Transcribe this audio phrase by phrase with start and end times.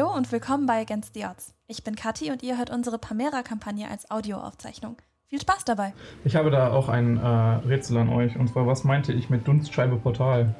[0.00, 1.52] Hallo und willkommen bei Against the Odds.
[1.66, 4.96] Ich bin Kathi und ihr hört unsere Pamera-Kampagne als Audioaufzeichnung.
[5.28, 5.92] Viel Spaß dabei.
[6.24, 7.26] Ich habe da auch ein äh,
[7.68, 8.34] Rätsel an euch.
[8.38, 10.54] Und zwar, was meinte ich mit Dunstscheibe Portal?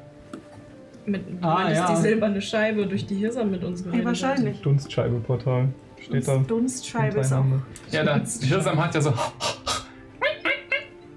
[1.07, 1.91] Mit, Ah, ah, ja.
[1.91, 4.61] die silberne Scheibe, durch die Hirsam mit uns geredet Ja, wahrscheinlich.
[4.61, 5.69] Dunstscheibe Portal.
[5.99, 6.37] Steht da.
[6.37, 7.45] Dunstscheibe ist auch.
[7.89, 9.09] Ja, das Hirsam hat ja so.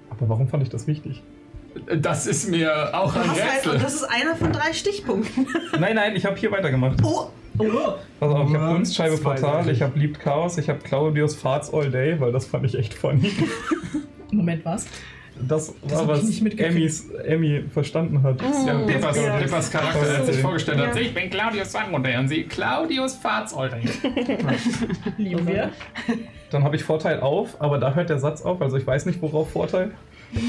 [0.09, 1.21] Aber warum fand ich das wichtig?
[2.01, 3.73] Das ist mir auch ein halt, Rätsel.
[3.73, 5.45] und das ist einer von drei Stichpunkten.
[5.79, 7.03] Nein, nein, ich habe hier weitergemacht.
[7.03, 11.35] Oh, Pass auf, ich habe Ja, Dunstscheibe Portal, ich habe Liebt Chaos, ich habe Claudius
[11.35, 13.31] Farts All Day, weil das fand ich echt funny.
[14.31, 14.87] Moment, was?
[15.47, 16.41] Das Das war, was.
[16.41, 18.41] Emmys, Emmy verstanden hat.
[18.65, 19.35] Ja, Pippas, Ja.
[19.37, 21.01] Pippas Charakter, als sich vorgestellt hat, Ja.
[21.01, 23.77] ich bin Claudius Sangmodell und sie Claudius Fahrtsolder.
[25.17, 25.71] Lieben wir?
[26.51, 29.21] Dann habe ich Vorteil auf, aber da hört der Satz auf, also ich weiß nicht,
[29.21, 29.91] worauf Vorteil.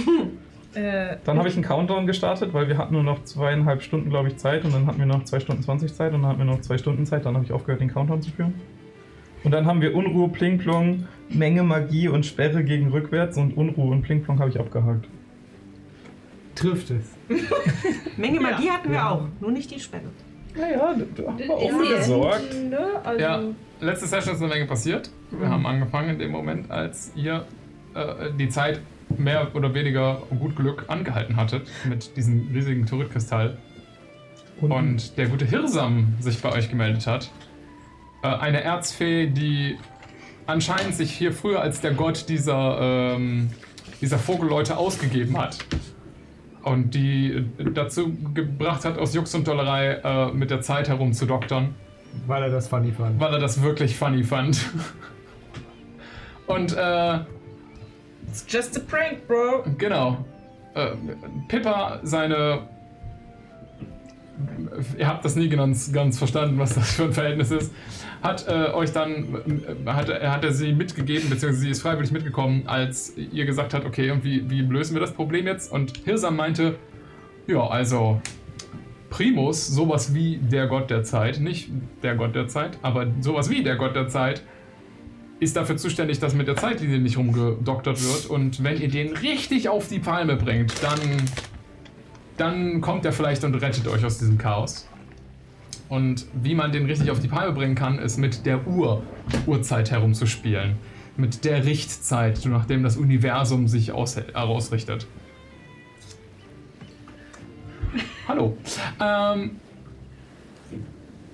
[0.76, 4.28] Äh, Dann habe ich einen Countdown gestartet, weil wir hatten nur noch zweieinhalb Stunden, glaube
[4.28, 6.44] ich, Zeit und dann hatten wir noch zwei Stunden 20 Zeit und dann hatten wir
[6.46, 7.24] noch zwei Stunden Zeit.
[7.24, 8.55] Dann habe ich aufgehört, den Countdown zu führen.
[9.44, 14.02] Und dann haben wir Unruhe, Plingplong, Menge, Magie und Sperre gegen rückwärts und Unruhe und
[14.02, 15.06] Plingplong habe ich abgehakt.
[16.55, 17.14] Trifft es.
[18.16, 19.11] Menge Magie hatten wir Ja.
[19.11, 20.05] auch, nur nicht die Sperre.
[20.58, 21.96] Naja, da haben wir auch Ja.
[21.98, 22.55] gesorgt.
[22.70, 22.78] Ne?
[23.05, 23.40] Also, Ja,
[23.80, 25.11] letzte Session ist eine Menge passiert.
[25.30, 27.44] Wir haben angefangen in dem Moment, als ihr
[27.94, 28.80] äh, die Zeit
[29.16, 33.58] mehr oder weniger gut Glück angehalten hattet mit diesem riesigen Turretkristall.
[34.60, 37.30] Und der gute Hirsam sich bei euch gemeldet hat.
[38.22, 39.77] Äh, eine Erzfee, die
[40.46, 43.50] anscheinend sich hier früher als der Gott dieser, ähm,
[44.00, 45.58] dieser Vogelleute ausgegeben hat.
[46.62, 51.74] Und die äh, dazu gebracht hat, aus Jux und Dollerei äh, mit der Zeit herumzudoktern
[52.27, 53.20] Weil er das funny fand.
[53.20, 54.58] weil er das wirklich funny fand.
[56.46, 57.18] Und äh,
[58.42, 59.65] it's just a prank, bro.
[59.79, 60.25] genau,
[60.75, 60.91] äh,
[61.48, 62.69] Pippa, seine.
[64.98, 67.73] Ihr habt das nie ganz, ganz verstanden, was das für ein Verhältnis ist.
[68.23, 69.34] Hat äh, euch dann,
[69.87, 73.73] äh, hat, er- hat er sie mitgegeben, beziehungsweise sie ist freiwillig mitgekommen, als ihr gesagt
[73.73, 75.73] habt, okay, und wie, wie lösen wir das Problem jetzt?
[75.73, 76.75] Und Hirsam meinte,
[77.46, 78.20] ja, also
[79.08, 81.70] Primus, sowas wie der Gott der Zeit, nicht
[82.02, 84.42] der Gott der Zeit, aber sowas wie der Gott der Zeit,
[85.39, 88.27] ist dafür zuständig, dass mit der Zeitlinie nicht rumgedoktert wird.
[88.27, 91.01] Und wenn ihr den richtig auf die Palme bringt, dann,
[92.36, 94.89] dann kommt er vielleicht und rettet euch aus diesem Chaos.
[95.89, 99.02] Und wie man den richtig auf die Palme bringen kann, ist mit der Uhr,
[99.46, 100.77] Uhrzeit herumzuspielen.
[101.17, 105.07] Mit der Richtzeit, nachdem das Universum sich aus, ausrichtet.
[108.27, 108.57] Hallo.
[109.01, 109.52] Ähm,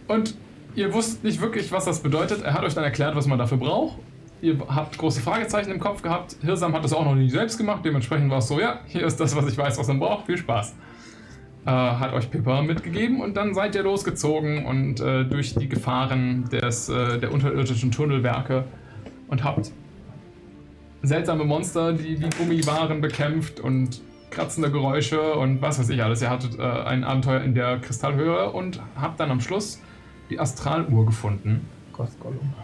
[0.08, 0.34] und
[0.74, 2.42] ihr wusst nicht wirklich, was das bedeutet.
[2.42, 3.98] Er hat euch dann erklärt, was man dafür braucht.
[4.40, 6.36] Ihr habt große Fragezeichen im Kopf gehabt.
[6.42, 7.84] Hirsam hat das auch noch nie selbst gemacht.
[7.84, 10.26] Dementsprechend war es so, ja, hier ist das, was ich weiß, was man braucht.
[10.26, 10.74] Viel Spaß.
[11.64, 16.48] Äh, hat euch Pippa mitgegeben und dann seid ihr losgezogen und äh, durch die Gefahren
[16.50, 18.64] des, äh, der unterirdischen Tunnelwerke
[19.28, 19.70] und habt
[21.02, 26.20] seltsame Monster, die wie Gummi waren, bekämpft und kratzende Geräusche und was weiß ich alles.
[26.20, 29.80] Ihr hattet äh, ein Abenteuer in der Kristallhöhe und habt dann am Schluss
[30.32, 31.68] die Astraluhr gefunden.
[31.92, 32.54] Gothgollum.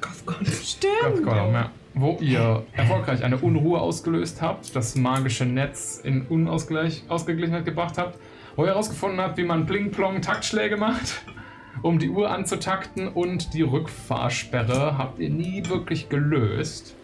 [0.62, 0.92] Stimmt.
[1.02, 1.70] Gottgolom, ja.
[1.94, 8.18] Wo ihr erfolgreich eine Unruhe ausgelöst habt, das magische Netz in Unausgleich, Ausgeglichenheit gebracht habt,
[8.54, 11.22] wo ihr herausgefunden habt, wie man Pling-Plong-Taktschläge macht,
[11.82, 16.94] um die Uhr anzutakten und die Rückfahrsperre habt ihr nie wirklich gelöst,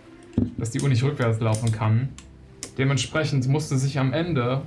[0.56, 2.10] dass die Uhr nicht rückwärts laufen kann.
[2.78, 4.62] Dementsprechend musste sich am Ende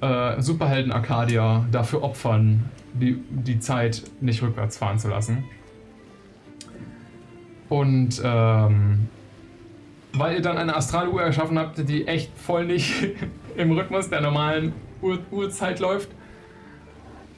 [0.00, 2.64] äh, Superhelden Arcadia dafür opfern,
[3.00, 5.44] die, die Zeit nicht rückwärts fahren zu lassen.
[7.68, 9.08] Und ähm,
[10.12, 12.92] weil ihr dann eine Astraluhr erschaffen habt, die echt voll nicht
[13.56, 16.08] im Rhythmus der normalen Uhr Uhrzeit läuft,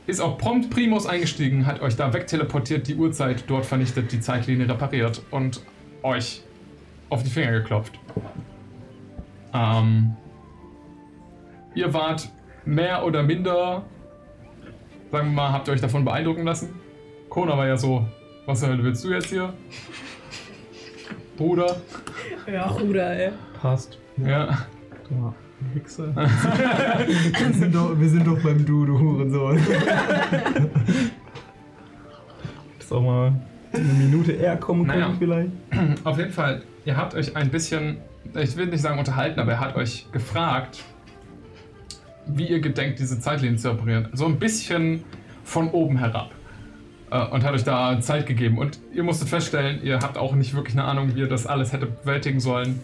[0.07, 4.69] ist auch prompt Primus eingestiegen, hat euch da wegteleportiert, die Uhrzeit dort vernichtet, die Zeitlinie
[4.69, 5.61] repariert und
[6.03, 6.43] euch
[7.11, 7.99] auf die Finger geklopft.
[9.53, 10.17] Ähm,
[11.75, 12.31] ihr wart
[12.65, 13.85] mehr oder minder,
[15.11, 16.71] sagen wir mal, habt ihr euch davon beeindrucken lassen?
[17.29, 18.07] Kona war ja so,
[18.47, 19.53] was zur Hölle willst du jetzt hier?
[21.37, 21.77] Bruder?
[22.51, 23.31] Ja, Ruder, ey.
[23.61, 23.99] Passt.
[24.17, 24.67] Ja.
[25.09, 25.33] Du
[25.75, 26.15] Hexe.
[26.17, 29.59] Wir sind doch, wir sind doch beim Du, du Hurensohn.
[32.79, 33.33] Ist auch mal
[33.73, 35.15] eine Minute eher kommen können Naja.
[35.19, 35.51] vielleicht.
[36.05, 37.99] Auf jeden Fall, ihr habt euch ein bisschen,
[38.37, 40.85] ich will nicht sagen unterhalten, aber er hat euch gefragt,
[42.29, 44.09] wie ihr gedenkt, diese Zeitlinien zu operieren.
[44.13, 45.05] So ein bisschen
[45.45, 46.31] von oben herab.
[47.11, 48.59] Äh, Und hat euch da Zeit gegeben.
[48.59, 51.73] Und ihr musstet feststellen, ihr habt auch nicht wirklich eine Ahnung, wie ihr das alles
[51.73, 52.81] hätte bewältigen sollen.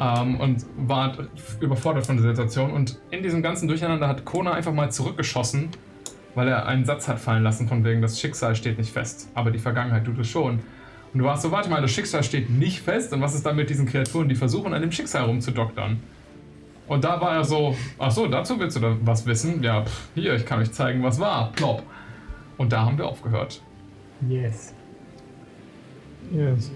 [0.00, 1.28] Ähm, und wart
[1.60, 2.70] überfordert von der Situation.
[2.70, 5.70] Und in diesem ganzen Durcheinander hat Kona einfach mal zurückgeschossen
[6.34, 9.50] weil er einen Satz hat fallen lassen von wegen, das Schicksal steht nicht fest, aber
[9.50, 10.60] die Vergangenheit tut es schon.
[11.12, 13.56] Und du warst so, warte mal, das Schicksal steht nicht fest und was ist dann
[13.56, 16.00] mit diesen Kreaturen, die versuchen, an dem Schicksal rumzudoktern?
[16.90, 19.62] Und da war er so, ach so, dazu willst du da was wissen?
[19.62, 21.52] Ja, pff, hier, ich kann euch zeigen, was war.
[21.52, 21.84] Plopp.
[22.58, 23.62] Und da haben wir aufgehört.
[24.28, 24.74] Yes.
[26.32, 26.72] Yes.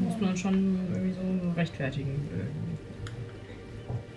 [0.00, 2.28] Muss man schon irgendwie so rechtfertigen.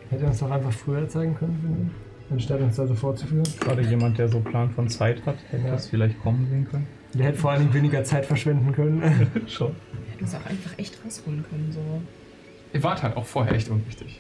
[0.09, 2.31] Hätte er uns doch einfach früher zeigen können, finde ich.
[2.33, 3.47] Anstatt uns da so vorzuführen.
[3.59, 5.71] Gerade jemand, der so Plan von Zeit hat, hätte Ja.
[5.73, 6.87] das vielleicht kommen sehen können.
[7.13, 9.03] Der hätte vor allen Dingen weniger Zeit verschwenden können.
[9.47, 9.75] Schon.
[10.09, 11.81] Hätten uns auch einfach echt rausholen können, so.
[12.73, 14.19] Ihr wart halt auch vorher echt unwichtig.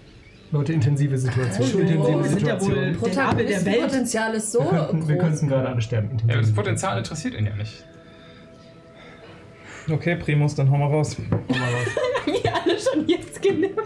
[0.51, 1.67] Leute, intensive Situation.
[1.67, 1.81] Schon.
[1.81, 2.69] Intensive Wir sind ja Situation.
[2.71, 2.99] wohl- Der Welt.
[2.99, 5.23] Protagonistenpotenzial ist so wir könnten, wir groß.
[5.25, 6.17] könnten gerade alle sterben.
[6.27, 7.83] Ja, das Potenzial interessiert ihn ja nicht.
[9.91, 11.11] Okay, Primus, dann hau mal raus.
[11.11, 11.39] Situation.
[11.49, 11.87] Hau mal raus.
[12.25, 13.79] Wie alle schon jetzt genippt.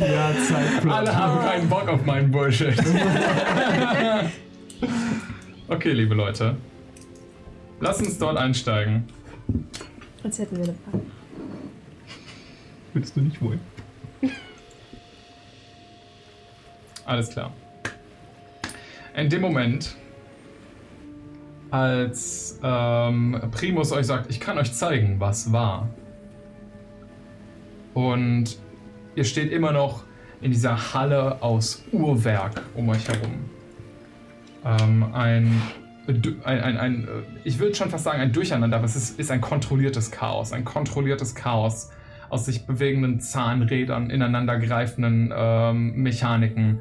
[0.00, 0.92] Ja, Zeitplot.
[0.92, 2.74] Alle haben keinen Bock auf meinen Bullshit.
[5.68, 6.56] okay, liebe Leute.
[7.80, 9.04] Lasst uns dort einsteigen.
[10.22, 11.04] Als hätten wir eine Frage.
[12.94, 13.58] Willst du nicht wohl?
[17.04, 17.52] Alles klar.
[19.14, 19.96] In dem Moment,
[21.70, 25.88] als ähm, Primus euch sagt, ich kann euch zeigen, was war.
[27.94, 28.58] Und
[29.14, 30.04] ihr steht immer noch
[30.40, 33.50] in dieser Halle aus Uhrwerk um euch herum.
[34.64, 35.62] Ähm, ein,
[36.06, 37.08] ein, ein, ein, äh,
[37.44, 40.52] ich würde schon fast sagen ein Durcheinander, aber es ist, ist ein kontrolliertes Chaos.
[40.52, 41.90] Ein kontrolliertes Chaos
[42.28, 46.80] aus sich bewegenden Zahnrädern, ineinandergreifenden ähm, Mechaniken,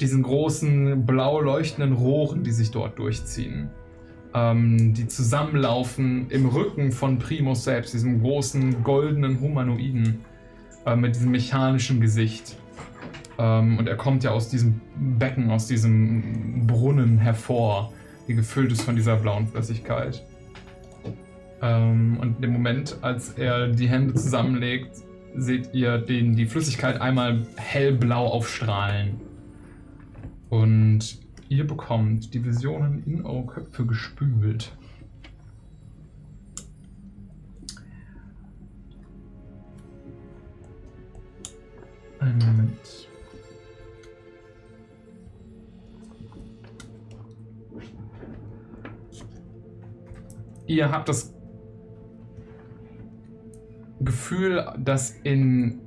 [0.00, 3.70] diesen großen blau leuchtenden Rohren, die sich dort durchziehen,
[4.34, 10.24] ähm, die zusammenlaufen im Rücken von Primus selbst, diesem großen goldenen Humanoiden
[10.86, 12.56] äh, mit diesem mechanischen Gesicht.
[13.38, 14.80] Ähm, und er kommt ja aus diesem
[15.18, 17.92] Becken, aus diesem Brunnen hervor,
[18.28, 20.24] die gefüllt ist von dieser blauen Flüssigkeit.
[21.62, 24.96] Ähm, und in dem Moment, als er die Hände zusammenlegt,
[25.36, 29.20] seht ihr den, die Flüssigkeit einmal hellblau aufstrahlen.
[30.50, 31.18] Und
[31.48, 34.76] ihr bekommt die Visionen in eure Köpfe gespült.
[42.18, 43.08] Einen Moment.
[50.66, 51.34] Ihr habt das
[54.04, 55.80] Gefühl, dass in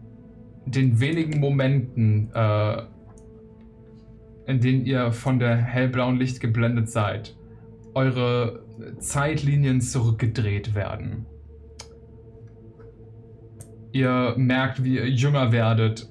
[0.66, 2.82] den wenigen Momenten, äh,
[4.48, 7.36] in denen ihr von der hellblauen Licht geblendet seid,
[7.94, 8.64] eure
[9.00, 11.26] Zeitlinien zurückgedreht werden.
[13.92, 16.10] Ihr merkt, wie ihr jünger werdet,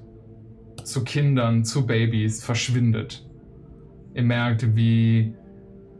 [0.83, 3.27] zu Kindern, zu Babys, verschwindet.
[4.15, 5.35] Ihr merkt, wie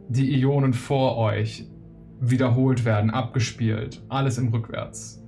[0.08, 1.66] die Ionen vor euch
[2.20, 5.25] wiederholt werden, abgespielt, alles im Rückwärts.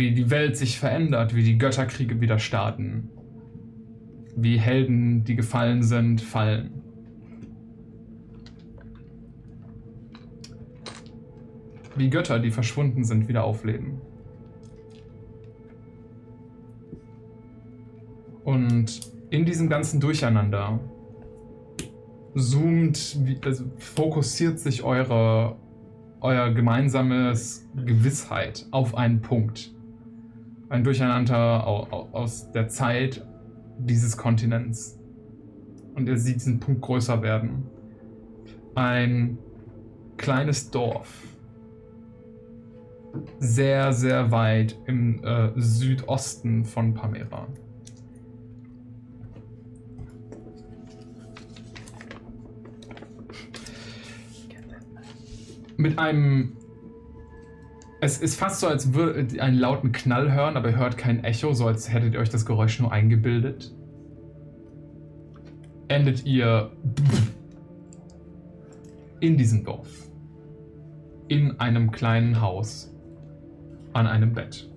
[0.00, 3.10] Wie die Welt sich verändert, wie die Götterkriege wieder starten,
[4.34, 6.70] wie Helden, die gefallen sind, fallen.
[11.96, 14.00] Wie Götter, die verschwunden sind, wieder aufleben.
[18.42, 20.80] Und in diesem ganzen Durcheinander
[22.34, 25.56] zoomt, also fokussiert sich eure,
[26.22, 29.74] euer gemeinsames Gewissheit auf einen Punkt.
[30.70, 33.26] Ein Durcheinander au- au- aus der Zeit
[33.78, 34.98] dieses Kontinents.
[35.96, 37.66] Und ihr seht diesen Punkt größer werden.
[38.76, 39.36] Ein
[40.16, 41.26] kleines Dorf.
[43.40, 47.48] Sehr, sehr weit im äh, Südosten von Pamera.
[55.76, 56.56] mit einem.
[58.02, 61.22] Es ist fast so, als würdet ihr einen lauten Knall hören, aber ihr hört kein
[61.22, 63.74] Echo, so als hättet ihr euch das Geräusch nur eingebildet.
[65.88, 66.72] Endet ihr
[69.20, 70.08] in diesem Dorf.
[71.28, 72.94] In einem kleinen Haus.
[73.92, 74.70] An einem Bett.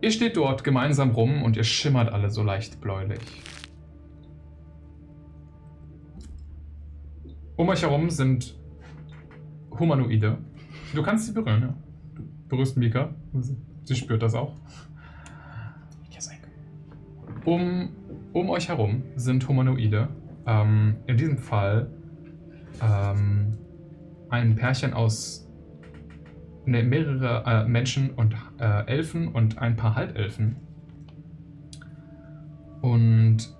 [0.00, 3.20] Ihr steht dort gemeinsam rum und ihr schimmert alle so leicht bläulich.
[7.54, 8.58] Um euch herum sind
[9.78, 10.38] Humanoide.
[10.92, 11.85] Du kannst sie berühren, ja.
[12.48, 13.14] Berührst Mika.
[13.84, 14.56] Sie spürt das auch.
[17.44, 17.90] Um,
[18.32, 20.08] um euch herum sind Humanoide.
[20.46, 21.90] Ähm, in diesem Fall
[22.82, 23.56] ähm,
[24.30, 25.48] ein Pärchen aus
[26.64, 30.56] ne, mehrere äh, Menschen und äh, Elfen und ein paar Halbelfen.
[32.80, 33.56] Und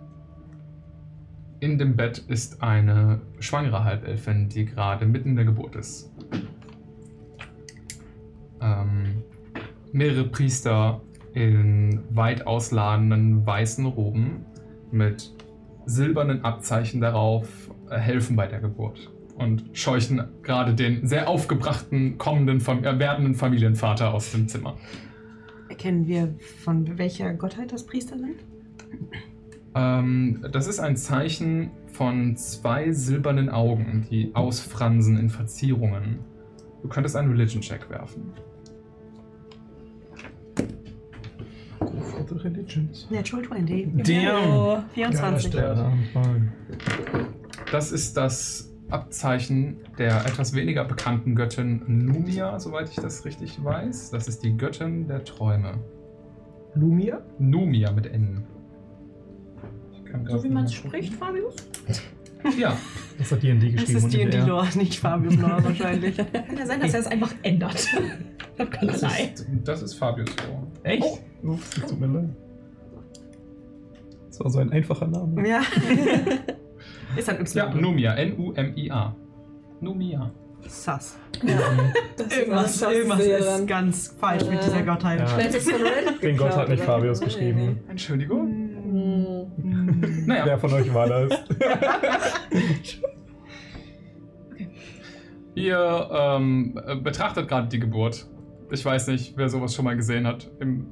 [1.59, 6.13] In dem Bett ist eine schwangere Halbelfin, die gerade mitten in der Geburt ist.
[8.67, 9.23] Ähm,
[9.93, 11.01] mehrere Priester
[11.35, 14.45] in weit ausladenden weißen Roben
[14.91, 15.33] mit
[15.85, 22.61] silbernen Abzeichen darauf äh, helfen bei der Geburt und scheuchen gerade den sehr aufgebrachten kommenden,
[22.61, 24.77] Fam äh, werdenden Familienvater aus dem Zimmer.
[25.69, 28.37] Erkennen wir, von welcher Gottheit das Priester sind?
[29.75, 36.21] Ähm, das ist ein Zeichen von zwei silbernen Augen, die ausfransen in Verzierungen.
[36.83, 38.33] Du könntest einen Religion-Check werfen.
[41.87, 43.07] Go for the religions.
[43.11, 44.03] Natural 20.
[44.03, 44.89] Damn!
[44.95, 45.55] 24.
[45.55, 46.53] Ja, Mann.
[47.71, 54.11] Das ist das Abzeichen der etwas weniger bekannten Göttin Numia, soweit ich das richtig weiß.
[54.11, 55.75] Das ist die Göttin der Träume.
[56.75, 57.23] Lumia?
[57.39, 58.45] Numia mit N.
[60.29, 61.55] So wie man es spricht, Fabius?
[62.59, 62.77] Ja,
[63.19, 64.47] Das hat D&D Das geschrieben ist und nicht.
[64.47, 64.67] Lore,
[65.01, 66.17] Fabius Lore wahrscheinlich.
[66.33, 67.87] Kann ja sein, dass er es einfach ändert.
[68.59, 70.67] Das kann das ist, das ist Fabius Vor.
[70.83, 71.05] Echt?
[71.45, 72.31] Oh, das tut mir leid.
[74.29, 75.47] Das war so ein einfacher Name.
[75.47, 75.61] ja.
[77.17, 77.55] ist ein Y.
[77.55, 78.15] Ja, Numia.
[78.15, 79.15] N-U-M-I-A.
[79.83, 80.31] Numia.
[80.67, 81.19] Sass.
[82.17, 85.21] Das Irgendwas, war irgendwas sehr ist ganz falsch mit dieser Gottheit.
[85.21, 86.13] Ja.
[86.23, 86.83] Den Gott hat nicht?
[86.83, 87.81] Fabius geschrieben.
[87.89, 89.51] Entschuldigung.
[89.59, 89.86] nee.
[90.27, 91.31] Naja, Wer von euch war das?
[95.55, 98.27] Ihr ähm, äh, betrachtet gerade die Geburt.
[98.71, 100.89] Ich weiß nicht, wer sowas schon mal gesehen hat im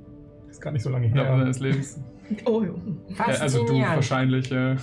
[0.55, 1.37] ist gar nicht so lange her.
[1.37, 2.01] seines Lebens.
[2.47, 2.81] Oh, jo.
[3.19, 4.51] Äh, also du wahrscheinlich.
[4.51, 4.77] Äh,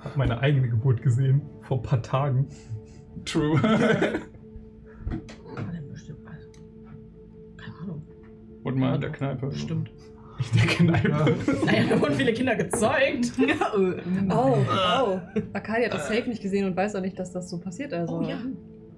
[0.00, 1.42] Hab meine eigene Geburt gesehen.
[1.60, 2.48] Vor ein paar Tagen.
[3.26, 3.62] true.
[3.62, 3.70] War
[5.70, 6.48] denn bestimmt was?
[7.58, 8.06] Keine Ahnung.
[8.64, 9.48] Und mal in der Kneipe.
[9.48, 9.90] Bestimmt.
[10.40, 11.36] Ich denke, nein.
[11.66, 13.32] Naja, da wurden viele Kinder gezeugt.
[14.30, 15.20] Oh, oh.
[15.52, 17.92] Akali hat das safe nicht gesehen und weiß auch nicht, dass das so passiert.
[17.92, 18.38] Also Oh ja.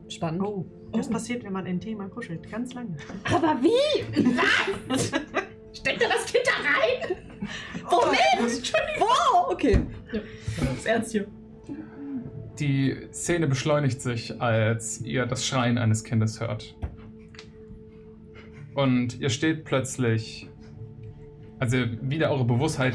[0.09, 0.43] spannend.
[0.43, 2.51] Oh, das passiert, wenn man ein Thema kuschelt.
[2.51, 2.97] Ganz lange.
[3.25, 4.05] Aber wie?
[4.89, 5.13] Was?
[5.73, 7.17] Steckt da das Kind da rein?
[7.89, 8.73] Womit?
[9.01, 9.79] Oh, okay.
[10.13, 11.27] Das ist ernst hier.
[12.59, 16.77] Die Szene beschleunigt sich, als ihr das Schreien eines Kindes hört.
[18.75, 20.50] Und ihr steht plötzlich,
[21.61, 22.95] also wieder eure Bewusstheit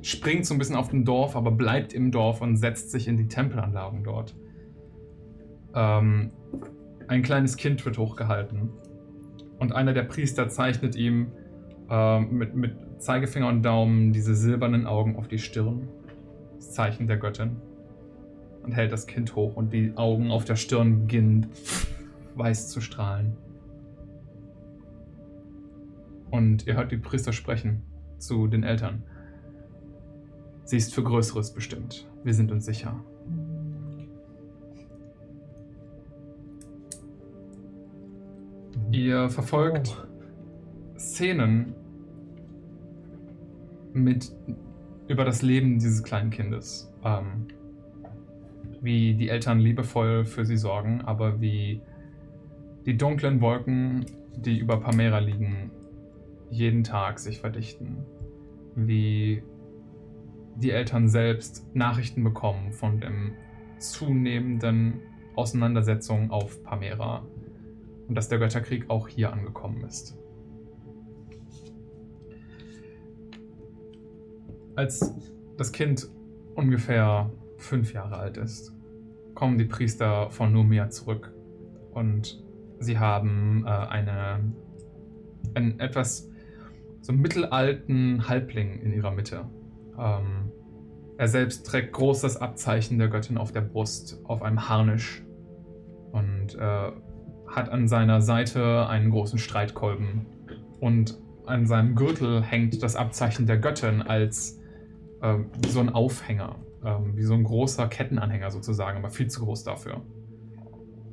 [0.00, 3.16] springt so ein bisschen auf dem Dorf, aber bleibt im Dorf und setzt sich in
[3.16, 4.34] die Tempelanlagen dort.
[5.74, 6.30] Ähm,
[7.06, 8.70] ein kleines Kind wird hochgehalten
[9.58, 11.32] und einer der Priester zeichnet ihm
[11.90, 15.88] ähm, mit, mit Zeigefinger und Daumen diese silbernen Augen auf die Stirn.
[16.56, 17.56] Das Zeichen der Göttin
[18.62, 21.46] und hält das Kind hoch und die Augen auf der Stirn beginnen
[22.36, 23.36] weiß zu strahlen.
[26.30, 27.82] Und ihr hört die Priester sprechen
[28.18, 29.02] zu den Eltern.
[30.64, 32.06] Sie ist für Größeres bestimmt.
[32.24, 33.02] Wir sind uns sicher.
[38.90, 40.06] Ihr verfolgt
[40.98, 41.74] Szenen
[43.92, 44.32] mit
[45.08, 46.92] über das Leben dieses kleinen Kindes.
[47.04, 47.46] Ähm,
[48.80, 51.80] wie die Eltern liebevoll für sie sorgen, aber wie
[52.86, 54.06] die dunklen Wolken,
[54.36, 55.70] die über Pamera liegen,
[56.50, 58.04] jeden Tag sich verdichten.
[58.74, 59.42] Wie
[60.56, 63.34] die Eltern selbst Nachrichten bekommen von dem
[63.78, 65.00] zunehmenden
[65.36, 67.24] Auseinandersetzung auf Pamera
[68.08, 70.18] und dass der Götterkrieg auch hier angekommen ist.
[74.74, 75.14] Als
[75.56, 76.08] das Kind
[76.54, 78.74] ungefähr fünf Jahre alt ist,
[79.34, 81.32] kommen die Priester von Numia zurück
[81.92, 82.42] und
[82.80, 84.52] sie haben äh, eine,
[85.54, 86.30] einen etwas
[87.00, 89.46] so mittelalten Halbling in ihrer Mitte.
[89.98, 90.52] Ähm,
[91.16, 95.24] er selbst trägt groß das Abzeichen der Göttin auf der Brust, auf einem Harnisch
[96.12, 96.92] und äh,
[97.48, 100.26] hat an seiner Seite einen großen Streitkolben
[100.80, 104.60] und an seinem Gürtel hängt das Abzeichen der Göttin als
[105.22, 109.64] äh, so ein Aufhänger, ähm, wie so ein großer Kettenanhänger sozusagen, aber viel zu groß
[109.64, 110.02] dafür.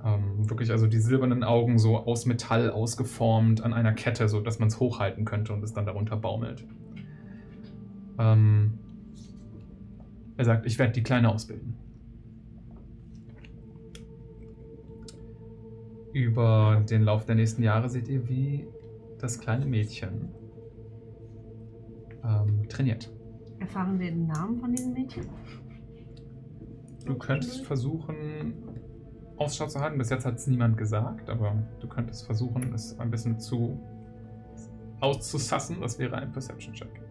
[0.05, 4.59] Ähm, wirklich also die silbernen Augen so aus Metall ausgeformt an einer Kette, so dass
[4.59, 6.63] man es hochhalten könnte und es dann darunter baumelt.
[8.19, 8.77] Ähm,
[10.37, 11.75] er sagt, ich werde die Kleine ausbilden.
[16.13, 18.67] Über den Lauf der nächsten Jahre seht ihr, wie
[19.19, 20.29] das kleine Mädchen
[22.23, 23.11] ähm, trainiert.
[23.59, 25.25] Erfahren wir den Namen von diesem Mädchen?
[27.05, 28.53] Du könntest versuchen,
[29.37, 29.97] Ausschau zu halten.
[29.97, 33.79] Bis jetzt hat es niemand gesagt, aber du könntest versuchen, es ein bisschen zu
[34.99, 35.81] auszusassen.
[35.81, 37.01] Das wäre ein Perception-Check.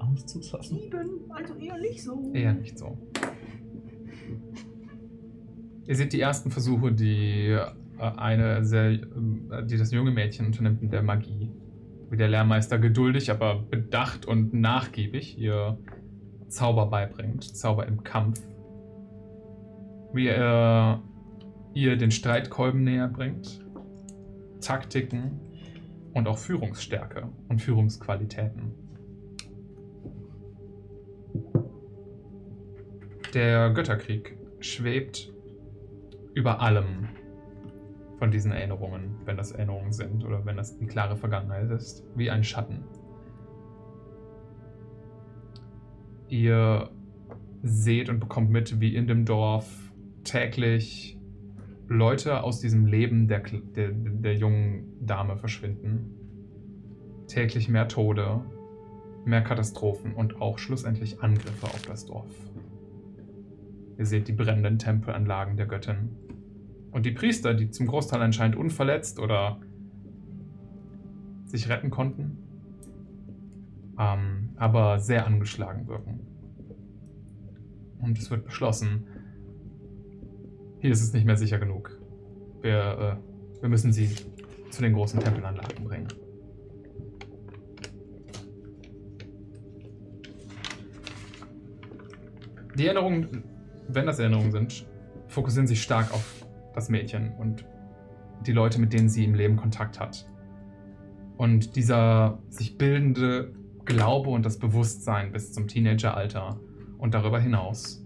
[0.00, 0.78] uns zulassen.
[0.78, 2.32] Sieben, also eher nicht so.
[2.32, 2.98] Eher nicht so.
[5.86, 7.64] Ihr seht die ersten Versuche, die äh,
[7.98, 9.00] eine sehr, äh,
[9.64, 11.50] die das junge Mädchen unternimmt mit der Magie.
[12.10, 15.78] Wie der Lehrmeister geduldig, aber bedacht und nachgiebig ihr
[16.48, 18.40] Zauber beibringt, Zauber im Kampf.
[20.12, 21.02] Wie er
[21.74, 23.64] ihr den Streitkolben näher bringt,
[24.60, 25.40] Taktiken
[26.14, 28.72] und auch Führungsstärke und Führungsqualitäten.
[33.34, 35.32] Der Götterkrieg schwebt
[36.34, 37.08] über allem
[38.18, 42.30] von diesen Erinnerungen, wenn das Erinnerungen sind oder wenn das die klare Vergangenheit ist, wie
[42.30, 42.84] ein Schatten.
[46.28, 46.90] Ihr
[47.62, 49.87] seht und bekommt mit, wie in dem Dorf
[50.24, 51.18] täglich
[51.88, 56.14] Leute aus diesem Leben der, der, der jungen Dame verschwinden.
[57.26, 58.42] Täglich mehr Tode,
[59.24, 62.30] mehr Katastrophen und auch schlussendlich Angriffe auf das Dorf.
[63.98, 66.10] Ihr seht die brennenden Tempelanlagen der Göttin.
[66.90, 69.60] Und die Priester, die zum Großteil anscheinend unverletzt oder
[71.46, 72.38] sich retten konnten,
[73.98, 76.20] ähm, aber sehr angeschlagen wirken.
[78.00, 79.06] Und es wird beschlossen,
[80.80, 81.98] hier ist es nicht mehr sicher genug.
[82.62, 84.10] Wir, äh, wir müssen sie
[84.70, 86.08] zu den großen Tempelanlagen bringen.
[92.76, 93.42] Die Erinnerungen,
[93.88, 94.86] wenn das Erinnerungen sind,
[95.26, 97.64] fokussieren sich stark auf das Mädchen und
[98.46, 100.28] die Leute, mit denen sie im Leben Kontakt hat.
[101.36, 103.52] Und dieser sich bildende
[103.84, 106.60] Glaube und das Bewusstsein bis zum Teenageralter
[106.98, 108.04] und darüber hinaus.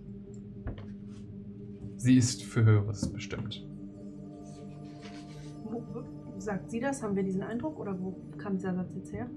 [2.02, 3.64] Sie ist für Höheres bestimmt.
[5.62, 7.00] Wo, wo, sagt sie das?
[7.00, 7.78] Haben wir diesen Eindruck?
[7.78, 9.30] Oder wo kam dieser Satz jetzt her?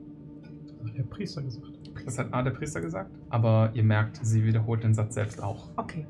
[0.79, 1.91] Das hat der Priester gesagt.
[2.03, 5.69] Das hat A der Priester gesagt, aber ihr merkt, sie wiederholt den Satz selbst auch.
[5.77, 6.07] Okay.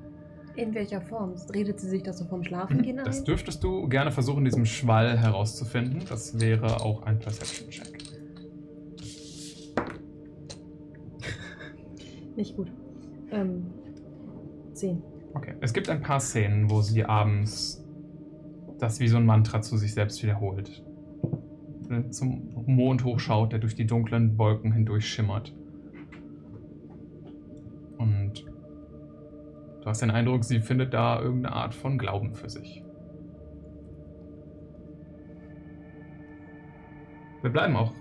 [0.55, 1.35] In welcher Form?
[1.53, 3.05] Redet sie sich das so vom Schlafengehen ein?
[3.05, 6.03] Das dürftest du gerne versuchen, diesem Schwall herauszufinden.
[6.07, 7.97] Das wäre auch ein Perception-Check.
[12.37, 12.71] Nicht gut.
[13.31, 13.65] Ähm,
[14.71, 15.03] zehn.
[15.35, 15.53] Okay.
[15.59, 17.85] Es gibt ein paar Szenen, wo sie abends
[18.79, 20.83] das wie so ein Mantra zu sich selbst wiederholt.
[21.89, 25.53] Ne, Zum Mond hochschaut, der durch die dunklen Wolken hindurch schimmert.
[27.97, 28.45] Und
[29.81, 32.83] du hast den Eindruck, sie findet da irgendeine Art von Glauben für sich.
[37.41, 37.93] Wir bleiben auch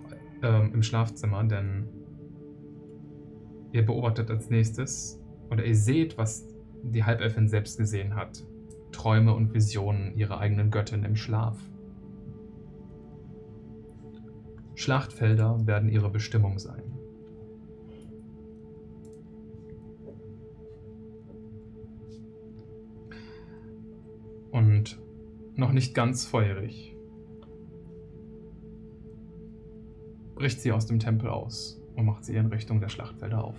[0.42, 1.87] ähm, im Schlafzimmer, denn
[3.73, 5.20] ihr beobachtet als nächstes
[5.51, 6.49] oder ihr seht, was
[6.90, 8.44] die Halbelfin selbst gesehen hat.
[8.92, 11.59] Träume und Visionen ihrer eigenen Göttin im Schlaf.
[14.77, 16.83] Schlachtfelder werden ihre Bestimmung sein.
[24.51, 25.01] Und
[25.57, 26.94] noch nicht ganz feurig
[30.35, 33.57] bricht sie aus dem Tempel aus und macht sie in Richtung der Schlachtfelder auf.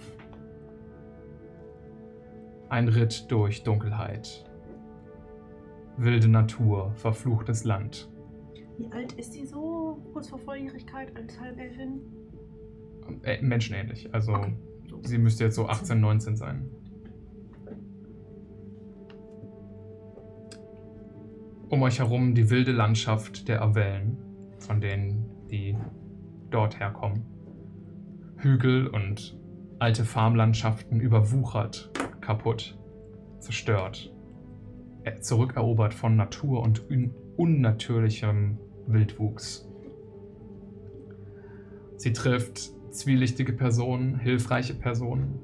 [2.76, 4.44] Ein Ritt durch Dunkelheit.
[5.96, 8.12] Wilde Natur, verfluchtes Land.
[8.78, 12.02] Wie alt ist sie so kurz vor Volljährigkeit als Halbelfin?
[13.24, 14.14] Äh, menschenähnlich.
[14.14, 14.58] Also Okay,
[14.90, 15.00] so.
[15.04, 16.70] sie müsste jetzt so 18, 19 sein.
[21.70, 24.18] Um euch herum die wilde Landschaft der Avellen,
[24.60, 25.78] von denen die
[26.50, 27.26] dort herkommen.
[28.36, 29.40] Hügel und
[29.80, 31.90] alte Farmlandschaften überwuchert,
[32.26, 32.76] kaputt,
[33.40, 34.12] zerstört,
[35.04, 38.58] äh, zurückerobert von Natur und un unnatürlichem
[38.88, 39.70] Wildwuchs.
[41.98, 45.40] Sie trifft zwielichtige Personen, hilfreiche Personen,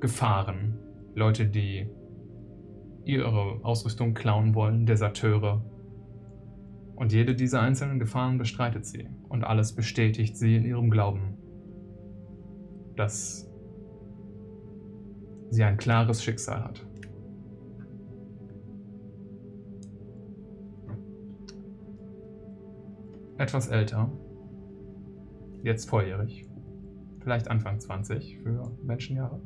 [0.00, 0.78] Gefahren,
[1.14, 1.88] Leute, die
[3.04, 5.64] ihre Ausrüstung klauen wollen, Deserteure.
[6.94, 9.08] Und jede dieser einzelnen Gefahren bestreitet sie.
[9.28, 11.38] Und alles bestätigt sie in ihrem Glauben,
[12.96, 13.49] dass
[15.50, 16.86] sie ein klares Schicksal hat.
[23.36, 24.10] Etwas älter,
[25.62, 26.46] jetzt volljährig,
[27.20, 29.40] vielleicht Anfang 20 für Menschenjahre,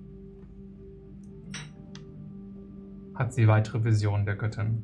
[3.15, 4.83] hat sie weitere Visionen der Göttin.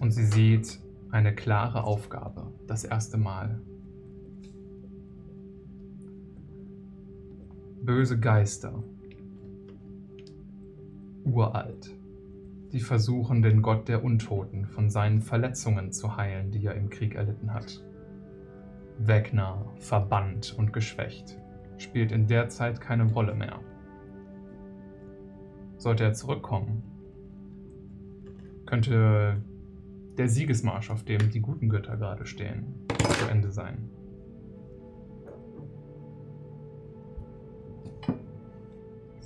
[0.00, 0.80] Und sie sieht
[1.10, 3.60] eine klare Aufgabe, das erste Mal.
[7.82, 8.82] Böse Geister,
[11.24, 11.94] uralt,
[12.72, 17.14] die versuchen, den Gott der Untoten von seinen Verletzungen zu heilen, die er im Krieg
[17.14, 17.82] erlitten hat.
[18.98, 21.38] Wegner verbannt und geschwächt,
[21.78, 23.60] spielt in der Zeit keine Rolle mehr.
[25.76, 26.82] Sollte er zurückkommen,
[28.66, 29.42] könnte
[30.18, 32.74] der Siegesmarsch, auf dem die guten Götter gerade stehen,
[33.20, 33.88] zu Ende sein.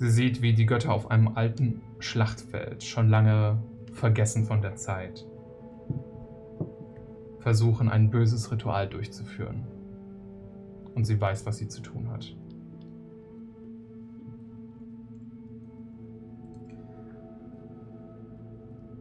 [0.03, 3.63] Sie sieht, wie die Götter auf einem alten Schlachtfeld, schon lange
[3.93, 5.25] vergessen von der Zeit,
[7.39, 9.63] versuchen, ein böses Ritual durchzuführen.
[10.93, 12.35] Und sie weiß, was sie zu tun hat.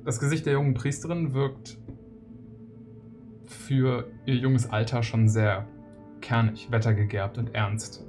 [0.05, 1.79] Das Gesicht der jungen Priesterin wirkt
[3.47, 5.67] für ihr junges Alter schon sehr
[6.21, 8.07] kernig, wettergegerbt und ernst.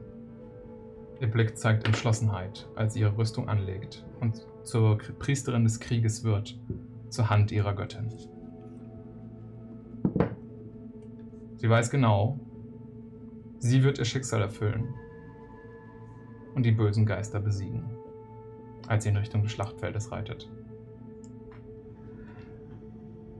[1.23, 6.59] Ihr Blick zeigt Entschlossenheit, als sie ihre Rüstung anlegt und zur Priesterin des Krieges wird,
[7.07, 8.09] zur Hand ihrer Göttin.
[11.55, 12.41] Sie weiß genau,
[13.57, 14.93] sie wird ihr Schicksal erfüllen
[16.55, 17.85] und die bösen Geister besiegen,
[18.89, 20.51] als sie in Richtung des Schlachtfeldes reitet.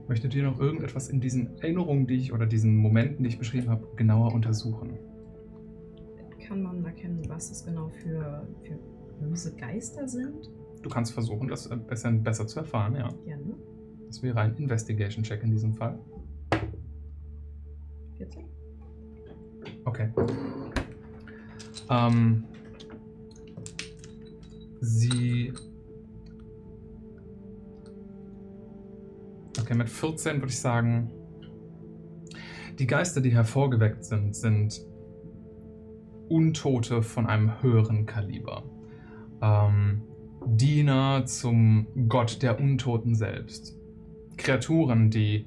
[0.08, 3.68] Möchtet ihr noch irgendetwas in diesen Erinnerungen, die ich oder diesen Momenten, die ich beschrieben
[3.68, 4.98] habe, genauer untersuchen?
[6.46, 8.78] Kann man erkennen, was es genau für, für
[9.18, 10.50] böse Geister sind?
[10.82, 13.08] Du kannst versuchen, das ein bisschen besser zu erfahren, ja.
[13.24, 13.54] Ja, ne?
[14.06, 15.98] Das wäre ein Investigation-Check in diesem Fall.
[18.18, 18.44] 14?
[19.86, 20.10] Okay.
[21.88, 22.44] Ähm,
[24.80, 25.54] sie.
[29.58, 31.10] Okay, mit 14 würde ich sagen,
[32.78, 34.84] die Geister, die hervorgeweckt sind, sind
[36.34, 38.64] Untote von einem höheren Kaliber.
[39.40, 40.02] Ähm,
[40.44, 43.78] Diener zum Gott der Untoten selbst.
[44.36, 45.46] Kreaturen, die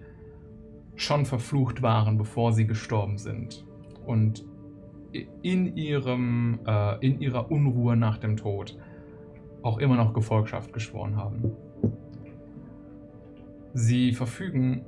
[0.95, 3.65] schon verflucht waren, bevor sie gestorben sind.
[4.06, 4.45] Und
[5.41, 8.78] in, ihrem, äh, in ihrer Unruhe nach dem Tod
[9.63, 11.52] auch immer noch Gefolgschaft geschworen haben.
[13.73, 14.86] Sie verfügen,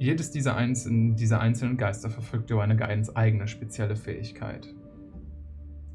[0.00, 4.66] jedes dieser einzelnen, dieser einzelnen Geister verfügt über eine ganz eigene spezielle Fähigkeit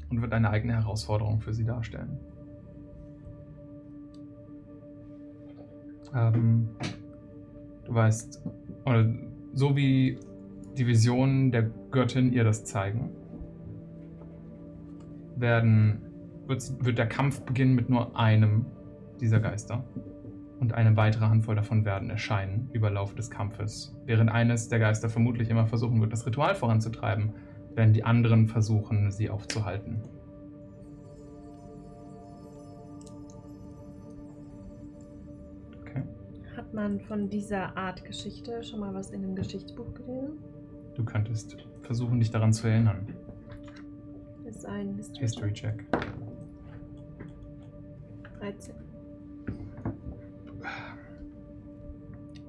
[0.08, 2.16] und wird eine eigene Herausforderung für sie darstellen.
[6.14, 6.68] Ähm,
[7.84, 8.44] du weißt,
[8.84, 9.12] oder
[9.54, 10.20] so wie
[10.78, 13.10] die Visionen der Göttin ihr das zeigen,
[15.34, 16.00] werden,
[16.46, 18.66] wird, wird der Kampf beginnen mit nur einem
[19.20, 19.82] dieser Geister.
[20.58, 23.94] Und eine weitere Handvoll davon werden erscheinen über Lauf des Kampfes.
[24.06, 27.34] Während eines der Geister vermutlich immer versuchen wird, das Ritual voranzutreiben,
[27.74, 30.02] werden die anderen versuchen, sie aufzuhalten.
[35.82, 36.02] Okay.
[36.56, 40.38] Hat man von dieser Art Geschichte schon mal was in einem Geschichtsbuch gelesen?
[40.94, 43.06] Du könntest versuchen, dich daran zu erinnern.
[44.46, 45.20] Ist ein History.
[45.20, 45.84] History Check.
[48.40, 48.85] 13.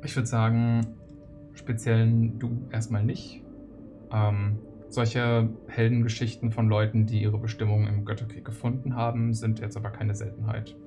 [0.07, 0.87] Ich würde sagen,
[1.53, 3.43] speziell du erstmal nicht.
[4.09, 9.89] Ähm, solche Heldengeschichten von Leuten, die ihre Bestimmung im Götterkrieg gefunden haben, sind jetzt aber
[9.89, 10.77] keine Seltenheit.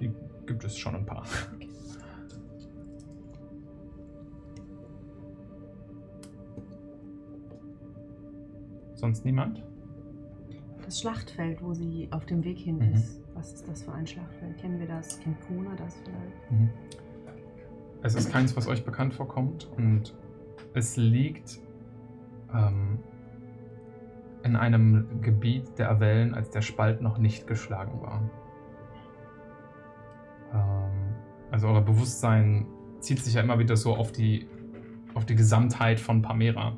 [0.00, 0.12] Die
[0.46, 1.26] gibt es schon ein paar.
[8.94, 9.62] Sonst niemand?
[10.84, 12.94] Das Schlachtfeld, wo sie auf dem Weg hin Mhm.
[12.94, 13.20] ist.
[13.34, 14.56] Was ist das für ein Schlachtfeld?
[14.58, 15.20] Kennen wir das?
[15.20, 16.50] Kennt Kona das vielleicht?
[16.50, 16.70] Mhm.
[18.02, 20.14] Es ist keins, was euch bekannt vorkommt und
[20.72, 21.58] es liegt
[22.54, 23.00] ähm,
[24.44, 28.30] in einem Gebiet der Avellen, als der Spalt noch nicht geschlagen war.
[30.54, 31.16] Ähm,
[31.50, 32.66] also euer Bewusstsein
[33.00, 34.48] zieht sich ja immer wieder so auf die,
[35.14, 36.76] auf die Gesamtheit von Pamera.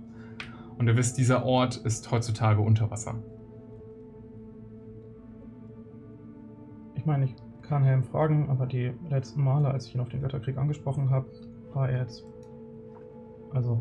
[0.79, 3.23] Und ihr wisst, dieser Ort ist heutzutage unter Wasser.
[6.95, 7.37] Ich meine, ich
[7.71, 11.31] kann Helm fragen, aber die letzten Male, als ich ihn auf den Götterkrieg angesprochen habe,
[11.73, 12.25] war er jetzt.
[13.53, 13.81] Also.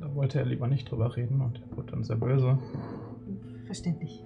[0.00, 2.58] Da wollte er lieber nicht drüber reden und er wurde dann sehr böse.
[3.66, 4.24] Verständlich.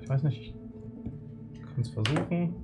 [0.00, 0.54] Ich weiß nicht,
[1.52, 2.56] ich kann es versuchen.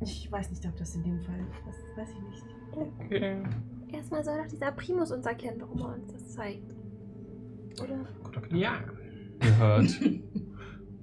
[0.00, 1.38] Ich weiß nicht, ob das in dem Fall.
[1.64, 2.44] Das weiß ich nicht.
[3.04, 3.36] Okay.
[3.92, 6.74] Erstmal soll doch dieser Primus uns erklären, warum er uns das zeigt.
[7.80, 8.04] Oder?
[8.50, 8.80] Ja.
[9.42, 10.00] Ihr hört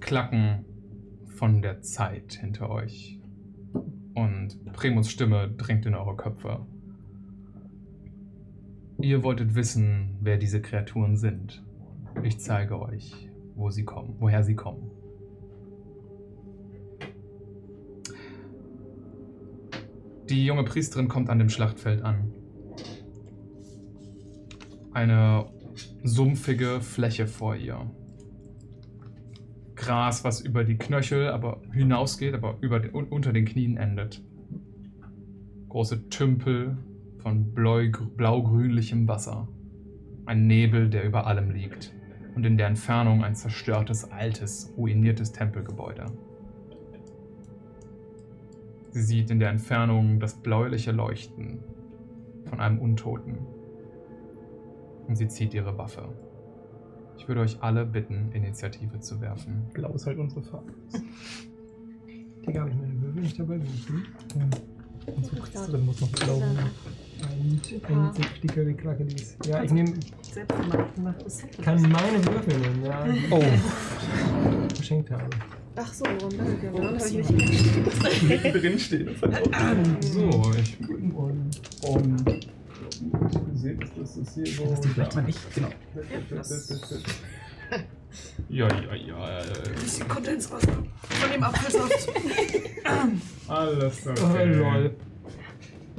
[0.00, 0.64] Klacken
[1.26, 3.20] von der Zeit hinter euch.
[4.14, 6.66] Und Primus Stimme dringt in eure Köpfe.
[8.98, 11.64] Ihr wolltet wissen, wer diese Kreaturen sind.
[12.22, 14.90] Ich zeige euch, wo sie kommen, woher sie kommen.
[20.30, 22.32] Die junge Priesterin kommt an dem Schlachtfeld an.
[24.96, 25.44] eine
[26.04, 27.90] sumpfige Fläche vor ihr.
[29.76, 34.22] Gras, was über die Knöchel aber hinausgeht, aber über unter den Knien endet.
[35.68, 36.78] Große Tümpel
[37.18, 39.48] von blau-grünlichem Wasser.
[40.24, 41.92] Ein Nebel, der über allem liegt.
[42.34, 46.06] Und in der Entfernung ein zerstörtes, altes, ruiniertes Tempelgebäude.
[48.90, 51.58] Sie sieht in der Entfernung das bläuliche Leuchten
[52.44, 53.38] von einem Untoten.
[55.06, 56.08] Und sie zieht ihre Waffe.
[57.18, 59.64] Ich würde euch alle bitten, Initiative zu werfen.
[59.72, 60.72] Blau ist halt unsere Farbe.
[62.46, 63.58] Digga, habe ich meine Würfel nicht dabei?
[63.58, 64.04] Bin ich gut?
[65.16, 66.58] Unsere Kiste drin muss noch blau sein.
[67.38, 67.62] Und
[68.42, 69.36] wie Krakelis.
[69.46, 69.94] Ja, ich nehme,
[71.62, 73.06] kann meine Würfel nehmen, ja.
[73.30, 73.42] Oh.
[74.76, 75.30] Geschenkt habe.
[75.76, 76.70] Ach so, warum danke?
[76.72, 77.32] Warum habe ich Upsi.
[77.34, 78.52] nicht auch
[80.00, 80.78] So, ich.
[80.88, 82.46] Und, und
[83.66, 84.64] seht, das ist hier so.
[84.66, 85.68] Das die vielleicht mal nicht, genau.
[88.48, 89.42] Ja, ja, ja.
[89.74, 92.08] bisschen Kondenswasser von dem Apfelsaft.
[93.48, 94.22] Alles okay.
[94.22, 94.94] Oh, lol.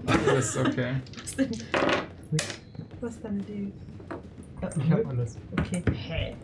[0.05, 0.93] Alles okay.
[1.21, 1.51] Was denn?
[3.01, 3.71] Was ist deine Idee?
[4.77, 5.37] Ich habe alles.
[5.51, 5.83] Okay.
[5.91, 6.35] Hä?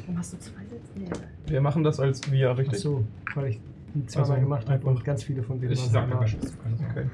[0.00, 0.92] Warum hast du zwei Sätze?
[0.96, 1.06] Nee.
[1.46, 2.80] Wir machen das als wir, Ach richtig?
[2.80, 3.60] so, weil ich
[3.94, 6.24] die zweimal Also, gemacht habe und ganz viele von denen Ich waren sag mir einmal.
[6.24, 6.82] was du kannst.
[6.90, 7.06] Okay.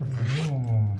[0.00, 0.98] Ähm,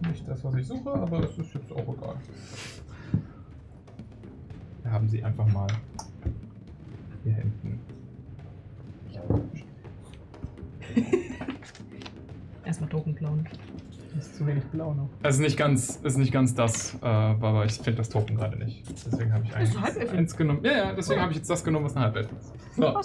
[0.00, 2.16] nicht das, was ich suche, aber es ist jetzt auch egal.
[4.82, 5.66] Wir haben sie einfach mal
[7.24, 7.80] hier hinten.
[12.64, 13.46] Erstmal Token klauen.
[14.18, 15.08] Das ist zu wenig blau noch.
[15.22, 18.58] Es ist nicht ganz, ist nicht ganz das, äh, aber ich finde das Token gerade
[18.58, 18.82] nicht.
[18.90, 20.58] Deswegen habe ich eins, ein eins genommen.
[20.64, 22.52] Ja, ja, deswegen habe ich jetzt das genommen, was ein Halbelfen ist.
[22.74, 23.00] So.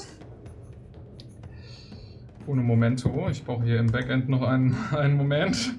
[2.47, 3.29] Ohne Momento.
[3.29, 5.75] Ich brauche hier im Backend noch einen, einen Moment.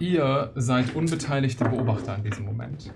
[0.00, 2.90] Ihr seid unbeteiligte Beobachter in diesem Moment.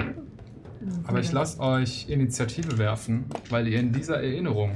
[1.06, 4.72] Aber ich lasse euch Initiative werfen, weil ihr in dieser Erinnerung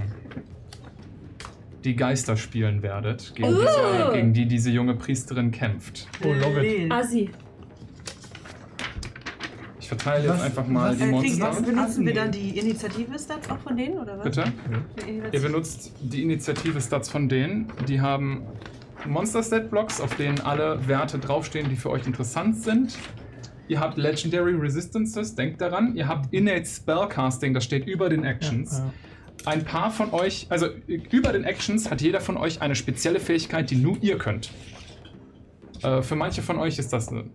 [1.84, 6.08] die Geister spielen werdet, gegen, diese, gegen die diese junge Priesterin kämpft.
[6.22, 6.92] Oh, love it.
[6.92, 7.30] Assi.
[9.80, 11.48] Ich verteile jetzt Was- einfach mal was- die Äh, kriegen, Monster.
[11.48, 14.24] was, benutzen wir dann die Initiative-Stats auch von denen, oder was?
[14.24, 14.44] Bitte?
[15.06, 18.42] Die Ihr benutzt die Initiative-Stats von denen, die haben
[19.08, 22.96] Monster-Stat-Blocks, auf denen alle Werte draufstehen, die für euch interessant sind.
[23.70, 25.94] Ihr habt Legendary Resistances, denkt daran.
[25.94, 28.78] Ihr habt Innate Spellcasting, das steht über den Actions.
[28.78, 28.92] Ja,
[29.44, 33.70] Ein paar von euch, also über den Actions hat jeder von euch eine spezielle Fähigkeit,
[33.70, 34.50] die nur ihr könnt.
[35.84, 37.30] Äh, für manche von euch ist das ein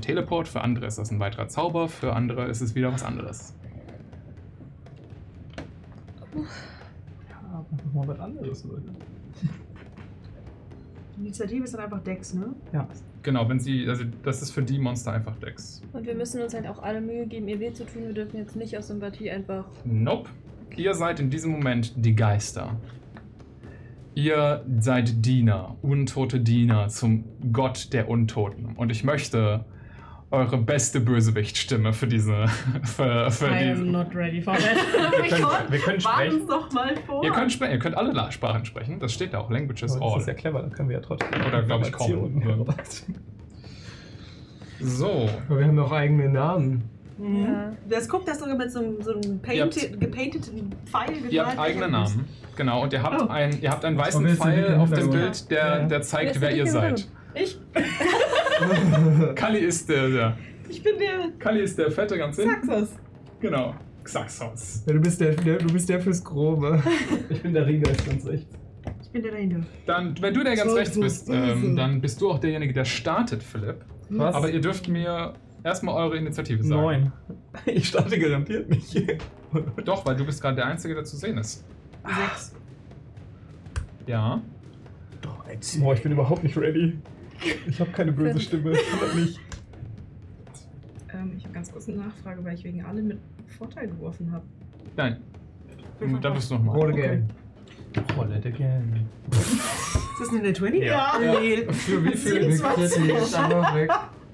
[0.00, 3.54] Teleport, für andere ist das ein weiterer Zauber, für andere ist es wieder was anderes.
[6.34, 8.92] Ja, einfach mal was anderes, Leute.
[11.16, 12.55] Initiative ist dann einfach Dex, ne?
[12.72, 12.88] Ja.
[13.22, 15.82] Genau, wenn sie, also das ist für die Monster einfach Dex.
[15.92, 18.04] Und wir müssen uns halt auch alle Mühe geben, ihr weh zu tun.
[18.06, 19.66] Wir dürfen jetzt nicht aus Sympathie einfach.
[19.84, 20.30] Nope.
[20.76, 22.76] Ihr seid in diesem Moment die Geister.
[24.14, 28.74] Ihr seid Diener, untote Diener zum Gott der Untoten.
[28.76, 29.64] Und ich möchte
[30.30, 32.46] eure beste Bösewichtstimme für diese.
[32.82, 34.62] Für, für I am not ready for that.
[35.22, 36.46] Wir können, wir können sprechen.
[36.48, 37.24] doch mal vor.
[37.24, 39.50] Ihr könnt, spre- ihr könnt alle Sprachen sprechen, das steht da auch.
[39.50, 40.18] Languages das all.
[40.18, 41.28] ist ja clever, da können wir ja trotzdem.
[41.46, 42.42] Oder, glaub ich, kaum.
[44.80, 45.28] So.
[45.48, 46.82] Aber wir haben auch eigene Namen.
[47.18, 47.44] Mhm.
[47.44, 47.72] Ja.
[47.88, 51.88] Das guckt das sogar mit so einem, so einem painted, gepainteten Pfeil Ihr habt eigene
[51.88, 52.26] Namen.
[52.56, 53.28] Genau, und ihr habt, Oh.
[53.28, 55.10] ein, ihr habt einen weißen Pfeil auf dem?
[55.10, 55.86] Bild, der, Ja.
[55.86, 57.08] der zeigt, Wer ihr seid.
[57.34, 57.58] Ich,
[59.34, 60.38] Kali ist der, der.
[60.68, 62.66] ich bin der Kali ist der Fette ganz hinten.
[62.66, 62.96] Saxos.
[63.40, 63.74] Genau.
[64.04, 64.84] Xaxos.
[64.86, 66.82] Ja, du, bist der, der, du bist der fürs Grobe.
[67.28, 68.56] Ich bin der Ringgeist ganz rechts.
[69.02, 69.60] Ich bin der dahinter.
[69.84, 72.38] Dann, wenn du der ganz So, rechts so, bist, so, ähm, dann bist du auch
[72.38, 73.84] derjenige, der startet, Philipp.
[74.10, 74.34] Was?
[74.34, 76.80] Aber ihr dürft mir erstmal eure Initiative sagen.
[76.80, 77.12] Neun.
[77.66, 79.18] Ich starte garantiert nicht.
[79.84, 81.64] Doch, weil du bist gerade der Einzige, der zu sehen ist.
[82.04, 82.54] Sechs.
[84.06, 84.40] Ja.
[85.20, 85.44] Doch,
[85.80, 86.96] Boah, ich bin überhaupt nicht ready.
[87.68, 88.42] Ich habe keine böse Fünf.
[88.42, 88.70] Stimme.
[88.70, 89.40] Nicht.
[91.12, 93.18] Ähm, ich habe ganz kurz eine Nachfrage, weil ich wegen alle mit
[93.58, 94.44] Vorteil geworfen habe.
[94.96, 95.18] Nein.
[96.20, 96.76] Da bist du nochmal.
[96.76, 97.28] Roll again.
[98.16, 99.06] Roll it again.
[99.30, 100.82] Ist das eine 20?
[100.82, 101.18] Ja.
[101.18, 101.66] Nee.
[101.72, 102.48] Für wie viel?
[102.48, 103.90] Wir kritten jetzt einfach weg.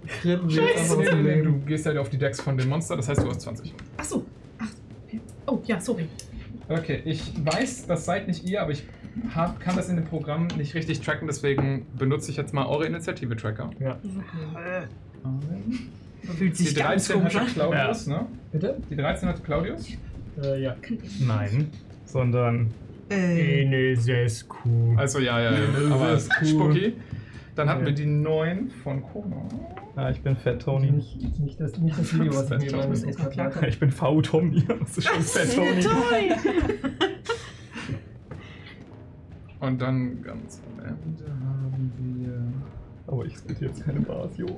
[0.06, 2.96] Kritten wir jetzt einfach aus dem Du gehst halt auf die Decks von dem Monster,
[2.96, 3.72] das heißt, du hast 20.
[3.96, 4.26] Ach so.
[4.58, 4.66] Ach,
[5.06, 5.20] okay.
[5.46, 6.08] Oh, ja, sorry.
[6.68, 8.84] Okay, ich weiß, das seid nicht ihr, aber ich
[9.34, 12.86] hab, kann das in dem Programm nicht richtig tracken, deswegen benutze ich jetzt mal eure
[12.86, 13.70] Initiative-Tracker.
[13.80, 13.98] Ja.
[16.36, 17.52] Fühlt Die sich ganz 13 komisch hatte an.
[17.70, 18.26] Claudius, ne?
[18.52, 18.76] Bitte?
[18.90, 19.88] Die 13 hatte Claudius?
[20.42, 20.76] Äh, ja.
[21.26, 21.70] Nein,
[22.04, 22.70] sondern
[23.10, 24.94] Äh, Enesescu.
[24.96, 25.58] Also ja, ja, ja.
[25.94, 26.46] aber Das ist cool.
[26.72, 26.92] Spucki.
[27.54, 27.86] Dann hatten Ja.
[27.86, 29.36] wir die 9 von Kona.
[29.96, 30.90] ah, ich bin Fat Tony.
[30.90, 32.86] Nicht, nicht, das, nicht das Video, was ich mir Tony.
[33.18, 34.64] beim klar Ich bin V Tommy.
[34.80, 35.84] Das ist schon Fat Tony.
[39.62, 42.42] Und dann ganz am Ende haben wir.
[43.06, 44.48] Aber ich spiele jetzt keine Bars, jo.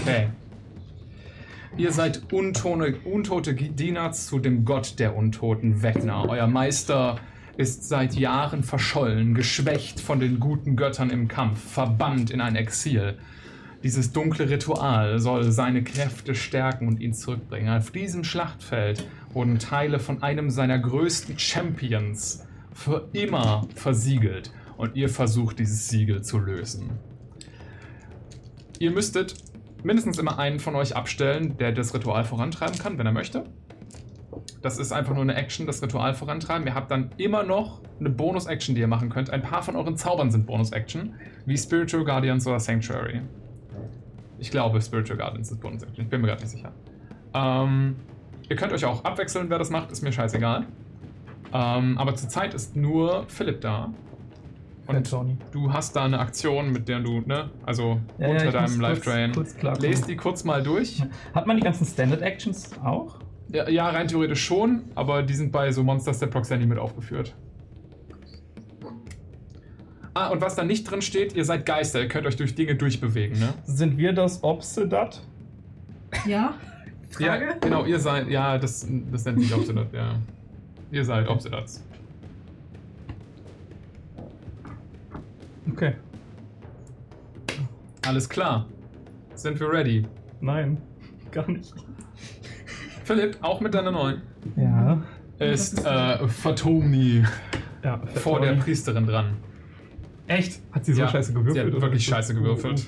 [0.00, 0.30] Okay.
[1.76, 6.28] Ihr seid untone, untote Diener zu dem Gott der Untoten, Wegner.
[6.28, 7.20] Euer Meister
[7.56, 13.18] ist seit Jahren verschollen, geschwächt von den guten Göttern im Kampf, verbannt in ein Exil.
[13.84, 17.68] Dieses dunkle Ritual soll seine Kräfte stärken und ihn zurückbringen.
[17.68, 22.42] Auf diesem Schlachtfeld wurden Teile von einem seiner größten Champions
[22.76, 24.52] für immer versiegelt.
[24.76, 26.90] Und ihr versucht, dieses Siegel zu lösen.
[28.78, 29.34] Ihr müsstet
[29.82, 33.44] mindestens immer einen von euch abstellen, der das Ritual vorantreiben kann, wenn er möchte.
[34.60, 36.66] Das ist einfach nur eine Action, das Ritual vorantreiben.
[36.66, 39.30] Ihr habt dann immer noch eine Bonus-Action, die ihr machen könnt.
[39.30, 41.14] Ein paar von euren Zaubern sind Bonus-Action,
[41.46, 43.22] wie Spiritual Guardians oder Sanctuary.
[44.38, 46.04] Ich glaube, Spiritual Guardians ist Bonus-Action.
[46.04, 46.72] Ich bin mir gerade nicht sicher.
[47.32, 47.96] Ähm,
[48.50, 50.66] ihr könnt euch auch abwechseln, wer das macht, ist mir scheißegal.
[51.58, 53.92] Ähm, aber zurzeit ist nur Philipp da.
[54.88, 55.36] Und Tony.
[55.50, 58.80] du hast da eine Aktion, mit der du, ne, also Ja, ja, unter ich deinem
[59.34, 59.80] kurz- Drain.
[59.80, 61.02] Lest die kurz mal durch.
[61.34, 63.16] Hat man die ganzen Standard Actions auch?
[63.52, 67.34] Ja, ja, rein theoretisch schon, aber die sind bei so Monsters der Proxy mit aufgeführt.
[70.14, 72.74] Ah, und was da nicht drin steht, ihr seid Geister, ihr könnt euch durch Dinge
[72.74, 73.54] durchbewegen, ne?
[73.64, 75.20] Sind wir das Obsedat?
[76.26, 76.54] ja?
[77.18, 77.56] Ja, Frage?
[77.60, 80.14] genau, ihr seid, ja, das, das nennt sich Obsidat, ja.
[80.90, 81.84] Ihr seid Obsidats.
[85.72, 85.94] Okay.
[88.06, 88.66] Alles klar.
[89.34, 90.06] Sind wir ready?
[90.40, 90.78] Nein,
[91.32, 91.74] gar nicht.
[93.04, 94.22] Philipp, auch mit deiner neuen,
[94.56, 95.02] Ja.
[95.38, 97.24] ist äh, Fatomi
[97.84, 98.54] ja vor der.
[98.54, 99.36] Priesterin dran.
[100.28, 100.60] Echt?
[100.72, 101.66] Hat sie so Ja, scheiße gewürfelt?
[101.70, 102.86] Sie hat wirklich scheiße gewürfelt.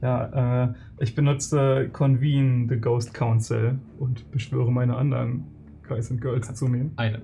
[0.00, 5.44] Ja, äh, ich benutze Convene the Ghost Council und beschwöre meine anderen
[5.94, 6.92] Guys and Girls zu nehmen.
[6.96, 7.22] Eine.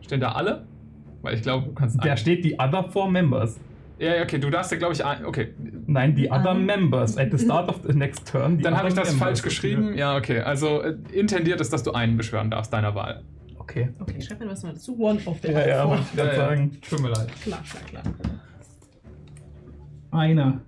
[0.00, 0.66] Stehen da alle?
[1.22, 2.16] Weil ich glaube, du kannst Da einen.
[2.16, 3.58] steht die Other Four Members.
[3.98, 5.26] Ja, ja, okay, du darfst ja, glaube ich, ein.
[5.26, 5.48] Okay,
[5.86, 6.54] Nein, die Other Ah.
[6.54, 7.18] Members.
[7.18, 8.58] At the start of the next turn.
[8.60, 9.18] dann habe ich das members.
[9.28, 9.94] falsch geschrieben.
[9.94, 10.40] Ja, okay.
[10.40, 13.22] Also äh, intendiert ist, dass du einen beschwören darfst, deiner Wahl.
[13.58, 13.90] Okay.
[14.00, 14.98] Okay, schreib mir was mal dazu.
[14.98, 15.90] One of the Ja, ja, four.
[15.90, 16.48] wollte ich gerade Ja, ja.
[16.48, 16.70] sagen.
[16.88, 17.28] Tut mir leid.
[17.42, 18.02] Klar, klar, klar.
[20.10, 20.60] Einer.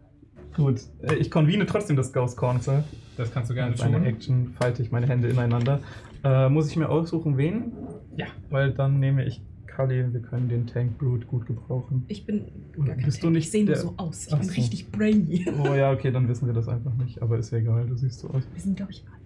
[0.57, 0.81] Gut.
[1.02, 2.85] Äh, Ich convene trotzdem das Ghost Council.
[3.16, 4.07] Das kannst du gerne Als eine tun.
[4.07, 5.81] Action falte ich meine Hände ineinander.
[6.25, 7.73] Äh, muss ich mir aussuchen, wen?
[8.17, 8.27] Ja.
[8.51, 10.13] Weil dann nehme ich Kali.
[10.13, 12.05] Wir können den Tank Brute gut gebrauchen.
[12.09, 12.45] Ich bin
[12.85, 13.35] gar kein bist du Tank.
[13.37, 14.27] nicht Ich sehe nur der- so aus.
[14.27, 14.55] Ich Ach bin so.
[14.55, 15.47] richtig brainy.
[15.65, 17.21] Oh ja, okay, dann wissen wir das einfach nicht.
[17.23, 18.43] Aber ist ja egal, du siehst so aus.
[18.53, 19.22] Wir sind, glaube ich, alle.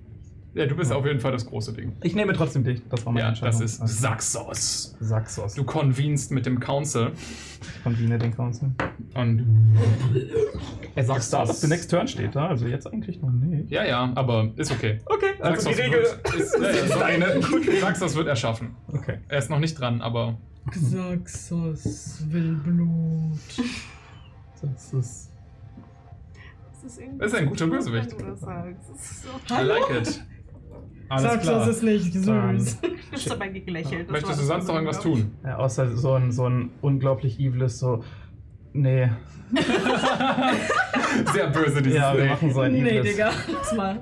[0.56, 1.92] Ja, du bist auf jeden Fall das große Ding.
[2.02, 2.80] Ich nehme trotzdem dich.
[2.88, 3.60] Das war meine Ja, Entscheidung.
[3.60, 4.96] das ist Also, Saxos.
[5.00, 5.54] Saxos.
[5.54, 7.12] Du convenst mit dem Council
[7.84, 8.70] Convene den Council.
[9.14, 9.44] und.
[10.94, 13.70] Er sagt Start of the next turn steht da, also jetzt eigentlich noch nicht.
[13.70, 14.98] Ja, ja, aber ist okay.
[15.04, 17.80] Okay, also die Saxos Regel wird, ist, ja, ja, ist so, deine.
[17.80, 18.74] Saxos wird erschaffen.
[18.88, 19.18] Okay.
[19.28, 20.38] Er ist noch nicht dran, aber.
[20.70, 23.38] Xaxos will Blut.
[24.62, 25.30] Das ist.
[26.82, 28.10] Das ist, Das ist ein guter Bösewicht.
[28.12, 28.90] Wenn du das sagst.
[28.90, 29.54] Das ist so.
[29.54, 30.24] I like it.
[31.08, 31.68] Alles Xaxos klar.
[31.70, 32.80] ist nicht süß.
[32.80, 34.08] Du hast dabei gelächelt.
[34.08, 35.30] Das Möchtest du das, sonst noch irgendwas tun?
[35.44, 38.02] Ja, außer so ein, so ein unglaublich eviles, so.
[38.72, 39.08] Nee.
[41.32, 42.30] Sehr böse, dieses Ja, wir Ding.
[42.30, 43.12] machen so ein Nee, eviles.
[43.12, 43.30] Digga.
[43.52, 44.00] Lass mal.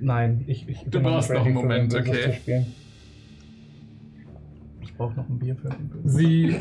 [0.00, 0.68] Nein, ich.
[0.68, 2.30] ich Du bin noch brauchst nicht noch einen ready für Moment, ein böses okay.
[2.30, 2.66] zu spielen.
[4.82, 6.08] Ich brauche noch ein Bier für den Bösen.
[6.10, 6.56] Sie.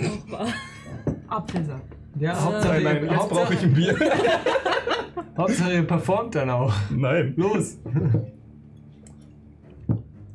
[1.27, 1.83] Apfelsaft.
[2.17, 3.95] Ja, Hauptsache, Nein, jetzt Hauptsache, brauche ich ein Bier.
[5.37, 6.73] Hauptsache, ihr performt dann auch.
[6.89, 7.33] Nein.
[7.37, 7.77] Los!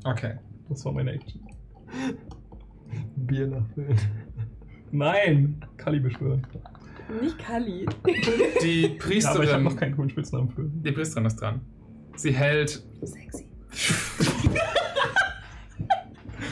[0.05, 0.35] Okay.
[0.69, 1.41] Das war meine Action.
[3.17, 3.99] Bier nachfüllen.
[4.93, 5.65] Nein!
[5.77, 6.47] Kali beschwören.
[7.21, 7.87] Nicht Kali.
[8.63, 9.63] Die Ja, aber ich habe Priesterin.
[9.65, 10.65] noch keinen coolen Spitznamen für.
[10.65, 11.61] die Priesterin ist dran.
[12.17, 13.47] Sie hält Sexy.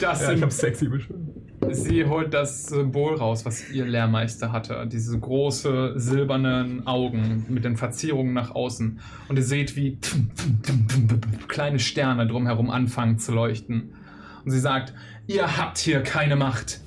[0.01, 1.42] das Ja, ich habe sexy beschwören.
[1.73, 4.87] Sie holt das Symbol raus, was ihr Lehrmeister hatte.
[4.91, 8.99] Diese große silbernen Augen mit den Verzierungen nach außen.
[9.27, 9.97] Und ihr seht, wie
[11.47, 13.95] kleine Sterne drumherum anfangen zu leuchten.
[14.45, 14.93] Und sie sagt,
[15.27, 16.81] ihr habt hier keine Macht.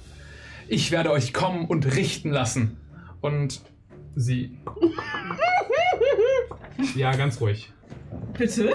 [0.68, 2.76] Ich werde euch kommen und richten lassen.
[3.20, 3.62] Und
[4.14, 4.59] sie...
[6.95, 7.72] Ja, ganz ruhig.
[8.37, 8.74] Bitte?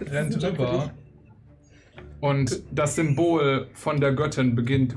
[0.00, 0.92] rennt rüber
[2.22, 4.94] Und das Symbol von der Göttin beginnt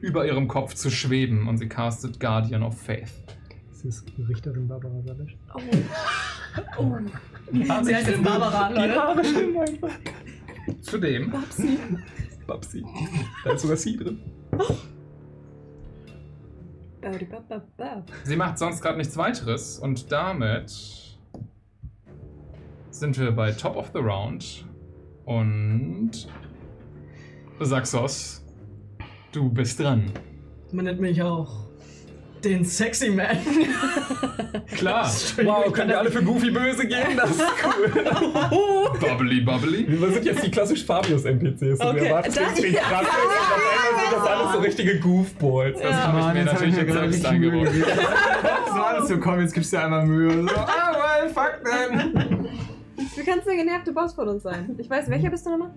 [0.00, 3.12] über ihrem Kopf zu schweben und sie castet Guardian of Faith.
[3.68, 5.36] Das ist Richterin Barbara Salisch.
[5.54, 5.60] Oh.
[6.78, 6.98] oh.
[7.52, 8.94] Sie heißt jetzt Barbara, Die Leute.
[8.94, 9.90] Haare stimmen einfach.
[10.80, 11.78] Zudem Babsi.
[12.46, 12.84] Babsi.
[13.44, 14.22] Da ist sogar Sie drin.
[18.24, 20.72] Sie macht sonst gerade nichts weiteres und damit
[22.88, 24.64] sind wir bei Top of the Round
[25.24, 26.10] und
[27.60, 28.44] Saxos,
[29.32, 30.10] du bist dran.
[30.72, 31.62] Man nennt mich auch
[32.42, 33.36] den Sexy Man.
[34.76, 35.08] Klar.
[35.44, 37.16] Wow, können wir alle für Goofy böse gehen?
[37.16, 38.90] Das ist cool.
[39.00, 39.86] Bubbly, bubbly.
[39.88, 41.62] Wir sind jetzt die klassisch Fabius-NPCs.
[41.80, 42.80] Und Okay, wir erwarten das- jetzt, ja.
[42.82, 45.78] krass Ende sind das alles so richtige Goofballs.
[45.80, 47.68] Das habe ich mir natürlich jetzt selbst eingebaut.
[48.66, 50.42] So alles so, komm, jetzt gibst du dir einmal Mühe.
[50.42, 52.31] So, ah, well, fuck then.
[53.16, 54.74] Wie kannst du der genervte Boss von uns sein?
[54.78, 55.70] Ich weiß, welcher bist du nochmal?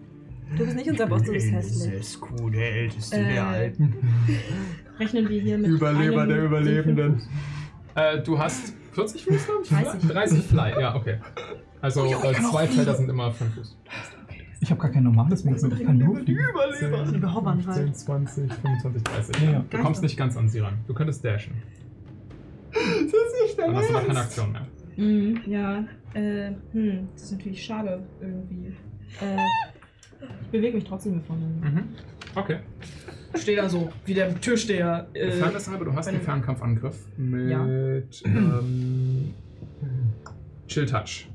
[0.57, 1.93] Du bist nicht unser Boss, du bist hässlich.
[1.95, 3.93] Sesku, der Älteste Äh, der Alten.
[4.99, 7.21] Rechnen wir hier mit Überleber einem der Überlebenden.
[7.95, 9.69] Äh, du hast 40 Fuß, glaube ich?
[9.69, 10.09] 30.
[10.09, 11.17] 30 Fly, ja, okay.
[11.81, 13.77] Also äh, zwei Felder sind immer 5 Fuß.
[14.61, 15.79] Ich habe gar kein normales Movement.
[15.79, 16.39] Ich kann nur fliegen.
[17.11, 17.75] Liebe Hobbern halt.
[17.75, 19.35] 10, 20, 25, 30.
[19.43, 19.65] Ja, ja.
[19.69, 20.77] Du kommst nicht ganz an sie ran.
[20.87, 21.53] Du könntest dashen.
[22.71, 23.13] Das ist
[23.43, 24.19] nicht Dann dein hast du noch keine.
[24.19, 24.67] Aktion mehr.
[24.97, 28.67] Mhm, ja, äh, hm, das ist natürlich schade irgendwie.
[29.21, 29.37] Äh,
[30.41, 31.45] ich bewege mich trotzdem hier vorne.
[31.45, 31.83] Mhm.
[32.35, 32.59] Okay.
[33.35, 35.07] Stehe da so, wie der Türsteher.
[35.13, 37.65] Äh, Äh, Fairness halber, du hast einen Fernkampfangriff mit Ja.
[37.65, 39.33] ähm,
[40.67, 41.29] Chill Touch.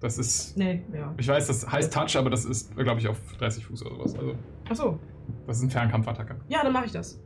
[0.00, 0.56] Das ist.
[0.56, 1.14] nee, ja.
[1.18, 4.14] Ich weiß, das heißt Touch, aber das ist, glaube ich, auf 30 Fuß oder sowas.
[4.14, 4.34] Also,
[4.70, 4.98] Achso,
[5.46, 6.36] das ist eine Fernkampfattacke.
[6.48, 7.20] ja, dann mache ich das.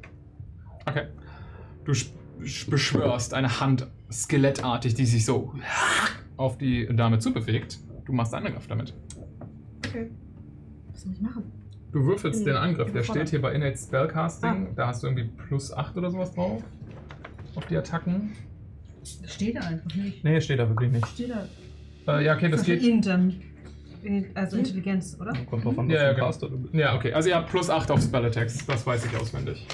[0.86, 1.06] Okay.
[1.84, 1.92] Du
[2.68, 5.54] beschwörst eine Hand skelettartig, die sich so
[6.36, 7.78] auf die Dame zubewegt.
[8.04, 8.94] Du machst einen Angriff damit.
[9.86, 10.10] Okay.
[10.92, 11.44] Was soll ich machen?
[11.92, 12.92] Du würfelst Hm, den Angriff.
[12.92, 14.68] Der steht hier bei Innate Spellcasting.
[14.70, 14.72] Ah.
[14.74, 16.62] Da hast du irgendwie plus 8 oder sowas drauf.
[17.54, 18.32] Auf die Attacken.
[19.22, 20.24] Das steht da einfach nicht.
[20.24, 21.06] Nee, steht da wirklich nicht.
[21.06, 22.18] Steht da.
[22.18, 22.82] Äh, ja, okay, das Also geht.
[22.82, 23.40] Intern.
[24.34, 25.32] Also Intelligenz, oder?
[25.48, 26.68] Kommt drauf an, Ja, was ja, du genau.
[26.78, 27.12] Ja, okay.
[27.14, 28.66] Also ihr habt plus 8 auf Spell Attacks.
[28.66, 29.66] Das weiß ich auswendig.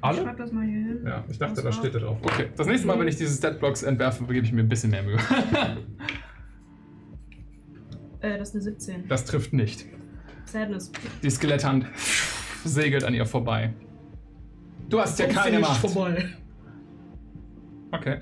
[0.00, 0.22] Ich Alle?
[0.22, 1.00] schreib das mal hier hin.
[1.04, 2.16] Ja, ich dachte, da steht da drauf.
[2.22, 5.02] Okay, das nächste Mal, wenn ich diese Statblocks entwerfe, gebe ich mir ein bisschen mehr
[5.02, 5.18] Mühe.
[8.22, 9.08] Äh, das ist eine 17.
[9.08, 9.86] das trifft nicht.
[10.44, 10.92] Sadness.
[11.22, 11.86] Die Skeletthand
[12.66, 13.72] segelt an ihr vorbei.
[14.90, 15.80] Du hast ja keine nicht Macht.
[15.80, 16.28] Vorbei.
[17.92, 18.20] Okay.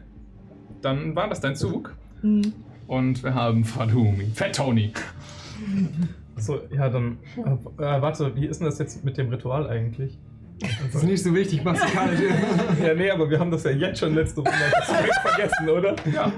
[0.83, 1.97] Dann war das dein Zug.
[2.23, 2.53] Mhm.
[2.87, 4.31] Und wir haben Fatumi.
[4.35, 4.93] Fat Tony.
[6.37, 7.19] Achso, ja, dann.
[7.37, 10.17] Äh, warte, wie ist denn das jetzt mit dem Ritual eigentlich?
[10.61, 12.21] Das ist nicht so wichtig, musikalisch.
[12.83, 14.51] Ja, nee, aber wir haben das ja jetzt schon letzte Runde
[15.23, 15.95] vergessen, oder?
[16.13, 16.33] Ja.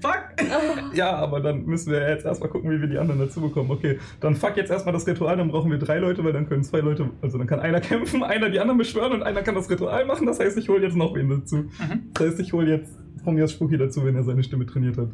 [0.00, 0.24] Fuck!
[0.94, 3.70] Ja, aber dann müssen wir jetzt erstmal gucken, wie wir die anderen dazu bekommen.
[3.70, 6.62] Okay, dann fuck jetzt erstmal das Ritual, dann brauchen wir drei Leute, weil dann können
[6.64, 9.68] zwei Leute, also dann kann einer kämpfen, einer die anderen beschwören und einer kann das
[9.68, 10.26] Ritual machen.
[10.26, 11.56] Das heißt, ich hole jetzt noch wen dazu.
[11.56, 12.10] Mhm.
[12.14, 12.94] Das heißt, ich hole jetzt
[13.24, 15.08] von mir Spooky dazu, wenn er seine Stimme trainiert hat.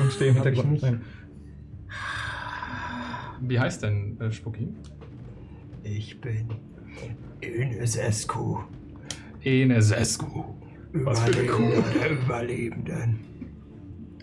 [0.00, 0.72] Und stehe im Hintergrund.
[0.72, 0.82] nicht.
[0.82, 1.00] Nein.
[3.40, 4.68] Wie heißt denn äh, Spuki?
[5.82, 6.48] Ich bin
[7.40, 8.58] Ines Escu.
[9.42, 10.44] Enesescu.
[10.92, 13.20] Was für eine Überlebender der Überlebenden.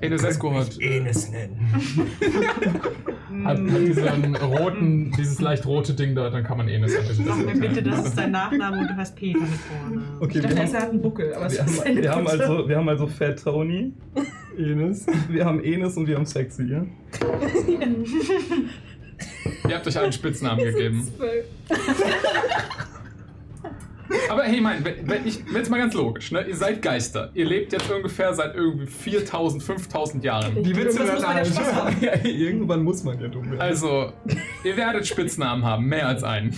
[0.02, 1.58] Enesescu hat, Enes nennen.
[3.46, 7.26] hat, hat diesen roten, dieses leicht rote Ding da, dann kann man Enes ein bisschen
[7.26, 10.04] Sag mir bitte, das ist dein Nachname und du heißt Peter mit Vornamen.
[10.20, 12.68] Okay, Ich dachte er haben, hat einen Buckel, aber es ist haben, wir, haben also,
[12.68, 13.94] wir haben also Fat Tony,
[14.58, 15.06] Enes.
[15.30, 16.86] wir haben Enes und wir haben Sexy, ja?
[19.68, 21.11] Ihr habt euch einen Spitznamen gegeben.
[24.30, 26.45] Aber hey, mein, wenn, wenn ich, jetzt mal ganz logisch, ne?
[26.47, 27.32] Ihr seid Geister.
[27.34, 30.63] Ihr lebt jetzt ungefähr seit irgendwie 4000, 5000 Jahren.
[30.63, 31.95] Die Witze muss man ja werden Spaß haben.
[32.01, 32.13] ja.
[32.24, 33.61] Irgendwann muss man ja dumm werden.
[33.61, 34.13] Also,
[34.63, 36.55] ihr werdet Spitznamen haben, mehr als einen.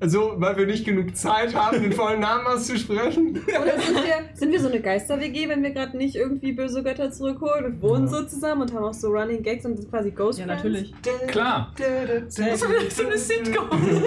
[0.00, 3.40] Also, weil wir nicht genug Zeit haben, den vollen Namen auszusprechen.
[3.48, 7.10] Oder sind wir, sind wir so eine Geister-WG, wenn wir gerade nicht irgendwie böse Götter
[7.10, 10.40] zurückholen und wohnen so zusammen und haben auch so Running Gags und sind quasi Ghost
[10.40, 10.64] Ja, Friends?
[10.64, 10.94] natürlich.
[11.28, 11.72] Klar.
[11.76, 13.68] Das ist so eine Sitcom.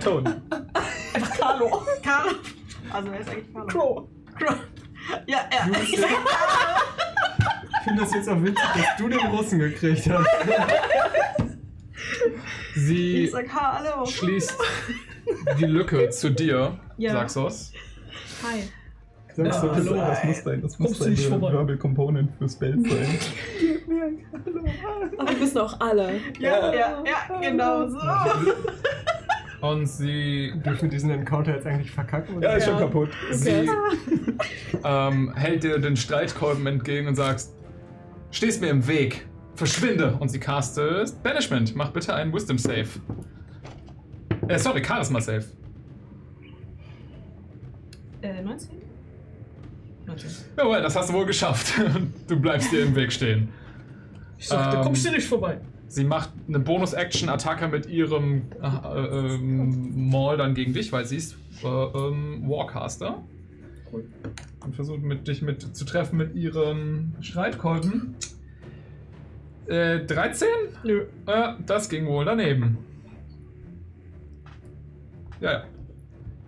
[0.00, 0.30] Tony.
[1.14, 1.82] Einfach Carlo.
[2.02, 2.30] Carlo.
[2.90, 3.66] Also er ist eigentlich Carlo.
[3.68, 4.08] Crow.
[4.38, 4.56] Crow.
[5.26, 5.66] Ja, ja.
[7.78, 10.28] Ich finde das jetzt auch witzig, dass du den Russen gekriegt hast.
[12.74, 14.06] Sie sag Hallo.
[14.06, 14.54] schließt
[15.58, 17.12] die Lücke zu dir, Ja.
[17.12, 17.72] Saxos.
[18.44, 18.62] Hi.
[19.34, 19.94] Sagst du, hallo.
[19.94, 21.52] das muss dein, das muss vorbei?
[21.52, 23.18] Verbal Component für Spells sein.
[25.18, 26.20] Aber wir wissen auch alle.
[26.40, 27.98] Ja, ja, ja, genau so.
[29.60, 32.36] Und sie Dürfen wir diesen Encounter jetzt eigentlich verkacken?
[32.36, 32.50] oder?
[32.50, 32.80] Ja, ist schon Ja.
[32.80, 33.10] kaputt.
[33.32, 33.68] Sie
[34.84, 37.54] ähm, hält dir den Streitkolben entgegen und sagst,
[38.30, 39.26] stehst mir im Weg.
[39.54, 40.16] Verschwinde.
[40.20, 41.74] Und sie castet Banishment.
[41.74, 42.86] Mach bitte einen Wisdom Save.
[44.46, 45.44] Äh, sorry, Charisma Save.
[48.22, 48.70] Äh, 19?
[50.06, 50.30] 19.
[50.56, 51.74] Jawohl, das hast du wohl geschafft.
[52.28, 53.48] Du bleibst dir im Weg stehen.
[54.38, 55.58] Ich sagte, Ähm, kommst du nicht vorbei.
[55.88, 61.16] Sie macht eine Bonus-Action-Attacke mit ihrem äh, äh, ähm, Maul dann gegen dich, weil sie
[61.16, 63.22] ist äh, ähm, Warcaster.
[63.92, 68.14] Und versucht mit dich mit zu treffen mit ihren Streitkolben.
[69.66, 70.48] Äh, 13?
[70.84, 71.06] Nö.
[71.26, 72.78] Äh, das ging wohl daneben.
[75.40, 75.64] Ja, ja.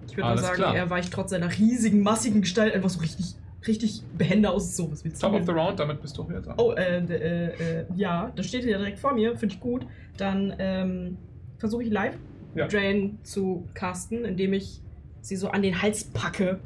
[0.06, 0.74] Ich würde mal sagen, klar.
[0.74, 3.36] er weicht trotz seiner riesigen, massigen Gestalt einfach so richtig,
[3.66, 4.76] richtig behende aus.
[4.76, 6.54] So, was willst du Top of the round, damit bist du wieder dran.
[6.58, 9.86] Oh, äh, äh, äh, ja, das steht hier direkt vor mir, finde ich gut.
[10.16, 11.16] Dann ähm,
[11.58, 12.16] versuche ich live
[12.54, 12.66] Ja.
[12.66, 14.80] Drain zu casten, indem ich
[15.20, 16.58] sie so an den Hals packe,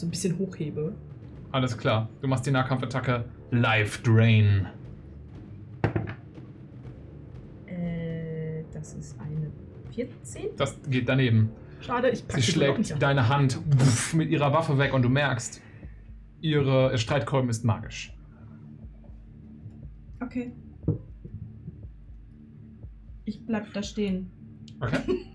[0.00, 0.94] so ein bisschen hochhebe.
[1.52, 2.08] Alles klar.
[2.20, 4.66] Du machst die Nahkampfattacke Life Drain.
[7.66, 9.50] Äh, das ist eine
[9.92, 10.56] 14.
[10.56, 11.50] Das geht daneben.
[11.80, 15.60] Schade, ich packe Sie schlägt deine Hand wuff, mit ihrer Waffe weg und du merkst,
[16.40, 18.14] ihre Streitkolben ist magisch.
[20.20, 20.52] Okay.
[23.24, 24.30] Ich bleib da stehen.
[24.80, 25.00] Okay.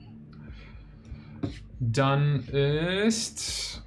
[1.79, 3.84] Dann ist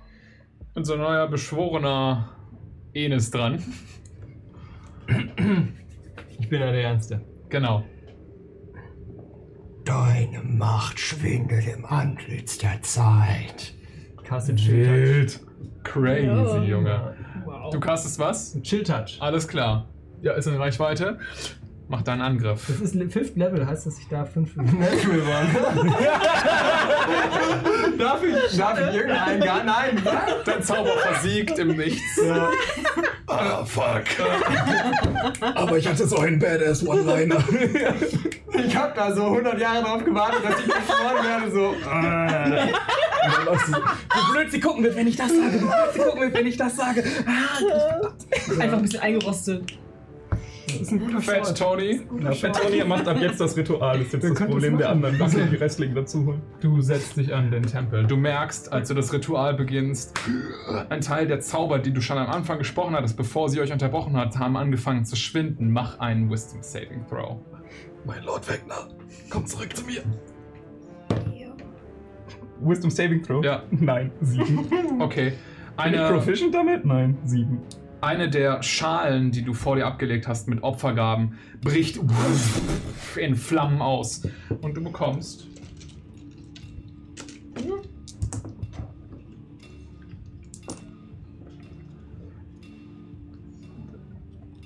[0.78, 2.28] unser neuer beschworener
[2.94, 3.60] Enes dran.
[6.38, 7.20] Ich bin ja der Ernste.
[7.48, 7.82] Genau.
[9.84, 13.74] Deine Macht schwindet im Antlitz der Zeit.
[14.22, 15.40] Castet Chill Wild.
[15.82, 16.62] Crazy, Ja.
[16.62, 17.16] Junge.
[17.44, 17.72] Wow.
[17.72, 18.52] Du castest was?
[18.52, 18.62] Touch.
[18.62, 19.16] Chill Touch.
[19.20, 19.88] Alles klar.
[20.22, 21.18] Ja, ist in Reichweite.
[21.90, 22.66] Mach deinen Angriff.
[22.68, 25.48] Das ist Fifth Level, heißt, dass ich da fünf Natural waren.
[27.98, 29.64] darf ich, darf ich irgendeinen gar?
[29.64, 30.02] Nein.
[30.44, 32.20] Dein Zauber versiegt im Nichts.
[32.22, 32.50] Ja.
[33.26, 34.04] Ah, fuck.
[35.40, 37.42] Aber ich hatte so einen Badass One-Liner.
[38.52, 41.74] Ich hab da so 100 Jahre drauf gewartet, dass ich geschworen werde, so.
[43.66, 45.54] so, Wie blöd sie gucken wird, wenn ich das sage.
[45.54, 47.02] Wie blöd sie gucken wird, wenn ich das sage.
[47.26, 48.10] Ah,
[48.60, 49.78] Einfach ein bisschen eingerostet.
[50.68, 51.58] Das ist ein guter Fat.
[51.58, 52.00] Tony.
[52.20, 53.98] Na, Fettonia macht ab jetzt das Ritual.
[53.98, 56.42] Das ist jetzt Dann das Problem der anderen, dass wir die Restlichen dazu holen.
[56.60, 58.06] Du setzt dich an den Tempel.
[58.06, 60.18] Du merkst, als du das Ritual beginnst,
[60.90, 64.16] ein Teil der Zauber, die du schon am Anfang gesprochen hattest, bevor sie euch unterbrochen
[64.16, 65.72] hat, haben angefangen zu schwinden.
[65.72, 67.38] Mach einen Wisdom Saving Throw.
[68.04, 68.88] Mein Lord Wegner,
[69.30, 70.02] komm zurück zu mir.
[72.60, 73.44] Wisdom Saving Throw?
[73.44, 73.62] Ja.
[73.70, 74.66] Nein, sieben.
[75.00, 75.30] Okay.
[75.30, 76.84] Bin ich Eine, proficient damit?
[76.84, 77.60] Nein, sieben.
[78.00, 82.00] Eine der Schalen, die du vor dir abgelegt hast mit Opfergaben, bricht
[83.16, 84.26] in Flammen aus.
[84.60, 85.46] Und du bekommst.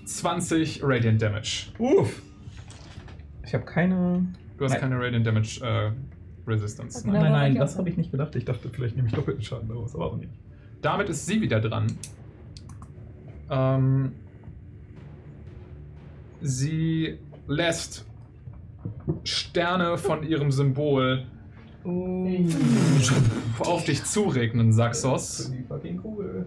[0.07, 1.73] ...20 Radiant Damage.
[1.79, 2.23] Uff.
[3.45, 4.25] Ich habe keine.
[4.57, 4.81] Du hast Nein.
[4.81, 5.91] keine Radiant Damage äh,
[6.49, 7.01] Resistance.
[7.01, 7.11] Okay.
[7.11, 7.23] Nein.
[7.23, 8.37] Nein, nein, ich das habe ich nicht gedacht.
[8.37, 10.31] Ich dachte, vielleicht nehme ich doppelten Schaden daraus, aber auch nicht.
[10.81, 11.89] Damit ist sie wieder dran.
[13.53, 14.13] Ähm,
[16.41, 18.07] sie lässt
[19.25, 21.27] Sterne von ihrem Symbol
[23.61, 25.53] auf dich zuregnen, Saxos.
[26.03, 26.47] Cool.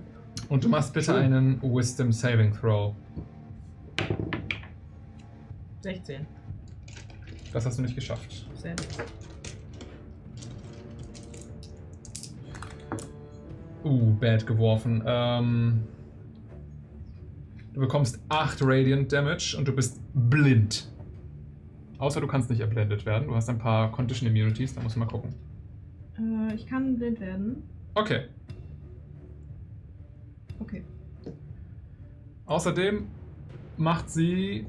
[0.49, 2.95] Und du machst bitte einen Wisdom Saving Throw.
[5.81, 6.25] 16.
[7.53, 8.47] Das hast du nicht geschafft.
[8.55, 8.75] Sehr.
[13.83, 15.03] Uh, bad geworfen.
[15.05, 15.83] Ähm,
[17.75, 20.89] du bekommst 8 Radiant Damage und du bist blind.
[21.97, 23.27] Außer du kannst nicht erblendet werden.
[23.27, 25.33] Du hast ein paar Condition Immunities, da musst du mal gucken.
[26.17, 27.63] Äh, ich kann blind werden.
[27.93, 28.21] Okay.
[30.59, 30.83] Okay.
[32.45, 33.07] Außerdem
[33.77, 34.65] macht sie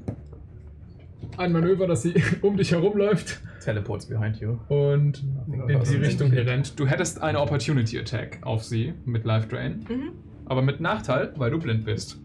[1.37, 4.57] ein Manöver, dass sie um dich herumläuft Teleports behind you.
[4.69, 6.79] und in die Richtung rennt.
[6.79, 10.11] Du hättest eine Opportunity Attack auf sie mit Life Drain, Mhm.
[10.45, 12.19] aber mit Nachteil, weil du blind bist.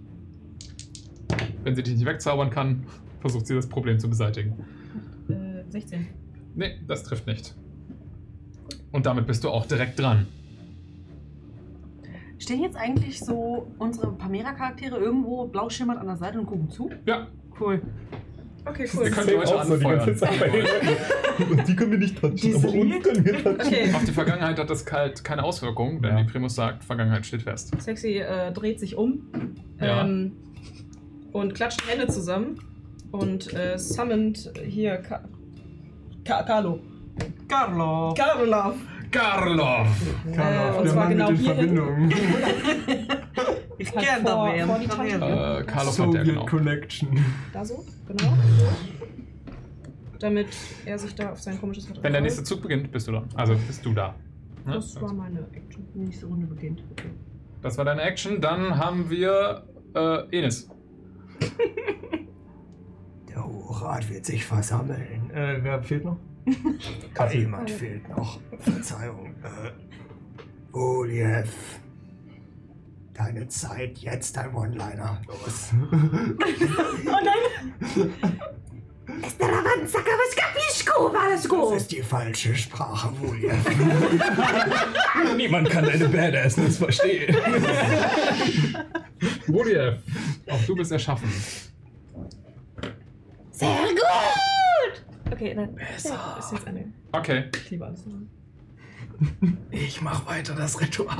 [1.64, 2.84] Wenn sie dich nicht wegzaubern kann,
[3.20, 4.52] versucht sie das Problem zu beseitigen.
[5.28, 6.06] Äh, 16.
[6.54, 7.54] Nee, das trifft nicht.
[8.90, 10.26] Und damit bist du auch direkt dran.
[12.38, 16.90] Stehen jetzt eigentlich so unsere Pamera-Charaktere irgendwo blau schimmernd an der Seite und gucken zu?
[17.06, 17.28] Ja,
[17.60, 17.80] Cool.
[18.64, 19.10] Okay, cool.
[19.10, 20.66] könnt euch auch so die ganze anfeuern.
[20.66, 23.60] Zeit Und die können wir nicht touchen, Die aber uns können wir touchen.
[23.60, 23.92] Okay.
[23.94, 26.22] auf die Vergangenheit hat das kalt keine Auswirkung, denn Ja.
[26.22, 27.72] die Primus sagt, Vergangenheit steht fest.
[27.80, 29.22] Sexy äh, dreht sich um
[29.80, 30.04] Ja.
[30.04, 30.32] ähm,
[31.32, 32.58] und klatscht Hände zusammen
[33.10, 35.24] und äh, summont hier Ka
[36.24, 36.80] Ka Carlo.
[37.48, 38.14] Carlo.
[38.14, 38.76] Karlov.
[39.10, 39.88] Karlov!
[40.26, 41.44] Äh, Carlo, und der zwar Mann genau mit den.
[41.44, 42.14] Verbindungen.
[43.78, 44.70] Ich halt kenn da wen.
[44.70, 46.46] Äh, Karloff hat der, Soviet genau.
[46.46, 47.24] Connection.
[47.52, 48.32] Da so, genau.
[50.20, 50.48] Damit
[50.86, 52.04] er sich da auf sein komisches Vertrauen.
[52.04, 53.24] Wenn der nächste Zug beginnt, bist du da.
[53.34, 54.14] Also bist du da.
[54.64, 54.74] Ne?
[54.74, 55.84] Das war meine Action.
[55.94, 56.84] Die nächste Runde beginnt.
[56.92, 57.10] Okay.
[57.60, 58.40] Das war deine Action.
[58.40, 59.64] Dann haben wir
[59.94, 60.70] äh, Enis.
[63.28, 65.30] Der Hohe Rat wird sich versammeln.
[65.30, 66.18] Äh, wer fehlt noch?
[67.16, 68.40] Ah, jemand fehlt noch.
[68.58, 69.34] Verzeihung.
[69.44, 69.70] Äh,
[70.76, 71.52] Oliev.
[73.14, 75.20] Deine Zeit, jetzt ein One-Liner.
[75.28, 75.70] Los.
[81.72, 83.64] Das ist die falsche Sprache, Oliev.
[85.36, 87.36] Niemand kann deine Badassness verstehen.
[89.46, 90.00] Woliev,
[90.48, 91.30] auch du bist erschaffen.
[95.30, 95.74] Okay, nein.
[95.74, 96.36] Besser.
[96.38, 96.92] Ist jetzt eine.
[97.12, 97.44] Okay.
[97.56, 98.04] Ich liebe alles.
[99.70, 101.16] Ich mach weiter das Ritual.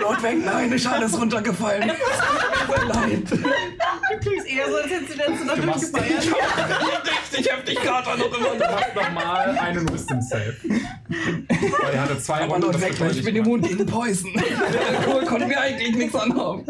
[0.00, 1.90] Notwendig, nein, ist alles runtergefallen.
[2.66, 3.30] Tut mir leid.
[3.30, 7.06] Du klingst eher so, als hättest du letzte Nacht Du machst- durchgefeiert.
[7.32, 8.46] Richtig heftig gerade noch immer.
[8.58, 10.56] Du hast nochmal einen Wisdom Save.
[10.68, 14.30] Weil er hatte zwei Aber weil ich bin immun gegen Poison.
[14.72, 16.64] Der Alkohol konnte mir eigentlich nichts anhaben.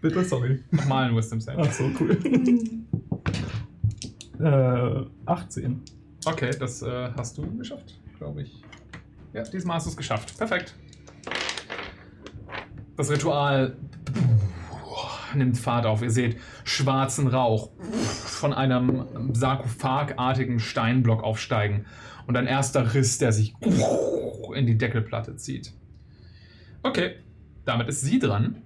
[0.00, 0.62] Bitte, sorry.
[0.70, 1.62] Nochmal ein Wisdom Save.
[1.66, 2.18] Ach so, cool.
[4.40, 5.82] äh, 18.
[6.26, 8.62] Okay, das äh, hast du geschafft, glaube ich.
[9.34, 10.38] Ja, diesmal hast du es geschafft.
[10.38, 10.74] Perfekt.
[12.96, 13.76] Das Ritual
[15.34, 16.02] nimmt Fahrt auf.
[16.02, 21.86] Ihr seht schwarzen Rauch von einem sarkophagartigen Steinblock aufsteigen
[22.28, 23.54] und ein erster Riss, der sich
[24.54, 25.72] in die Deckelplatte zieht.
[26.84, 27.16] Okay,
[27.64, 28.62] damit ist sie dran.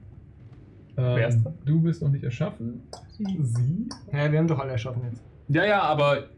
[0.96, 1.58] Wer ist Ähm, dran?
[1.64, 2.82] du bist noch nicht erschaffen.
[3.40, 3.88] Sie?
[4.12, 5.22] Ja, wir haben doch alle erschaffen jetzt.
[5.48, 6.28] Ja, ja, aber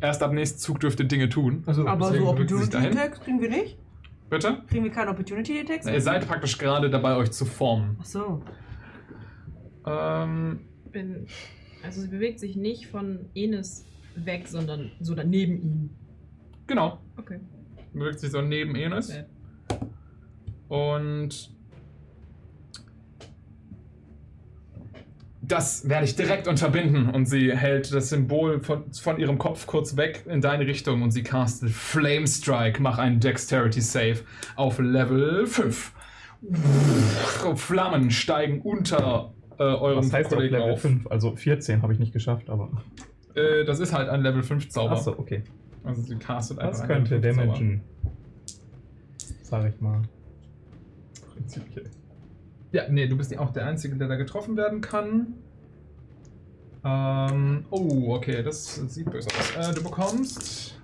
[0.00, 1.62] erst ab nächsten Zug dürft ihr Dinge tun.
[1.66, 2.98] Also, Aber so bewegt sie sich Opportunity dahin.
[2.98, 3.78] Attacks kriegen wir nicht?
[4.30, 4.62] Bitte?
[4.68, 5.86] Kriegen wir keine Opportunity Attacks?
[5.86, 7.96] Na, ihr seid praktisch gerade dabei, euch zu formen.
[8.00, 8.42] Ach so.
[9.86, 10.60] Ähm,
[10.92, 11.26] Bin,
[11.82, 13.86] also sie bewegt sich nicht von Enes
[14.16, 15.90] weg, sondern so daneben ihm.
[16.66, 16.98] genau.
[17.16, 17.40] Okay.
[17.94, 19.08] Bewegt sich so neben Enes.
[19.08, 19.26] Bad.
[20.68, 21.50] Und
[25.48, 27.10] das werde ich direkt unterbinden.
[27.10, 31.10] Und sie hält das Symbol von, von ihrem Kopf kurz weg in deine Richtung und
[31.10, 32.80] sie castet Flame Strike.
[32.82, 34.18] Mach einen Dexterity Save
[34.56, 35.92] auf Level 5.
[37.56, 40.80] Flammen steigen unter äh, eurem Was heißt auf Kollegen Level auf.
[40.80, 41.06] 5?
[41.08, 42.70] Also 14 habe ich nicht geschafft, aber.
[43.34, 44.92] Äh, das ist halt ein Level 5 Zauber.
[44.92, 45.42] Achso, okay.
[45.82, 47.58] Also sie castet einfach Das könnte Level 5 Zauber.
[47.58, 47.80] damagen.
[49.42, 50.02] Sag ich mal.
[51.32, 51.90] Prinzipiell.
[52.72, 55.34] Ja, nee, du bist auch der Einzige, der da getroffen werden kann.
[56.84, 59.70] Ähm, oh, okay, das sieht böse aus.
[59.70, 60.78] Äh, du bekommst.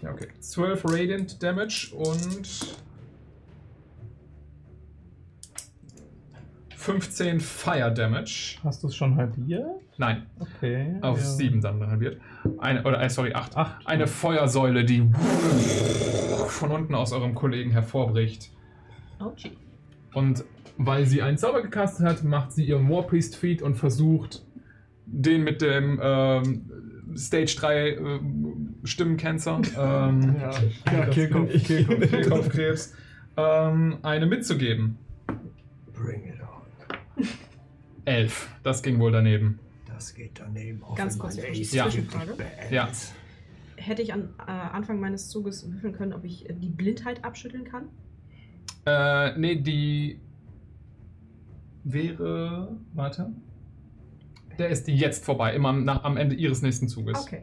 [0.00, 0.28] Ja, okay.
[0.38, 2.76] 12 Radiant Damage und
[6.84, 8.58] 15 Fire Damage.
[8.62, 9.64] Hast du es schon halbiert?
[9.96, 10.96] Nein, Okay.
[11.00, 11.24] auf ja.
[11.24, 12.20] 7 dann halbiert.
[12.58, 13.56] Eine, oder, äh, sorry, 8.
[13.56, 13.86] Acht.
[13.86, 15.10] Eine Feuersäule, die
[16.48, 18.50] von unten aus eurem Kollegen hervorbricht.
[19.18, 19.52] Ouchie.
[20.12, 20.44] Und
[20.76, 24.44] weil sie einen Zauber gecastet hat, macht sie ihren Warpriest Feed und versucht,
[25.06, 26.70] den mit dem ähm,
[27.16, 27.98] Stage 3 äh,
[28.84, 30.50] Stimmencancer, ähm, Ja,
[30.92, 31.50] ja Kehlkopf.
[31.50, 32.94] Kehlkopf- Kehlkopfkrebs,
[33.38, 34.98] ähm, eine mitzugeben.
[35.94, 36.34] Bring it.
[38.04, 38.48] Elf.
[38.62, 39.58] Das ging wohl daneben.
[39.86, 40.82] Das geht daneben.
[40.82, 41.84] Auch Ganz kurz Ja.
[41.84, 42.36] Zwischenfrage.
[42.70, 42.88] Ja.
[43.76, 47.64] Hätte ich an äh, Anfang meines Zuges würfeln können, ob ich äh, die Blindheit abschütteln
[47.64, 47.88] kann?
[48.86, 50.20] Äh, nee, die
[51.84, 52.76] wäre.
[52.92, 53.32] Warte.
[54.58, 57.18] Der ist die jetzt vorbei, immer am, nach, am Ende ihres nächsten Zuges.
[57.22, 57.42] Okay,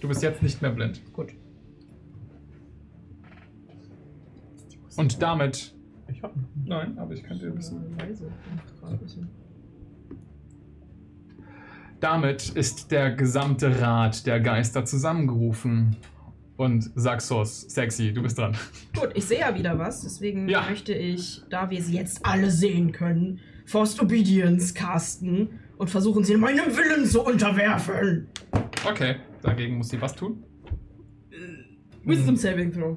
[0.00, 1.00] Du bist jetzt nicht mehr blind.
[1.12, 1.32] gut.
[4.96, 5.74] Und damit.
[6.08, 6.34] Ich hab.
[6.64, 7.96] Nein, aber ich kann dir ein bisschen.
[7.98, 8.32] Leise.
[8.80, 9.28] Gerade ein bisschen.
[12.00, 15.96] Damit ist der gesamte Rat der Geister zusammengerufen.
[16.56, 18.56] Und Saxos, sexy, du bist dran.
[18.98, 20.62] Gut, ich sehe ja wieder was, deswegen Ja.
[20.68, 26.36] möchte ich, da wir sie jetzt alle sehen können, Forced Obedience casten und versuchen sie
[26.36, 28.26] meinem Willen zu unterwerfen.
[28.88, 30.42] Okay, dagegen muss sie was tun?
[32.04, 32.96] Wisdom Saving Throw.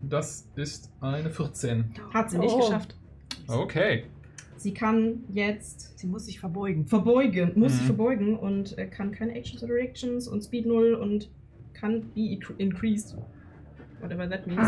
[0.00, 1.94] Das ist eine 14.
[2.12, 2.58] Hat sie nicht Oh.
[2.60, 2.96] geschafft.
[3.46, 4.04] Okay.
[4.58, 6.86] Sie kann jetzt Sie muss sich verbeugen.
[6.86, 7.86] verbeugen, muss sich Mhm.
[7.86, 11.30] verbeugen und äh, kann keine Actions oder Reactions und Speed 0 und
[11.74, 13.16] kann be incre- increased.
[14.00, 14.60] Whatever that means.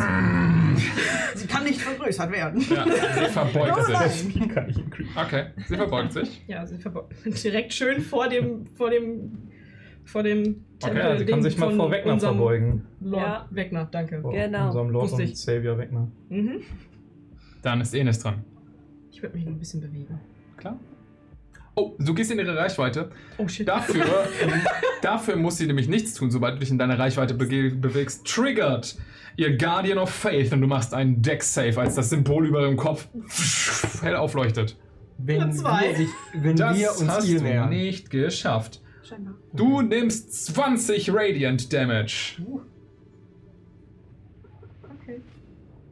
[1.36, 2.60] Sie kann nicht vergrößert werden.
[2.68, 4.08] Ja, sie verbeugt nein.
[4.10, 4.30] sich.
[4.32, 5.08] Speed kann ich increase.
[5.16, 6.42] Okay, sie verbeugt sich.
[6.48, 7.14] Ja, sie verbeugt
[7.44, 9.32] direkt schön vor dem, vor dem
[10.04, 11.18] vor dem Okay, Tempel.
[11.18, 12.82] sie kann sich mal vor Wegner verbeugen.
[13.00, 13.48] Lord Ja.
[13.50, 14.20] Wegner, danke.
[14.20, 14.66] Vor Genau.
[14.68, 15.36] Unserem Lord und.
[15.36, 16.08] Savior Wegner.
[16.28, 16.62] Mhm.
[17.62, 18.42] Dann ist Enes dran.
[19.10, 20.20] Ich würde mich ein bisschen bewegen.
[20.56, 20.78] Klar.
[21.74, 23.10] Oh, du gehst in ihre Reichweite.
[23.38, 23.66] Oh shit.
[23.68, 24.04] Dafür,
[25.02, 28.26] dafür muss sie nämlich nichts tun, sobald du dich in deine Reichweite bege- bewegst.
[28.26, 28.96] Triggert
[29.36, 33.08] ihr Guardian of Faith und du machst einen Deck-Save, als das Symbol über ihrem Kopf
[34.02, 34.76] hell aufleuchtet.
[35.18, 35.90] Wenn, Zwei.
[35.90, 38.80] wir, sich, wenn das wir uns hast ihr du nicht geschafft.
[39.02, 39.34] Scheinbar.
[39.52, 42.36] Du nimmst 20 Radiant Damage.
[45.02, 45.20] Okay.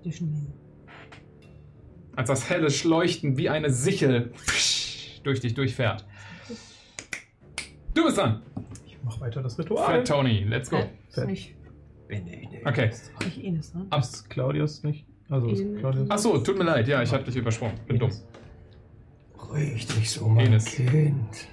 [0.05, 0.31] Die schnell.
[2.19, 4.33] Als das helle Leuchten wie eine Sichel
[5.23, 6.05] durch dich durchfährt.
[7.95, 8.43] Du bist dran.
[8.87, 9.85] Ich mach weiter das Ritual.
[9.99, 10.79] Fat Tony, let's go.
[11.11, 11.29] Fett.
[11.29, 11.55] nicht,
[12.09, 12.66] Bin ich nicht.
[12.66, 12.91] Okay.
[13.25, 13.87] nicht Ines, ne?
[13.97, 15.07] Ist Claudius nicht?
[15.29, 15.79] Also ist Ines.
[15.79, 16.11] Claudius.
[16.11, 17.77] Achso, tut mir leid, ja, ich habe dich übersprungen.
[17.87, 18.11] Bin dumm.
[19.53, 20.64] Richtig so, mein Ines.
[20.64, 21.47] Kind.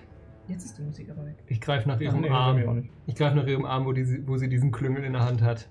[0.47, 1.35] Jetzt ist die Musik aber weg.
[1.45, 2.89] Ich greife nach Ach, ihrem nee, Arm.
[3.05, 5.67] Ich greife nach ihrem Arm, wo, die, wo sie diesen Klüngel in der Hand hat.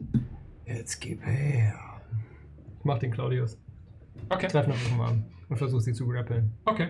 [0.67, 1.75] Jetzt gib her.
[2.79, 3.59] Ich mach den Claudius.
[4.29, 6.53] Okay, Ich greife nach ihrem Arm und versuche sie zu grappeln.
[6.65, 6.89] okay.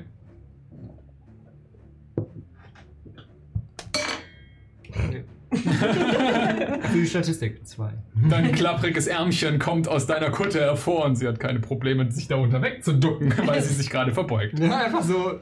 [5.10, 5.24] Nee.
[5.54, 7.66] Für die Statistik.
[7.66, 7.92] Zwei.
[8.28, 12.60] Dein klappriges Ärmchen kommt aus deiner Kutte hervor und sie hat keine Probleme, sich darunter
[12.62, 14.58] wegzuducken, weil sie sich gerade verbeugt.
[14.58, 15.38] Ja, einfach so.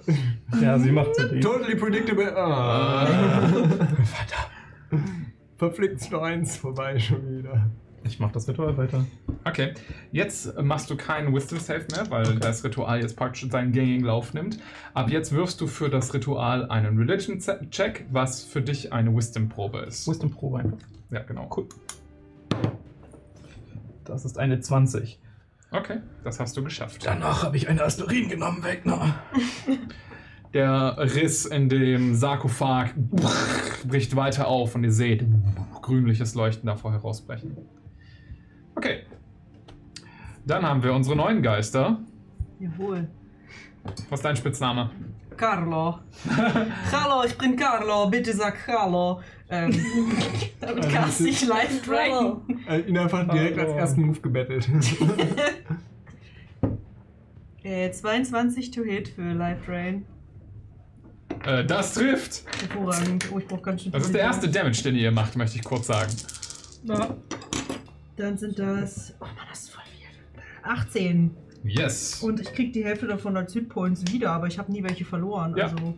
[0.61, 1.23] Ja, sie macht so.
[1.41, 2.35] Totally predictable.
[2.37, 3.07] Ah.
[3.07, 5.03] Verdammt.
[5.57, 7.71] Verflixt nur eins vorbei schon wieder.
[8.05, 9.05] Ich mach das Ritual weiter.
[9.45, 9.75] Okay,
[10.13, 14.35] jetzt machst du keinen Wisdom Save mehr, weil das Ritual jetzt praktisch seinen gängigen Lauf
[14.35, 14.59] nimmt.
[14.95, 17.41] Ab jetzt wirfst du für das Ritual einen Religion
[17.71, 20.07] Check, was für dich eine Wisdom Probe ist.
[20.07, 20.79] Wisdom Probe einfach.
[21.11, 21.51] Ja, genau.
[21.57, 21.69] Cool.
[24.05, 25.19] Das ist eine 20.
[25.73, 27.05] Okay, das hast du geschafft.
[27.05, 29.15] Danach habe ich eine Aspirin genommen, Wegner.
[30.55, 32.91] Der Riss in dem Sarkophag
[33.87, 35.25] bricht weiter auf und ihr seht
[35.81, 37.57] grünliches Leuchten davor herausbrechen.
[38.75, 39.05] Okay.
[40.45, 41.99] Dann haben wir unsere neuen Geister.
[42.59, 43.09] Jawohl.
[44.11, 44.91] Was ist dein Spitzname?
[45.37, 45.99] Carlo.
[46.93, 48.09] Hallo, ich bin Carlo.
[48.09, 49.21] Bitte sag Hallo.
[49.49, 49.73] Ähm,
[50.61, 52.43] damit cast ich Live Dragon.
[52.69, 54.69] Äh, ihn einfach direkt als ersten Move gebettelt.
[57.65, 60.05] Äh, 22 to hit für Live Drain.
[61.45, 62.43] Äh, das trifft.
[62.61, 63.31] Hervorragend.
[63.33, 64.83] Oh, ich brauch ganz schön Das ist der erste Damage.
[64.83, 66.13] Den ihr macht, möchte ich kurz sagen.
[66.83, 67.17] Ja.
[68.17, 69.15] Dann sind das.
[69.21, 69.82] Oh Mann, das ist voll.
[70.63, 71.31] 18.
[71.65, 72.23] Yes.
[72.23, 75.55] Und ich krieg die Hälfte davon als Hitpoints wieder, aber ich habe nie welche verloren.
[75.57, 75.65] Ja.
[75.65, 75.95] Also.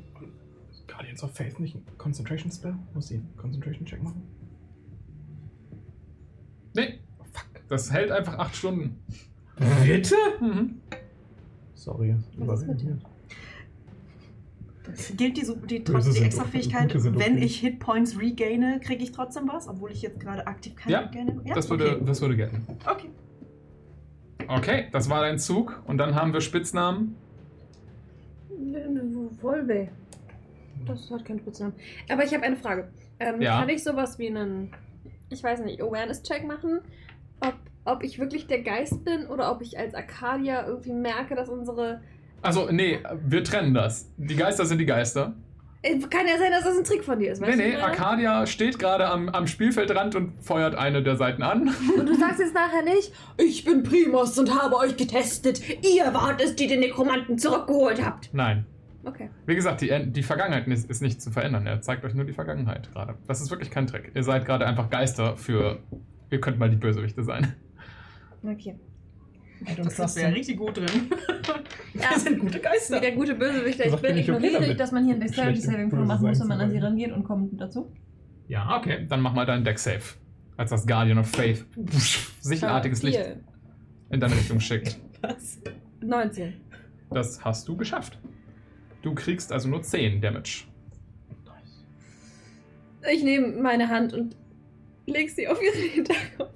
[0.87, 2.75] Guardians of Faith nicht ein Concentration Spell?
[2.93, 4.23] Muss sie einen Concentration Check machen?
[6.75, 7.01] Nee.
[7.33, 7.47] Fuck.
[7.69, 8.99] Das hält einfach acht Stunden.
[9.85, 10.15] Bitte?
[10.41, 10.81] Mhm.
[11.75, 12.15] Sorry.
[12.39, 12.99] Was ist mit dir?
[15.17, 16.51] Gilt die, so- die, die sind extra okay.
[16.51, 17.45] Fähigkeit, sind wenn okay.
[17.45, 21.41] ich Hitpoints regaine, kriege ich trotzdem was, obwohl ich jetzt gerade aktiv keine Ja, regaine?
[21.55, 22.05] Das würde, okay.
[22.05, 22.67] das würde gelten.
[22.87, 23.09] okay.
[24.49, 25.83] Okay, das war dein Zug.
[25.87, 27.17] Und dann haben wir Spitznamen.
[29.41, 29.89] Volve.
[30.87, 31.75] Das hat keinen Spitznamen.
[32.09, 32.91] Aber ich habe eine Frage.
[33.21, 33.61] Ähm, Ja.
[33.61, 34.73] Kann ich sowas wie einen,
[35.31, 36.81] ich weiß nicht, Awareness-Check machen?
[37.41, 41.49] Ob, ob ich wirklich der Geist bin oder ob ich als Arcadia irgendwie merke, dass
[41.49, 42.01] unsere.
[42.43, 44.11] Also, nee, wir trennen das.
[44.17, 45.35] Die Geister sind die Geister.
[45.85, 47.41] Äh, Kann ja sein, dass das ein Trick von dir ist.
[47.41, 47.85] Nee, weißt nee, meine?
[47.85, 51.75] Arcadia steht gerade am, am Spielfeldrand und feuert eine der Seiten an.
[51.99, 55.61] Und du sagst jetzt nachher nicht, ich bin Primus und habe euch getestet.
[55.83, 58.31] Ihr wart es, die den Nekromanten zurückgeholt habt.
[58.33, 58.65] Nein.
[59.05, 59.29] Okay.
[59.45, 61.67] Wie gesagt, die, die Vergangenheit ist, ist nicht zu verändern.
[61.67, 63.15] Er zeigt euch nur die Vergangenheit gerade.
[63.27, 64.13] Das ist wirklich kein Trick.
[64.15, 65.81] Ihr seid gerade einfach Geister für.
[66.31, 67.55] Ihr könnt mal die Bösewichte sein.
[68.43, 68.77] Okay.
[69.97, 70.87] Das wäre richtig gut drin.
[71.95, 72.97] Ja, sind gute Geister.
[72.97, 75.61] wie der gute Bösewichter ich bin, nicht, okay ignoriere ich, dass man hier ein Dexterity
[75.61, 77.93] Saving Throw machen muss, wenn man an sie rangeht und kommt dazu.
[78.49, 79.07] Ja, okay.
[79.09, 80.03] Dann mach mal deinen Deck Save.
[80.57, 81.65] Als das Guardian of Faith
[82.41, 83.41] sichelartiges Licht Vier.
[84.11, 84.99] in deine Richtung schickt.
[85.23, 85.61] Was?
[86.01, 86.55] 19.
[87.11, 88.19] Das hast du geschafft.
[89.03, 90.65] Du kriegst also nur 10 Damage.
[93.13, 94.37] Ich nehme meine Hand und
[95.07, 96.55] leg sie auf ihren Hinterkopf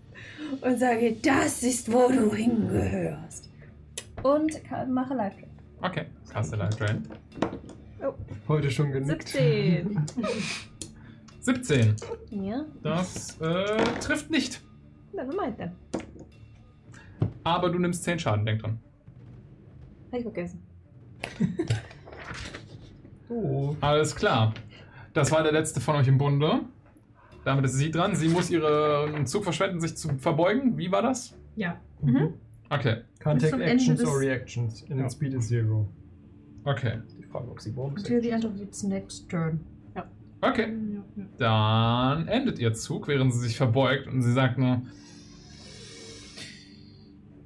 [0.61, 3.51] und sage, das ist, wo du hingehörst.
[4.23, 4.53] Und
[4.89, 5.49] mache live -Track.
[5.83, 7.03] Okay, hast du Life Drain.
[8.49, 9.29] Heute schon genickt.
[9.29, 10.07] 17.
[11.41, 11.97] 17.
[12.31, 14.61] ja, Das äh, trifft nicht.
[15.13, 15.73] never mind then.
[17.45, 18.79] Aber du nimmst 10 Schaden, denk dran.
[20.11, 20.63] Hab ich vergessen.
[23.31, 23.77] Oh.
[23.83, 24.55] Alles klar.
[25.13, 26.61] Das war der letzte von euch im Bunde.
[27.49, 28.15] Damit ist sie dran.
[28.15, 30.77] Sie muss ihren Zug verschwenden, sich zu verbeugen.
[30.77, 31.35] Wie war das?
[31.57, 31.81] Ja.
[32.69, 32.99] Okay.
[33.21, 34.85] Can't Bis take zum Ende actions des- or reactions.
[34.91, 35.05] And Ja.
[35.07, 35.89] its speed is zero.
[36.65, 36.99] Okay.
[37.19, 39.61] Die Frage, ob sie Bogen Until the end of its next turn.
[39.97, 40.05] Ja.
[40.43, 40.75] Okay.
[41.39, 44.83] Dann endet ihr Zug, während sie sich verbeugt und sie sagt nur: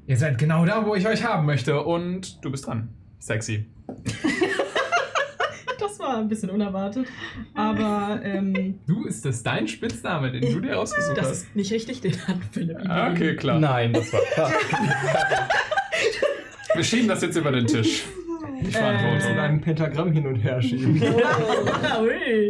[0.09, 1.80] Ihr seid genau da, wo ich euch haben möchte.
[1.84, 2.88] Und du bist dran.
[3.20, 3.66] Sexy.
[6.03, 7.07] Das war ein bisschen unerwartet.
[7.55, 11.32] Aber ähm, Du ist das dein Spitzname, den du dir ausgesucht das hast.
[11.44, 12.76] ist nicht richtig, den hat Philipp.
[12.88, 13.61] Ah, Okay, klar.
[13.61, 14.50] Nein, das war klar.
[16.74, 18.05] Wir schieben das jetzt über den Tisch.
[18.61, 19.38] Die Und Verantwortung.
[19.38, 21.00] ein Pentagramm hin und her schieben.
[21.03, 22.48] Ui.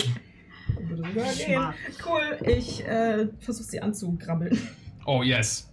[0.97, 1.25] Sogar gehen.
[1.35, 1.75] Schmack.
[2.07, 4.57] Cool, ich äh, versuche sie anzugrabbeln.
[5.07, 5.73] Oh, yes.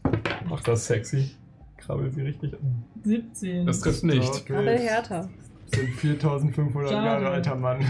[0.50, 1.32] Mach das sexy.
[1.78, 2.84] Krabbel sie richtig an.
[3.04, 3.66] 17.
[3.66, 4.50] Das trifft nicht.
[4.52, 5.30] Aber härter.
[5.70, 7.06] Das sind 4500 Schade.
[7.06, 7.82] Jahre alter Mann.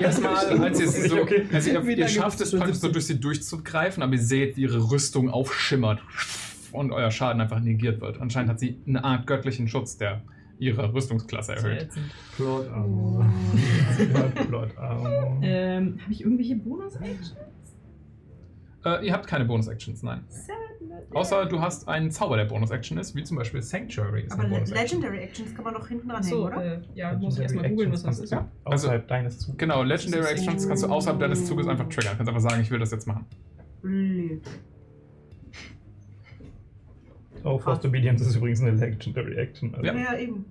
[0.00, 1.46] Erstmal, als ihr sie so, Okay.
[1.52, 4.90] also ihr, ihr schafft es praktisch so durch sie durchzugreifen, aber ihr seht, wie ihre
[4.90, 6.00] Rüstung aufschimmert
[6.72, 8.20] und euer Schaden einfach negiert wird.
[8.20, 10.22] Anscheinend hat sie eine Art göttlichen Schutz, der
[10.58, 11.88] ihre Rüstungsklasse erhöht.
[12.36, 13.24] Plot Armor.
[14.48, 15.38] Plot Armor.
[15.42, 17.36] Ähm, habe ich irgendwelche Bonus-Actions?
[18.84, 20.24] Äh, ihr habt keine Bonus-Actions, nein.
[21.14, 24.44] Außer du hast einen Zauber, der Bonus-Action ist, wie zum Beispiel Sanctuary ist Aber.
[24.48, 26.64] Legendary Actions kann man doch hinten dran hängen, So, oder?
[26.76, 28.30] äh, ja, muss ich erstmal googeln, was das ist.
[28.30, 28.48] Ja.
[28.64, 29.58] Außerhalb deines Zuges.
[29.58, 32.14] Genau, Legendary Actions kannst du außerhalb deines Zuges einfach triggern.
[32.16, 33.26] Kannst einfach sagen, ich will das jetzt machen.
[33.82, 34.42] Blöd.
[37.44, 39.74] Oh, Forced Obedience ist übrigens eine Legendary Action.
[39.74, 39.94] Also Ja.
[39.94, 40.44] Ja, eben.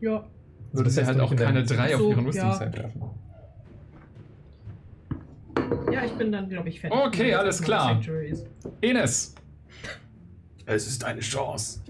[0.00, 0.24] Ja.
[0.72, 2.26] Würdest du das halt auch keine deinem- 3 auf So, ihren ja.
[2.26, 3.02] Rüstungssave werfen.
[5.92, 6.98] Ja, ich bin dann, glaube ich, fertig.
[6.98, 8.00] Okay, alles klar.
[8.80, 9.34] Enes!
[10.66, 11.80] Es ist eine Chance.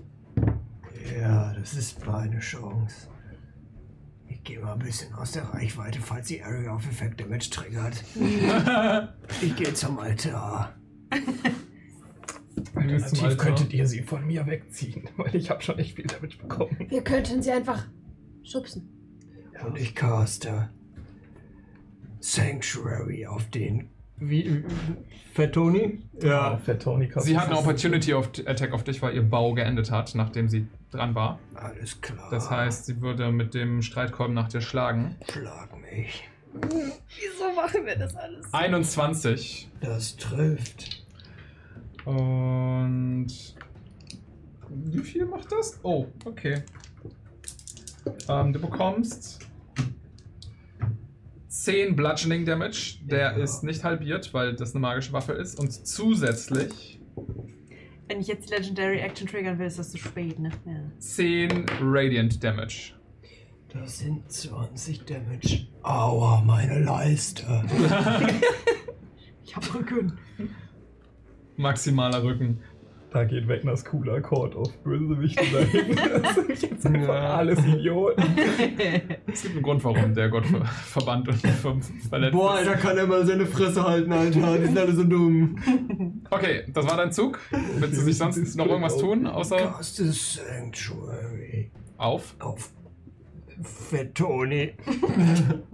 [1.18, 3.08] Ja, das ist meine Chance.
[4.28, 8.02] Ich gehe mal ein bisschen aus der Reichweite, falls die Area of Effect Damage triggert.
[9.40, 10.74] Ich gehe zum Altar.
[12.74, 16.76] Alternativ könntet ihr sie von mir wegziehen, weil ich habe schon echt viel Damage bekommen.
[16.88, 17.86] Wir könnten sie einfach
[18.42, 18.88] schubsen.
[19.64, 20.70] Und ich caste
[22.22, 23.88] Sanctuary auf den.
[24.16, 24.64] Wie?
[25.34, 26.00] Fettoni?
[26.22, 29.90] Ja, Fat Tony Sie hat eine Opportunity auf Attack auf dich, weil ihr Bau geendet
[29.90, 31.40] hat, nachdem sie dran war.
[31.54, 32.28] Alles klar.
[32.30, 35.16] Das heißt, sie würde mit dem Streitkolben nach dir schlagen.
[35.28, 36.28] Schlag mich.
[36.52, 38.54] Wieso machen wir das alles?
[38.54, 39.68] 21.
[39.80, 41.04] Das trifft.
[42.04, 43.26] Und.
[44.68, 45.80] Wie viel macht das?
[45.82, 46.62] Oh, okay.
[48.28, 49.40] Ähm, du bekommst
[51.52, 52.96] 10 Bludgeoning Damage.
[53.02, 55.60] Der ist nicht halbiert, weil das eine magische Waffe ist.
[55.60, 56.98] Und zusätzlich
[58.08, 60.50] Wenn ich jetzt Legendary Action triggern will, ist das zu spät, ne?
[60.64, 60.80] Ja.
[60.98, 62.94] 10 Radiant Damage.
[63.68, 65.66] Das sind 20 Damage.
[65.82, 67.44] Aua, meine Leiste.
[69.44, 70.16] Ich hab Rücken.
[71.58, 72.60] Maximaler Rücken.
[73.12, 75.96] Da geht Wegners cooler Akkord auf Bösewichte dahin.
[76.22, 78.22] Das sind jetzt einfach alles Idioten.
[79.26, 81.76] Es gibt einen Grund, warum der Gott ver verbannt und ver
[82.08, 82.52] verletzt Boah.
[82.52, 84.58] Alter, kann er mal seine Fresse halten, Alter.
[84.58, 86.22] Die sind alle so dumm.
[86.30, 87.38] Okay, das war dein Zug.
[87.50, 92.34] Willst du sich sonst noch irgendwas tun, außer Caste Sanctuary auf?
[92.38, 92.70] auf
[93.62, 94.72] Fettoni.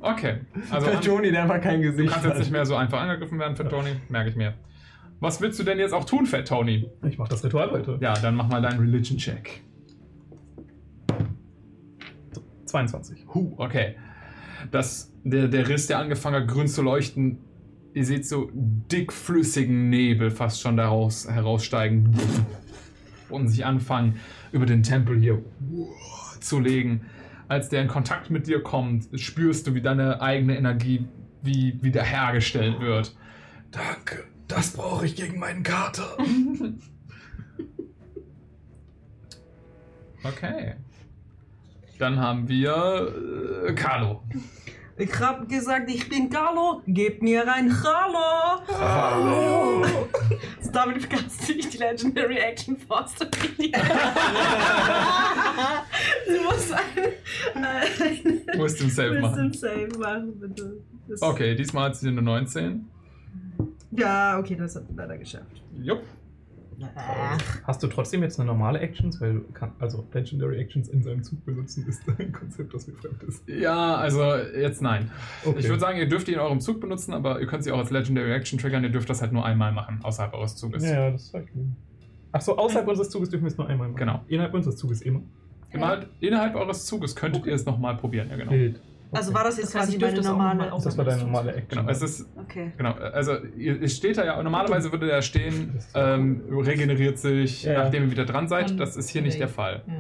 [0.01, 0.41] Okay.
[0.71, 3.57] Also Fettoni, der einfach kein du Gesicht kannst jetzt nicht mehr so einfach angegriffen werden,
[3.57, 3.91] Fat Tony.
[4.09, 4.55] Merke ich mir.
[5.21, 6.89] Was willst du denn jetzt auch tun, Fat Tony?
[7.09, 7.99] Ich mach das Ritual weiter.
[8.01, 9.63] Ja, dann mach mal deinen Religion-Check.
[12.67, 13.27] 22.
[13.35, 13.97] Huh, okay.
[14.71, 17.39] Das, der, der Riss, der angefangen hat, grün zu leuchten,
[17.95, 22.17] ihr seht so dickflüssigen Nebel fast schon daraus heraussteigen
[23.29, 24.21] und sich anfangen,
[24.53, 25.43] über den Tempel hier
[26.41, 27.07] zu legen.
[27.49, 31.07] Als der in Kontakt mit dir kommt, spürst du, wie deine eigene Energie
[31.43, 33.17] wie wiederhergestellt wird.
[33.71, 34.25] Danke.
[34.49, 36.17] Das brauche ich gegen meinen Kater.
[40.25, 40.75] Okay.
[42.01, 43.15] Dann haben wir
[43.69, 44.23] äh, Carlo.
[44.97, 46.83] Ich hab gesagt, ich bin Carlo.
[46.89, 48.61] Gebt mir ein Hallo.
[48.69, 49.87] Hallo.
[50.73, 53.15] Damit kannst du nicht die Legendary Action Force.
[56.27, 59.51] Du musst ein, ein Wisdom Save machen.
[59.53, 60.81] Wisdom Save machen, bitte.
[61.09, 62.87] Das- Okay, diesmal hat sie eine 19.
[63.91, 65.63] Ja, okay, das hat leider geschafft.
[65.75, 66.03] Jupp.
[67.65, 69.21] Hast du trotzdem jetzt eine normale Actions?
[69.21, 73.23] Weil, kann, also Legendary Actions in seinem Zug benutzen, ist ein Konzept, das mir fremd
[73.25, 73.49] ist.
[73.49, 75.11] Ja, also jetzt nein.
[75.45, 75.59] Okay.
[75.59, 77.79] Ich würde sagen, ihr dürft die in eurem Zug benutzen, aber ihr könnt sie auch
[77.79, 78.85] als Legendary Action triggern.
[78.85, 80.85] Ihr dürft das halt nur einmal machen, außerhalb eures Zuges.
[80.85, 81.65] Ja, das zeigt mir.
[82.31, 83.99] Achso, außerhalb unseres Zuges dürfen wir es nur einmal machen.
[83.99, 84.21] Genau.
[84.29, 85.23] Innerhalb unseres Zuges immer.
[85.71, 88.53] Innerhalb, innerhalb eures Zuges könntet ihr es nochmal probieren, ja genau.
[88.53, 88.81] Wild.
[89.13, 90.59] Also war das jetzt Das heißt, quasi es noch normale.
[90.59, 91.79] mal aus- Das war deine normale Action.
[91.79, 92.73] Genau, es ist, Okay.
[92.77, 97.79] genau, also ihr steht da ja, normalerweise würde da stehen, ähm, regeneriert sich, Ja, ja.
[97.85, 98.79] nachdem ihr wieder dran seid.
[98.79, 99.83] Das ist hier nicht der Fall.
[99.87, 99.95] Ja.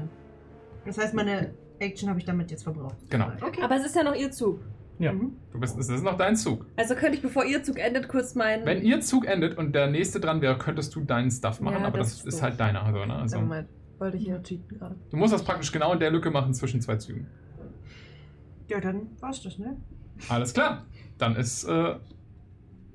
[0.84, 2.96] Das heißt, meine Action habe ich damit jetzt verbraucht.
[3.08, 3.28] Genau.
[3.40, 3.62] Okay.
[3.62, 4.60] Aber es ist ja noch ihr Zug.
[4.98, 5.12] Ja.
[5.12, 6.66] Du bist, das ist noch dein Zug.
[6.76, 8.66] Also könnte ich, bevor ihr Zug endet, kurz meinen.
[8.66, 11.86] Wenn ihr Zug endet und der nächste dran wäre, könntest du deinen Stuff machen, Ja,
[11.86, 12.82] aber das das, ist ist halt deiner.
[12.84, 13.14] Also, ne?
[13.14, 14.96] also, Moment, wollte ich hier cheaten gerade.
[15.10, 17.28] du musst das praktisch genau in der Lücke machen zwischen zwei Zügen.
[18.68, 19.76] Ja, dann war's das, ne?
[20.28, 20.84] Alles klar.
[21.16, 21.96] Dann ist, äh,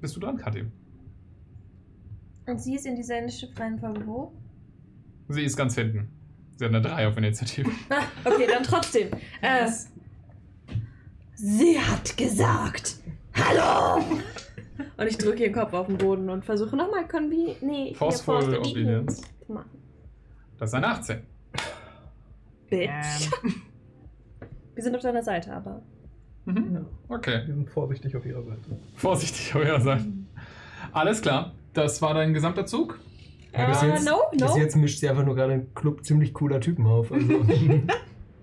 [0.01, 0.65] bist du dran, Kathi.
[2.45, 4.33] Und sie ist in dieser Initiative Reihenfolge wo?
[5.29, 6.09] Sie ist ganz hinten.
[6.57, 7.69] Sie hat eine 3 auf Initiative.
[7.89, 9.09] Ah, okay, dann trotzdem.
[9.41, 9.69] Äh,
[11.35, 12.97] sie hat gesagt,
[13.33, 14.03] hallo!
[14.97, 17.55] Und ich drücke ihren Kopf auf den Boden und versuche nochmal Convi...
[17.61, 19.21] Nee, hier Forceful Forced Obedience.
[19.45, 19.69] zu machen.
[20.57, 21.21] Das ist eine 18.
[22.69, 23.29] Bitch.
[23.43, 23.61] Ähm,
[24.75, 25.81] Wir sind auf deiner Seite, aber...
[26.45, 26.85] Mhm.
[27.07, 27.41] Okay.
[27.45, 28.77] Wir sind vorsichtig auf ihrer Seite.
[28.95, 30.05] Vorsichtig, euer Seite.
[30.91, 31.53] Alles klar.
[31.73, 32.99] Das war dein gesamter Zug.
[33.53, 34.57] Ja, bis, Ah, jetzt, no, bis no.
[34.57, 37.11] jetzt mischt sie einfach nur gerade einen Club ziemlich cooler Typen auf.
[37.11, 37.27] Also.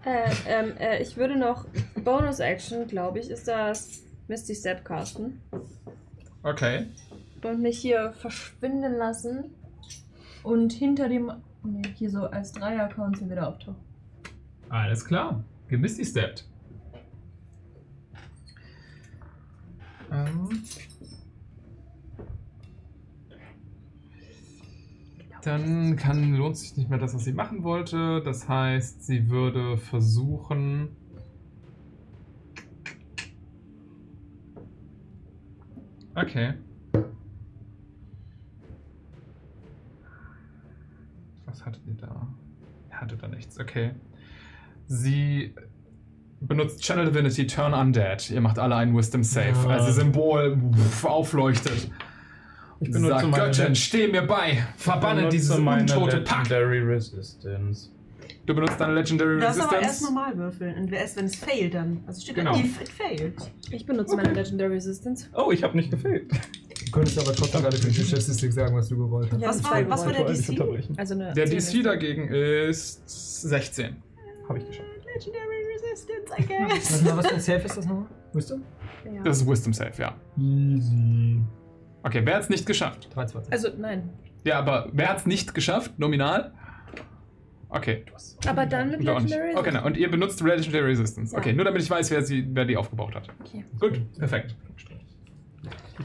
[0.02, 1.66] Äh, ähm, äh, ich würde noch
[2.02, 5.42] Bonus-Action, glaube ich, ist das Misty Step casten.
[6.42, 6.86] Okay.
[7.42, 9.54] Und mich hier verschwinden lassen.
[10.42, 11.30] Und hinter dem...
[11.62, 13.76] Nee, hier so als Dreier-Account hier wieder auftauchen.
[14.70, 15.44] Alles klar.
[15.70, 16.44] Gemisty steppt.
[20.10, 20.62] Ähm.
[25.42, 28.20] Dann kann, lohnt sich nicht mehr das, was sie machen wollte.
[28.22, 30.88] Das heißt, sie würde versuchen.
[36.16, 36.54] Okay.
[41.46, 42.26] Was hattet ihr da?
[42.90, 43.58] Er hatte da nichts.
[43.58, 43.94] Okay.
[44.92, 45.54] Sie
[46.40, 48.28] benutzt Channel Divinity Turn Undead.
[48.28, 49.52] Ihr macht alle einen Wisdom Save.
[49.64, 49.68] Ja.
[49.68, 51.88] Als ihr Symbol pff, aufleuchtet.
[52.80, 54.64] Ich benutze Sagt meine- Göttin, steh mir bei.
[54.76, 55.28] Verbanne
[55.60, 56.48] meine untote Pack.
[56.48, 57.90] Legendary Resistance.
[58.46, 60.12] Du benutzt deine Legendary Du darfst aber erst Resistance.
[60.12, 60.76] normal würfeln.
[60.76, 62.02] Und erst wenn es failt dann.
[62.08, 62.52] Also steht Genau.
[62.54, 63.34] da, if it failed.
[63.70, 65.26] Ich benutze meine Legendary Resistance.
[65.34, 66.32] Oh, ich habe nicht gefehlt.
[66.32, 69.40] Du könntest aber trotzdem gerade für die Statistik sagen, was du gewollt hast.
[69.40, 70.60] Ja, Was war, was war der DC?
[70.96, 73.02] Also Der 10 DC dagegen ist
[73.48, 73.94] 16.
[74.50, 74.88] Habe ich geschafft.
[75.14, 76.42] Legendary Resistance, I
[76.74, 77.04] guess.
[77.04, 78.06] Was, was für ein Safe ist das nochmal?
[78.32, 78.62] Wisdom?
[79.04, 79.22] Ja.
[79.22, 80.14] Das ist Wisdom Save, ja.
[80.36, 81.40] Easy.
[82.02, 83.08] Okay, wer hat es nicht geschafft?
[83.14, 83.52] 23.
[83.52, 84.10] Also nein.
[84.42, 85.96] Ja, aber wer hat es nicht geschafft?
[86.00, 86.52] Nominal?
[87.68, 88.04] Okay.
[88.44, 89.04] Aber dann mit.
[89.04, 91.32] Legendary Okay, na, und ihr benutzt Legendary Resistance.
[91.32, 91.38] Ja.
[91.38, 93.28] Okay, nur damit ich weiß, wer, sie, wer die aufgebaut hat.
[93.44, 93.64] Okay.
[93.78, 94.56] Gut, perfekt.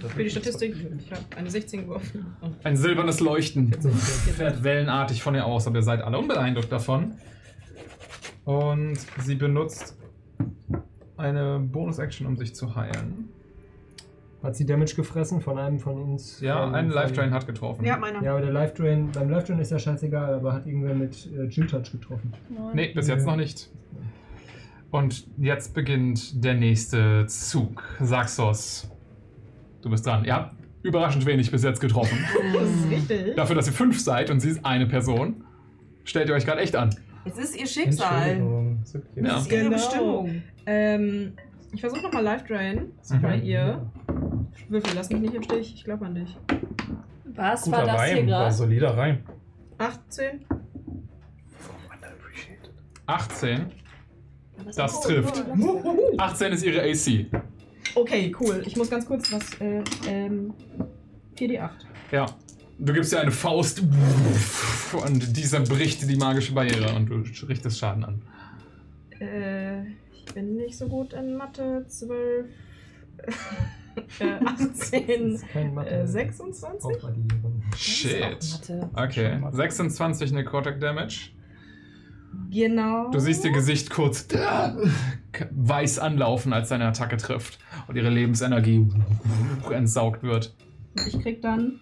[0.10, 2.36] Für die Statistik, ich habe eine 16 geworfen.
[2.64, 3.74] Ein silbernes Leuchten
[4.38, 7.16] fährt wellenartig von ihr aus, aber ihr seid alle unbeeindruckt davon.
[8.46, 9.98] Und sie benutzt
[11.18, 13.30] eine Bonus-Action, um sich zu heilen.
[14.43, 16.39] Hat sie Damage gefressen von einem von uns?
[16.39, 17.84] Ja, von, ein Life Drain hat getroffen.
[17.84, 18.22] Ja, meiner.
[18.22, 21.28] Ja, aber der Life Drain, beim Life Drain ist ja scheißegal, aber hat irgendwer mit
[21.36, 22.32] äh, Chill Touch getroffen.
[22.74, 23.70] Nee, bis jetzt noch nicht.
[24.91, 27.84] Und jetzt beginnt der nächste Zug.
[28.00, 28.89] Saxos,
[29.82, 30.24] du bist dran.
[30.26, 32.18] Ihr habt überraschend wenig bis jetzt getroffen.
[32.54, 33.36] Das ist richtig.
[33.36, 35.43] Dafür, dass ihr fünf seid und sie ist eine Person,
[36.04, 36.91] stellt ihr euch gerade echt an.
[37.26, 38.78] Es ist ihr Schicksal.
[38.84, 39.05] Ist okay.
[39.23, 39.38] Ja.
[39.38, 39.69] Es ist ihre Genau.
[39.76, 40.41] Bestimmung.
[40.65, 41.34] Ähm,
[41.73, 43.21] ich versuche nochmal Life Drain Mhm.
[43.21, 43.86] bei ihr.
[44.69, 45.73] Würfel, lass mich nicht im Stich.
[45.76, 46.38] Ich glaube an dich.
[47.26, 48.53] Was Guter war das hier Reim, war gerade?
[48.55, 49.17] solider Reim.
[49.78, 50.45] 18.
[53.07, 53.65] 18,
[54.76, 55.43] das trifft.
[56.17, 57.28] 18 ist ihre AC.
[57.93, 58.63] Okay, cool.
[58.65, 59.59] Ich muss ganz kurz was.
[59.61, 60.53] Äh, ähm,
[61.38, 61.69] 4d8.
[62.11, 62.26] Ja.
[62.78, 68.03] Du gibst ihr eine Faust und dieser bricht die magische Barriere und du richtest Schaden
[68.03, 68.21] an.
[69.19, 71.86] Äh, ich bin nicht so gut in Mathe.
[71.88, 72.47] 12.
[74.19, 75.34] äh, 18.
[75.34, 75.89] Das ist kein Mathe.
[75.89, 76.86] Äh, 26?
[76.86, 77.63] Aufaddieren.
[77.78, 78.59] Shit.
[78.69, 78.89] Mathe.
[78.93, 81.32] Okay, 26 Necrotic Damage.
[82.51, 83.09] Genau.
[83.11, 84.28] Du siehst ihr Gesicht kurz
[85.51, 88.89] weiß anlaufen, als deine Attacke trifft und ihre Lebensenergie
[89.71, 90.53] entsaugt wird.
[91.07, 91.80] Ich krieg dann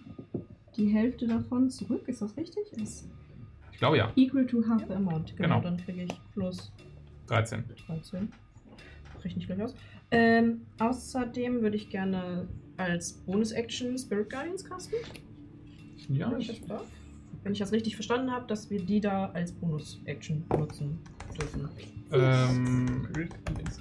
[0.76, 2.02] die Hälfte davon zurück.
[2.08, 2.72] Ist das richtig?
[2.72, 3.08] Ist
[3.72, 4.12] Ich glaube ja.
[4.16, 5.36] equal to half the amount.
[5.36, 5.60] Genau, Genau.
[5.60, 6.72] dann kriege ich plus
[7.26, 7.64] 13.
[7.86, 8.28] 13.
[9.22, 9.74] Rechne ich gleich aus.
[10.10, 12.46] Ähm, außerdem würde ich gerne
[12.76, 14.98] als Bonus-Action Spirit Guardians casten.
[16.10, 16.86] Ja, wenn ich ich, das darf.
[17.42, 20.98] Wenn ich das richtig verstanden habe, dass wir die da als Bonus-Action nutzen
[21.38, 21.68] dürfen.
[22.12, 23.08] ähm,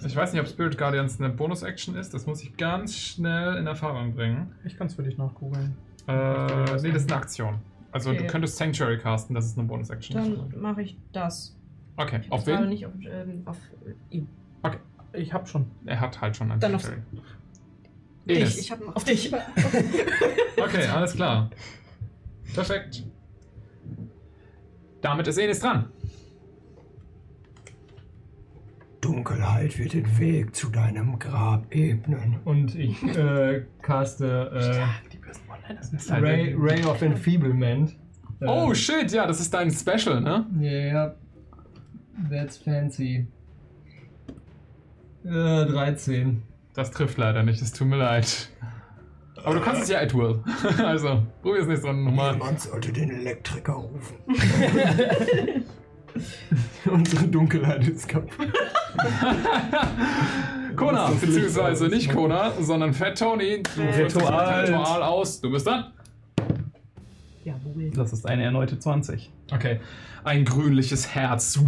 [0.06, 2.14] ich weiß nicht, ob Spirit Guardians eine Bonus-Action ist.
[2.14, 4.54] Das muss ich ganz schnell in Erfahrung bringen.
[4.64, 5.76] Ich kann es für dich nachgoogeln.
[6.08, 7.60] Äh, nee, das ist eine Aktion.
[7.91, 8.20] Also Okay.
[8.20, 10.16] du könntest Sanctuary casten, das ist eine Bonus-Action.
[10.16, 11.56] Dann mache ich das.
[11.95, 12.70] Okay, Ich auf wen?
[12.70, 14.28] nicht auf, ähm, auf äh, ihn.
[15.14, 15.68] Ich hab schon.
[15.86, 17.24] Er hat halt schon ein Dann auf- Sanctuary.
[18.26, 18.58] Ich, Enes.
[18.58, 18.95] ich habe noch.
[18.95, 19.32] Auf dich.
[20.58, 21.49] Okay, alles klar.
[22.54, 23.04] Perfekt.
[25.01, 25.89] Damit ist Enis dran.
[29.01, 32.39] Du Dunkelheit wird den Weg zu deinem Grab ebnen.
[32.45, 34.51] Und ich äh, caste
[35.68, 37.95] äh, Ray, Ray of Enfeeblement.
[38.45, 40.45] Oh shit, ja, das ist dein Special, ne?
[40.59, 41.16] Yeah,
[42.30, 43.26] that's fancy.
[45.24, 46.43] Äh, 13.
[46.74, 48.49] Das trifft leider nicht, es tut mir leid.
[49.43, 50.43] Aber du kannst es ja at will.
[50.84, 52.34] Also, probier es nächstes Mal nochmal.
[52.34, 54.18] Niemand sollte den Elektriker rufen.
[56.86, 58.51] Unsere Dunkelheit ist kaputt.
[60.76, 63.64] Kona, beziehungsweise nicht Kona, sondern Fat Tony.
[63.64, 64.66] Du führst das Ritual.
[64.66, 65.42] Ritual aus.
[65.42, 65.86] Du bist dran.
[67.44, 67.92] Jawohl.
[67.92, 69.32] Das ist eine erneute 20.
[69.52, 69.80] Okay.
[70.24, 71.60] Ein grünliches Herz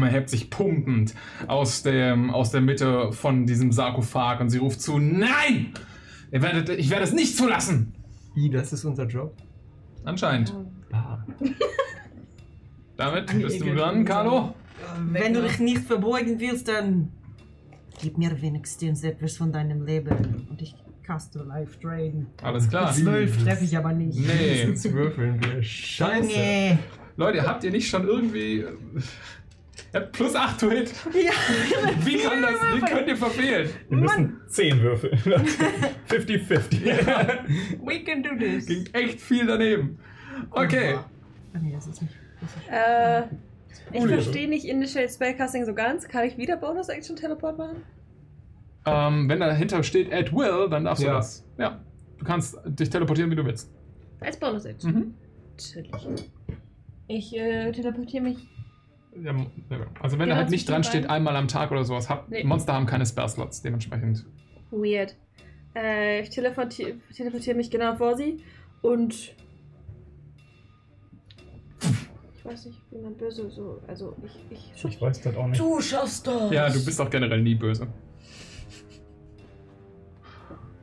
[0.00, 1.14] erhebt sich pumpend
[1.46, 5.74] aus, dem, aus der Mitte von diesem Sarkophag und sie ruft zu: Nein!
[6.32, 7.94] Ihr werdet, ich werde es nicht zulassen!
[8.36, 9.36] I, das ist unser Job.
[10.04, 10.54] Anscheinend.
[10.92, 11.18] Ah.
[12.96, 14.54] Damit bist du dran, Carlo.
[15.10, 17.10] Wenn du dich nicht verbeugen willst, dann
[18.00, 20.46] gib mir wenigstens etwas von deinem Leben.
[20.50, 22.26] Und ich caste Life Drain.
[22.42, 22.92] Alles klar.
[22.92, 24.18] Zwölf treffe ich aber nicht.
[24.18, 24.64] Nee.
[24.68, 25.62] Jetzt würfeln wir.
[25.62, 26.26] Scheiße.
[26.26, 26.78] Nee.
[27.16, 28.60] Leute, habt ihr nicht schon irgendwie.
[28.60, 28.72] äh,
[29.94, 30.92] habt plus 8 to hit.
[31.12, 31.30] Ja.
[32.04, 32.54] Wie kann das?
[32.74, 33.68] Wie könnt ihr verfehlen?
[33.88, 35.18] Wir müssen 10 würfeln.
[36.08, 36.84] 50-50.
[37.84, 38.66] We can do this.
[38.66, 39.98] Ging echt viel daneben.
[40.50, 40.94] Okay.
[40.96, 42.14] Ah, nee, das ist nicht.
[42.40, 43.36] Das ist Äh,
[43.94, 46.06] ich verstehe nicht Initial Spellcasting so ganz.
[46.08, 47.82] Kann ich wieder Bonus Action Teleport machen?
[48.86, 51.14] Ähm, wenn dahinter steht at will, dann darfst du Ja.
[51.14, 51.44] das.
[51.58, 51.80] Ja.
[52.18, 53.70] Du kannst dich teleportieren, wie du willst.
[54.20, 54.92] Als Bonus Action.
[54.92, 55.14] Mhm.
[55.56, 56.30] Natürlich.
[57.08, 58.38] Ich äh, teleportiere mich.
[59.22, 59.34] Ja,
[60.00, 61.10] also wenn Ja, da halt nicht zwischen dran steht, beiden.
[61.16, 62.42] einmal am Tag oder sowas, hab, Nee.
[62.44, 64.26] Monster haben keine Spell-Slots, dementsprechend.
[64.70, 65.14] Weird.
[65.76, 68.42] Äh, ich teleportiere teleportier mich genau vor sie
[68.82, 69.34] und.
[72.44, 73.80] Ich weiß nicht, wie man böse so.
[73.88, 74.32] Also, ich.
[74.50, 75.58] Ich, Ich weiß das auch nicht.
[75.58, 76.52] Du schaffst das.
[76.52, 77.86] Ja, du bist auch generell nie böse.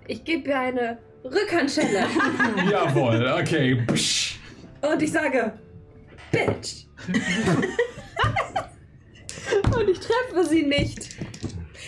[0.07, 2.05] ich gebe ihr eine Rückhandschelle
[2.71, 3.75] Jawohl, okay.
[3.93, 4.39] Psch.
[4.81, 5.53] und ich sage:
[6.31, 6.87] Bitch!
[9.75, 11.15] und ich treffe sie nicht.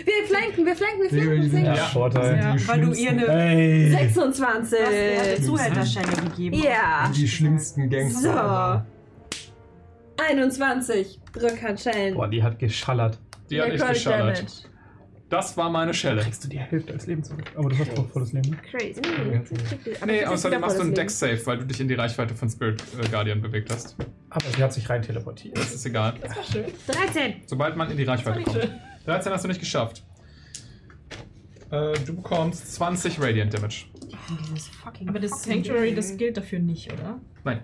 [0.06, 1.52] Wir flanken, wir flanken, wir Wir flanken.
[1.52, 1.94] Wir Ja, flanken.
[1.94, 2.36] Vorteil.
[2.38, 3.90] Ja, weil du ihr eine Ey.
[3.90, 4.80] 26.
[4.80, 6.62] Er hat eine Zuhälterschelle gegeben.
[6.64, 7.12] Ja.
[7.16, 8.86] Die schlimmsten Gangster.
[8.86, 8.93] So.
[10.30, 12.16] 21 Rückhandschellen.
[12.16, 13.20] Boah, die hat geschallert.
[13.50, 14.38] Die hat echt Necrotic geschallert.
[14.40, 14.74] Damage.
[15.30, 16.22] Das war meine Schelle.
[16.22, 17.46] Kriegst du die Hälfte als Leben zurück.
[17.56, 18.52] Aber du hast doch volles Leben.
[18.52, 18.58] ne?
[18.70, 19.02] Crazy.
[20.00, 22.36] Aber Nee, ich außerdem machst du einen Deck Safe, weil du dich in die Reichweite
[22.36, 23.96] von Spirit äh, Guardian bewegt hast.
[24.30, 25.58] Aber sie hat sich rein teleportiert.
[25.58, 26.14] Das ist egal.
[26.20, 26.72] volles Leben.
[26.86, 27.34] 13.
[27.48, 28.70] Sobald man in die Reichweite kommt.
[29.06, 30.04] 13 hast du nicht geschafft.
[31.72, 33.86] Äh, du bekommst 20 Radiant Damage.
[34.52, 37.20] Dieses fucking Aber das Sanctuary, das gilt dafür nicht, oder?
[37.44, 37.62] Nein,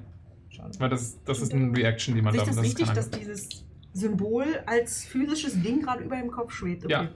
[0.59, 0.79] Schade.
[0.79, 3.49] weil das, das ist eine Reaction, die man Ist damit das wichtig, kann dass dieses
[3.93, 6.85] Symbol als physisches Ding gerade über dem Kopf schwebt?
[6.85, 6.93] Okay.
[6.93, 7.07] Ja.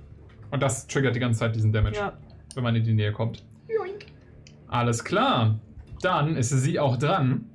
[0.52, 2.14] Und das triggert die ganze Zeit diesen Damage, Ja.
[2.56, 3.46] wenn man in die Nähe kommt.
[3.68, 4.06] Joink.
[4.68, 5.60] Alles klar.
[6.02, 7.46] Dann ist sie auch dran.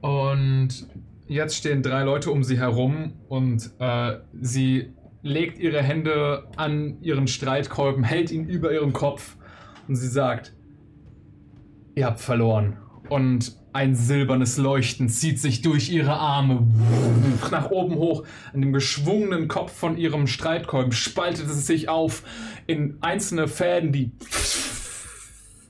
[0.00, 0.88] Und
[1.26, 4.92] jetzt stehen drei Leute um sie herum und äh, sie
[5.22, 9.36] legt ihre Hände an ihren Streitkolben, hält ihn über ihren Kopf
[9.86, 10.52] und sie sagt,
[11.94, 12.76] ihr habt verloren.
[13.12, 16.66] Und ein silbernes Leuchten zieht sich durch ihre Arme
[17.50, 18.24] nach oben hoch.
[18.54, 22.22] An dem geschwungenen Kopf von ihrem Streitkolben spaltet es sich auf
[22.66, 24.12] in einzelne Fäden, die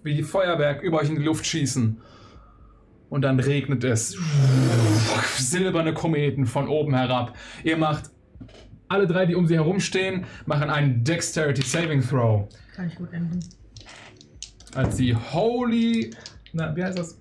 [0.05, 2.01] wie Feuerwerk über euch in die Luft schießen.
[3.09, 4.17] Und dann regnet es
[5.37, 7.37] silberne Kometen von oben herab.
[7.65, 8.11] Ihr macht,
[8.87, 12.49] alle drei, die um sie herumstehen, machen einen Dexterity Saving Throw.
[12.77, 13.41] Kann ich gut enden.
[14.77, 16.15] Als sie Holy,
[16.53, 17.19] na, wie heißt das?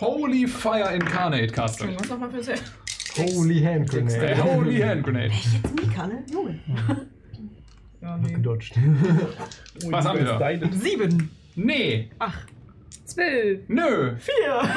[0.00, 1.98] Holy Fire Incarnate castet.
[2.00, 2.62] Was nochmal für Set?
[3.16, 4.36] Holy Hand Grenade.
[4.42, 5.32] Holy Hand Grenade.
[5.32, 6.22] Jetzt Mika, ne?
[6.30, 6.60] Junge.
[8.02, 8.32] Ja, nee.
[8.32, 8.76] Gedodged.
[9.90, 10.70] Was haben wir da?
[10.72, 11.30] Sieben.
[11.54, 12.10] Nee,
[13.06, 13.60] 12.
[13.68, 14.16] nö.
[14.18, 14.60] Vier.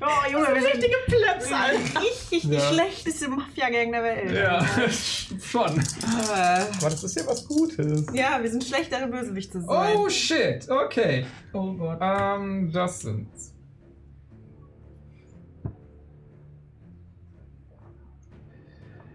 [0.00, 2.00] oh, Junge, wir sind richtige Plebs, Alter.
[2.00, 2.60] Richtig die Ja.
[2.72, 4.32] schlechteste Mafia-Gang der Welt.
[4.32, 4.64] Ja,
[5.44, 5.78] schon.
[5.78, 8.06] Äh, Aber das ist ja was Gutes.
[8.14, 9.96] ja, wir sind schlechtere Bösewichte sein.
[9.96, 11.26] Oh shit, okay.
[11.52, 11.98] Oh Gott.
[12.00, 13.28] Ähm, das sind.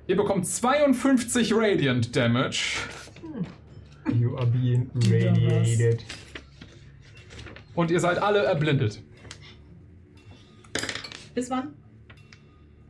[0.06, 2.78] Ihr bekommt 52 Radiant Damage.
[4.14, 6.04] You are being radiated.
[7.74, 9.02] Und ihr seid alle erblindet.
[11.34, 11.74] Bis wann?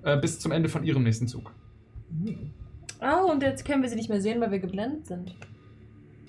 [0.03, 1.53] Äh, bis zum Ende von ihrem nächsten Zug.
[2.99, 5.35] Oh, und jetzt können wir sie nicht mehr sehen, weil wir geblendet sind.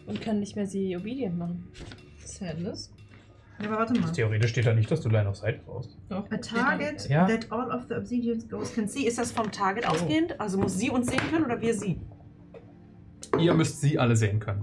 [0.06, 1.66] Und können nicht mehr sie obedient machen.
[2.19, 2.94] Sadness.
[3.61, 4.11] Ja, aber warte mal.
[4.13, 5.97] Theoretisch steht da nicht, dass du Line of Sight brauchst.
[6.09, 6.29] Doch.
[6.31, 7.27] A target Ja.
[7.27, 9.03] that all of the obsidian ghosts can see.
[9.07, 10.41] Ist das vom Target ausgehend?
[10.41, 12.01] Also muss sie uns sehen können oder wir sie?
[13.39, 14.63] Ihr müsst sie alle sehen können.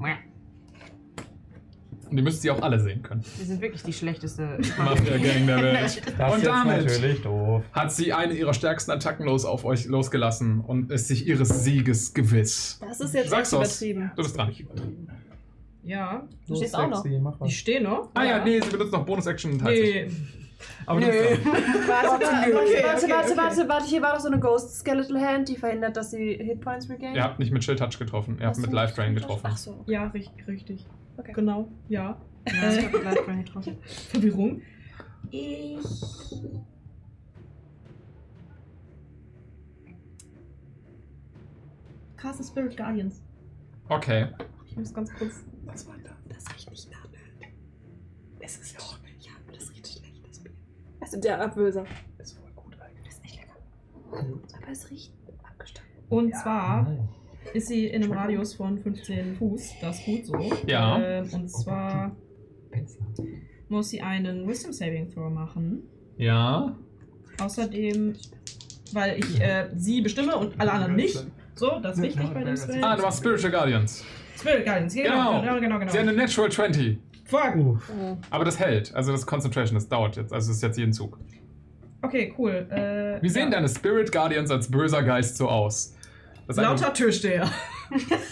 [2.09, 3.23] Und ihr müsst sie auch alle sehen können.
[3.37, 6.01] Wir sind wirklich die schlechteste Mafia-Gang der Welt.
[6.17, 7.63] Das und ist damit natürlich doof.
[7.71, 12.13] hat sie eine ihrer stärksten Attacken los auf euch losgelassen und ist sich ihres Sieges
[12.13, 12.79] gewiss.
[12.81, 14.11] Das ist jetzt Sag's übertrieben.
[14.17, 14.53] Du bist dran.
[15.83, 16.27] Ja.
[16.47, 17.03] Du stehst auch noch.
[17.21, 17.49] Mach was.
[17.49, 18.09] Ich stehe noch.
[18.13, 19.53] Ah ja, nee, sie benutzt noch Bonus-Action.
[19.53, 19.63] und.
[19.63, 20.09] Nee.
[20.85, 21.07] Aber Nee.
[21.07, 21.47] Warte,
[21.87, 23.13] warte, Okay, warte, okay, warte, okay.
[23.13, 26.35] warte, warte, warte, hier war doch so eine Ghost Skeletal Hand, die verhindert, dass sie
[26.35, 27.15] Hitpoints regain.
[27.15, 29.41] Ihr habt nicht mit Shield Touch getroffen, ihr habt mit Life Drain getroffen.
[29.43, 29.83] Ach so.
[29.87, 30.47] Ja, richtig.
[30.47, 30.85] richtig.
[31.17, 31.33] Okay.
[31.33, 32.15] Genau, ja.
[32.47, 33.77] Ja, ich hab mit Life Drain getroffen.
[34.11, 34.61] Verwirrung.
[35.31, 35.79] Ich.
[42.17, 43.21] Caster Spirit Guardians.
[43.89, 44.27] Okay.
[44.67, 45.43] Ich muss ganz kurz.
[45.65, 46.11] Was war da?
[46.29, 47.07] Das riecht nicht nach.
[48.43, 48.97] Es ist doch.
[49.19, 50.51] Ja, aber das riecht schlecht, das Bier.
[50.99, 51.85] Also der Abwöser.
[52.17, 53.05] Ist voll gut eigentlich.
[53.05, 54.29] Das ist echt lecker.
[54.57, 55.13] Aber es riecht
[55.43, 55.93] abgestanden.
[56.09, 57.09] Und zwar Nein.
[57.53, 59.73] ist sie in einem Radius von 15 Fuß.
[59.81, 60.67] Das ist gut so.
[60.67, 60.99] Ja.
[61.01, 62.15] Ähm, und zwar
[63.69, 65.83] muss sie einen Wisdom Saving Throw machen.
[66.17, 66.75] Ja.
[67.39, 68.15] Außerdem,
[68.93, 71.25] weil ich äh, sie bestimme und alle anderen nicht.
[71.55, 72.83] So, das ist wichtig bei dem Spell.
[72.83, 74.03] Ah, du machst Spiritual Guardians.
[74.41, 75.41] Spirit Guardians, genau.
[75.41, 75.91] Genau, genau, genau.
[75.91, 76.97] Sie hat eine Natural 20.
[77.25, 77.55] Fuck.
[77.55, 77.91] Uff.
[78.29, 78.93] Aber das hält.
[78.93, 80.33] Also das Concentration, das dauert jetzt.
[80.33, 81.17] Also das ist jetzt jeden Zug.
[82.01, 82.67] Okay, cool.
[82.71, 83.51] Äh, Wie sehen ja.
[83.51, 85.95] deine Spirit Guardians als böser Geist so aus?
[86.47, 87.49] Das eine- Lauter Türsteher.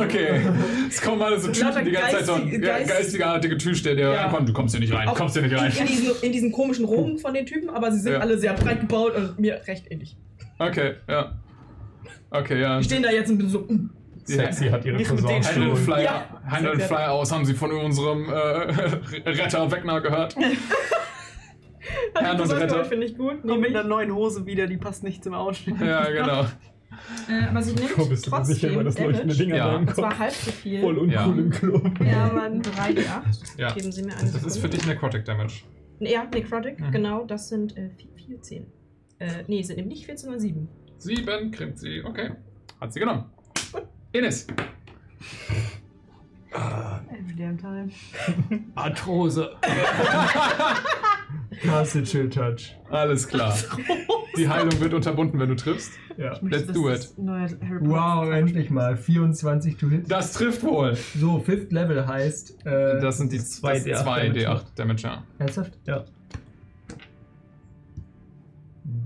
[0.00, 0.40] Okay.
[0.88, 3.94] Es kommen alle so Typen Lauter die ganze Zeit so geistige- ja, Geist- geistigartige Türsteher,
[3.94, 4.22] der Ja.
[4.22, 4.48] reinkommt.
[4.48, 5.70] Du kommst hier nicht rein, Auch kommst hier nicht rein.
[5.72, 8.18] In, in, diesen, in diesen komischen Roben von den Typen, aber sie sind Ja.
[8.20, 10.16] alle sehr breit gebaut und mir recht ähnlich.
[10.58, 11.38] Okay, ja.
[12.30, 12.78] Okay, ja.
[12.78, 13.60] Die stehen da jetzt ein bisschen so.
[13.60, 13.90] mm.
[14.36, 15.42] Sexy hat ihre Cousin.
[15.44, 16.24] Handle Fly, Ja.
[16.46, 18.32] Handle Fly aus, haben Sie von unserem äh,
[19.30, 20.36] Retter Wegner gehört?
[22.14, 22.84] Herrn die und Retter.
[22.84, 23.38] Finde ich gut.
[23.40, 25.80] Komm Nehme mit einer neuen Hose wieder, die passt nicht zum Ausschnitt.
[25.80, 26.46] Ja, genau.
[27.28, 29.38] Äh, aber sie nimmt Oh, bist trotzdem sicher, weil das leuchtende Damage.
[29.46, 29.76] Ding Ja.
[29.76, 30.80] an zwar Kopf halb so viel.
[30.80, 31.24] voll uncool Ja.
[31.26, 31.90] im Club.
[32.04, 32.60] Ja, Mann.
[32.62, 33.58] 3d8.
[33.58, 33.72] Ja.
[33.72, 35.62] Geben Sie mir eine Das ist für dich Necrotic Damage.
[36.00, 36.90] Ja, Necrotic, Mhm.
[36.90, 37.24] genau.
[37.24, 37.90] Das sind äh,
[38.26, 38.66] 4, 10.
[39.20, 40.68] Äh, nee, sind eben nicht 14, sondern 7.
[40.98, 42.02] Sieben kriegt sie.
[42.04, 42.30] Okay.
[42.80, 43.26] Hat sie genommen.
[44.12, 44.46] Ines.
[47.60, 47.90] Time.
[48.74, 49.48] Arthrose.
[51.62, 52.76] Castle Chill Touch.
[52.90, 53.54] Alles klar.
[54.36, 55.92] Die Heilung wird unterbunden, wenn du triffst.
[56.16, 56.38] Ja.
[56.42, 57.12] Let's do it.
[57.16, 58.96] Wow, endlich mal.
[58.96, 60.10] 24 to hit.
[60.10, 60.96] Das trifft wohl.
[61.16, 62.66] So, Fifth Level heißt.
[62.66, 64.48] Äh, Das sind die Zwei zwei D8 2 Damage.
[64.48, 65.24] D8 Damage, ja.
[65.38, 65.78] Ernsthaft?
[65.86, 66.04] Ja.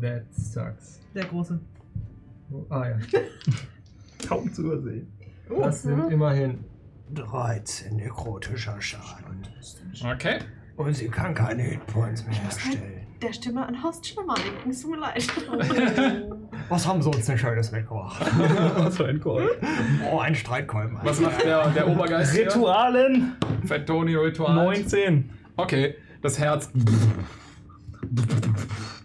[0.01, 1.01] That sucks.
[1.15, 1.61] Der große.
[2.53, 2.97] Oh, ah ja.
[4.27, 5.13] Kaum zu übersehen.
[5.49, 6.65] Das sind immerhin.
[7.15, 9.47] 13 nekrotischer Schaden.
[10.15, 10.39] Okay.
[10.77, 13.07] Und sie kann keine Hitpoints mehr herstellen.
[13.21, 14.53] Der Stimme an Horst Schlimmerling.
[14.69, 15.27] Es tut mir leid.
[16.69, 18.21] Was haben sie uns denn Schönes mitgebracht?
[18.77, 19.51] Was für ein Call.
[20.11, 20.99] Oh, ein Streitkolben.
[21.03, 22.47] Was macht der, der Obergeist hier?
[22.47, 24.55] Ritualen Fat Tony Ritual.
[24.55, 25.31] 19.
[25.57, 26.73] Okay, das Herz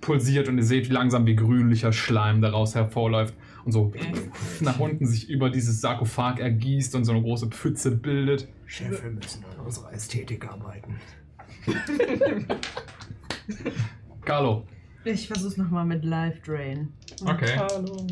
[0.01, 3.35] pulsiert und ihr seht langsam, wie grünlicher Schleim daraus hervorläuft
[3.67, 3.91] und so
[4.61, 8.47] nach unten sich über dieses Sarkophag ergießt und so eine große Pfütze bildet.
[8.65, 10.95] Chef, wir müssen an unserer Ästhetik arbeiten.
[14.23, 14.65] Carlo.
[15.03, 16.93] Ich versuch's nochmal mit Life Drain.
[17.25, 17.57] Okay.
[17.57, 18.07] Hallo.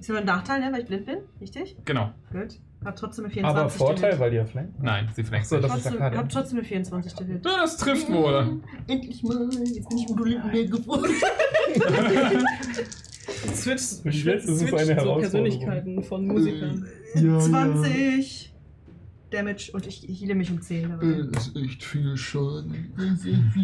[0.00, 1.18] Ist aber ein Nachteil, ne, weil ich blind bin?
[1.40, 1.76] Richtig?
[1.84, 2.10] Genau.
[2.32, 2.58] Gut.
[2.84, 4.20] Hab trotzdem eine 24 Aber Vorteil, Hit.
[4.20, 4.82] weil die ja flanken.
[4.82, 6.18] Nein, sie flankt So, das ist Trotzdem, Arcade.
[6.18, 7.46] hab trotzdem eine 24 der Hit.
[7.46, 8.60] Ja, das trifft wohl.
[8.88, 9.48] Endlich mal.
[9.64, 11.12] Jetzt bin ich Modulinär geworden.
[13.54, 15.20] Switch, Switch, jetzt ist es Switch eine so Herausforderung.
[15.20, 16.86] Persönlichkeiten von Musikern.
[17.14, 18.54] Ja, 20
[19.30, 20.90] Damage und ich heale mich um 10.
[20.90, 21.22] dabei.
[21.32, 22.92] Das ist echt viel Schaden.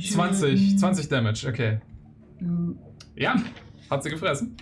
[0.01, 1.79] 20, 20 Damage, okay.
[3.17, 3.37] Ja,
[3.91, 4.57] hat sie gefressen.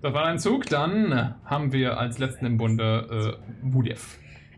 [0.00, 0.66] Das war ein Zug.
[0.66, 3.98] Dann haben wir als letzten im Bunde äh, Wudjew.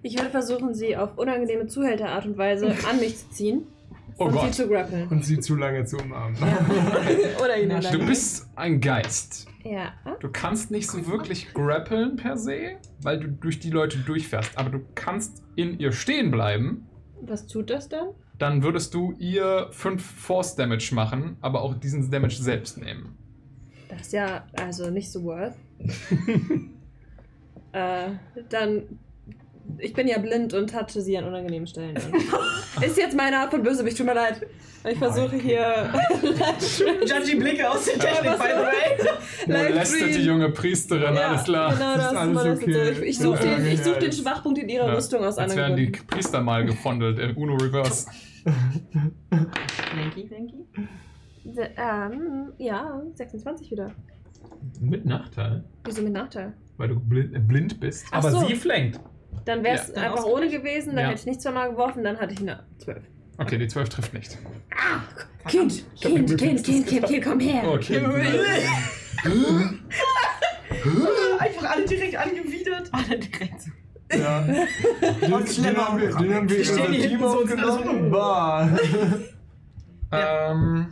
[0.02, 3.62] Ich würde versuchen, sie auf unangenehme Zuhälterart und Weise an mich zu ziehen
[4.20, 4.55] Oh und sie Gott.
[4.55, 5.09] zu grappeln.
[5.09, 6.36] Und sie zu lange zu umarmen.
[7.42, 7.70] Oder ihn.
[7.90, 9.48] Du bist ein Geist.
[9.64, 9.94] Ja.
[10.20, 14.59] Du kannst nicht so wirklich grappeln per se, weil du durch die Leute durchfährst.
[14.59, 16.86] Aber du kannst in ihr stehen bleiben.
[17.22, 18.09] Was tut das dann?
[18.38, 23.16] Dann würdest du ihr 5 Force Damage machen, aber auch diesen Damage selbst nehmen.
[23.88, 25.56] Das ist ja also nicht so worth.
[27.72, 28.10] äh,
[28.51, 28.82] dann
[29.78, 31.97] ich bin ja blind und touche sie an unangenehmen Stellen.
[32.76, 32.82] an.
[32.82, 34.47] ist jetzt meine Art von Bösewicht, tut mir leid.
[34.88, 35.92] Ich versuche hier.
[37.06, 38.47] Judgy Blicke aus der Technik, by
[39.47, 39.72] the way.
[39.72, 41.72] Lästert die junge Priesterin, Ja, alles klar.
[41.74, 42.90] Genau, das ist alles okay.
[42.92, 44.94] Ich, ich suche den, ich such den Schwachpunkt in ihrer Ja.
[44.94, 45.86] Rüstung aus Als wären die.
[45.90, 48.06] Priester mal gefondelt in Uno Reverse.
[49.97, 50.30] Lenky.
[51.52, 53.90] Se- Ähm, ja, 26 wieder.
[54.80, 56.55] Mit Nachteil, Wieso mit Nachteil?
[56.76, 58.06] weil du blind, äh, blind bist.
[58.10, 58.47] Ach Aber so.
[58.47, 58.98] sie flankt.
[59.51, 60.02] Dann wäre es Ja.
[60.02, 61.10] Einfach ohne gewesen, dann Ja.
[61.10, 63.02] hätte ich nicht zweimal geworfen, dann hatte ich eine 12.
[63.36, 64.39] Okay, die 12 trifft nicht.
[65.48, 67.64] Kind, Kind, Kind, Kind, Kind, Kind, komm her.
[67.66, 67.98] Okay.
[71.40, 72.89] Einfach alle direkt angewidert.
[72.93, 73.62] Alle direkt.
[74.12, 74.40] Ja.
[74.43, 78.10] Den, den haben wir, den haben wir in stehen unser hier Team so so, aufgenommen.
[78.10, 78.68] Bah.
[80.12, 80.86] Ähm,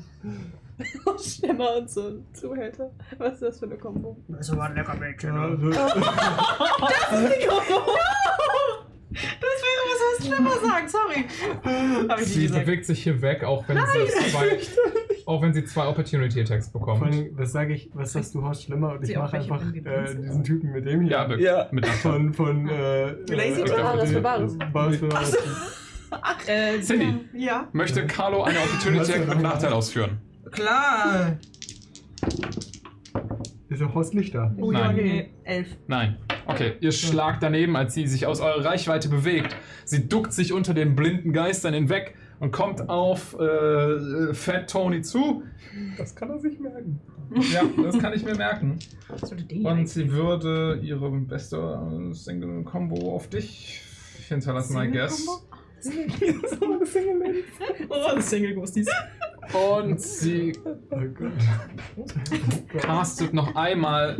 [1.22, 2.90] Schlimmer und so ein Zuhälter.
[3.18, 4.16] Was ist das für eine Kombo?
[4.28, 5.34] Das war ein lecker Mädchen.
[5.34, 5.70] Ne?
[9.10, 11.24] Das wäre was, was schlimmer sagen, sorry.
[12.08, 12.64] Hab ich sie gesagt.
[12.66, 14.58] bewegt sich hier weg, auch wenn sie zwei,
[15.26, 17.02] auch wenn sie zwei Opportunity Attacks Vor bekommt.
[17.04, 18.92] allem, das sage ich, was sagst du, Horst, schlimmer?
[18.92, 21.10] Und ich mache einfach äh, diesen Typen mit dem hier.
[21.10, 21.68] Ja, be- Ja.
[21.72, 21.86] mit.
[21.86, 23.72] Von, von, äh, Lazy äh?
[23.80, 24.56] Ah, das für Barus.
[24.72, 25.36] Barus für Barus.
[26.10, 27.14] Ach, äh, Cindy.
[27.32, 27.66] Ja.
[27.72, 30.18] Möchte Carlo eine Opportunity Attack mit Nachteil ausführen?
[30.50, 31.38] Klar.
[33.68, 34.54] Ist der Horst nicht da?
[34.58, 34.96] Oh ja, Nein.
[34.96, 35.30] nee.
[35.44, 35.68] Elf.
[35.86, 36.16] Nein.
[36.46, 39.54] Okay, ihr schlagt daneben, als sie sich aus eurer Reichweite bewegt.
[39.84, 45.42] Sie duckt sich unter den blinden Geistern hinweg und kommt auf äh, Fat Tony zu.
[45.98, 47.00] Das kann er sich merken.
[47.52, 48.78] Ja, das kann ich mir merken.
[49.62, 53.82] Und sie würde ihre beste Single-Combo auf dich
[54.28, 55.26] hinterlassen, I guess.
[57.88, 58.88] Oh, Single Ghosties.
[59.52, 60.52] Und sie
[60.90, 60.98] Oh
[62.78, 64.18] castet noch einmal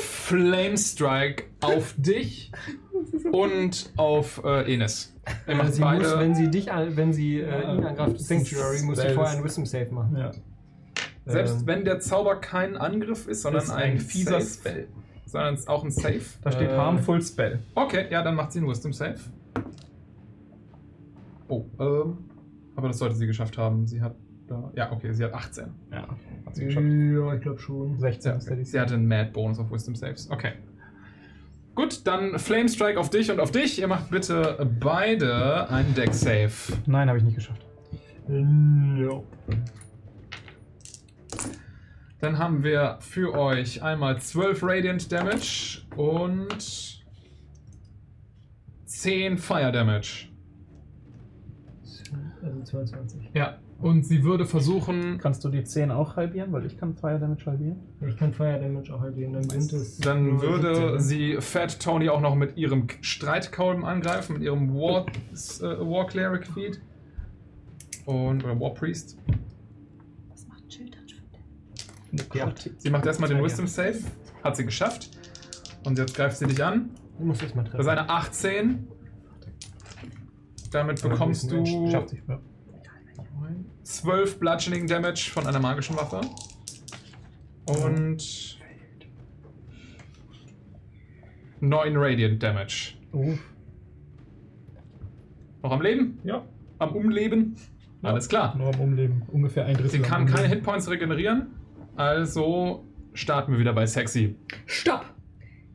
[0.00, 2.50] Flame Strike auf dich
[3.30, 5.14] und auf äh, Enes.
[5.46, 6.02] Er macht sie beide.
[6.02, 9.44] muss, wenn sie dich, an, wenn sie äh, ihn angreift, Sanctuary, muss sie vorher einen
[9.44, 10.16] Wisdom Save machen.
[10.16, 10.32] Ja.
[11.26, 14.68] Selbst Ähm, wenn der Zauber kein Angriff ist, sondern Ist ein, ein fieser Safe.
[14.70, 14.88] Spell.
[15.26, 16.20] Sondern es ist auch ein Safe.
[16.42, 17.60] Da steht Äh, Harmful Spell.
[17.74, 19.16] Okay, ja, dann macht sie einen Wisdom Save.
[21.48, 22.18] Oh, ähm.
[22.76, 23.86] Aber das sollte sie geschafft haben.
[23.86, 24.16] Sie hat
[24.48, 24.72] da.
[24.74, 25.66] Ja, okay, sie hat 18.
[25.92, 26.08] Ja.
[26.46, 26.86] Hat sie geschafft.
[26.86, 27.98] Ja, ich glaube schon.
[27.98, 28.64] 16 Ja, ist der okay.
[28.64, 30.30] Sie hatte einen Mad-Bonus auf Wisdom Saves.
[30.30, 30.52] Okay.
[31.74, 33.80] Gut, dann Flame Strike auf dich und auf dich.
[33.80, 36.52] Ihr macht bitte beide einen Deck Save.
[36.86, 37.64] Nein, habe ich nicht geschafft.
[38.28, 39.22] Ja.
[42.20, 47.04] Dann haben wir für euch einmal 12 Radiant Damage und
[48.86, 50.28] 10 Fire Damage.
[52.44, 53.30] Also 22.
[53.32, 56.52] Ja, und sie würde versuchen, Kannst du die 10 auch halbieren?
[56.52, 57.76] Weil ich kann Fire Damage halbieren.
[58.06, 59.98] Ich kann Fire Damage auch halbieren, dann sind es.
[59.98, 61.00] dann würde 17, ne?
[61.00, 66.46] sie Fat Tony auch noch mit ihrem Streitkolben angreifen, mit ihrem War, äh, War Cleric
[66.48, 66.80] Feed.
[68.04, 69.16] Und, oder War Priest.
[70.28, 71.16] Was macht Chill-Touch
[72.34, 72.52] Ja.
[72.76, 73.42] Sie macht erstmal den.
[73.42, 73.98] Wisdom Save.
[74.42, 75.10] Hat sie geschafft.
[75.86, 76.90] Und jetzt greift sie dich an.
[77.18, 77.78] Du musst jetzt mal treffen.
[77.78, 78.88] Das ist eine 18.
[80.74, 81.62] Damit bekommst du.
[81.62, 82.04] Ja.
[83.84, 86.20] 12 Bludgeoning Damage von einer magischen Waffe.
[87.66, 88.58] Und
[91.60, 92.94] 9 Radiant Damage.
[95.62, 96.18] Noch am Leben?
[96.24, 96.44] Ja.
[96.80, 97.54] Am Umleben?
[98.02, 98.56] Alles klar.
[98.56, 99.22] Nur am Umleben.
[99.28, 99.90] Ungefähr ein Drittel.
[99.90, 101.54] Sie kann keine Hitpoints regenerieren.
[101.94, 104.34] Also starten wir wieder bei Sexy.
[104.66, 105.04] Stopp!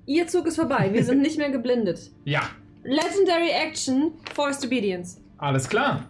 [0.05, 0.89] Ihr Zug ist vorbei.
[0.91, 2.11] Wir sind nicht mehr geblindet.
[2.25, 2.41] Ja,
[2.83, 5.19] Legendary Action, Forced Obedience.
[5.37, 6.05] alles klar.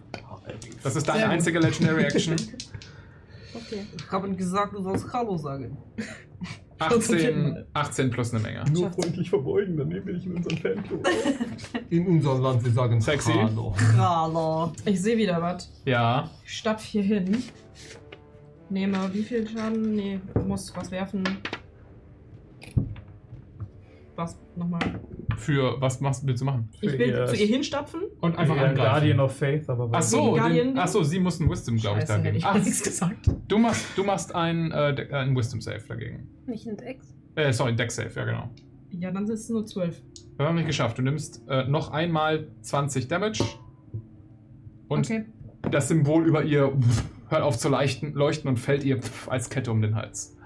[0.82, 1.34] Das ist deine Sehr gut.
[1.34, 2.36] einzige Legendary Action.
[3.52, 3.84] Okay.
[3.96, 5.76] Ich habe gesagt, du sollst Hallo sagen.
[6.78, 8.64] 18, 18 plus eine Menge.
[8.72, 11.06] Nur freundlich verbeugen, dann nehmen wir dich in unseren Fanclub.
[11.90, 13.32] In unserem Land, wir sagen Sexy.
[13.32, 13.74] Hallo.
[13.98, 14.72] Hallo.
[14.84, 15.70] Ich sehe wieder was.
[15.84, 17.42] Ja, Ich stapf hier hin.
[18.70, 19.94] Nehme wie viel Schaden?
[19.96, 21.24] Nee, muss was werfen.
[24.14, 24.38] Was?
[24.56, 25.00] Nochmal.
[25.36, 26.68] Für was machst, willst du machen?
[26.80, 28.00] Ich will zu ihr hinstapfen.
[28.20, 28.90] Und einfach ja, angreifen.
[28.90, 32.02] Guardian of Faith, aber Ach so, den, ach so, sie muss einen Wisdom, glaube ich,
[32.02, 32.36] Scheiße, hätte dagegen.
[32.38, 33.30] ich Ach, nichts gesagt.
[33.48, 36.28] du machst, du machst einen, äh, äh, einen Wisdom Save dagegen.
[36.46, 37.06] Nicht ein Dex.
[37.34, 38.50] Äh, sorry, Deck Save, ja genau.
[38.90, 40.02] Ja, dann sind es nur zwölf.
[40.36, 40.98] Wir haben nicht geschafft.
[40.98, 43.44] Du nimmst äh, noch einmal 20 Damage.
[44.88, 45.24] Und Okay.
[45.70, 46.72] das Symbol über ihr
[47.28, 48.98] hört auf zu leuchten, leuchten und fällt ihr
[49.28, 50.36] als Kette um den Hals.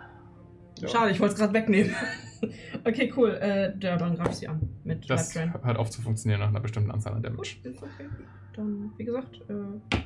[0.86, 1.94] Schade, ich wollte es gerade wegnehmen.
[2.84, 3.30] okay, cool.
[3.40, 4.60] Äh, ja, dann greif ich sie an.
[4.84, 5.64] Mit Das Life Drain.
[5.64, 7.56] hört auf zu funktionieren nach einer bestimmten Anzahl an Damage.
[7.62, 8.08] Ist okay.
[8.54, 9.96] Dann, wie gesagt, äh,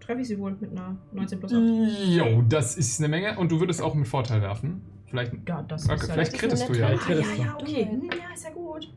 [0.00, 1.60] treffe ich sie wohl mit einer 19 plus 8.
[2.08, 3.38] Jo, das ist eine Menge.
[3.38, 4.82] Und du würdest auch mit Vorteil werfen.
[5.06, 5.32] Vielleicht.
[5.48, 6.88] Ja, das Okay, ist ja vielleicht krittest du ja.
[6.88, 7.84] Ah, ja, ja, okay.
[7.90, 8.92] Hm, Ja, ist ja gut.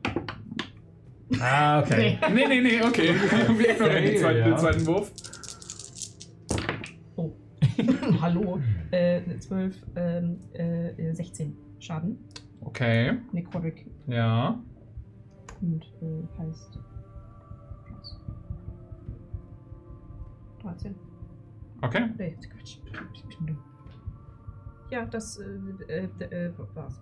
[1.40, 2.20] Ah, okay.
[2.34, 3.10] Nee, nee, nee, okay.
[3.58, 4.46] Wir ignorieren den zweiten, Ja.
[4.50, 5.12] den zweiten Wurf.
[8.22, 8.60] Hallo.
[8.92, 12.18] Äh, 12, ähm, äh, 16 Schaden.
[12.62, 13.18] Okay.
[13.34, 13.86] Necrotic.
[14.08, 14.58] Ja.
[15.62, 16.80] Und äh, heißt.
[17.86, 18.20] plus
[20.62, 20.96] 13.
[21.82, 22.10] Okay.
[22.18, 22.78] Nee, Quatsch.
[23.14, 23.58] Ich bin dumm.
[24.92, 27.02] Ja, das äh, äh, äh, war's.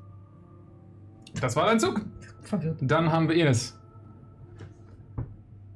[1.39, 2.03] Das war dein Zug.
[2.41, 2.79] Verwirrt.
[2.81, 3.79] Dann haben wir Ines.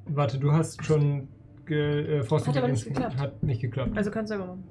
[0.06, 1.28] Warte, du hast schon
[1.64, 3.18] ge, äh, Hat aber nicht geklappt.
[3.18, 3.96] Hat nicht geklappt.
[3.96, 4.64] Also kannst du selber machen.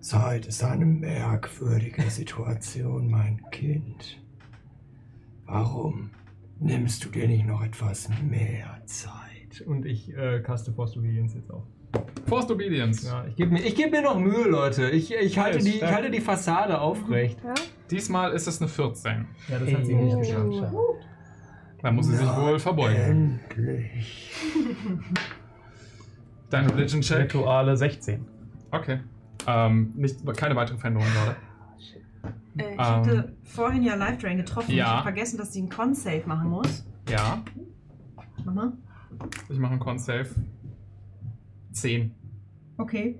[0.00, 4.20] Zeit ist eine merkwürdige Situation, mein Kind.
[5.46, 6.10] Warum
[6.58, 9.60] nimmst du dir nicht noch etwas mehr Zeit?
[9.66, 11.66] Und ich äh, caste Force Obedience jetzt auch.
[12.26, 13.04] Forced Obedience.
[13.04, 14.90] Ja, ich gebe mir, ich geb mir noch Mühe, Leute.
[14.90, 17.38] Ich, ich, halte die, ich halte die Fassade aufrecht.
[17.44, 17.54] Ja?
[17.90, 19.26] Diesmal ist es eine 14.
[19.48, 20.52] Ja, das hat sie nicht geschafft.
[21.82, 23.40] Da muss sie sich wohl verbeugen.
[23.48, 24.32] Endlich.
[26.50, 27.34] Dein Religion-Check.
[27.34, 28.24] Rituale 16.
[28.72, 29.00] Okay.
[29.46, 31.36] Ähm, nicht, keine weitere Veränderung gerade.
[32.58, 32.78] Äh, ich Ähm.
[32.78, 34.72] hatte vorhin ja Live Drain getroffen.
[34.72, 34.84] Ja.
[34.84, 36.84] Ich habe vergessen, dass sie einen Con-Save machen muss.
[37.08, 37.42] Ja.
[38.44, 38.72] Mama.
[39.48, 40.28] Ich mache einen Con-Save.
[41.72, 42.14] 10.
[42.78, 43.18] Okay.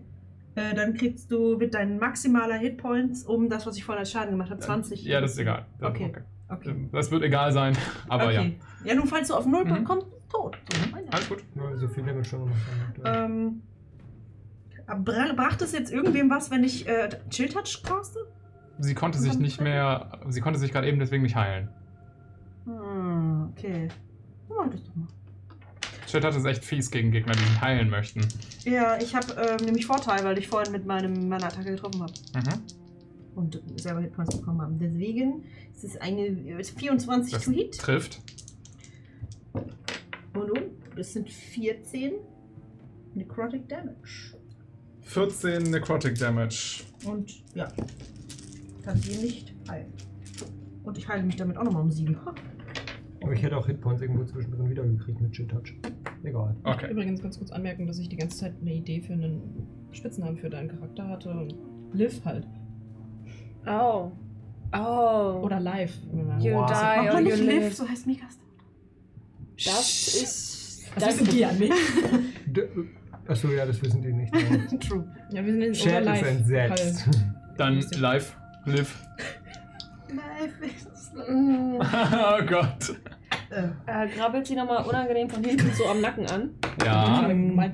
[0.55, 4.31] Äh, dann kriegst du mit deinen maximaler Hitpoints um das, was ich vorhin als Schaden
[4.31, 5.05] gemacht habe, 20.
[5.05, 5.67] Ja, das ist egal.
[5.79, 6.07] Das Okay.
[6.15, 6.89] ist Okay.
[6.93, 7.77] Das wird egal sein,
[8.09, 8.41] aber ja.
[8.41, 8.59] okay.
[8.85, 9.83] Ja, nun, falls du auf Null Mhm.
[9.85, 10.57] kommst, tot.
[10.93, 11.13] Meine.
[11.13, 11.43] Alles gut.
[11.57, 12.61] Ja, so viel Damage schon gemacht.
[13.05, 13.63] Ähm,
[14.87, 18.21] brachte es jetzt irgendwem was, wenn ich äh, Chill Touch caste?
[18.79, 21.69] Sie konnte sich nicht mehr, sie konnte sich gerade eben deswegen nicht heilen.
[22.65, 23.89] Hm, okay.
[24.49, 25.07] Mach das doch mal.
[26.13, 28.21] Hat es echt fies gegen Gegner, die sich heilen möchten.
[28.65, 32.13] Ja, ich habe ähm, nämlich Vorteil, weil ich vorhin mit meinem, meiner Attacke getroffen habe.
[32.35, 32.63] Mhm.
[33.35, 34.75] Und selber Hitpoints bekommen habe.
[34.81, 35.45] Deswegen
[35.75, 37.77] ist es eine äh, 24 Das to Hit.
[37.79, 38.23] trifft.
[39.53, 40.63] Und nun,
[40.97, 42.15] das sind 14
[43.15, 44.36] Necrotic Damage.
[45.07, 46.83] 14 Necrotic Damage.
[47.05, 47.69] Und ja,
[48.83, 49.93] kann sie nicht heilen.
[50.85, 52.17] Und ich heile mich damit auch nochmal um 7.
[53.23, 55.75] Aber ich hätte auch Hitpoints irgendwo zwischendrin wiedergekriegt mit Chill Touch.
[56.23, 56.55] Egal.
[56.65, 56.91] Okay.
[56.91, 60.51] Übrigens ganz kurz anmerken, dass ich die ganze Zeit eine Idee für einen Spitznamen für
[60.51, 61.31] deinen Charakter hatte.
[61.31, 61.55] Und
[61.93, 62.47] Liv halt.
[63.67, 64.13] Oh.
[64.77, 65.41] Oh.
[65.43, 65.95] Oder Live.
[66.13, 66.37] You Wow.
[66.39, 67.75] die Mach or you live.
[67.75, 68.39] so heißt Mikas.
[69.65, 70.85] Das ist.
[70.97, 71.73] Das wissen die ja nicht.
[73.29, 74.33] Achso, ja, das wissen die nicht.
[74.89, 75.05] True.
[75.31, 77.09] Ja, wir sind in Chat unser ist entsetzt.
[77.57, 78.95] Dann live, live.
[80.09, 80.91] Live ist.
[81.19, 82.95] Oh Gott.
[83.87, 86.51] Er grabbelt sie nochmal unangenehm von hinten so am Nacken an.
[86.85, 87.73] Ja, Hm, hat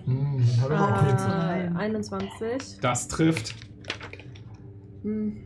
[0.70, 1.22] aber auch kurz.
[1.24, 2.78] Äh, 21.
[2.80, 3.54] das trifft.
[5.02, 5.36] Hm.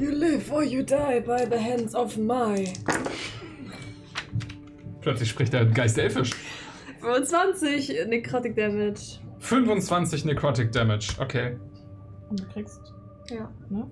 [0.00, 2.72] You live or you die by the hands of my.
[5.00, 6.30] Plötzlich spricht der Geist Elfisch.
[7.04, 9.18] 25 Necrotic Damage.
[9.38, 11.08] 25 Necrotic Damage.
[11.18, 11.56] Okay.
[12.30, 12.80] Und du kriegst.
[13.30, 13.50] Ja.
[13.68, 13.86] Ne?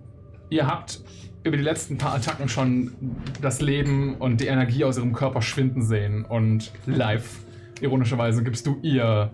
[0.50, 1.02] Ihr habt
[1.44, 2.92] über die letzten paar Attacken schon
[3.40, 6.24] das Leben und die Energie aus ihrem Körper schwinden sehen.
[6.24, 7.40] Und live,
[7.80, 9.30] ironischerweise, gibst du ihr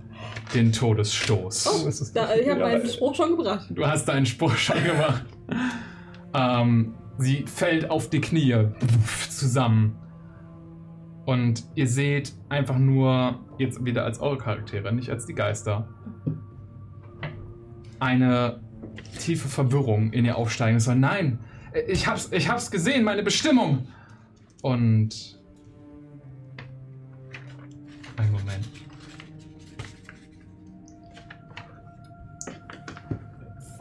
[0.55, 1.67] den Todesstoß.
[1.67, 3.67] Oh, da, ich habe meinen Spruch schon gebracht.
[3.71, 5.25] Du hast deinen Spruch schon gemacht.
[6.35, 8.57] ähm, sie fällt auf die Knie
[9.31, 9.97] zusammen.
[11.29, 15.87] Und ihr seht einfach nur, jetzt wieder als eure Charaktere, nicht als die Geister,
[18.01, 18.63] eine
[19.19, 20.81] tiefe Verwirrung in ihr aufsteigen.
[20.81, 21.39] So, nein,
[21.87, 23.89] ich hab's, ich hab's gesehen, meine Bestimmung.
[24.63, 25.39] Und.
[28.17, 28.67] Einen Moment.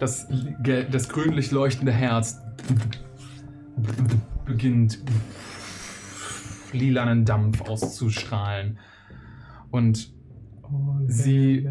[0.01, 0.27] Das,
[0.91, 2.41] das grünlich leuchtende Herz
[4.45, 4.99] beginnt
[6.73, 8.79] lilanen Dampf auszustrahlen.
[9.71, 10.13] Und
[11.07, 11.67] sie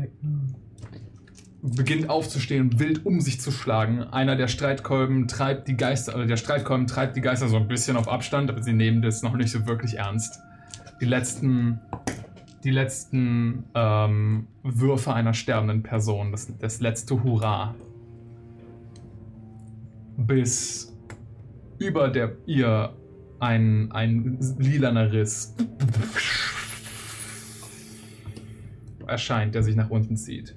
[1.63, 4.03] beginnt aufzustehen, wild um sich zu schlagen.
[4.03, 7.97] Einer der Streitkolben treibt die Geister, oder der Streitkolben treibt die Geister so ein bisschen
[7.97, 10.41] auf Abstand, aber sie nehmen das noch nicht so wirklich ernst.
[11.01, 11.81] Die letzten,
[12.65, 17.75] die letzten ähm, Würfe einer sterbenden Person, das, das letzte Hurra.
[20.17, 20.97] Bis
[21.79, 22.95] über der, ihr
[23.39, 25.55] ein, ein lilaner Riss
[29.07, 30.57] erscheint, der sich nach unten zieht.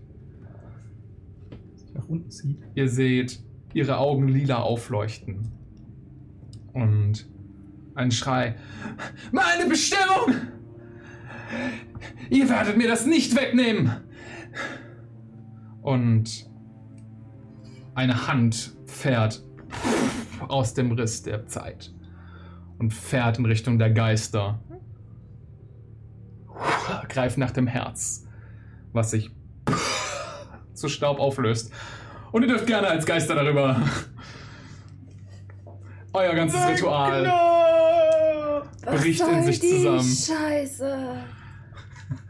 [1.93, 2.57] Nach unten zieht.
[2.75, 3.43] Ihr seht
[3.73, 5.51] ihre Augen lila aufleuchten.
[6.73, 7.29] Und
[7.95, 8.55] ein Schrei.
[9.31, 10.35] Meine Bestimmung!
[12.29, 13.91] Ihr werdet mir das nicht wegnehmen!
[15.81, 16.49] Und
[17.95, 19.43] eine Hand fährt
[20.47, 21.93] aus dem Riss der Zeit.
[22.79, 24.59] Und fährt in Richtung der Geister.
[27.09, 28.25] Greift nach dem Herz,
[28.93, 29.31] was sich
[30.73, 31.71] zu Staub auflöst.
[32.31, 33.81] Und ihr dürft gerne als Geister darüber
[36.13, 37.25] euer ganzes Ritual
[38.83, 40.01] Was bricht soll in sich die zusammen.
[40.01, 40.97] Scheiße.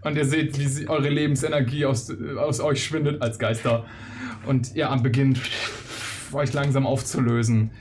[0.02, 3.86] Und ihr seht, wie sie, eure Lebensenergie aus, aus euch schwindet als Geister.
[4.46, 5.40] Und ihr beginnt
[6.34, 7.72] euch langsam aufzulösen.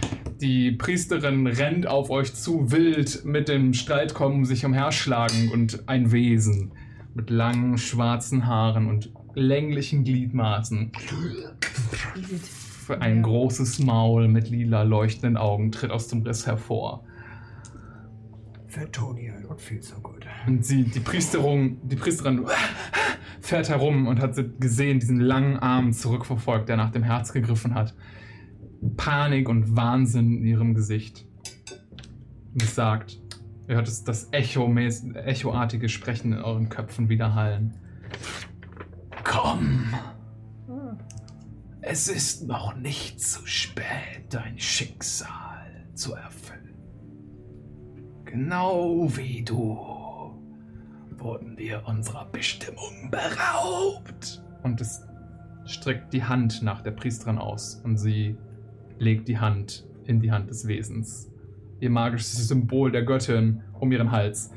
[0.41, 6.71] Die Priesterin rennt auf euch zu, wild mit dem Streitkolben sich umherschlagen und ein Wesen
[7.15, 10.93] mit langen schwarzen Haaren und länglichen Gliedmaßen.
[12.87, 17.05] Für ein großes Maul mit lila leuchtenden Augen tritt aus dem Riss hervor.
[18.69, 20.25] Fatonia, not feel so good.
[20.47, 22.45] Und sie, die Priesterung, die Priesterin
[23.41, 27.95] fährt herum und hat gesehen, diesen langen Arm zurückverfolgt, der nach dem Herz gegriffen hat.
[28.97, 31.27] Panik und Wahnsinn in ihrem Gesicht.
[32.53, 33.21] Und es sagt,
[33.69, 37.75] ihr hört es, das Echo, echoartige Sprechen in euren Köpfen widerhallen.
[39.25, 39.85] Komm!
[41.81, 46.75] Es ist noch nicht zu spät, dein Schicksal zu erfüllen.
[48.25, 49.79] Genau wie du
[51.17, 54.43] wurden wir unserer Bestimmung beraubt.
[54.63, 55.03] Und es
[55.65, 58.37] streckt die Hand nach der Priesterin aus und sie
[58.99, 61.31] legt die Hand in die Hand des Wesens.
[61.81, 64.53] Ihr magisches Symbol der Göttin um ihren Hals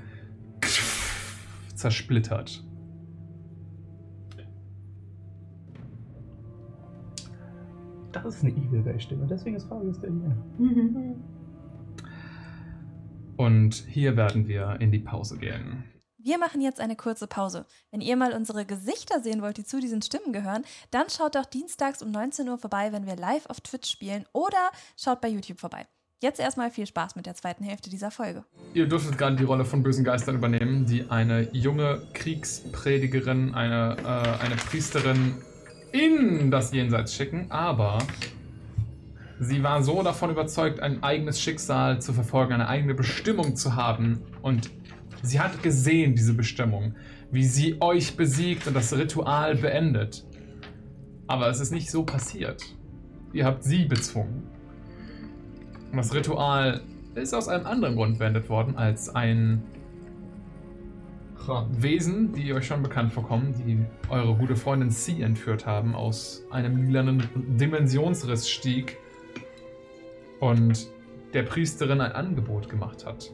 [1.75, 2.63] zersplittert.
[8.11, 10.35] Das ist eine Evil-Stimme, deswegen ist Fabius der hier.
[13.37, 15.85] Und hier werden wir in die Pause gehen.
[16.23, 17.65] Wir machen jetzt eine kurze Pause.
[17.89, 21.45] Wenn ihr mal unsere Gesichter sehen wollt, die zu diesen Stimmen gehören, dann schaut doch
[21.45, 25.59] dienstags um 19 Uhr vorbei, wenn wir live auf Twitch spielen oder schaut bei YouTube
[25.59, 25.87] vorbei.
[26.19, 28.43] Jetzt erstmal viel Spaß mit der zweiten Hälfte dieser Folge.
[28.75, 34.45] Ihr dürftet gerade die Rolle von bösen Geistern übernehmen, die eine junge Kriegspredigerin, eine, äh,
[34.45, 35.41] eine Priesterin
[35.91, 37.97] in das Jenseits schicken, aber
[39.39, 44.21] sie war so davon überzeugt, ein eigenes Schicksal zu verfolgen, eine eigene Bestimmung zu haben
[44.43, 44.69] und
[45.21, 46.95] sie hat gesehen, diese Bestimmung,
[47.31, 50.25] wie sie euch besiegt und das Ritual beendet.
[51.27, 52.63] Aber es ist nicht so passiert.
[53.33, 54.43] Ihr habt sie bezwungen.
[55.91, 56.81] Und das Ritual
[57.15, 59.63] ist aus einem anderen Grund beendet worden, als ein
[61.71, 63.79] Wesen, die euch schon bekannt vorkommen, die
[64.09, 68.97] eure gute Freundin Sie entführt haben, aus einem lilanen Dimensionsriss stieg
[70.39, 70.87] und
[71.33, 73.31] der Priesterin ein Angebot gemacht hat.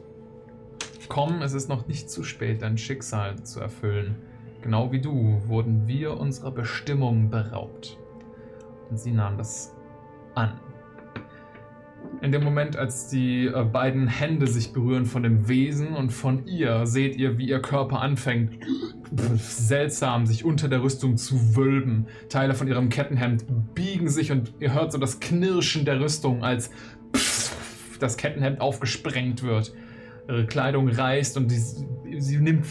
[1.08, 4.16] Komm, es ist noch nicht zu spät, dein Schicksal zu erfüllen.
[4.62, 7.96] Genau wie du wurden wir unserer Bestimmung beraubt.
[8.90, 9.74] Und sie nahm das
[10.34, 10.60] an.
[12.20, 16.46] In dem Moment, als die äh, beiden Hände sich berühren von dem Wesen und von
[16.46, 18.58] ihr, seht ihr, wie ihr Körper anfängt,
[19.36, 22.06] seltsam sich unter der Rüstung zu wölben.
[22.28, 26.70] Teile von ihrem Kettenhemd biegen sich und ihr hört so das Knirschen der Rüstung, als
[28.00, 29.72] das Kettenhemd aufgesprengt wird.
[30.28, 31.58] Ihre Kleidung reißt und die,
[32.20, 32.66] sie nimmt,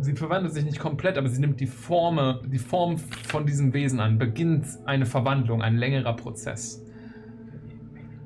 [0.00, 4.00] sie verwandelt sich nicht komplett, aber sie nimmt die Form, die Form von diesem Wesen
[4.00, 6.82] an, beginnt eine Verwandlung, ein längerer Prozess.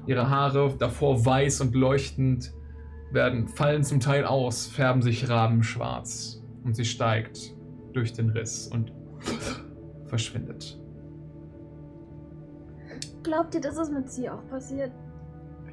[0.07, 2.53] Ihre Haare, davor weiß und leuchtend,
[3.13, 6.43] werden, fallen zum Teil aus, färben sich rabenschwarz.
[6.65, 7.57] Und sie steigt
[7.93, 8.93] durch den Riss und
[10.07, 10.79] verschwindet.
[13.23, 14.93] Glaubt ihr, dass das mit sie auch passiert?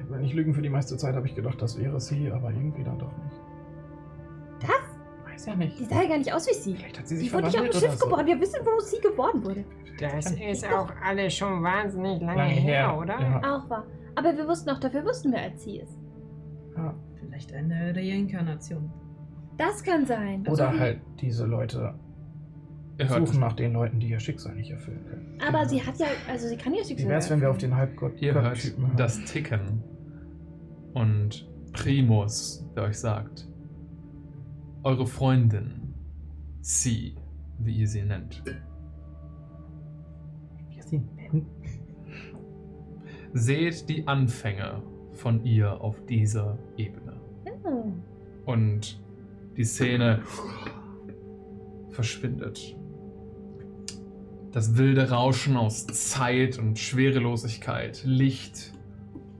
[0.08, 2.82] Wenn ich lügen für die meiste Zeit, habe ich gedacht, das wäre sie, aber irgendwie
[2.84, 3.40] dann doch nicht.
[4.60, 5.30] Das?
[5.32, 5.78] Weiß ja nicht.
[5.78, 6.74] Die sah ja gar nicht aus wie sie.
[6.74, 8.04] Vielleicht hat sie sich Die wurde nicht auf dem Schiff so.
[8.06, 8.26] geboren.
[8.26, 9.64] Wir wissen, wo sie geboren wurde.
[9.98, 13.20] Das ist auch alles schon wahnsinnig lange, Lange her, her, oder?
[13.20, 13.38] ja.
[13.38, 13.86] Auch wahr.
[14.16, 15.98] Aber wir wussten auch, dafür wussten wir, als sie ist.
[16.76, 16.94] Ja.
[17.20, 18.90] Vielleicht eine Reinkarnation.
[19.56, 20.40] Das kann sein.
[20.48, 21.94] Oder So wie- halt diese Leute
[22.98, 25.38] Ihr suchen nach den Leuten, die ihr Schicksal nicht erfüllen können.
[25.46, 27.56] Aber sie hat ja, also sie kann ja Wie Schicksal wäre es, wenn wir auf
[27.56, 27.70] erfüllen.
[27.72, 28.96] den Halbgott ihr hört Typen hören?
[28.98, 29.82] das Ticken
[30.94, 33.48] und Primus, der euch sagt,
[34.82, 35.94] eure Freundin,
[36.60, 37.16] sie,
[37.58, 38.42] wie ihr sie nennt,
[40.68, 41.46] Wie ihr sie nennt?
[43.32, 47.20] seht die Anfänge von ihr auf dieser Ebene.
[47.64, 47.92] Oh.
[48.46, 49.00] Und
[49.56, 50.22] die Szene
[51.90, 52.76] verschwindet.
[54.52, 58.72] Das wilde Rauschen aus Zeit und Schwerelosigkeit, Licht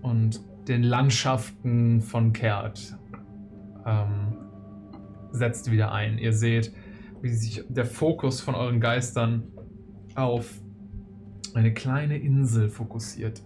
[0.03, 0.41] und
[0.71, 2.97] den Landschaften von Kehrt
[3.85, 4.37] ähm,
[5.33, 6.17] setzt wieder ein.
[6.17, 6.73] Ihr seht,
[7.21, 9.49] wie sich der Fokus von euren Geistern
[10.15, 10.61] auf
[11.55, 13.43] eine kleine Insel fokussiert.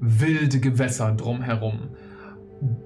[0.00, 1.90] Wilde Gewässer drumherum.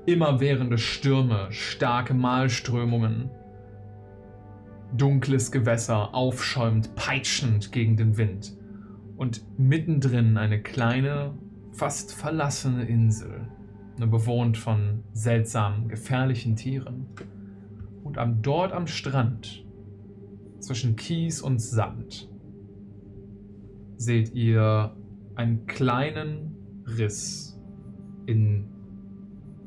[0.07, 3.31] immerwährende Stürme, starke Malströmungen,
[4.97, 8.57] dunkles Gewässer, aufschäumend, peitschend gegen den Wind.
[9.17, 11.39] Und mittendrin eine kleine,
[11.71, 13.49] fast verlassene Insel,
[13.99, 17.07] nur bewohnt von seltsamen, gefährlichen Tieren.
[18.05, 19.65] Und am, dort am Strand,
[20.61, 22.29] zwischen Kies und Sand,
[23.97, 24.97] seht ihr
[25.35, 26.57] einen kleinen
[26.87, 27.61] Riss
[28.27, 28.67] in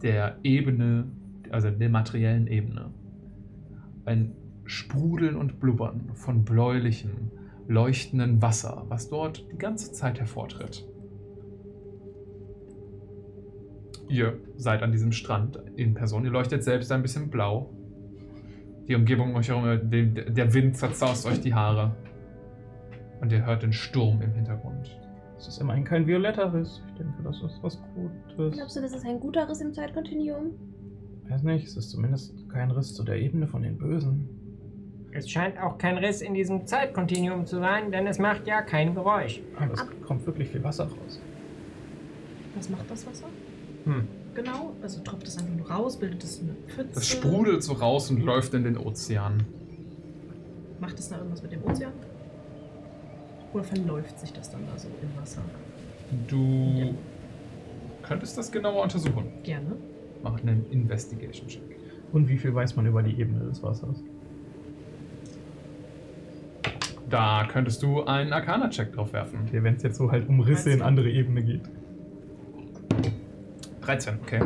[0.02, 1.06] der Ebene,
[1.50, 2.92] also der materiellen Ebene.
[4.06, 4.34] Ein
[4.66, 7.32] Sprudeln und Blubbern von bläulichem,
[7.68, 10.88] leuchtendem Wasser, was dort die ganze Zeit hervortritt.
[14.12, 16.26] Ihr seid an diesem Strand in Person.
[16.26, 17.70] Ihr leuchtet selbst ein bisschen blau.
[18.88, 21.96] Die Umgebung um euch herum, äh, der der Wind zerzaust euch die Haare.
[23.22, 25.00] Und ihr hört den Sturm im Hintergrund.
[25.38, 26.84] Es ist immerhin kein violetter Riss.
[26.90, 28.54] Ich denke, das ist was Gutes.
[28.54, 30.52] Glaubst du, das ist ein guter Riss im Zeitkontinuum?
[31.30, 34.28] Weiß nicht, es ist zumindest kein Riss zu der Ebene von den Bösen.
[35.14, 38.94] Es scheint auch kein Riss in diesem Zeitkontinuum zu sein, denn es macht ja kein
[38.94, 39.42] Geräusch.
[39.58, 41.22] Aber es kommt wirklich viel Wasser raus.
[42.56, 43.28] Was macht das Wasser?
[43.86, 44.08] Hm.
[44.34, 46.94] Genau, also tropft es einfach nur raus, bildet es eine Pfütze?
[46.94, 49.44] Das sprudelt so raus und läuft in den Ozean.
[50.80, 51.92] Macht es da irgendwas mit dem Ozean?
[53.54, 55.42] Oder verläuft sich das dann da so im Wasser?
[56.28, 56.96] Du
[58.04, 59.26] könntest das genauer untersuchen.
[59.44, 59.76] Gerne.
[60.24, 61.62] Mach einen Investigation-Check.
[62.14, 64.02] Und wie viel weiß man über die Ebene des Wassers?
[67.10, 69.40] Da könntest du einen Arcana-Check drauf werfen.
[69.46, 71.64] Okay, wenn es jetzt so halt um Risse in andere Ebene geht.
[73.82, 74.40] 13, okay.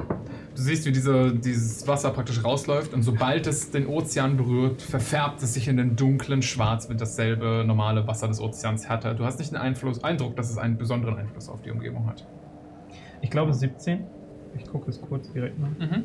[0.55, 5.43] Du siehst, wie diese, dieses Wasser praktisch rausläuft und sobald es den Ozean berührt, verfärbt
[5.43, 9.13] es sich in den dunklen Schwarz mit dasselbe normale Wasser des Ozeans härter.
[9.13, 12.25] Du hast nicht den Einfluss, Eindruck, dass es einen besonderen Einfluss auf die Umgebung hat.
[13.21, 14.05] Ich glaube 17.
[14.57, 15.67] Ich gucke es kurz direkt nach.
[15.67, 16.03] Mhm.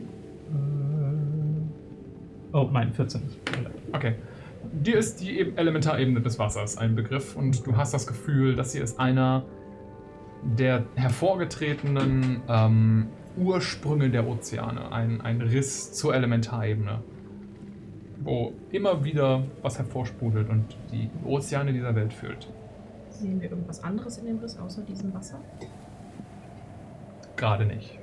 [2.52, 3.22] Äh, oh, nein, 14.
[3.92, 4.14] Okay.
[4.72, 8.72] Dir ist die Eb- Elementarebene des Wassers ein Begriff und du hast das Gefühl, dass
[8.72, 9.44] sie ist einer
[10.42, 17.00] der hervorgetretenen ähm, Ursprünge der Ozeane, ein, ein Riss zur Elementarebene,
[18.22, 22.48] wo immer wieder was hervorsprudelt und die Ozeane dieser Welt füllt.
[23.10, 25.38] Sehen wir irgendwas anderes in dem Riss außer diesem Wasser?
[27.36, 27.98] Gerade nicht.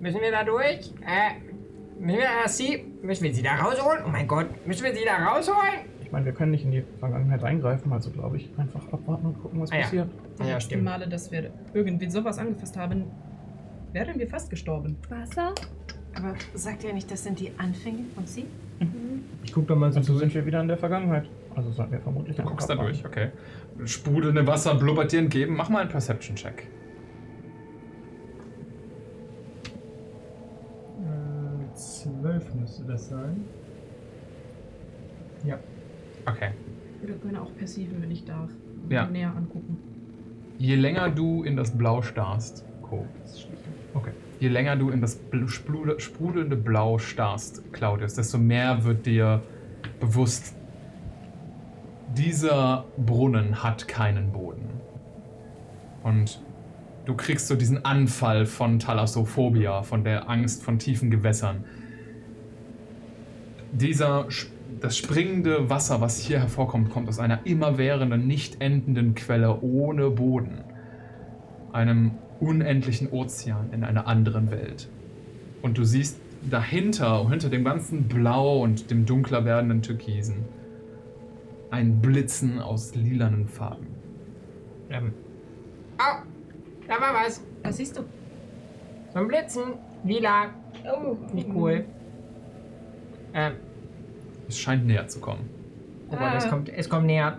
[0.00, 0.92] Müssen wir da durch?
[1.06, 2.84] Äh, müssen wir äh, sie?
[3.02, 4.02] Müssen wir sie da rausholen?
[4.06, 5.86] Oh mein Gott, müssen wir sie da rausholen?
[6.02, 9.42] Ich meine, wir können nicht in die Vergangenheit eingreifen, also glaube ich, einfach abwarten und
[9.42, 9.82] gucken, was Ah ja.
[9.82, 10.08] passiert.
[10.40, 10.84] Ja, Die stimmt.
[10.84, 13.04] Male, dass wir irgendwie sowas angefasst haben,
[14.06, 14.96] wären wir fast gestorben.
[15.08, 15.54] Wasser?
[16.14, 18.46] Aber sagt ihr nicht, das sind die Anfänge von sie?
[19.42, 20.20] Ich guck da mal so Also durch.
[20.22, 21.28] sind wir wieder in der Vergangenheit.
[21.56, 23.30] Also sollten wir vermutlich Du guckst da durch, okay.
[23.84, 25.56] Sprudelnde Wasser blubbert dir entgegen.
[25.56, 26.68] Mach mal einen Perception-Check.
[31.00, 33.44] Äh, Zwölf müsste das sein.
[35.44, 35.58] Ja.
[36.26, 36.50] Okay.
[37.02, 38.50] Wir können auch passiven, wenn ich darf,
[38.90, 39.06] Ja.
[39.08, 39.78] näher angucken.
[40.58, 43.06] Je länger du in das Blau starrst, Co.
[43.94, 44.12] Okay.
[44.40, 49.42] Je länger du in das sprudelnde Blau starrst, Claudius, desto mehr wird dir
[49.98, 50.54] bewusst,
[52.16, 54.68] dieser Brunnen hat keinen Boden.
[56.02, 56.40] Und
[57.04, 61.64] du kriegst so diesen Anfall von Thalassophobia, von der Angst von tiefen Gewässern.
[63.72, 64.26] Dieser,
[64.80, 70.60] das springende Wasser, was hier hervorkommt, kommt aus einer immerwährenden, nicht endenden Quelle ohne Boden.
[71.72, 74.88] Einem unendlichen Ozean in einer anderen Welt.
[75.62, 80.44] Und du siehst dahinter, hinter dem ganzen Blau und dem dunkler werdenden Türkisen,
[81.70, 83.88] ein Blitzen aus lilanen Farben.
[84.90, 85.12] Ähm,
[86.00, 86.22] Oh,
[86.86, 87.42] da war was.
[87.64, 88.02] Was siehst du?
[89.12, 89.62] So ein Blitzen.
[90.04, 90.50] Lila.
[90.94, 91.84] Oh, Nicht cool.
[93.34, 93.54] Ähm,
[94.46, 95.50] Es scheint näher zu kommen.
[96.08, 96.48] oh Gott, es Ah.
[96.50, 97.38] kommt, es kommt näher.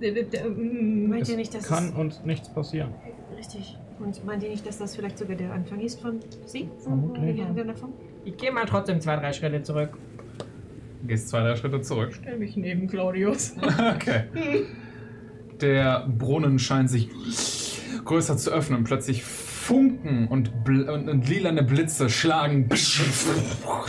[0.00, 1.94] Meint es ihr nicht, dass kann es...
[1.94, 2.90] uns nichts passieren.
[3.38, 3.78] Richtig.
[4.00, 6.68] Und meint ihr nicht, dass das vielleicht sogar der Anfang ist von sie?
[6.78, 7.40] Vermutlich.
[7.66, 7.92] Davon?
[8.24, 9.90] Ich gehe mal trotzdem zwei, drei Schritte zurück.
[11.02, 12.12] Du gehst zwei, drei Schritte zurück.
[12.14, 13.54] Stell mich neben Claudius.
[13.94, 14.24] Okay.
[15.60, 17.10] Der Brunnen scheint sich
[18.04, 22.68] größer zu öffnen und plötzlich Funken und, bl und, und lilane Blitze schlagen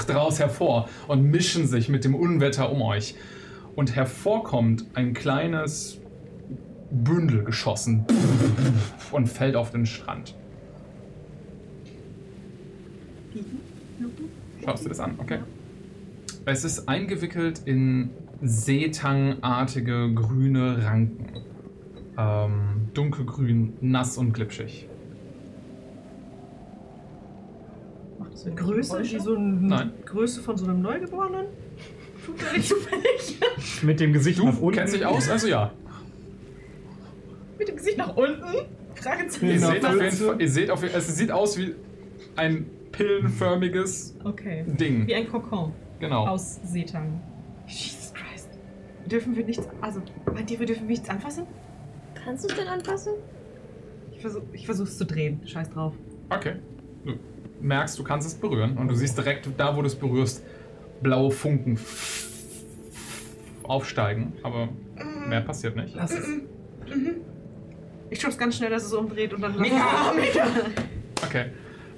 [0.08, 3.16] draus hervor und mischen sich mit dem Unwetter um euch.
[3.74, 6.01] Und hervorkommt ein kleines
[6.92, 8.06] Bündel geschossen
[9.12, 10.36] und fällt auf den Strand.
[14.64, 15.16] Schaust du das an?
[15.18, 15.40] Okay.
[16.46, 18.10] Es ist eingewickelt in
[18.42, 21.26] seetangartige grüne Ranken.
[22.18, 24.88] Ähm, dunkelgrün, nass und glitschig.
[28.20, 29.92] Macht So eine Größe, wie so eine Nein.
[30.06, 31.46] Größe von so einem Neugeborenen?
[32.26, 33.40] Zufällig, zufällig.
[33.84, 34.76] Mit dem Gesicht Du nach unten.
[34.78, 35.72] kennst dich aus, also ja.
[37.62, 38.44] Mit dem Gesicht nach unten?
[38.56, 39.60] Ihr Fragezeichen.
[39.60, 41.76] seht auf jeden Fall, ihr seht auf jeden es sieht aus wie
[42.36, 44.64] ein pillenförmiges Okay.
[44.66, 45.06] Ding.
[45.06, 46.26] Wie ein Kokon Genau.
[46.26, 47.22] aus Seetang.
[47.68, 48.50] Jesus Christ.
[49.06, 50.02] Dürfen wir nichts, also,
[50.34, 51.46] meint ihr, wir dürfen nichts anfassen?
[52.16, 53.14] Kannst du es denn anfassen?
[54.12, 55.42] Ich versuch, ich versuch's zu drehen.
[55.46, 55.94] Scheiß drauf.
[56.32, 56.56] Okay.
[57.06, 57.14] Du
[57.62, 60.44] merkst, du kannst es berühren und du siehst direkt da, wo du es berührst,
[61.04, 61.78] blaue Funken
[63.62, 64.70] aufsteigen, aber
[65.28, 65.94] mehr passiert nicht.
[65.94, 66.26] Lass es.
[68.12, 69.56] Ich schub's ganz schnell, dass es umdreht und dann.
[69.58, 70.48] Ah, Mika!
[71.24, 71.46] Okay.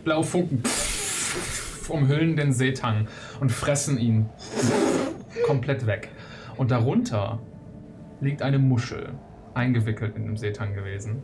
[0.04, 0.62] Blaue Funken
[1.88, 3.08] umhüllen den Seetang
[3.40, 4.30] und fressen ihn
[5.48, 6.10] komplett weg.
[6.56, 7.40] Und darunter
[8.22, 9.14] liegt eine Muschel,
[9.56, 11.24] eingewickelt in dem Seetang gewesen.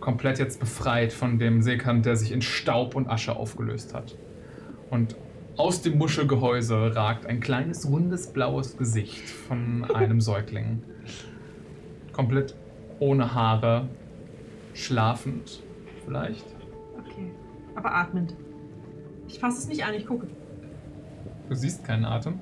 [0.00, 4.16] Komplett jetzt befreit von dem Seekant, der sich in Staub und Asche aufgelöst hat.
[4.90, 5.16] Und
[5.56, 10.82] aus dem Muschelgehäuse ragt ein kleines, rundes, blaues Gesicht von einem Säugling.
[12.12, 12.56] Komplett
[12.98, 13.88] ohne Haare,
[14.74, 15.62] schlafend
[16.04, 16.44] vielleicht.
[16.98, 17.30] Okay.
[17.74, 18.36] Aber atmend.
[19.26, 20.26] Ich fasse es nicht an, ich gucke.
[21.48, 22.38] Du siehst keinen Atem.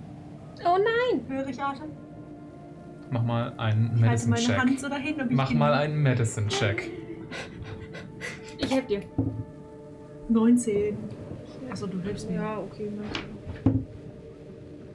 [0.64, 1.24] Oh nein!
[1.28, 1.90] Höre ich Atem?
[3.10, 4.58] Mach mal einen Ich halte meine Medicine-Check.
[4.58, 6.90] Hand so dahin und ich Mach mal einen Medicine-Check.
[8.58, 9.02] Ich helf dir.
[10.28, 10.96] 19.
[11.70, 12.36] Achso, du hilfst mir.
[12.36, 12.90] Ja, okay.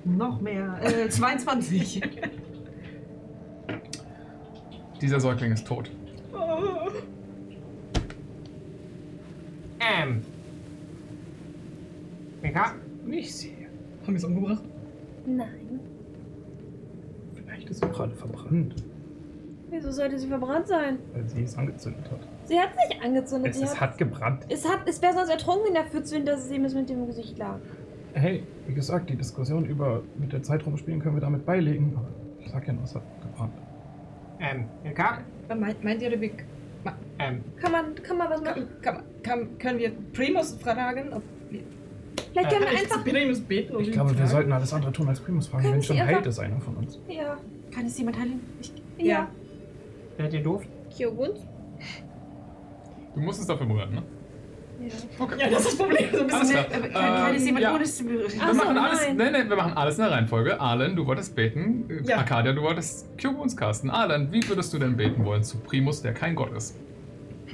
[0.05, 0.79] Noch mehr.
[0.81, 2.01] Äh, 22.
[5.01, 5.91] Dieser Säugling ist tot.
[9.87, 10.21] Ähm.
[12.41, 12.73] Mika?
[13.05, 13.53] Nicht sie.
[14.03, 14.63] Haben wir es umgebracht?
[15.25, 15.79] Nein.
[17.35, 18.75] Vielleicht ist sie gerade verbrannt,
[19.69, 20.97] Wieso sollte sie verbrannt sein?
[21.13, 22.19] weil sie es angezündet hat.
[22.45, 23.51] Sie hat sich angezündet.
[23.51, 24.45] Es, sie es hat gebrannt.
[24.47, 27.05] es, hat, es wäre sonst ertrunken in der Pfütze, dass es ihm ist mit dem
[27.05, 27.59] Gesicht lag.
[28.13, 31.93] Hey, wie gesagt, die Diskussion über mit der Zeit rumspielen können wir damit beilegen.
[31.97, 32.07] Aber
[32.39, 33.53] ich sag ja nur, es hat gebrannt.
[34.39, 35.19] Ähm, Mika?
[35.53, 36.31] Meint, meint ihr, wir.
[37.19, 38.67] Ähm, Kann man, kann man was machen?
[38.81, 41.13] Kann, kann, kann, können wir Primus fragen?
[41.13, 41.61] Ob wir
[42.31, 43.03] Vielleicht können wir Kann ich einfach.
[43.03, 43.75] Primus beten?
[43.75, 44.29] und Ich glaube, wir fragen?
[44.29, 45.63] sollten alles andere tun als Primus fragen.
[45.63, 46.99] Können Wenn schon heilt ist einer von uns.
[47.07, 47.37] Ja.
[47.73, 48.39] Kann es jemand heilen?
[48.61, 49.27] Ich, Ja.
[50.17, 50.63] seid ihr doof?
[50.95, 51.39] Kyoguns?
[53.15, 54.03] Du musst es dafür berühren, ne?
[54.79, 55.37] Ja.
[55.37, 56.05] Ja, das ist das Problem.
[56.11, 56.65] So ein Alles bisschen.
[56.67, 56.83] klar.
[56.85, 57.75] Äh, kann, Ähm, jemand ja.
[57.75, 58.31] ohne zu berühren?
[58.31, 59.01] Wir Ach so, machen alles.
[59.07, 59.17] nein.
[59.17, 60.61] Nein, nein, wir machen alles in der Reihenfolge.
[60.61, 61.85] Arlen, du wolltest beten.
[61.89, 62.17] Äh, Ja.
[62.17, 63.89] Arcadia, du wolltest Cuboons casten.
[63.89, 66.75] Arlen, wie würdest du denn beten wollen zu Primus, der kein Gott ist?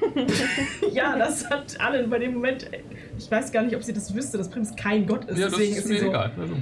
[0.91, 2.69] Ja, das hat Allen bei dem Moment.
[3.17, 5.37] Ich weiß gar nicht, ob sie das wüsste, dass Primus kein Gott ist.
[5.37, 6.07] ja, das deswegen ist mir so.
[6.09, 6.31] egal.
[6.37, 6.53] Also,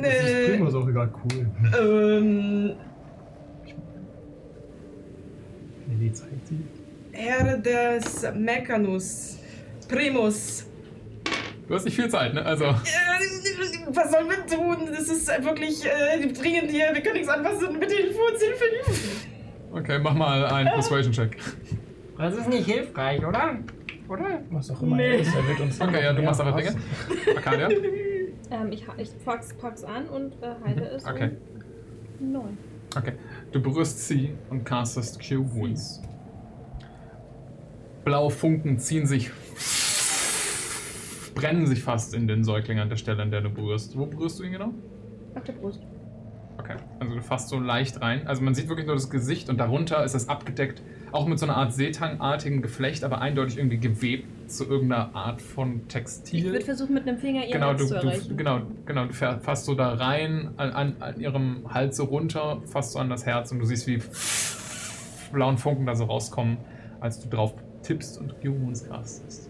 [0.00, 1.46] Das ist Äh, Primus auch egal, cool.
[1.80, 2.66] ähm,
[5.86, 6.58] Nee, die zeigt sie.
[7.12, 9.37] Herr des Mechanus.
[9.88, 10.66] Primus.
[11.66, 12.44] du hast nicht viel Zeit, ne?
[12.44, 12.74] Also, Äh,
[13.90, 14.76] was sollen wir tun?
[14.90, 16.90] Das ist wirklich äh, dringend hier.
[16.92, 17.78] Wir können nichts anfassen.
[17.80, 18.64] Bitte Hilfe uns, Hilfe.
[19.72, 21.36] okay, mach mal einen Persuasion-Check.
[22.18, 23.56] Das ist nicht hilfreich, oder?
[24.08, 24.40] Oder?
[24.50, 25.06] Was auch immer Nee.
[25.06, 25.80] er ist, er wird uns.
[25.80, 26.74] Okay, ja, du machst einfach Dinge.
[27.36, 27.68] Arcadia?
[28.50, 31.04] Ähm, ich, ich pack's, pack's an und äh, halte es.
[31.06, 31.30] Okay.
[32.20, 32.58] um Neun.
[32.96, 33.12] Okay.
[33.52, 36.00] Du berührst sie und castest Cure Wounds.
[38.04, 39.30] Blaue Funken ziehen sich,
[41.34, 43.96] brennen sich fast in den Säugling an der Stelle, an der du berührst.
[43.96, 44.72] Wo berührst du ihn genau?
[45.34, 45.80] Auf der Brust.
[46.58, 48.26] Okay, also du fasst so leicht rein.
[48.26, 50.82] Also man sieht wirklich nur das Gesicht und darunter ist es abgedeckt,
[51.12, 55.82] auch mit so einer Art Seetangartigen Geflecht, aber eindeutig irgendwie gewebt zu irgendeiner Art von
[55.82, 56.44] Ich Textil.
[56.46, 58.36] würde versuchen, mit einem Finger ihren Genau, Hals du, zu du, erreichen.
[58.36, 62.92] genau, genau, du fasst so da rein, an, an, an ihrem Hals so runter, fasst
[62.92, 64.02] so an das Herz und du siehst, wie
[65.32, 66.56] blauen Funken da so rauskommen,
[67.00, 67.54] als du drauf
[67.84, 69.47] tippst und Geomoons castest.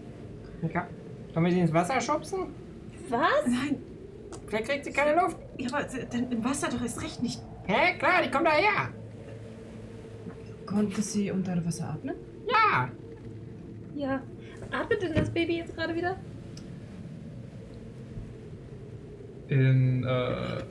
[0.61, 0.87] Mika?
[1.33, 2.47] Sollen wir sie ins Wasser schubsen?
[3.09, 3.45] Was?
[3.47, 3.77] Nein,
[4.47, 5.37] Vielleicht kriegt sie keine Luft.
[5.57, 7.41] ja, aber denn im Wasser doch erst recht nicht.
[7.65, 7.97] Hä?
[7.97, 8.89] Klar, die kommt daher.
[10.65, 12.15] Konnte sie unter Wasser atmen?
[12.47, 12.89] Ja.
[13.95, 14.21] Ja.
[14.71, 16.15] Atmet denn das Baby jetzt gerade wieder?
[19.47, 20.63] In, äh,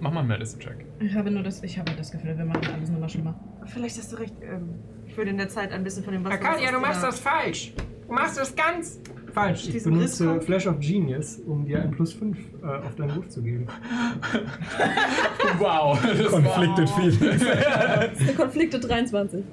[0.00, 0.84] mach mal einen Medicine-Check.
[1.00, 3.38] Ich habe nur das, ich habe das Gefühl, wir machen alles nochmal schlimmer.
[3.66, 4.34] Vielleicht hast du recht.
[4.42, 4.74] Ähm,
[5.06, 6.34] ich würde in der Zeit ein bisschen von dem Wasser.
[6.34, 7.72] Arcadia, du machst das falsch.
[8.10, 8.98] Du machst das ganz
[9.32, 9.68] falsch.
[9.68, 10.40] Ich benutze.
[10.40, 13.68] Flash of Genius, um dir ein plus 5 äh, auf deinen Ruf zu geben.
[15.58, 17.42] Wow, das Conflicted Feelings.
[17.44, 19.44] Der Konflikte 23.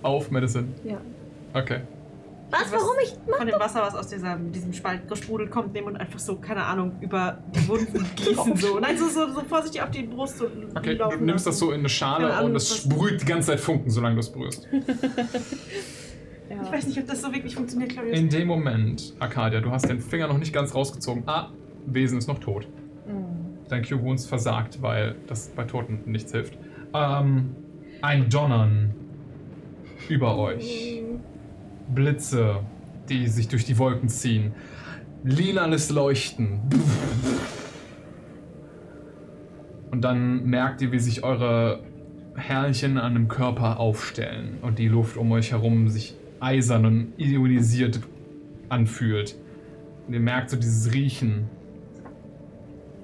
[0.00, 0.68] war auf Medicine.
[0.84, 0.98] Ja.
[1.52, 1.80] Okay.
[2.50, 2.72] Was?
[2.72, 3.14] Warum ich.
[3.36, 6.64] Von dem Wasser, was aus dieser, diesem Spalt gesprudelt kommt, nehmen und einfach so, keine
[6.64, 8.56] Ahnung, über die Wunden gießen.
[8.56, 8.78] so.
[8.78, 11.80] Nein, so, so, so vorsichtig auf die Brust und Okay, du nimmst das so in
[11.80, 14.66] eine Schale Keine Ahnung, und es sprüht die ganze Zeit Funken, solange du es berührst.
[16.50, 16.62] Ja.
[16.62, 18.18] Ich weiß nicht, ob das so wirklich funktioniert, Claudius.
[18.18, 21.24] In dem Moment, Arcadia, du hast den Finger noch nicht ganz rausgezogen.
[21.26, 21.50] Ah,
[21.86, 22.68] Wesen ist noch tot.
[23.68, 26.56] Dein Cure Wounds versagt, weil das bei Toten nichts hilft.
[26.94, 27.54] Ähm,
[28.00, 28.94] ein Donnern
[30.08, 31.02] über euch.
[31.94, 32.60] Blitze,
[33.08, 34.52] die sich durch die Wolken ziehen.
[35.22, 36.60] Lilanes Leuchten.
[39.90, 41.82] Und dann merkt ihr, wie sich eure
[42.36, 48.00] Härchen an dem Körper aufstellen und die Luft um euch herum sich eisern und ionisiert
[48.68, 49.36] anfühlt.
[50.06, 51.48] Und ihr merkt so dieses Riechen.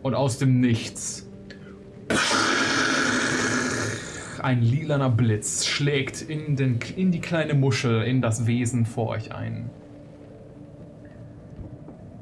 [0.03, 1.27] Und aus dem Nichts.
[4.43, 9.35] Ein lilaner Blitz schlägt in, den, in die kleine Muschel, in das Wesen vor euch
[9.35, 9.71] ein.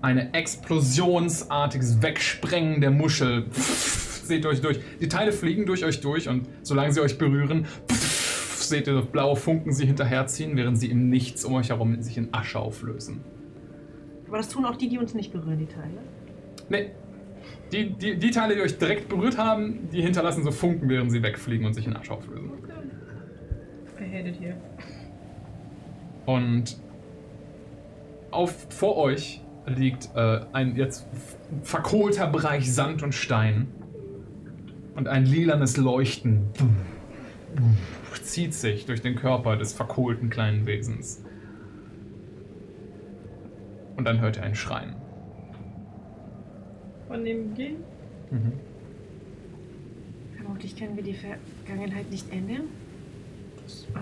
[0.00, 3.46] Eine explosionsartiges Wegsprengen der Muschel.
[3.52, 4.78] Seht euch durch.
[5.00, 7.66] Die Teile fliegen durch euch durch und solange sie euch berühren,
[8.72, 12.32] seht ihr blaue Funken sie hinterherziehen, während sie im Nichts um euch herum sich in
[12.32, 13.20] Asche auflösen.
[14.26, 15.98] Aber das tun auch die, die uns nicht berühren, die Teile.
[16.68, 16.90] Nee.
[17.70, 21.22] Die, die, die Teile, die euch direkt berührt haben, die hinterlassen so Funken, während sie
[21.22, 22.50] wegfliegen und sich in Asche auflösen.
[24.00, 24.56] I hate it here.
[26.24, 26.76] Und
[28.30, 31.06] auf, vor euch liegt äh, ein jetzt
[31.62, 33.68] verkohlter Bereich Sand und Stein.
[34.94, 36.50] Und ein lilanes Leuchten
[38.18, 41.24] zieht sich durch den Körper des verkohlten kleinen Wesens.
[43.96, 44.94] Und dann hört ihr ein Schreien.
[47.08, 47.76] Von dem Gehen?
[48.30, 48.52] Mhm.
[50.36, 52.64] Vermutlich können wir die Vergangenheit nicht ändern.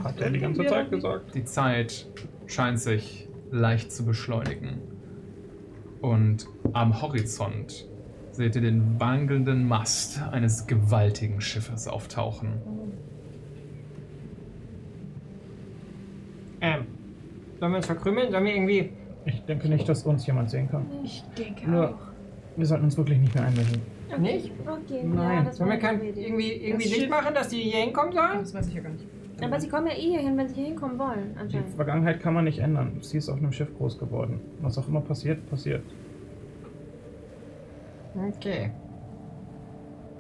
[0.05, 1.35] Hat er die ganze Zeit gesagt.
[1.35, 2.07] Die Zeit
[2.47, 4.79] scheint sich leicht zu beschleunigen.
[6.01, 7.87] Und am Horizont
[8.33, 12.55] seht ihr den wankelnden Mast eines gewaltigen Schiffes auftauchen.
[16.61, 16.87] Ähm,
[17.59, 18.31] sollen wir uns verkrümmeln?
[18.31, 18.91] Sollen wir irgendwie.
[19.27, 20.87] Ich denke nicht, dass uns jemand sehen kann.
[21.05, 21.95] Ich denke Nur, auch.
[22.57, 23.83] wir sollten uns wirklich nicht mehr einmischen.
[24.19, 24.51] Nicht?
[24.67, 25.37] Okay, Nein.
[25.39, 28.13] ja, das Sollen wir kein, irgendwie, irgendwie Das Licht Schiff- machen, dass die hier hinkommen
[28.13, 28.39] sollen?
[28.41, 29.05] Das weiß ich ja gar nicht.
[29.43, 31.69] Aber sie kommen ja eh hier hin, wenn sie hier hinkommen wollen, Die anscheinend.
[31.75, 32.99] Vergangenheit kann man nicht ändern.
[33.01, 34.41] Sie ist auf einem Schiff groß geworden.
[34.61, 35.83] Was auch immer passiert, passiert.
[38.37, 38.71] Okay.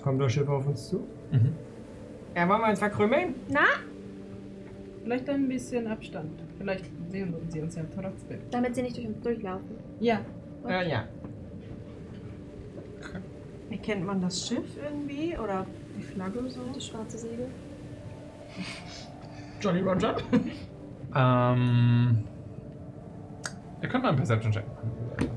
[0.02, 1.00] Kommt das Schiff auf uns zu?
[1.32, 1.52] Mhm.
[2.34, 3.34] Ja, wollen wir uns verkrümmeln?
[3.48, 3.60] Na,
[5.02, 6.42] Vielleicht ein bisschen Abstand.
[6.58, 8.38] Vielleicht sehen sie uns ja trotzdem.
[8.50, 9.76] damit sie nicht durch uns durchlaufen.
[9.98, 10.20] Ja.
[10.68, 11.04] Ja, ja.
[13.70, 15.36] Erkennt man das Schiff irgendwie?
[15.38, 15.64] Oder
[15.96, 16.60] die Flagge so?
[16.74, 17.46] Das schwarze Segel.
[19.60, 20.16] Jolly Roger?
[21.12, 22.18] Ähm,
[23.82, 25.28] ihr könnt mal einen Perception-Check machen.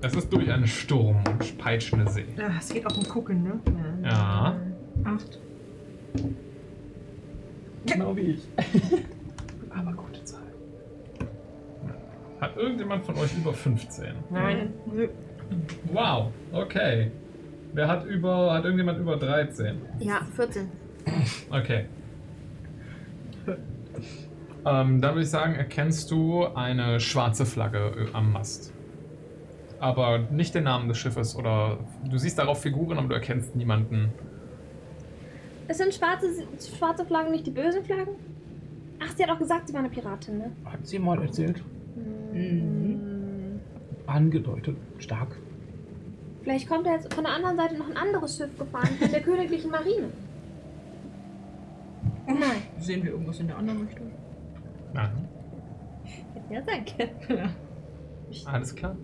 [0.00, 2.24] Es ist durch einen Sturm und peitschende See.
[2.36, 3.60] Ja, es geht auch um Gucken, ne?
[4.02, 4.56] Ja.
[5.04, 5.38] Acht.
[7.86, 8.48] Genau wie ich.
[9.70, 10.40] Aber gute Zahl.
[12.40, 14.14] Hat irgendjemand von euch über 15?
[14.30, 14.72] Nein.
[15.92, 17.10] Wow, okay.
[17.72, 19.80] Wer hat über, hat irgendjemand über 13?
[20.00, 20.68] Ja, 14.
[21.50, 21.86] Okay.
[24.64, 28.72] Ähm, dann würde ich sagen, erkennst du eine schwarze Flagge äh, am Mast.
[29.80, 31.78] Aber nicht den Namen des Schiffes oder
[32.08, 34.12] du siehst darauf Figuren, aber du erkennst niemanden.
[35.72, 36.26] Es sind schwarze,
[36.76, 38.14] schwarze Flaggen, nicht die bösen Flaggen?
[39.00, 40.52] Ach, sie hat auch gesagt, sie war eine Piratin, ne?
[40.66, 41.64] Hat sie mal erzählt?
[42.34, 43.58] Mhm.
[44.06, 44.76] Angedeutet.
[44.98, 45.38] Stark.
[46.42, 49.20] Vielleicht kommt da jetzt von der anderen Seite noch ein anderes Schiff gefahren, von der
[49.28, 50.10] königlichen Marine.
[52.26, 52.40] Nein.
[52.78, 54.10] Sehen wir irgendwas in der anderen Richtung?
[54.92, 55.26] Nein.
[56.50, 57.08] Ja, danke.
[58.44, 58.94] Alles klar.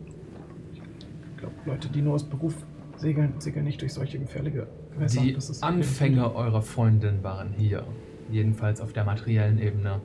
[0.75, 2.55] Ich glaube, Leute, die nur aus Beruf
[2.97, 4.67] segeln, segeln nicht durch solche gefährliche.
[5.01, 7.85] Die Anfänge eurer Freundin waren hier.
[8.31, 10.01] Jedenfalls auf der materiellen Ebene.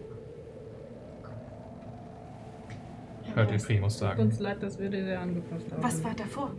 [3.34, 4.22] Hört ihr Primus Tut sagen.
[4.22, 5.84] uns leid, dass wir dir sehr angepasst haben.
[5.84, 6.52] Was war davor?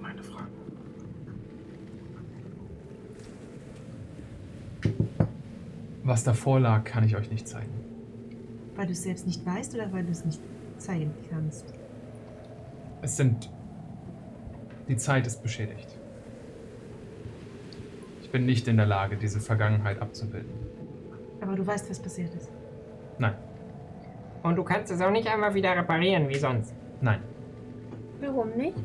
[0.00, 0.46] Meine Frage.
[6.04, 7.72] Was davor lag, kann ich euch nicht zeigen.
[8.76, 10.40] Weil du es selbst nicht weißt oder weil du es nicht
[10.78, 11.74] zeigen kannst?
[13.02, 13.50] Es sind.
[14.88, 15.91] Die Zeit ist beschädigt.
[18.32, 20.48] Ich bin nicht in der Lage, diese Vergangenheit abzubilden.
[21.42, 22.50] Aber du weißt, was passiert ist.
[23.18, 23.34] Nein,
[24.42, 26.72] Und du kannst es auch nicht einmal wieder reparieren wie sonst.
[27.02, 27.20] nein.
[28.22, 28.78] Warum nicht?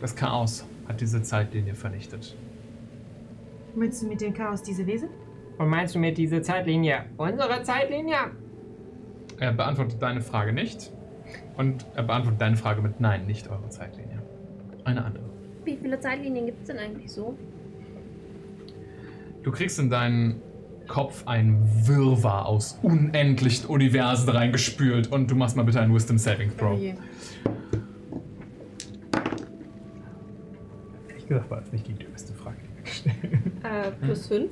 [0.00, 2.36] Das Chaos hat diese Zeitlinie vernichtet.
[3.74, 5.08] Meinst du mit dem Chaos diese Wesen?
[5.58, 8.18] Und meinst du mit dieser Zeitlinie unsere Zeitlinie?
[9.40, 10.92] Er beantwortet deine Frage nicht.
[11.56, 14.22] Und er beantwortet deine Frage mit Nein, nicht eure Zeitlinie.
[14.84, 15.31] Eine andere.
[15.64, 17.36] Wie viele Zeitlinien gibt es denn eigentlich so?
[19.42, 20.40] Du kriegst in deinen
[20.88, 26.56] Kopf ein Wirrwarr aus unendlichen Universen reingespült und du machst mal bitte einen Wisdom Saving
[26.56, 26.78] Throw.
[26.78, 26.94] je.
[31.08, 32.56] Ehrlich gesagt war es nicht die dümmste Frage.
[33.62, 34.50] Äh, plus 5.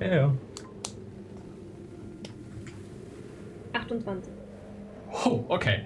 [0.00, 0.34] Ja, ja.
[3.72, 4.32] 28.
[5.24, 5.80] Oh, okay.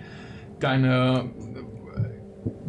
[0.61, 1.31] Deine,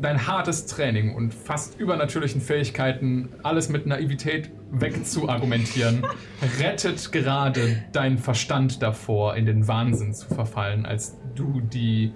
[0.02, 6.04] dein hartes Training und fast übernatürlichen Fähigkeiten, alles mit Naivität wegzuargumentieren,
[6.60, 12.14] rettet gerade deinen Verstand davor, in den Wahnsinn zu verfallen, als du die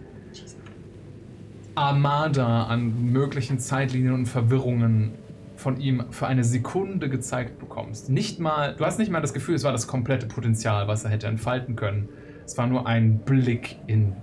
[1.76, 5.14] Armada an möglichen Zeitlinien und Verwirrungen
[5.56, 8.10] von ihm für eine Sekunde gezeigt bekommst.
[8.10, 11.12] Nicht mal, du hast nicht mal das Gefühl, es war das komplette Potenzial, was er
[11.12, 12.10] hätte entfalten können.
[12.46, 14.14] Es war nur ein Blick in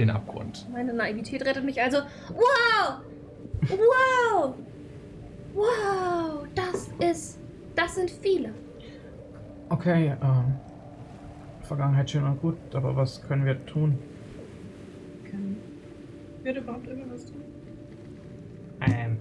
[0.00, 0.66] den Abgrund.
[0.72, 1.98] Meine Naivität rettet mich also.
[2.28, 3.00] Wow!
[3.68, 4.54] Wow!
[5.54, 6.46] Wow!
[6.54, 7.38] Das ist.
[7.74, 8.52] Das sind viele.
[9.68, 10.54] Okay, ähm.
[11.62, 13.96] Vergangenheit schön und gut, aber was können wir tun?
[16.42, 17.42] Wird überhaupt irgendwas tun?
[18.80, 19.18] Ähm,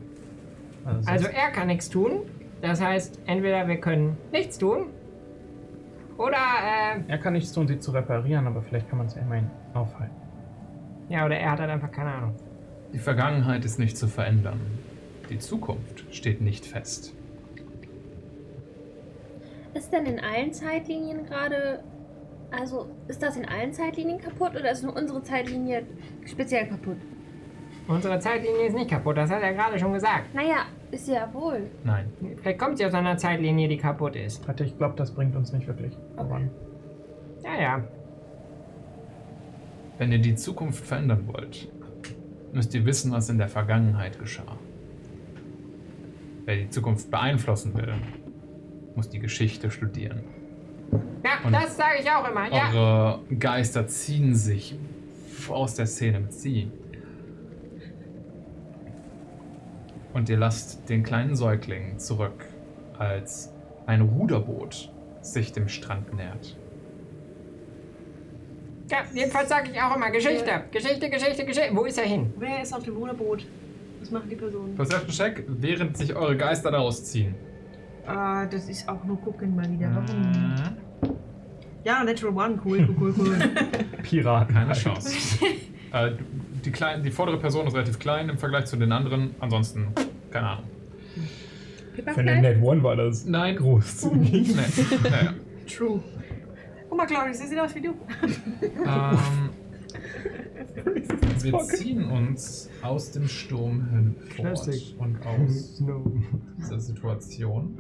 [0.85, 2.21] Also, also er kann nichts tun.
[2.61, 4.87] Das heißt, entweder wir können nichts tun
[6.17, 9.21] oder, äh, er kann nichts tun, sie zu reparieren, aber vielleicht kann man es ja
[9.21, 10.15] immerhin aufhalten.
[11.09, 12.35] Ja, oder er hat halt einfach keine Ahnung.
[12.93, 14.59] Die Vergangenheit ist nicht zu verändern.
[15.29, 17.13] Die Zukunft steht nicht fest.
[19.73, 21.83] Ist denn in allen Zeitlinien gerade.
[22.51, 25.83] Also, ist das in allen Zeitlinien kaputt oder ist nur unsere Zeitlinie
[26.25, 26.97] speziell kaputt?
[27.87, 30.33] Unsere Zeitlinie ist nicht kaputt, das hat er gerade schon gesagt.
[30.33, 31.69] Naja, ist sie ja wohl.
[31.83, 32.11] Nein.
[32.41, 34.47] Vielleicht kommt sie aus einer Zeitlinie, die kaputt ist.
[34.47, 36.49] Hatte ich glaube, das bringt uns nicht wirklich voran.
[37.43, 37.83] Ja, ja.
[39.99, 41.67] Wenn ihr die Zukunft verändern wollt,
[42.53, 44.57] müsst ihr wissen, was in der Vergangenheit geschah.
[46.45, 47.93] Wer die Zukunft beeinflussen will,
[48.95, 50.23] muss die Geschichte studieren.
[51.23, 52.69] Ja, Und das sage ich auch immer, ja.
[52.69, 54.79] Eure Geister ziehen sich
[55.49, 56.71] aus der Szene mit sie.
[60.13, 62.45] Und ihr lasst den kleinen Säugling zurück,
[62.97, 63.53] als
[63.85, 66.57] ein Ruderboot sich dem Strand nähert.
[68.89, 70.63] Ja, jedenfalls sage ich auch immer Geschichte.
[70.71, 71.75] Geschichte, Geschichte, Geschichte.
[71.75, 72.33] Wo ist er hin?
[72.37, 73.45] Wer ist auf dem Ruderboot?
[73.99, 74.75] Was machen die Personen?
[74.75, 77.35] Perception Check, während sich eure Geister daraus ziehen.
[78.07, 79.91] Ah, das ist auch nur gucken mal wieder.
[79.93, 80.21] Warum?
[80.31, 80.77] Mhm.
[81.83, 83.37] Ja, Natural One, cool, cool, cool, cool.
[84.03, 84.55] Piraten.
[84.55, 85.45] Keine Chance.
[85.93, 86.11] äh,
[86.65, 89.35] die, klein, die vordere Person ist relativ klein im Vergleich zu den anderen.
[89.39, 89.87] Ansonsten,
[90.31, 90.65] keine Ahnung.
[92.03, 93.57] Für eine Net One war das Nein.
[93.57, 94.55] großzügig.
[94.55, 95.09] Nee.
[95.09, 95.33] Naja.
[95.67, 96.01] True.
[96.89, 97.93] Guck mal, Claudius, sie sieht aus wie du.
[98.85, 99.49] Ähm,
[101.41, 106.03] wir ziehen uns aus dem Sturm hinfort und aus No.
[106.57, 107.77] dieser Situation.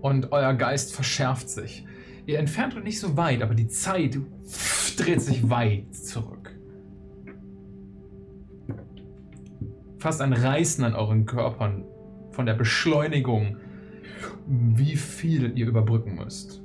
[0.00, 1.84] Und euer Geist verschärft sich.
[2.26, 4.18] Ihr entfernt euch nicht so weit, aber die Zeit
[4.96, 6.54] dreht sich weit zurück.
[9.98, 11.84] Fast ein Reißen an euren Körpern
[12.30, 13.56] von der Beschleunigung,
[14.48, 16.62] wie viel ihr überbrücken müsst.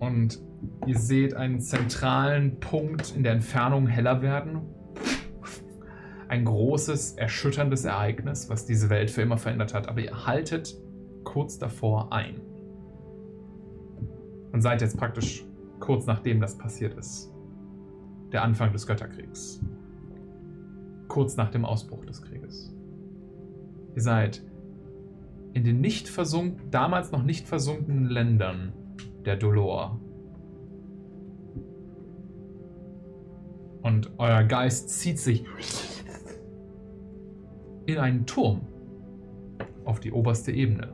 [0.00, 0.40] Und
[0.86, 4.62] ihr seht einen zentralen Punkt in der Entfernung heller werden.
[6.28, 9.88] Ein großes, erschütterndes Ereignis, was diese Welt für immer verändert hat.
[9.88, 10.74] Aber ihr haltet
[11.24, 12.40] kurz davor ein.
[14.52, 15.44] Und seid jetzt praktisch
[15.78, 17.32] kurz nachdem das passiert ist.
[18.32, 19.60] Der Anfang des Götterkriegs.
[21.08, 22.74] Kurz nach dem Ausbruch des Krieges.
[23.94, 24.42] Ihr seid
[25.52, 28.72] in den nicht versunken, damals noch nicht versunkenen Ländern
[29.24, 30.00] der Dolor.
[33.82, 35.44] Und euer Geist zieht sich
[37.86, 38.60] in einen Turm
[39.84, 40.92] auf die oberste Ebene.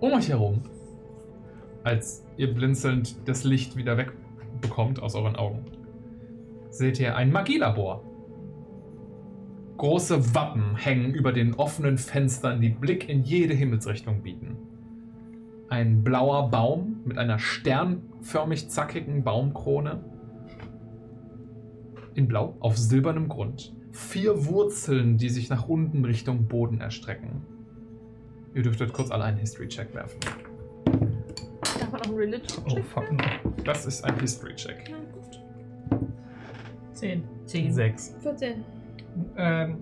[0.00, 0.62] Um euch herum,
[1.84, 5.64] als ihr blinzelnd das Licht wieder wegbekommt aus euren Augen,
[6.70, 8.02] seht ihr ein Magielabor.
[9.80, 14.58] Große Wappen hängen über den offenen Fenstern, die Blick in jede Himmelsrichtung bieten.
[15.70, 20.04] Ein blauer Baum mit einer sternförmig zackigen Baumkrone.
[22.12, 23.74] In Blau auf silbernem Grund.
[23.90, 27.40] Vier Wurzeln, die sich nach unten Richtung Boden erstrecken.
[28.52, 30.20] Ihr dürftet kurz alle einen History-Check werfen.
[31.62, 33.24] Darf man auch einen Religion Oh, fuck no.
[33.64, 34.92] Das ist ein History-Check.
[36.92, 37.24] Zehn.
[37.46, 37.72] Zehn.
[37.72, 38.14] Sechs.
[38.20, 38.62] 14.
[39.36, 39.78] Ähm,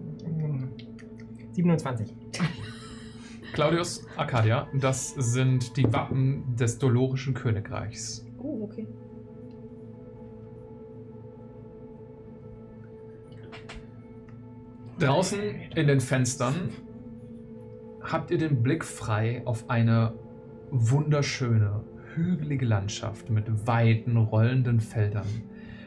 [1.53, 2.15] 27.
[3.53, 8.25] Claudius, Arcadia, das sind die Wappen des Dolorischen Königreichs.
[8.39, 8.87] Oh, okay.
[14.99, 15.39] Draußen
[15.75, 16.71] in den Fenstern
[18.03, 20.15] habt ihr den Blick frei auf eine
[20.71, 21.85] wunderschöne,
[22.15, 25.27] hügelige Landschaft mit weiten, rollenden Feldern,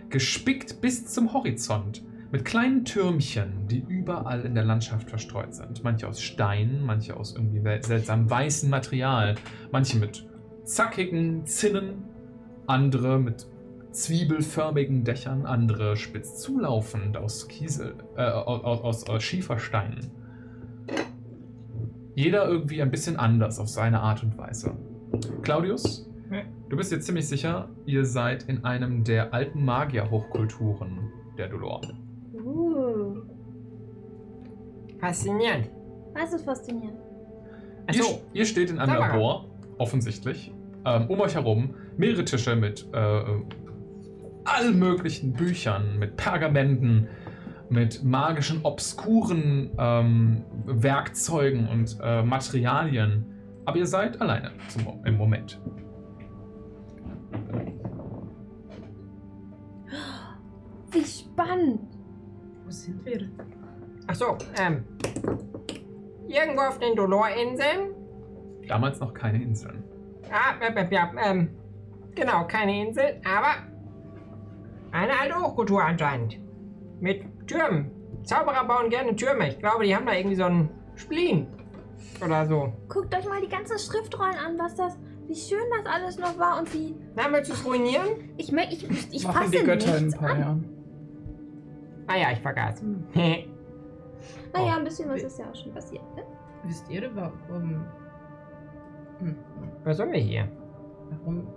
[0.09, 5.83] gespickt bis zum Horizont mit kleinen Türmchen, die überall in der Landschaft verstreut sind.
[5.83, 9.35] Manche aus Stein, manche aus irgendwie seltsam weißem Material,
[9.71, 10.25] manche mit
[10.63, 12.03] zackigen Zinnen,
[12.67, 13.47] andere mit
[13.91, 20.11] zwiebelförmigen Dächern, andere spitz zulaufend aus Kiesel, äh, aus, aus, aus Schiefersteinen.
[22.15, 24.77] Jeder irgendwie ein bisschen anders auf seine Art und Weise.
[25.41, 26.09] Claudius,
[26.69, 31.81] du bist jetzt ziemlich sicher, ihr seid in einem der alten Magier-Hochkulturen der Dolor.
[35.01, 35.69] Faszinierend.
[36.13, 36.99] was ist faszinierend?
[37.91, 38.03] Ihr,
[38.33, 39.07] ihr steht in einem mal.
[39.09, 39.45] Labor,
[39.79, 40.53] offensichtlich.
[40.85, 43.23] Ähm, um euch herum mehrere Tische mit äh,
[44.45, 47.07] allen möglichen Büchern, mit Pergamenten,
[47.69, 53.25] mit magischen, obskuren ähm, Werkzeugen und äh, Materialien.
[53.65, 55.59] Aber ihr seid alleine zum, im Moment.
[60.91, 61.79] Wie spannend.
[62.65, 63.29] Wo sind wir?
[64.11, 64.83] Achso, ähm.
[66.27, 67.95] Irgendwo auf den Dolor-Inseln?
[68.67, 69.85] Damals noch keine Inseln.
[70.29, 71.51] Ah, äh, ja, ähm.
[72.13, 73.53] Genau, keine Insel, aber
[74.91, 76.37] eine alte Hochkultur anscheinend.
[76.99, 77.89] Mit Türmen.
[78.23, 79.47] Zauberer bauen gerne Türme.
[79.47, 81.47] Ich glaube, die haben da irgendwie so einen Spleen.
[82.23, 82.73] Oder so.
[82.89, 86.59] Guckt euch mal die ganzen Schriftrollen an, was das, wie schön das alles noch war
[86.59, 86.97] und wie.
[87.15, 88.33] Na, willst du es ruinieren?
[88.35, 90.39] Ich, ich, ich, ich Machen fasse die Götter in ein paar an.
[90.41, 90.69] Jahren.
[92.07, 92.83] Ah ja, ich vergaß.
[94.53, 96.03] Naja, ein bisschen was ist ja auch schon passiert.
[96.15, 96.23] Ne?
[96.65, 97.85] Wisst ihr, warum.
[99.19, 99.35] Hm,
[99.83, 100.47] Was sollen wir hier?
[101.09, 101.47] warum.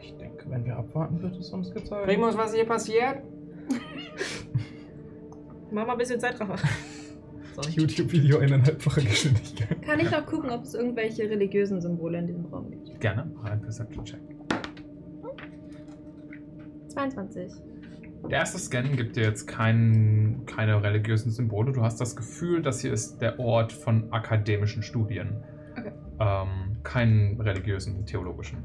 [0.00, 2.06] Ich denke, wenn wir abwarten, wird es uns gezeigt.
[2.06, 3.22] Primus, was hier passiert?
[5.70, 6.56] Mach mal ein bisschen Zeitraffer.
[7.70, 9.82] YouTube-Video eineinhalbfache Geschwindigkeit.
[9.82, 12.98] Kann ich noch gucken, ob es irgendwelche religiösen Symbole in diesem Raum gibt?
[13.00, 14.20] Gerne, mach einen Perception-Check.
[16.88, 17.52] 22.
[18.28, 21.72] Der erste Scan gibt dir jetzt kein, keine religiösen Symbole.
[21.72, 25.42] Du hast das Gefühl, das hier ist der Ort von akademischen Studien.
[25.76, 25.92] Okay.
[26.20, 28.64] Ähm, keinen religiösen, theologischen.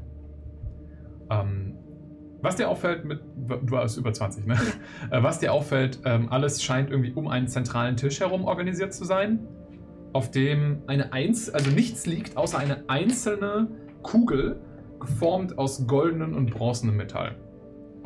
[1.30, 1.74] Ähm,
[2.42, 3.20] was dir auffällt mit.
[3.48, 4.56] Du warst über 20, ne?
[5.10, 9.04] Äh, Was dir auffällt, ähm, alles scheint irgendwie um einen zentralen Tisch herum organisiert zu
[9.04, 9.40] sein,
[10.12, 13.68] auf dem eine Einz also nichts liegt, außer eine einzelne
[14.02, 14.60] Kugel,
[15.00, 17.36] geformt aus goldenem und bronzenem Metall.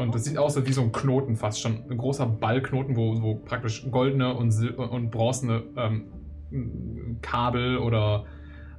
[0.01, 1.85] Und das sieht aus wie so ein Knoten fast schon.
[1.91, 8.25] Ein großer Ballknoten, wo, wo praktisch goldene und, sil und bronzene ähm, Kabel oder,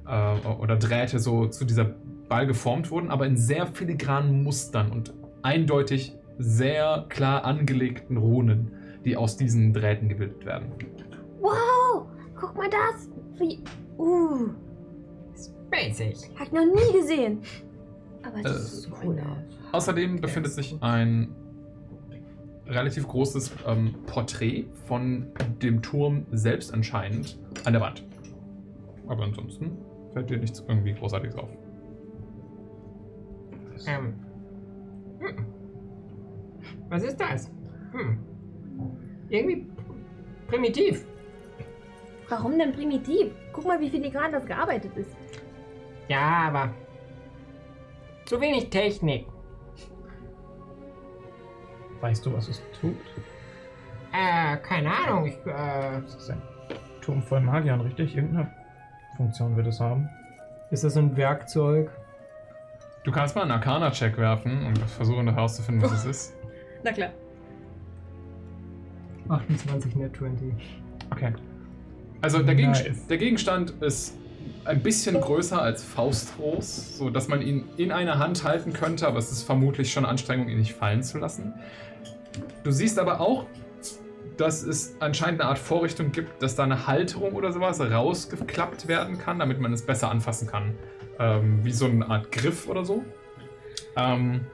[0.06, 1.84] äh, oder Drähte so zu dieser
[2.28, 8.72] Ball geformt wurden, aber in sehr filigranen Mustern und eindeutig sehr klar angelegten Runen,
[9.04, 10.72] die aus diesen Drähten gebildet werden.
[11.40, 12.06] Wow!
[12.38, 13.08] Guck mal das!
[13.38, 13.62] Wie.
[13.98, 14.48] Uh,
[15.70, 16.16] Basic.
[16.38, 17.40] hab ich noch nie gesehen.
[18.22, 19.61] Aber das Äh, ist cool aus.
[19.72, 21.34] Außerdem befindet sich ein
[22.66, 25.30] relativ großes ähm, Porträt von
[25.62, 28.04] dem Turm selbst anscheinend an der Wand.
[29.08, 29.78] Aber ansonsten
[30.12, 31.48] fällt dir nichts irgendwie Großartiges auf.
[33.86, 34.14] Ähm.
[35.18, 35.46] Hm.
[36.88, 37.50] Was ist das?
[37.92, 38.18] Hm.
[39.28, 39.66] Irgendwie
[40.46, 41.06] primitiv.
[42.28, 43.32] Warum denn primitiv?
[43.52, 45.10] Guck mal, wie filigran das gearbeitet ist.
[46.08, 46.72] Ja, aber.
[48.26, 49.26] Zu wenig Technik.
[52.02, 52.96] Weißt du, was es tut?
[54.12, 55.24] Äh, keine Ahnung.
[55.26, 56.00] Ich, äh.
[56.02, 56.42] Das ist ein
[57.00, 58.16] Turm voll Magiern, richtig?
[58.16, 58.50] Irgendeine
[59.16, 60.10] Funktion wird es haben.
[60.72, 61.90] Ist das ein Werkzeug?
[63.04, 66.34] Du kannst mal einen Arcana-Check werfen und versuchen herauszufinden, was es ist.
[66.82, 67.10] Na klar.
[69.28, 70.52] 28 Net 20.
[71.10, 71.32] Okay.
[72.20, 73.06] Also der, Nice.
[73.06, 74.16] der Gegenstand ist
[74.64, 79.18] ein bisschen größer als faustgroß, so dass man ihn in einer Hand halten könnte, aber
[79.18, 81.54] es ist vermutlich schon Anstrengung, ihn nicht fallen zu lassen.
[82.62, 83.46] Du siehst aber auch,
[84.36, 89.18] dass es anscheinend eine Art Vorrichtung gibt, dass da eine Halterung oder sowas rausgeklappt werden
[89.18, 90.74] kann, damit man es besser anfassen kann.
[91.18, 93.04] Ähm, wie so eine Art Griff oder so.
[93.96, 94.46] Ähm,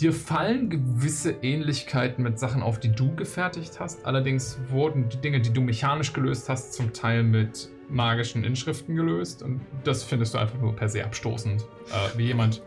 [0.00, 4.06] Dir fallen gewisse Ähnlichkeiten mit Sachen auf, die du gefertigt hast.
[4.06, 9.42] Allerdings wurden die Dinge, die du mechanisch gelöst hast, zum Teil mit magischen Inschriften gelöst.
[9.42, 11.60] Und das findest du einfach nur per se abstoßend.
[11.60, 12.62] Äh, wie jemand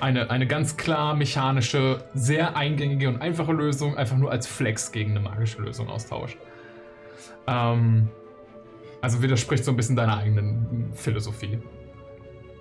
[0.00, 5.12] eine, eine ganz klar mechanische, sehr eingängige und einfache Lösung einfach nur als Flex gegen
[5.12, 6.38] eine magische Lösung austauscht.
[7.46, 8.08] Ähm,
[9.00, 11.58] also widerspricht so ein bisschen deiner eigenen Philosophie.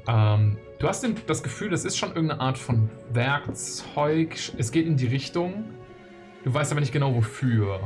[0.08, 4.38] Ähm, du hast das Gefühl, das ist schon irgendeine Art von Werkzeug.
[4.58, 5.66] Es geht in die Richtung.
[6.44, 7.80] Du weißt aber nicht genau wofür.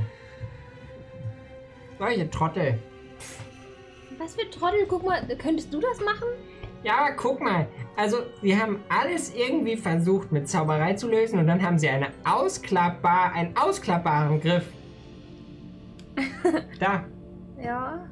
[1.98, 2.80] Solche Trottel.
[4.18, 4.86] Was für Trottel?
[4.88, 6.28] Guck mal, könntest du das machen?
[6.84, 7.68] Ja, aber guck mal.
[7.98, 12.08] Also, sie haben alles irgendwie versucht mit Zauberei zu lösen und dann haben sie eine
[12.24, 14.66] ausklappbar, einen ausklappbaren Griff.
[16.80, 17.04] da.
[17.62, 18.06] Ja.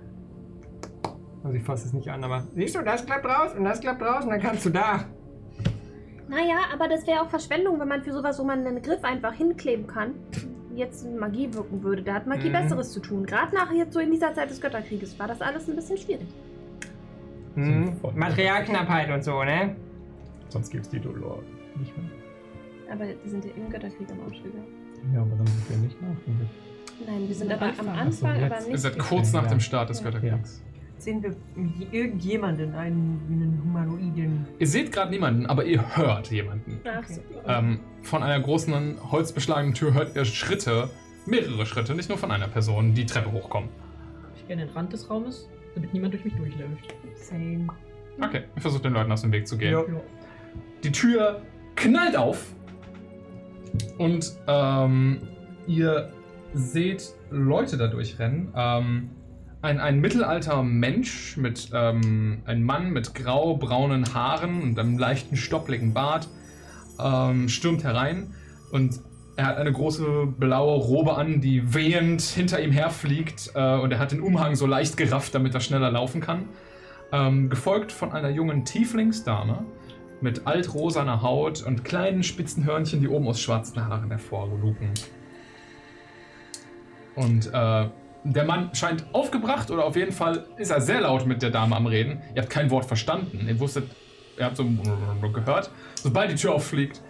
[1.43, 4.01] Also ich fasse es nicht an, aber siehst du, das klappt raus und das klappt
[4.01, 5.05] raus und dann kannst du da.
[6.27, 9.31] Naja, aber das wäre auch Verschwendung, wenn man für sowas, wo man einen Griff einfach
[9.31, 10.15] hinkleben kann,
[10.75, 12.01] jetzt Magie wirken würde.
[12.01, 12.53] Da hat Magie Mhm.
[12.53, 13.25] Besseres zu tun.
[13.25, 16.27] Gerade nach jetzt so in dieser Zeit des Götterkrieges war das alles ein bisschen schwierig.
[17.65, 19.75] Hm, Materialknappheit und so, ne?
[20.49, 21.41] Sonst gibt's die Dolor
[21.79, 22.05] nicht mehr.
[22.91, 24.57] Aber die sind ja im Götterkrieg am Ausstiege.
[25.13, 26.07] Ja, aber dann sind wir nicht nach.
[27.05, 28.51] Nein, wir sind aber am Anfang, jetzt.
[28.51, 28.79] aber Ihr nicht.
[28.81, 30.05] seid kurz nach dem Start des Ja.
[30.09, 30.63] Götterkriegs.
[30.99, 31.35] Sehen wir
[31.91, 34.47] irgendjemanden, einen, einen Humanoiden?
[34.57, 36.79] Ihr seht gerade niemanden, aber ihr hört jemanden.
[36.85, 37.21] Ach so.
[37.45, 40.89] Ähm, von einer großen holzbeschlagenen Tür hört ihr Schritte,
[41.27, 43.69] mehrere Schritte, nicht nur von einer Person, die Treppe hochkommen.
[44.37, 45.47] Ich gehe an den Rand des Raumes,
[45.77, 46.95] damit niemand durch mich durchläuft.
[47.15, 47.67] Same.
[48.21, 49.71] Okay, ich versuche den Leuten aus dem Weg zu gehen.
[49.73, 49.83] Ja.
[50.83, 51.41] Die Tür
[51.75, 52.53] knallt auf
[53.97, 55.21] und ähm,
[55.67, 56.11] ihr
[56.53, 58.51] seht Leute da durchrennen.
[58.55, 59.09] Ähm,
[59.61, 65.93] ein, ein mittelalter Mensch mit ähm, ein Mann mit grau-braunen Haaren und einem leichten stoppligen
[65.93, 66.27] Bart
[66.99, 68.33] ähm, stürmt herein
[68.71, 68.99] und
[69.37, 73.99] er hat eine große blaue Robe an, die wehend hinter ihm herfliegt äh, und er
[73.99, 76.49] hat den Umhang so leicht gerafft, damit er schneller laufen kann.
[77.11, 79.63] Ähm, gefolgt von einer jungen Tieflingsdame
[80.21, 84.89] mit altrosaner Haut und kleinen spitzen Hörnchen, die oben aus schwarzen Haaren hervorlugen.
[87.15, 87.89] Und äh,
[88.23, 91.75] der Mann scheint aufgebracht oder auf jeden Fall ist er sehr laut mit der Dame
[91.75, 92.23] am Reden.
[92.33, 93.45] Ihr habt kein Wort verstanden.
[93.47, 93.87] Ihr wusstet,
[94.37, 94.65] ihr habt so
[95.31, 95.69] gehört.
[95.95, 97.03] Sobald die Tür auffliegt,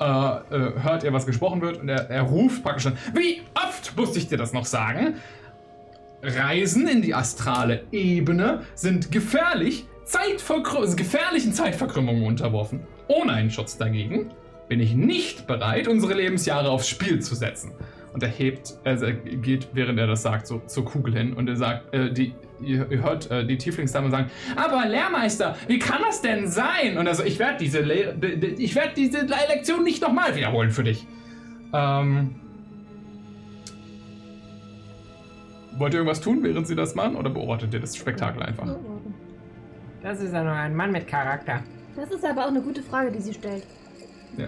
[0.00, 3.96] äh, äh, hört ihr, was gesprochen wird und er, er ruft praktisch dann, wie oft
[3.96, 5.14] muss ich dir das noch sagen?
[6.22, 12.80] Reisen in die astrale Ebene sind gefährlich, Zeitverkrü gefährlichen Zeitverkrümmungen unterworfen.
[13.08, 14.30] Ohne einen Schutz dagegen
[14.68, 17.72] bin ich nicht bereit, unsere Lebensjahre aufs Spiel zu setzen.
[18.12, 21.48] Und er hebt, also er geht, während er das sagt, so zur Kugel hin und
[21.48, 26.00] er sagt, äh, die, ihr, ihr hört äh, die Tieflingsdame sagen, aber Lehrmeister, wie kann
[26.06, 26.96] das denn sein?
[26.98, 28.14] Und also, ich werde diese, Le
[28.58, 31.06] ich werde diese Le- Lektion nicht nochmal wiederholen für dich.
[31.72, 32.34] Ähm,
[35.78, 38.66] wollt ihr irgendwas tun, während sie das machen, oder beobachtet ihr das Spektakel einfach?
[40.02, 41.62] Das ist ja noch ein Mann mit Charakter.
[41.96, 43.64] Das ist aber auch eine gute Frage, die sie stellt.
[44.36, 44.46] Ja.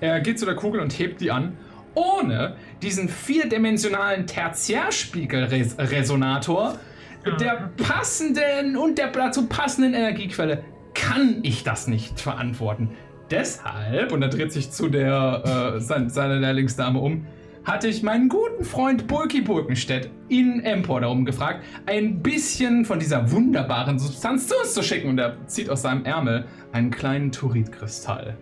[0.00, 1.56] Er geht zu der Kugel und hebt die an.
[1.94, 6.78] Ohne diesen vierdimensionalen Tertiärspiegelresonator
[7.24, 10.64] der passenden und der dazu passenden Energiequelle
[10.94, 12.90] kann ich das nicht verantworten.
[13.30, 17.26] Deshalb, und er dreht sich zu der äh, sein, seiner Lehrlingsdame um,
[17.64, 23.30] hatte ich meinen guten Freund Bulky Bulkenstedt in Empor darum gefragt, ein bisschen von dieser
[23.30, 25.10] wunderbaren Substanz zu uns zu schicken.
[25.10, 28.36] Und er zieht aus seinem Ärmel einen kleinen Turitkristall.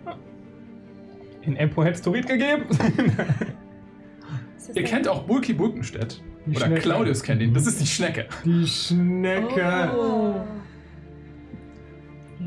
[1.41, 2.65] In Empo hätte es Turit gegeben.
[4.73, 6.21] Ihr kennt auch Bulky Bulkenstedt.
[6.51, 6.81] Die Oder Schnecke.
[6.81, 7.53] Claudius kennt ihn.
[7.53, 8.25] Das ist die Schnecke.
[8.45, 9.91] Die Schnecke.
[9.95, 10.35] Oh.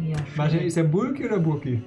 [0.09, 1.83] Ja, Warte, ist er Bulki oder Burki?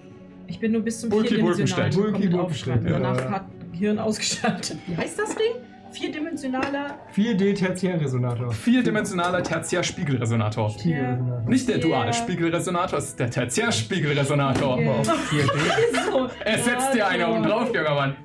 [0.47, 2.87] Ich bin nur bis zum Bulky vierdimensionalen Bulkenstedt, Aufschreiben.
[2.87, 2.99] ja.
[2.99, 4.77] Danach hat Gehirn ausgeschaltet.
[4.87, 5.61] Wie heißt das Ding?
[5.91, 8.51] Vierdimensionaler 4D Tertiärresonator.
[8.51, 10.69] Vierdimensionaler Tertiärspiegelresonator.
[10.71, 11.49] Spiegelresonator.
[11.49, 11.81] Nicht der Ja.
[11.81, 14.79] Dualspiegelresonator, es ist der Tertiärspiegelresonator.
[14.81, 14.91] Ja.
[14.91, 15.49] Aber auf 4D,
[16.11, 16.29] so.
[16.43, 18.15] Es setzt dir einer oben drauf, junger Mann.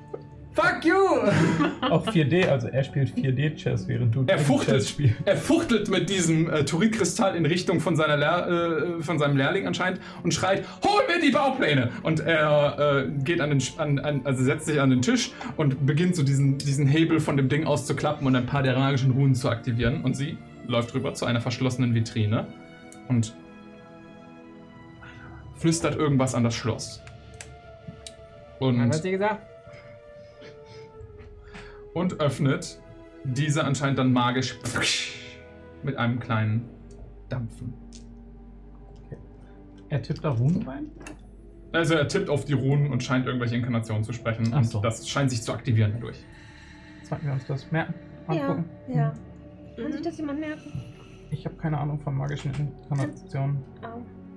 [0.53, 0.95] Fuck you!
[1.89, 5.15] auch 4D, also er spielt 4D-Chess, während du Er Chess fuchtelt, spielst.
[5.23, 8.47] er fuchtelt mit diesem äh, Turitkristall in Richtung von, seiner Lehr,
[8.99, 11.91] äh, von seinem Lehrling anscheinend und schreit, hol mir die Baupläne!
[12.03, 15.85] Und er äh, geht an den, an, an, also setzt sich an den Tisch und
[15.85, 19.35] beginnt so diesen, diesen Hebel von dem Ding auszuklappen und ein paar der magischen Runen
[19.35, 20.01] zu aktivieren.
[20.03, 20.37] Und sie
[20.67, 22.45] läuft rüber zu einer verschlossenen Vitrine
[23.07, 23.33] und
[25.55, 27.01] flüstert irgendwas an das Schloss.
[28.59, 29.50] Was hat Und, sie gesagt?
[31.93, 32.81] Und öffnet
[33.23, 34.57] diese anscheinend dann magisch
[35.83, 36.69] mit einem kleinen
[37.29, 37.73] Dampfen.
[39.89, 40.85] Er tippt da Runen rein?
[41.73, 44.79] Also er tippt auf die Runen und scheint irgendwelche Inkarnationen zu sprechen Ach und so.
[44.81, 46.23] das scheint sich zu aktivieren dadurch.
[47.03, 47.93] Sollten wir uns das merken?
[48.29, 48.65] Ja, Angucken?
[48.87, 49.13] ja.
[49.75, 50.93] Kann sich das jemand merken?
[51.29, 53.63] Ich habe keine Ahnung von magischen Inkarnationen.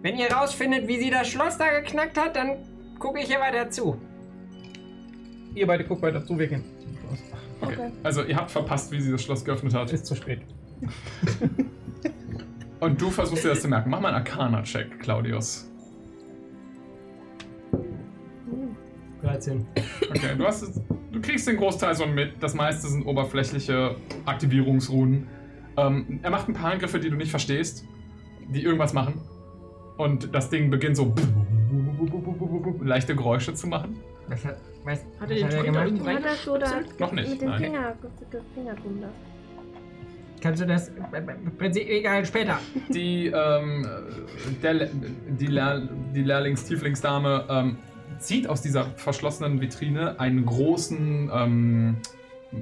[0.02, 2.56] Wenn ihr rausfindet, wie sie das Schloss da geknackt hat, dann
[2.98, 3.96] gucke ich hier weiter zu.
[5.54, 6.64] Ihr beide guckt weiter zu, wir gehen.
[7.10, 7.20] Los.
[7.66, 7.92] Okay.
[8.02, 9.92] Also ihr habt verpasst, wie sie das Schloss geöffnet hat.
[9.92, 10.40] Ist zu spät.
[12.80, 13.90] Und du versuchst dir das zu merken.
[13.90, 15.70] Mach mal einen Arcana-Check, Claudius.
[19.22, 19.66] 13.
[20.10, 20.80] Okay, du hast es,
[21.12, 22.42] du kriegst den Großteil so mit.
[22.42, 23.96] Das meiste sind oberflächliche
[24.26, 25.26] Aktivierungsrunen.
[25.76, 27.86] Ähm, er macht ein paar Angriffe, die du nicht verstehst,
[28.48, 29.20] die irgendwas machen.
[29.96, 31.14] Und das Ding beginnt so
[32.82, 33.96] leichte Geräusche zu machen.
[34.28, 36.06] Was hat, was, Hat er den hat er gemacht?
[36.06, 37.60] Hat das so da Noch nicht, mit den nein.
[37.60, 37.96] Finger,
[38.54, 39.10] Finger tun das.
[40.40, 40.90] Kannst du das,
[41.74, 42.58] egal, später.
[42.90, 43.86] Die, ähm,
[44.62, 44.90] der,
[45.40, 47.78] die, Lehr die Lehrlings-Tieflingsdame ähm,
[48.18, 51.96] zieht aus dieser verschlossenen Vitrine einen großen, ähm,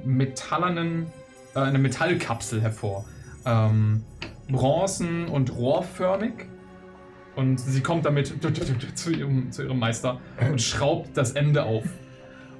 [0.05, 1.07] metallernen,
[1.55, 3.03] äh, eine Metallkapsel hervor.
[3.45, 4.03] Ähm,
[4.49, 6.33] bronzen- und rohrförmig.
[7.35, 8.33] Und sie kommt damit
[8.95, 11.83] zu ihrem, zu ihrem Meister und schraubt das Ende auf.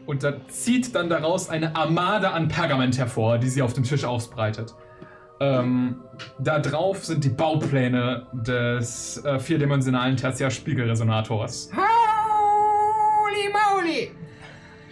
[0.06, 4.04] Und da zieht dann daraus eine Armade an Pergament hervor, die sie auf dem Tisch
[4.04, 4.76] ausbreitet.
[5.40, 6.02] Ähm,
[6.40, 11.72] da drauf sind die Baupläne des äh, vierdimensionalen Tertiärspiegelresonators.
[11.74, 14.12] Holy moly!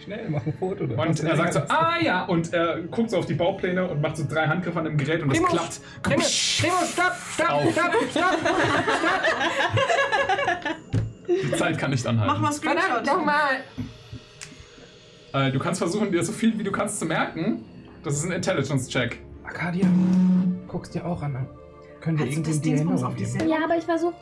[0.02, 0.86] Schnell, mach ein Foto.
[0.86, 4.00] dann Und er sagt so, ah ja, und er guckt so auf die Baupläne und
[4.02, 5.80] macht so drei Handgriffe an dem Gerät und das Primus, klappt.
[6.02, 7.72] Primus, stopp, stopp, Auf.
[7.72, 8.38] stopp, stopp!
[11.28, 12.32] Die Zeit kann nicht anhalten.
[12.32, 13.06] Mach mal Verdammt, Screenshot.
[13.06, 13.60] nochmal!
[15.32, 17.64] Äh, du kannst versuchen, dir so viel wie du kannst zu merken.
[18.04, 19.18] Das ist ein Intelligence-Check.
[19.44, 19.86] Arcadia,
[20.68, 21.46] guckst dir auch an.
[22.00, 23.46] Können wir irgendwie die Erinnerung auf selber?
[23.46, 24.14] Ja, aber ich versuche.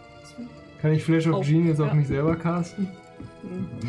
[0.80, 1.94] Kann ich Flash of Oh, Genius auf ja.
[1.94, 2.88] mich selber casten?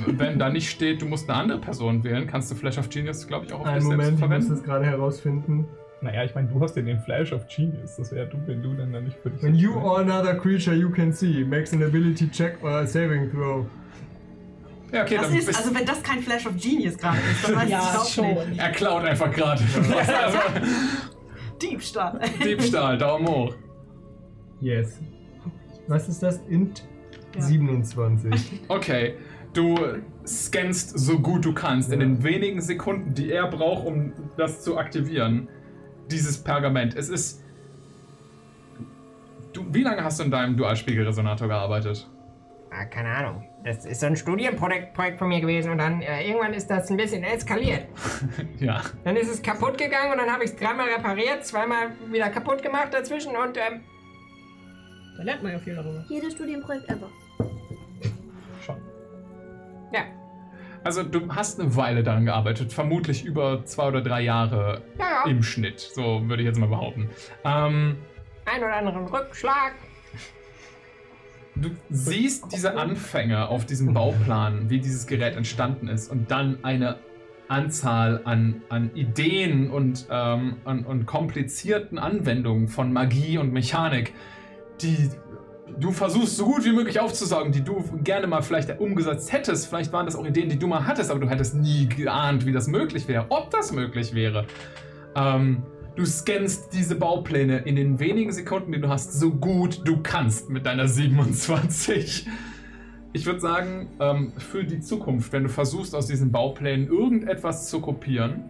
[0.07, 3.27] Wenn da nicht steht, du musst eine andere Person wählen, kannst du Flash of Genius,
[3.27, 4.49] glaube ich, auch auf Einen dich Moment, selbst ich muss verwenden.
[4.49, 5.65] das gerade herausfinden.
[6.01, 7.95] Naja, ich meine, du hast ja den Flash of Genius.
[7.97, 10.75] Das wäre dumm, wenn du dann da nicht für dich When you or another creature
[10.75, 13.65] you can see makes an ability check or a saving throw.
[14.91, 17.47] Ja, okay, Das dann ist, bist also wenn das kein Flash of Genius gerade ist,
[17.47, 18.49] dann weiß ich Ja, auch schon.
[18.49, 18.59] nicht.
[18.59, 19.63] Er klaut einfach gerade.
[20.23, 20.37] also,
[21.61, 22.19] Diebstahl.
[22.43, 23.55] Diebstahl, Daumen hoch.
[24.59, 24.99] Yes.
[25.87, 26.37] Was ist das?
[26.49, 26.83] Int
[27.35, 27.41] Ja.
[27.41, 28.61] 27.
[28.67, 29.15] Okay,
[29.53, 29.77] du
[30.25, 32.05] scannst so gut du kannst in Ja.
[32.07, 35.47] den wenigen Sekunden, die er braucht, um das zu aktivieren,
[36.09, 36.95] dieses Pergament.
[36.95, 37.41] Es ist.
[39.53, 42.09] Du, wie lange hast du in deinem Dualspiegelresonator gearbeitet?
[42.69, 43.43] Ah, keine Ahnung.
[43.63, 46.89] Das ist so ein Studienprojekt Projekt von mir gewesen und dann äh, irgendwann ist das
[46.89, 47.85] ein bisschen eskaliert.
[48.59, 48.81] Ja.
[49.03, 52.61] Dann ist es kaputt gegangen und dann habe ich es dreimal repariert, zweimal wieder kaputt
[52.63, 53.81] gemacht dazwischen und ähm,
[55.17, 56.03] Da lernt man ja viel darüber.
[56.09, 57.09] Jedes Studienprojekt ever.
[58.65, 58.77] Schon.
[59.91, 60.01] ja.
[60.83, 65.29] Also, du hast eine Weile daran gearbeitet, vermutlich über zwei oder drei Jahre Ja, ja.
[65.29, 65.79] im Schnitt.
[65.79, 67.09] So würde ich jetzt mal behaupten.
[67.43, 67.97] Ähm,
[68.45, 69.73] Ein oder anderen Rückschlag.
[71.61, 76.97] Du siehst diese Anfänge auf diesem Bauplan, wie dieses Gerät entstanden ist und dann eine
[77.49, 84.13] Anzahl an, an Ideen und, ähm, und, und komplizierten Anwendungen von Magie und Mechanik,
[84.81, 85.09] die
[85.77, 89.67] du versuchst so gut wie möglich aufzusaugen, die du gerne mal vielleicht umgesetzt hättest.
[89.67, 92.51] Vielleicht waren das auch Ideen, die du mal hattest, aber du hättest nie geahnt, wie
[92.51, 94.47] das möglich wäre, ob das möglich wäre.
[95.15, 95.63] Ähm,
[95.95, 100.49] du scannst diese Baupläne in den wenigen Sekunden, die du hast, so gut du kannst
[100.49, 102.27] mit deiner 27.
[103.13, 107.81] Ich würde sagen, ähm, für die Zukunft, wenn du versuchst, aus diesen Bauplänen irgendetwas zu
[107.81, 108.49] kopieren,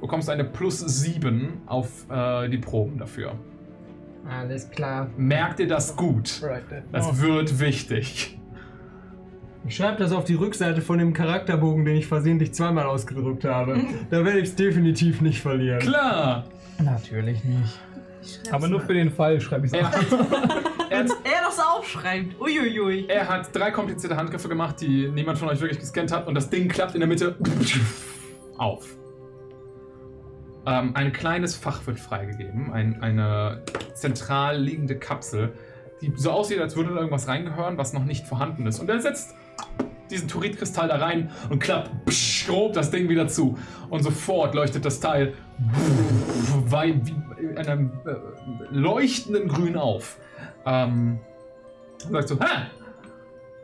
[0.00, 3.34] bekommst du eine plus 7 auf äh, die Proben dafür.
[4.26, 5.10] Alles klar.
[5.16, 6.42] Merk dir das gut.
[6.92, 8.38] Das wird wichtig.
[9.66, 13.78] Ich schreibe das auf die Rückseite von dem Charakterbogen, den ich versehentlich zweimal ausgedruckt habe.
[14.10, 15.80] Da werde ich es definitiv nicht verlieren.
[15.80, 16.44] Klar!
[16.78, 17.78] Natürlich nicht.
[18.50, 19.84] Aber nur für den Fall schreibe ich es Er
[20.90, 22.40] er, hat, Er das aufschreibt.
[22.40, 23.06] Uiuiui.
[23.08, 26.50] er hat drei komplizierte Handgriffe gemacht, die niemand von euch wirklich gescannt hat, und das
[26.50, 27.36] Ding klappt in der Mitte
[28.58, 28.96] auf.
[30.66, 33.62] Ähm, ein kleines Fach wird freigegeben, ein, eine
[33.94, 35.54] zentral liegende Kapsel,
[36.02, 38.78] die so aussieht, als würde da irgendwas reingehören, was noch nicht vorhanden ist.
[38.78, 39.34] Und er setzt
[40.10, 43.58] diesen Turitkristall da rein und klappt psch, grob das Ding wieder zu.
[43.90, 45.34] Und sofort leuchtet das Teil
[47.38, 48.14] in einem äh,
[48.70, 50.18] leuchtenden Grün auf.
[50.64, 51.18] Ähm,
[52.04, 52.66] und sagt so, ha!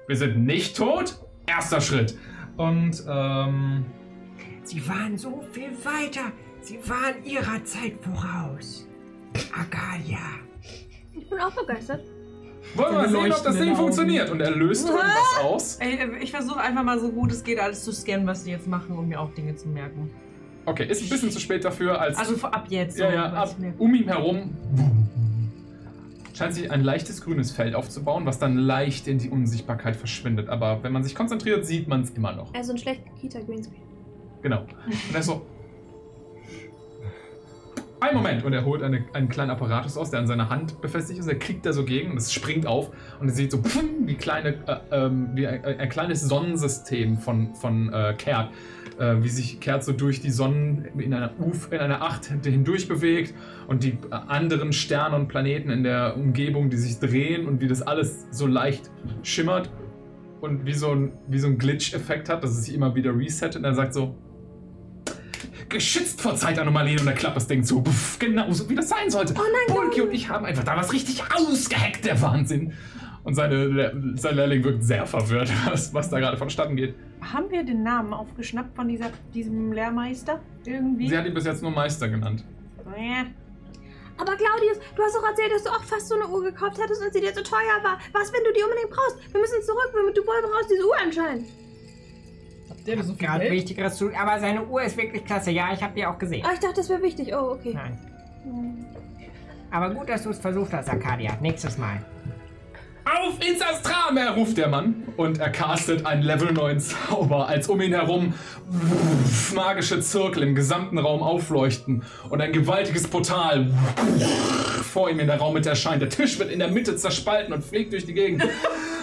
[0.07, 1.19] Wir sind nicht tot.
[1.47, 2.17] Erster Schritt.
[2.57, 3.87] Und ähm,
[4.65, 6.33] Sie waren so viel weiter.
[6.61, 8.87] Sie waren ihrer Zeit voraus.
[9.53, 10.19] Agalia.
[11.13, 12.03] Ich bin auch begeistert.
[12.75, 14.31] wollen wir mal sehen, ob das Ding funktioniert.
[14.31, 15.77] Und er löst irgendwas aus.
[15.77, 18.67] Ey, ich versuche einfach mal so gut es geht, alles zu scannen, was die jetzt
[18.67, 20.11] machen, um mir auch Dinge zu merken.
[20.67, 22.99] Okay, ist ein bisschen zu spät dafür, als Also ab jetzt.
[22.99, 24.51] ja, ja, ab, um ihn herum
[26.35, 30.49] scheint sich ein leichtes grünes Feld aufzubauen, was dann leicht in die Unsichtbarkeit verschwindet.
[30.49, 32.53] Aber wenn man sich konzentriert, sieht man es immer noch.
[32.55, 33.83] Also ein schlechter Kita Greenscreen.
[34.43, 34.61] Genau.
[34.61, 35.47] Und er ist so.
[38.01, 38.45] Ein Moment!
[38.45, 41.27] Und er holt eine, einen kleinen Apparatus aus, der an seiner Hand befestigt ist.
[41.27, 44.15] Er klickt da so gegen und es springt auf und er sieht so pfum, wie,
[44.15, 44.77] kleine, äh,
[45.07, 48.51] ähm, wie ein, ein kleines Sonnensystem von, von äh, Kert
[48.99, 53.35] äh, wie sich Kerze durch die Sonnen in einer, Uf, in einer Acht hindurch bewegt
[53.67, 57.83] und die anderen Sterne und Planeten in der Umgebung, die sich drehen und wie das
[57.83, 58.91] alles so leicht
[59.23, 59.71] schimmert
[60.41, 63.57] und wie so ein, wie so ein Glitch-Effekt hat, dass es sich immer wieder resettet
[63.57, 64.17] und er sagt so,
[65.69, 67.83] geschützt vor Zeitanomalien und er klappt das Ding zu.
[67.83, 69.35] Puff, genauso wie das sein sollte.
[69.37, 72.73] Oh nein, Polki und ich haben einfach da was richtig ausgehackt, der Wahnsinn.
[73.25, 76.95] Und seine, Le- sein Lehrling wirkt sehr verwirrt, was, was da gerade vonstatten geht.
[77.23, 80.41] Haben wir den Namen aufgeschnappt von dieser, diesem Lehrmeister?
[80.67, 81.09] Irgendwie?
[81.09, 82.45] Sie hat ihn bis jetzt nur Meister genannt.
[82.99, 83.25] Ja.
[84.17, 87.03] Aber Claudius, du hast doch erzählt, dass du auch fast so eine Uhr gekauft hättest
[87.03, 87.99] und sie dir zu teuer war.
[88.13, 89.19] Was, wenn du die unbedingt brauchst?
[89.33, 91.49] Wir müssen zurück, du brauchst diese Uhr anscheinend.
[92.71, 93.53] Habt ihr so viel Gerade Geld?
[93.55, 94.11] Wichtigeres zu.
[94.15, 95.51] Aber seine Uhr ist wirklich klasse.
[95.51, 96.45] Ja, ich habe die auch gesehen.
[96.47, 97.35] Ah, ich dachte, das wäre wichtig.
[97.35, 97.73] Oh, okay.
[97.75, 97.99] Nein.
[99.71, 101.37] Aber gut, dass du es versucht hast, Arcadia.
[101.41, 102.05] Nächstes Mal.
[103.05, 105.03] Auf ins Astralmeer, ruft der Mann.
[105.17, 108.35] Und er castet einen Level 9 Zauber, als um ihn herum
[109.55, 113.71] magische Zirkel im gesamten Raum aufleuchten und ein gewaltiges Portal
[114.83, 116.03] vor ihm in der Raum mit erscheint.
[116.03, 118.43] Der Tisch wird in der Mitte zerspalten und fliegt durch die Gegend.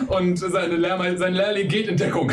[0.07, 2.31] Und seine Lehrme sein Lehrling geht in Deckung.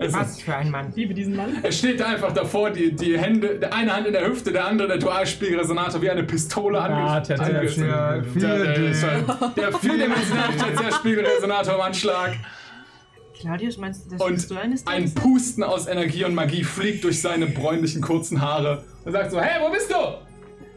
[0.00, 0.90] Es Was für ein Mann.
[0.90, 1.58] Ich liebe diesen Mann.
[1.62, 4.66] Er steht da einfach davor, die, die Hände, der eine Hand in der Hüfte, der
[4.66, 7.68] andere der Dualspiegelresonator wie eine Pistole ange Ah, der- der-
[9.72, 12.36] vierdimensionale Tertiärspiegelresonator im Anschlag.
[13.40, 15.14] Claudius, meinst du, das Und bist du eines ein Tages?
[15.14, 19.60] Pusten aus Energie und Magie fliegt durch seine bräunlichen kurzen Haare und sagt so, hey,
[19.64, 19.96] wo bist du?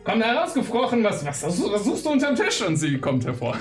[0.03, 2.61] Komm da herausgefrochen, was, was, was suchst du unterm Tisch?
[2.65, 3.55] Und sie kommt hervor.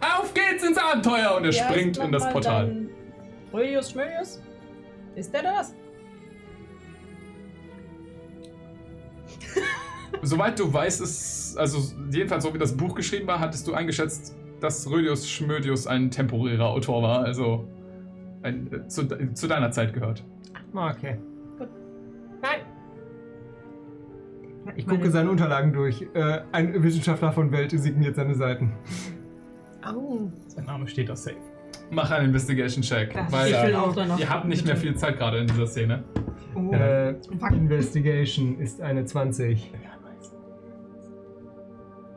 [0.00, 1.34] Auf geht's ins Abenteuer!
[1.36, 2.76] Und er Wer springt in das Portal.
[3.56, 4.42] Rölius Schmölius?
[5.14, 5.74] Ist der das?
[10.22, 11.78] Soweit du weißt, ist, also
[12.10, 16.66] jedenfalls so wie das Buch geschrieben war, hattest du eingeschätzt, dass Rödius Schmödius ein temporärer
[16.66, 17.66] Autor war, also
[18.42, 20.22] ein, äh, zu, zu deiner Zeit gehört.
[20.74, 21.18] Okay.
[21.58, 21.68] Gut.
[22.42, 22.60] Nein.
[24.74, 26.06] Ich gucke seine Unterlagen durch.
[26.12, 28.72] Äh, ein Wissenschaftler von Welt signiert seine Seiten.
[29.94, 30.28] Oh.
[30.48, 31.36] Sein Name steht da safe.
[31.90, 35.18] Mach einen Investigation-Check, weil ich will äh, auch danach ihr habt nicht mehr viel Zeit
[35.18, 36.04] gerade in dieser Szene.
[36.54, 36.72] Oh.
[36.72, 37.16] Äh,
[37.52, 39.72] Investigation ist eine 20.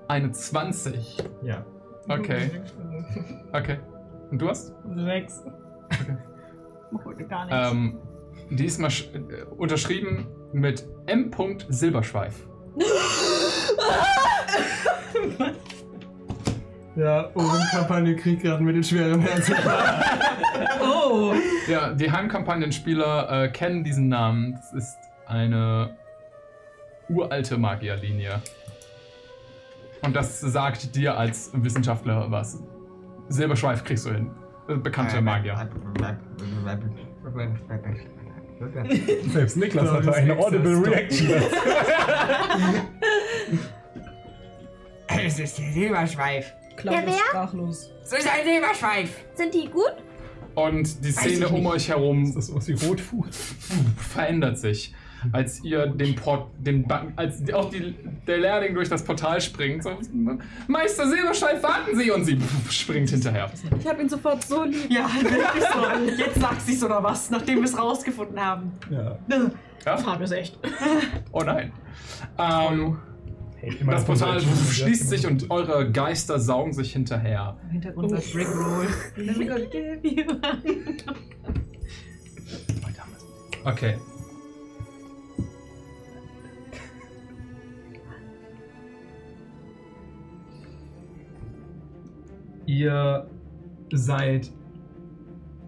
[0.08, 1.18] Eine 20.
[1.44, 1.66] Ja.
[2.08, 2.50] Okay,
[3.54, 3.78] okay.
[4.32, 4.74] Und du hast?
[4.96, 5.44] Sechs.
[7.06, 7.72] Heute gar nichts.
[7.72, 8.00] Ähm,
[8.50, 11.30] diesmal sch- äh, unterschrieben mit M.
[11.70, 12.48] Silberschweif.
[16.96, 19.56] Ja, Ohren-Kampagne kriegt gerade mit den schweren Herzen.
[20.82, 21.34] oh!
[21.68, 24.54] Ja, die Heimkampagnenspieler äh, kennen diesen Namen.
[24.54, 24.98] Das ist
[25.28, 25.96] eine
[27.08, 28.42] uralte Magierlinie.
[30.02, 32.64] Und das sagt dir als Wissenschaftler was.
[33.30, 34.32] Silberschweif kriegst du hin.
[34.82, 35.70] Bekannte Magier.
[39.28, 41.30] Selbst Niklas hatte eine Audible Reaction.
[45.22, 46.54] Es ist der Silberschweif.
[46.80, 47.14] Claudius wer?
[47.30, 47.92] sprachlos.
[48.04, 49.10] So ist ein Silberschweif.
[49.36, 49.94] Sind die gut?
[50.56, 53.56] Und die Szene um euch herum Das ist wie Rotfuß.
[53.98, 54.94] verändert sich.
[55.34, 57.94] Als ihr den Port, den ba als auch die,
[58.26, 59.92] der Lehrling durch das Portal springt, so,
[60.68, 62.10] Meister Silberschweif, warten Sie!
[62.10, 62.40] Und sie
[62.70, 63.52] springt hinterher.
[63.78, 64.90] Ich hab ihn sofort so lieb.
[64.90, 65.64] Ja, wirklich
[66.18, 66.24] so.
[66.24, 68.72] Jetzt sagt sie's oder was, nachdem wir es rausgefunden haben.
[68.90, 69.18] Ja.
[69.86, 69.98] Ja?
[69.98, 70.58] Frag es echt.
[71.34, 71.74] Oh nein.
[72.38, 72.98] Ähm,
[73.86, 77.58] das Portal ich- schließt sich und eure Geister saugen sich hinterher.
[77.64, 78.88] Im Hintergrund läuft Rickroll.
[83.66, 83.96] Okay.
[92.66, 93.28] Ihr
[93.92, 94.52] seid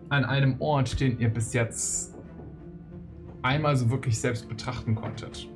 [0.10, 2.16] an einem Ort, den ihr bis jetzt
[3.42, 5.51] einmal so wirklich selbst betrachten konntet.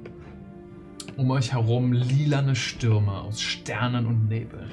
[1.18, 4.70] Um euch herum lilane Stürme aus Sternen und Nebeln.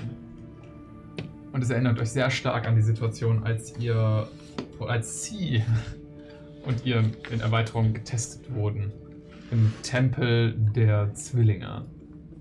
[1.53, 4.29] Und es erinnert euch sehr stark an die Situation, als ihr,
[4.81, 5.63] als sie
[6.67, 8.93] und ihr in Erweiterung getestet wurden.
[9.53, 11.85] Im Tempel der Zwillinge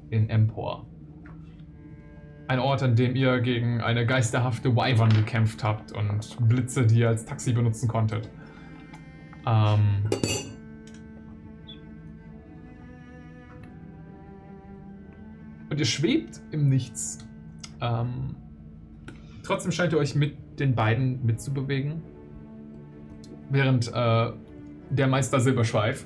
[0.10, 0.88] in Empor.
[2.48, 7.10] Ein Ort, an dem ihr gegen eine geisterhafte Wyvern gekämpft habt und Blitze, die ihr
[7.10, 8.30] als Taxi benutzen konntet.
[9.46, 10.51] Ähm.
[15.72, 17.20] Und ihr schwebt im Nichts.
[17.80, 18.36] Ähm,
[19.42, 22.04] trotzdem scheint ihr euch mit den beiden mitzubewegen.
[23.50, 24.32] Während äh,
[24.90, 26.06] der Meister Silberschweif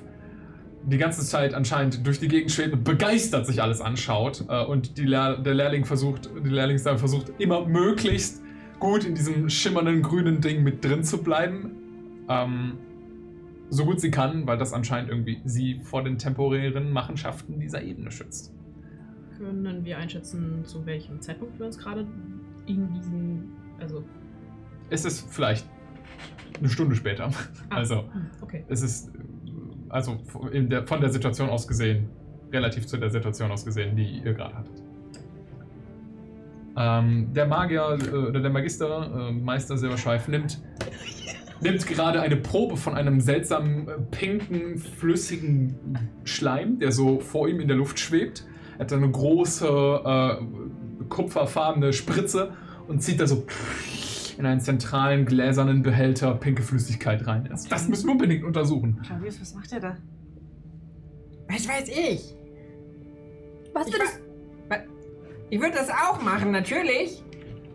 [0.84, 4.96] die ganze Zeit anscheinend durch die Gegend schwebt und begeistert sich alles anschaut äh, und
[4.98, 8.42] Lehr der Lehrling versucht, die Lehrlingsdame versucht immer möglichst
[8.78, 11.72] gut in diesem schimmernden grünen Ding mit drin zu bleiben.
[12.28, 12.74] Ähm,
[13.68, 18.12] so gut sie kann, weil das anscheinend irgendwie sie vor den temporären Machenschaften dieser Ebene
[18.12, 18.55] schützt.
[19.38, 22.06] Können wir einschätzen, zu welchem Zeitpunkt wir uns gerade
[22.66, 23.52] in diesen.
[23.80, 24.02] Also.
[24.90, 25.66] Es ist vielleicht
[26.58, 27.30] eine Stunde später.
[27.70, 28.64] Ah, Also, hm, okay.
[28.68, 29.12] es ist
[29.88, 30.18] also
[30.52, 32.08] in der, von der Situation aus gesehen,
[32.52, 34.82] relativ zu der Situation aus gesehen, die ihr gerade hattet.
[36.76, 40.60] Ähm, der Magier äh, oder der Magister, äh, Meister Silberschweif, nimmt,
[41.60, 47.60] nimmt gerade eine Probe von einem seltsamen äh, pinken, flüssigen Schleim, der so vor ihm
[47.60, 48.44] in der Luft schwebt.
[48.78, 49.66] Er hat eine große,
[50.04, 52.52] äh, kupferfarbene Spritze
[52.88, 53.46] und zieht da so
[54.38, 57.46] in einen zentralen gläsernen Behälter pinke Flüssigkeit rein.
[57.48, 59.00] Das, das müssen wir unbedingt untersuchen.
[59.06, 59.96] Claudius, was macht er da?
[61.48, 62.34] Was weiß ich?
[63.72, 63.94] Was Ich,
[64.68, 64.76] wa-
[65.48, 67.22] ich würde das auch machen, natürlich.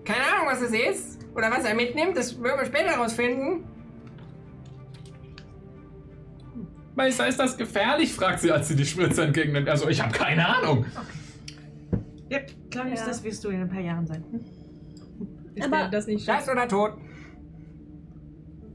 [0.03, 1.19] Keine Ahnung, was es ist.
[1.35, 3.63] Oder was er mitnimmt, das werden wir später rausfinden.
[7.01, 8.13] Meister, ist das gefährlich?
[8.13, 9.67] fragt sie, als sie die Spritze entgegennimmt.
[9.67, 10.85] Also, ich habe keine Ahnung.
[12.29, 13.05] Ja, Claudius, Ja.
[13.07, 14.23] das wirst du in ein paar Jahren sein.
[14.31, 14.39] Hm?
[15.55, 16.93] Ist Aber- der das nicht Das oder tot.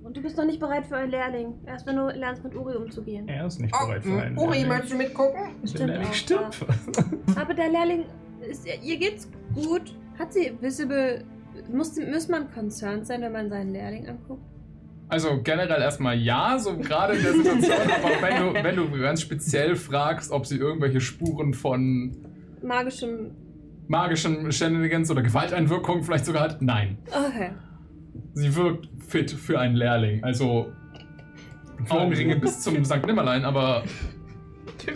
[0.03, 1.55] Und du bist noch nicht bereit für einen Lehrling.
[1.67, 3.29] Erst wenn du lernst, mit Uri umzugehen.
[3.29, 4.39] Er ist nicht Oh, bereit für hm, einen.
[4.39, 4.69] Uri, Lehrling.
[4.69, 5.41] möchtest du mitgucken?
[5.63, 6.67] Der Stimmt Lehrling auch, stirbt.
[7.37, 8.05] Aber der Lehrling,
[8.49, 9.95] ist, ihr geht's gut.
[10.19, 11.25] Hat sie visible.
[11.73, 14.43] Muss, muss man concerned sein, wenn man seinen Lehrling anguckt?
[15.09, 19.21] Also generell erstmal ja, so gerade in der Situation, aber wenn du, wenn du ganz
[19.21, 22.17] speziell fragst, ob sie irgendwelche Spuren von
[22.63, 23.31] Magischem.
[23.87, 26.99] magischen Shenanigans oder Gewalteinwirkungen vielleicht sogar hat, nein.
[27.07, 27.53] Okay.
[28.35, 30.25] Sie wirkt fit für einen Lehrling.
[30.25, 30.73] Also
[31.89, 33.07] Augenringe bis zum St.
[33.07, 33.85] Nimmerlein, aber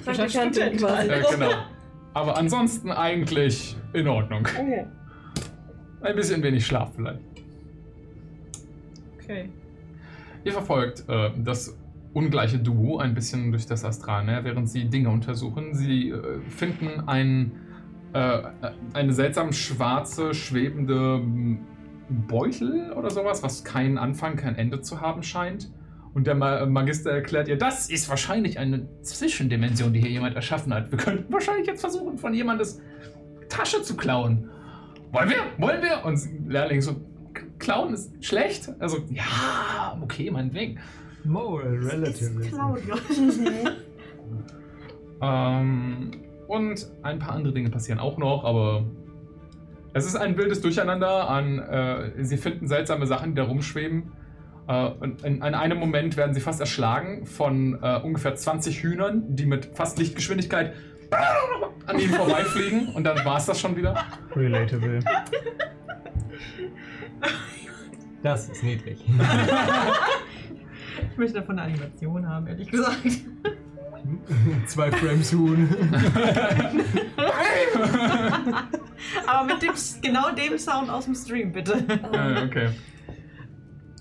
[0.05, 1.09] Praktikantin quasi.
[1.09, 1.51] äh, genau.
[2.15, 4.41] Aber ansonsten eigentlich in Ordnung.
[4.41, 4.87] Okay.
[6.01, 7.21] Ein bisschen wenig Schlaf vielleicht.
[9.23, 9.51] Okay.
[10.45, 11.77] Ihr verfolgt äh, das
[12.13, 15.75] ungleiche Duo ein bisschen durch das Astralmeer, während sie Dinge untersuchen.
[15.75, 17.53] Sie äh, finden ein,
[18.13, 18.43] äh,
[18.95, 21.61] eine seltsam schwarze, schwebende m,
[22.27, 25.71] Beutel oder sowas, was keinen Anfang, kein Ende zu haben scheint.
[26.13, 30.75] Und der Ma Magister erklärt ihr, das ist wahrscheinlich eine Zwischendimension, die hier jemand erschaffen
[30.75, 30.91] hat.
[30.91, 32.81] Wir könnten wahrscheinlich jetzt versuchen, von jemandes
[33.49, 34.51] Tasche zu klauen.
[35.13, 35.37] Wollen wir?
[35.59, 36.05] Wollen wir?
[36.05, 36.97] Und Lehrling so,
[37.61, 38.71] klauen ist schlecht?
[38.81, 40.81] Also, ja, okay, meinetwegen.
[41.25, 42.41] Moral Relativism.
[45.23, 46.13] Ähm,
[46.49, 48.87] und ein paar andere Dinge passieren auch noch, aber
[49.93, 54.13] es ist ein wildes Durcheinander an, äh, sie finden seltsame Sachen, die da rumschweben.
[54.67, 59.25] Äh, und in, in einem Moment werden sie fast erschlagen von äh, ungefähr 20 Hühnern,
[59.35, 60.75] die mit fast Lichtgeschwindigkeit
[61.87, 63.97] an ihnen vorbeifliegen und dann war es das schon wieder.
[64.35, 65.01] Relatable.
[68.23, 69.05] Das ist niedrig.
[71.11, 73.01] Ich möchte davon eine Animation haben, ehrlich gesagt.
[74.67, 75.69] Zwei Frames Huhn.
[79.27, 79.73] Aber mit dem,
[80.03, 81.75] genau dem Sound aus dem Stream, bitte.
[82.13, 82.71] äh, okay.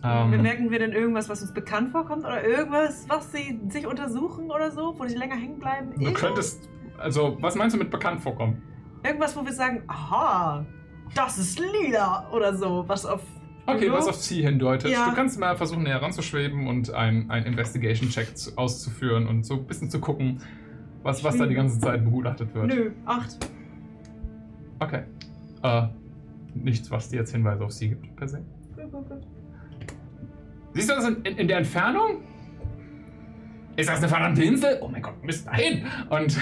[0.04, 2.24] Ähm, Bemerken wir denn irgendwas, was uns bekannt vorkommt?
[2.26, 5.94] Oder irgendwas, was sie sich untersuchen oder so, wo sie länger hängen bleiben?
[5.98, 8.62] du könntest, also, was meinst du mit bekannt vorkommen?
[9.04, 10.66] Irgendwas, wo wir sagen, aha,
[11.16, 13.22] das ist lila oder so, was auf.
[13.66, 13.98] Okay, Hallo?
[14.00, 14.92] was auf sie hindeutet.
[14.92, 15.10] Ja.
[15.10, 19.90] Du kannst mal versuchen, näher ranzuschweben und einen Investigation-Check zu- auszuführen und so ein bisschen
[19.92, 20.42] zu gucken,
[21.04, 22.68] was, was da die ganze Zeit begutachtet wird.
[22.68, 23.38] Nö, acht.
[24.80, 25.04] Okay.
[25.62, 25.88] Äh,
[26.56, 28.42] nichts, was dir jetzt Hinweise auf sie gibt, per se.
[30.74, 32.24] Siehst du das in, in, in der Entfernung?
[33.76, 34.78] Ist das eine verdammte Insel?
[34.82, 35.86] Oh mein Gott, Mist, dahin!
[36.10, 36.38] Und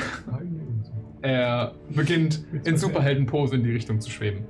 [1.21, 4.45] er beginnt in Superheldenpose in die Richtung zu schweben.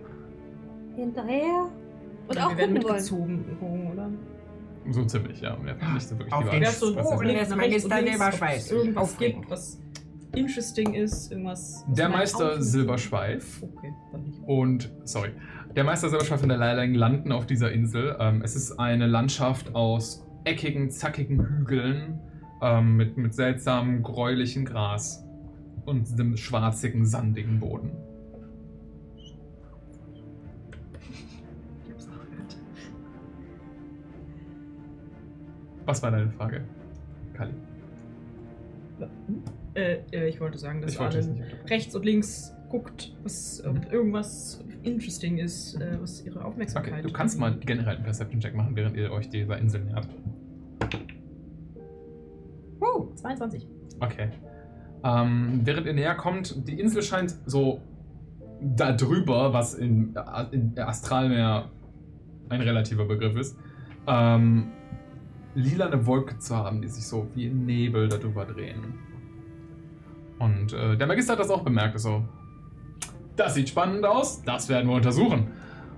[0.97, 1.69] Hinterher.
[2.27, 3.91] Und Ja, auch wir werden gucken wollen.
[3.93, 4.09] oder?
[4.89, 5.57] So ziemlich, ja.
[5.63, 6.71] Wir haben nicht so wirklich Auf die den Wahl.
[6.71, 8.41] so, Was ist- links, links, Silberschweif.
[8.41, 9.81] ob es irgendwas gibt, was
[10.35, 11.83] interesting ist, irgendwas.
[11.87, 12.61] was Der man Meister.
[12.61, 14.39] Silberschweif Okay, dann nicht.
[14.45, 15.29] Und, sorry,
[15.75, 18.15] der Meister Silberschweif und der Leiling landen auf dieser Insel.
[18.19, 22.19] Ähm, es ist eine Landschaft aus eckigen, zackigen Hügeln
[22.61, 25.23] ähm, mit, mit seltsamem, gräulichen Gras
[25.85, 27.91] und einem schwarzigen, sandigen Boden.
[35.87, 36.65] Was war deine Frage,
[37.33, 37.51] Kali?
[39.73, 41.45] Äh, äh, ich wollte sagen, dass wollte unterbrechen.
[41.69, 43.91] rechts und links guckt, was ob Mhm.
[43.91, 46.93] irgendwas interesting ist, äh, was ihre Aufmerksamkeit.
[46.93, 50.09] Okay, du kannst mal generell einen Perception-Check machen, während ihr euch dieser Insel nähert.
[52.81, 53.65] Uh, 22.
[54.01, 54.27] Okay.
[55.05, 57.79] Ähm, während ihr näher kommt, die Insel scheint so
[58.61, 60.15] da drüber, was in,
[60.51, 61.69] in Astralmeer
[62.49, 63.57] ein relativer Begriff ist,
[64.07, 64.71] ähm,
[65.57, 68.99] lilane Wolke zu haben, die sich so wie Nebel darüber drehen.
[70.39, 71.99] Und äh, der Magister hat das auch bemerkt.
[71.99, 72.23] So,
[73.35, 75.47] das sieht spannend aus, das werden wir untersuchen.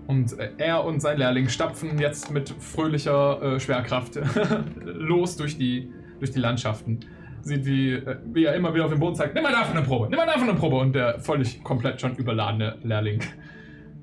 [0.08, 4.18] Und äh, er und sein Lehrling stapfen jetzt mit fröhlicher äh, Schwerkraft
[4.82, 7.02] los durch die, durch die Landschaften.
[7.42, 9.86] Sieht, wie, äh, wie er immer wieder auf den Boden zeigt, nimm mal davon eine
[9.86, 10.78] Probe, nimm mal davon eine Probe.
[10.78, 13.20] Und der völlig komplett schon überladene Lehrling.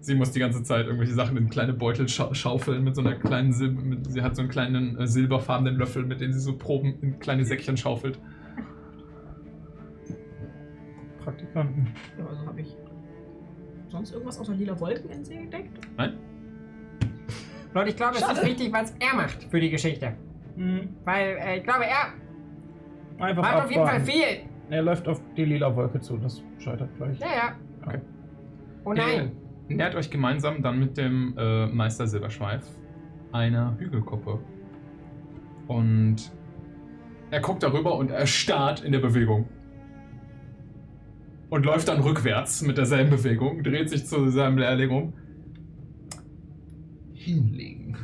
[0.01, 3.15] Sie muss die ganze Zeit irgendwelche Sachen in kleine Beutel schau schaufeln mit so einer
[3.15, 6.57] kleinen Sil mit, Sie hat so einen kleinen äh, silberfarbenen Löffel, mit dem sie so
[6.57, 8.21] Proben in kleine Säckchen schaufelt.
[11.19, 11.89] Praktikanten.
[12.19, 12.77] Ja, also habe ich
[13.89, 15.81] sonst irgendwas außer lila Wolken in See entdeckt?
[15.97, 16.13] Nein?
[17.75, 18.41] Leute, ich glaube, es Schade.
[18.41, 20.15] ist wichtig, was er macht für die Geschichte.
[21.05, 22.15] Weil äh, ich glaube, er
[23.19, 24.41] Einfach macht auf jeden Fall viel.
[24.71, 27.19] Er läuft auf die lila Wolke zu, das scheitert gleich.
[27.19, 27.57] Ja, ja.
[27.85, 28.01] Okay.
[28.85, 29.33] Oh nein.
[29.69, 32.65] Nähert euch gemeinsam dann mit dem äh, Meister Silberschweif
[33.33, 34.39] einer Hügelkuppe.
[35.67, 36.31] Und
[37.31, 39.49] er guckt darüber und er starrt in der Bewegung.
[41.51, 45.13] Und läuft dann rückwärts mit derselben Bewegung, dreht sich zu seinem Lehrling um.
[47.13, 47.97] Hinlegen.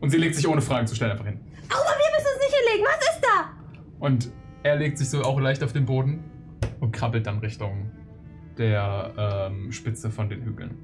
[0.00, 1.40] Und sie legt sich ohne Fragen zu stellen einfach hin.
[1.70, 2.86] Aua, wir müssen uns nicht hinlegen.
[2.86, 3.50] Was ist da?
[3.98, 4.30] Und
[4.62, 6.24] er legt sich so auch leicht auf den Boden
[6.80, 7.90] und krabbelt dann Richtung
[8.58, 10.76] der ähm, Spitze von den Hügeln.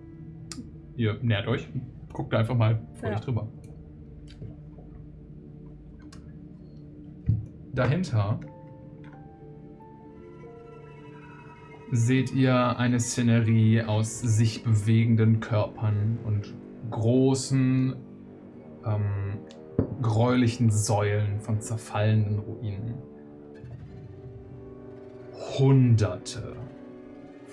[0.97, 1.69] Ihr nähert euch,
[2.13, 3.17] guckt da einfach mal vor Ja.
[3.17, 3.49] euch drüber.
[7.73, 8.39] Dahinter
[11.91, 16.55] seht ihr eine Szenerie aus sich bewegenden Körpern und
[16.91, 17.97] großen,
[18.87, 19.39] ähm,
[20.01, 22.95] gräulichen Säulen von zerfallenden Ruinen.
[25.59, 26.57] Hunderte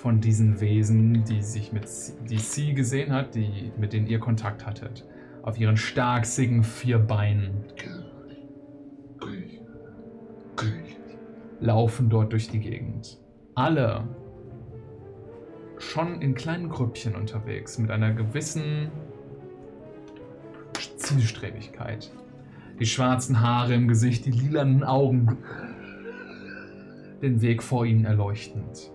[0.01, 1.85] von diesen Wesen, die sich mit
[2.27, 5.05] die sie gesehen hat, die mit denen ihr Kontakt hattet,
[5.43, 7.65] auf ihren starksigen vier Beinen
[11.59, 13.19] laufen dort durch die Gegend.
[13.53, 14.07] Alle
[15.77, 18.89] schon in kleinen Grüppchen unterwegs, mit einer gewissen
[20.97, 22.11] Zielstrebigkeit.
[22.79, 25.37] Die schwarzen Haare im Gesicht, die lilanen Augen,
[27.21, 28.91] den Weg vor ihnen erleuchtend.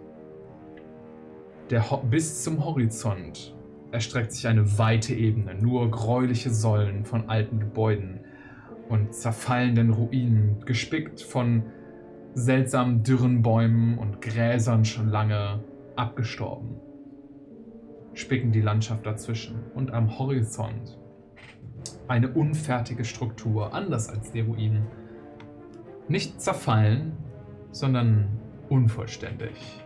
[2.10, 3.56] Bis zum Horizont
[3.90, 8.20] erstreckt sich eine weite Ebene, nur gräuliche Säulen von alten Gebäuden
[8.88, 11.64] und zerfallenden Ruinen, gespickt von
[12.34, 15.64] seltsamen dürren Bäumen und Gräsern schon lange
[15.96, 16.76] abgestorben.
[18.14, 20.98] Spicken die Landschaft dazwischen und am Horizont
[22.06, 24.86] eine unfertige Struktur, anders als die Ruinen.
[26.06, 27.16] Nicht zerfallen,
[27.72, 28.28] sondern
[28.68, 29.85] unvollständig.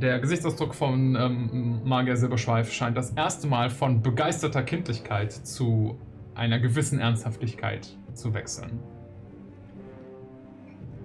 [0.00, 5.98] Der Gesichtsausdruck von ähm, Magier Silberschweif scheint das erste Mal von begeisterter Kindlichkeit zu
[6.34, 8.80] einer gewissen Ernsthaftigkeit zu wechseln.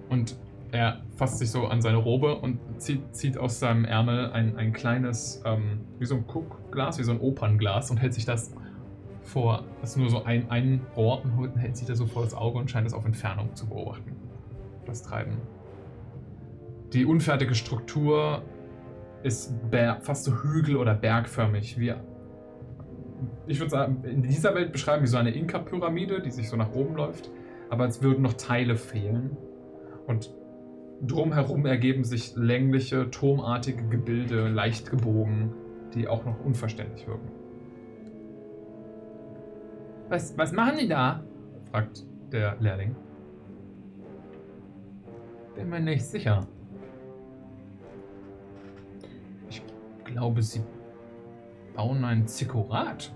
[0.08, 0.38] Und
[0.72, 4.72] er fasst sich so an seine Robe und zieht, zieht aus seinem Ärmel ein, ein
[4.72, 8.54] kleines, ähm, wie so ein Guckglas, wie so ein Opernglas und hält sich das
[9.20, 12.32] vor, das ist nur so ein, ein Rohr und hält sich das so vor das
[12.32, 14.16] Auge und scheint es auf Entfernung zu beobachten.
[14.86, 15.36] Das Treiben.
[16.94, 18.42] Die unfertige Struktur
[19.26, 19.52] ist
[20.00, 21.92] fast so hügel- oder bergförmig, wie
[23.46, 26.72] ich würde sagen, in dieser Welt beschreiben wie so eine Inka-Pyramide, die sich so nach
[26.74, 27.30] oben läuft,
[27.70, 29.36] aber als würden noch Teile fehlen.
[30.06, 30.34] Und
[31.02, 35.52] drumherum ergeben sich längliche, turmartige Gebilde, leicht gebogen,
[35.94, 37.30] die auch noch unverständlich wirken.
[40.08, 41.24] Was, was machen die da?
[41.70, 42.94] fragt der Lehrling.
[45.54, 46.46] Bin mir nicht sicher.
[50.06, 50.62] Glaube, sie
[51.74, 53.12] bauen ein Zikorat.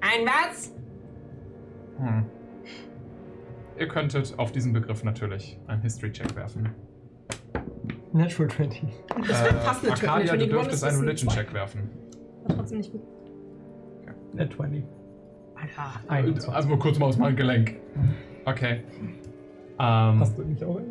[0.00, 0.74] Ein was?
[1.98, 2.24] Hm.
[3.78, 6.70] Ihr könntet auf diesen Begriff natürlich einen History-Check werfen.
[8.12, 8.82] Natural 20.
[9.26, 11.90] Das wäre fast eine Arcadia, Wenn du dürftest ist, einen Religion-Check werfen.
[12.44, 13.02] War trotzdem nicht gut.
[14.34, 14.84] Net 20.
[16.08, 16.52] Alter.
[16.54, 17.76] Also mal kurz mal aus meinem Gelenk.
[18.44, 18.82] Okay.
[19.78, 20.90] Ähm, Hast du nicht auch einen?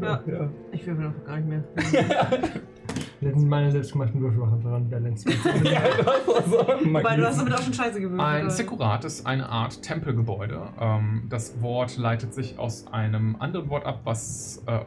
[0.00, 0.50] Ja.
[0.72, 1.64] Ich will noch gar nicht mehr.
[3.20, 5.26] Letztens meine selbstgemachten Würfel machen dran, Balance.
[7.04, 8.20] Weil du hast damit auch schon scheiße gewöhnt.
[8.20, 8.54] Ein oder?
[8.54, 10.60] Zikkurat ist eine Art Tempelgebäude.
[10.80, 14.80] Ähm, das Wort leitet sich aus einem anderen Wort ab, was äh,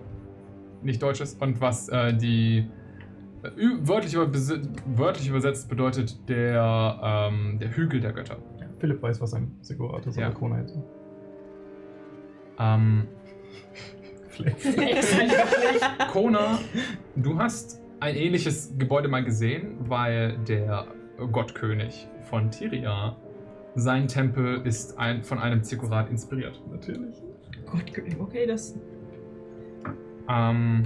[0.83, 2.67] nicht deutsch ist und was äh, die
[3.43, 3.49] äh,
[3.82, 6.99] wörtlich, wörtlich übersetzt bedeutet der,
[7.32, 8.38] ähm, der Hügel der Götter.
[8.80, 10.25] Philipp weiß, was ein Sekurat ist, Ja.
[10.27, 10.77] aber Kona jetzt.
[12.59, 13.07] Ähm,
[16.11, 16.59] Kona,
[17.15, 20.85] du hast ein ähnliches Gebäude mal gesehen, weil der
[21.32, 23.17] Gottkönig von Tyria.
[23.74, 26.61] Sein Tempel ist ein, von einem Zikkurat inspiriert.
[26.69, 27.16] Natürlich.
[27.66, 27.82] Gott,
[28.19, 28.77] okay, das.
[30.30, 30.84] Ähm,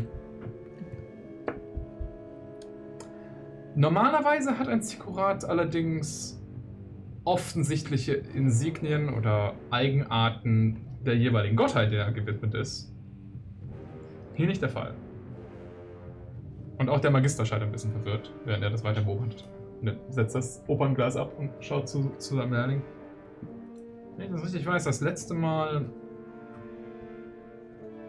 [3.76, 6.42] normalerweise hat ein Zikkurat allerdings
[7.26, 12.94] offensichtliche Insignien oder Eigenarten der jeweiligen Gottheit, der er gewidmet ist.
[14.36, 14.94] Hier nicht der Fall.
[16.80, 19.48] Und auch der Magister scheint ein bisschen verwirrt, während er das weiter beobachtet.
[19.82, 22.82] Und er setzt das Opernglas ab und schaut zu, zu seinem Lehrling.
[24.16, 25.86] Wenn ich das richtig weiß, das letzte Mal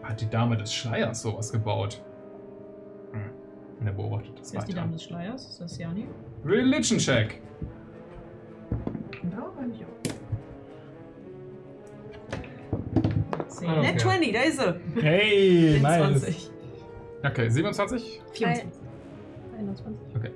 [0.03, 2.01] hat die Dame des Schleiers sowas gebaut.
[3.11, 3.21] Hm.
[3.79, 4.81] Und er beobachtet das Ist das die weiter.
[4.81, 5.49] Dame des Schleiers?
[5.49, 6.07] Ist das Jani?
[6.45, 7.41] Religion Check.
[9.31, 9.89] Ja, eigentlich auch.
[13.63, 13.91] Ah, okay.
[13.91, 15.01] Net 20, da ist sie.
[15.01, 16.51] Hey, 20.
[17.23, 18.21] Okay, 27?
[18.33, 18.81] 24.
[19.57, 20.01] 21.
[20.15, 20.31] Okay.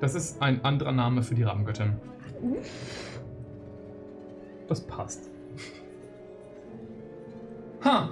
[0.00, 1.94] Das ist ein anderer Name für die Rammgöttin.
[4.68, 5.28] Das passt.
[7.84, 8.10] Ha!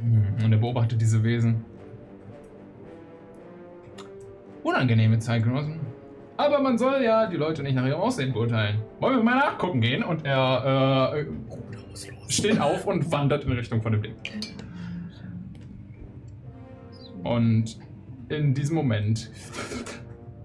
[0.00, 1.64] Hm, Und er beobachtet diese Wesen.
[4.62, 5.80] Unangenehme Zeitgenossen.
[6.36, 8.80] Aber man soll ja die Leute nicht nach ihrem Aussehen beurteilen.
[9.00, 10.04] Wollen wir mal nachgucken gehen?
[10.04, 11.26] Und er äh,
[12.28, 14.14] steht auf und wandert in Richtung von dem Ding.
[17.24, 17.78] Und
[18.28, 19.30] in diesem Moment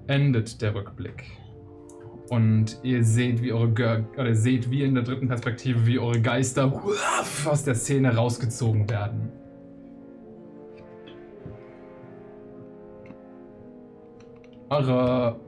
[0.08, 1.24] endet der Rückblick.
[2.30, 6.22] Und ihr seht, wie eure Gö oder seht, wie in der dritten Perspektive, wie eure
[6.22, 6.82] Geister
[7.46, 9.32] aus der Szene rausgezogen werden.
[14.70, 15.40] Eure,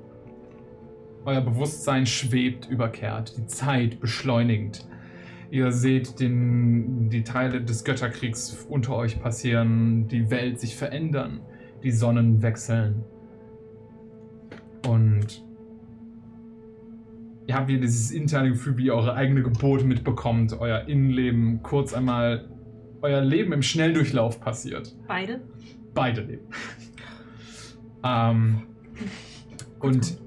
[1.26, 4.86] euer Bewusstsein schwebt überkehrt, die Zeit beschleunigend.
[5.56, 11.40] Ihr seht den, die Teile des Götterkriegs unter euch passieren, die Welt sich verändern,
[11.82, 13.06] die Sonnen wechseln.
[14.86, 15.46] Und
[17.48, 21.94] ihr habt wieder dieses interne Gefühl, wie ihr eure eigene Geburt mitbekommt, euer Innenleben kurz
[21.94, 22.50] einmal,
[23.02, 24.94] euer Leben im Schnelldurchlauf passiert.
[25.08, 25.40] Beide?
[25.94, 26.48] Beide leben.
[28.04, 28.64] ähm,
[29.80, 30.18] und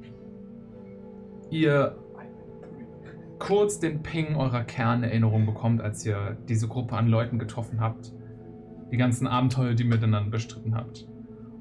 [1.50, 1.98] ihr
[3.38, 8.12] kurz den Ping eurer Kernerinnerung bekommt, als ihr diese Gruppe an Leuten getroffen habt.
[8.90, 11.06] Die ganzen Abenteuer, die ihr miteinander bestritten habt.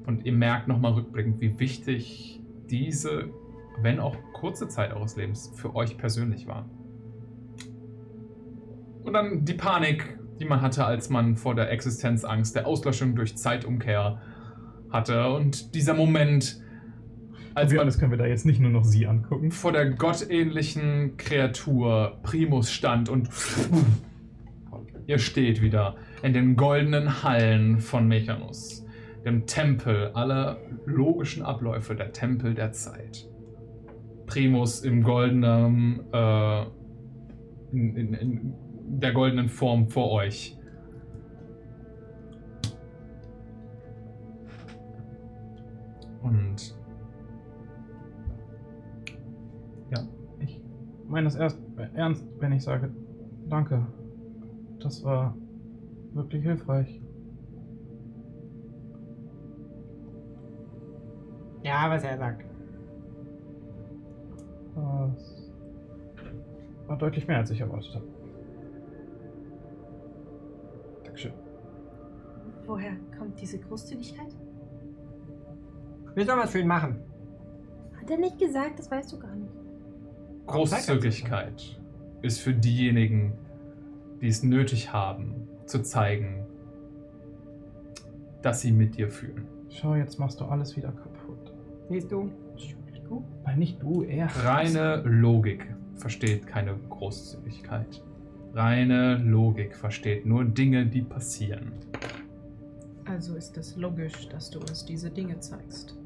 [0.06, 3.30] Und ihr merkt nochmal rückblickend, wie wichtig diese,
[3.82, 6.68] wenn auch kurze Zeit eures Lebens für euch persönlich war.
[9.02, 13.36] Und dann die Panik, die man hatte, als man vor der Existenzangst, der Auslöschung durch
[13.36, 14.20] Zeitumkehr
[14.90, 15.28] hatte.
[15.28, 16.60] Und dieser Moment,
[17.54, 19.50] als man das können wir da jetzt nicht nur noch sie angucken.
[19.50, 23.28] vor der gottähnlichen Kreatur Primus stand und
[25.06, 28.84] ihr steht wieder in den goldenen Hallen von Mechanus,
[29.24, 33.28] dem Tempel aller logischen Abläufe, der Tempel der Zeit.
[34.26, 36.62] Primus im goldenen, äh,
[37.72, 38.54] in, in, in
[39.00, 40.56] der goldenen Form vor euch.
[46.22, 46.77] Und
[51.08, 51.58] ich meine das erst
[51.94, 52.90] ernst, wenn ich sage,
[53.48, 53.86] danke.
[54.78, 55.34] Das war
[56.12, 57.00] wirklich hilfreich.
[61.62, 62.44] Ja, was er sagt.
[64.74, 65.50] Das
[66.88, 68.06] war deutlich mehr, als ich erwartet habe.
[71.04, 71.32] Dankeschön.
[72.66, 74.36] Woher kommt diese Großzügigkeit?
[76.14, 77.00] Wir sollen was für ihn machen.
[77.98, 79.47] Hat er nicht gesagt, das weißt du gar nicht.
[80.48, 81.80] Großzügigkeit
[82.22, 83.34] ist für diejenigen,
[84.20, 86.46] die es nötig haben, zu zeigen,
[88.42, 89.46] dass sie mit dir fühlen.
[89.68, 91.52] Schau, jetzt machst du alles wieder kaputt.
[91.88, 92.30] Siehst du?
[93.44, 94.26] Nein, nicht du, er.
[94.44, 98.02] Reine Logik versteht keine Großzügigkeit.
[98.52, 101.72] Reine Logik versteht nur Dinge, die passieren.
[103.04, 105.96] Also ist es logisch, dass du uns diese Dinge zeigst.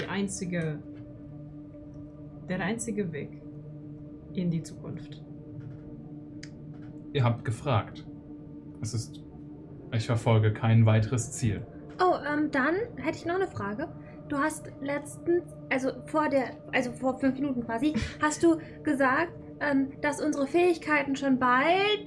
[0.00, 0.78] Die einzige.
[2.52, 3.40] Der einzige Weg
[4.34, 5.22] in die Zukunft.
[7.14, 8.06] Ihr habt gefragt.
[8.82, 9.22] Es ist.
[9.94, 11.66] Ich verfolge kein weiteres Ziel.
[11.98, 13.88] Oh, ähm, dann hätte ich noch eine Frage.
[14.28, 19.88] Du hast letztens, also vor der, also vor fünf Minuten quasi, hast du gesagt, ähm,
[20.02, 22.06] dass unsere Fähigkeiten schon bald.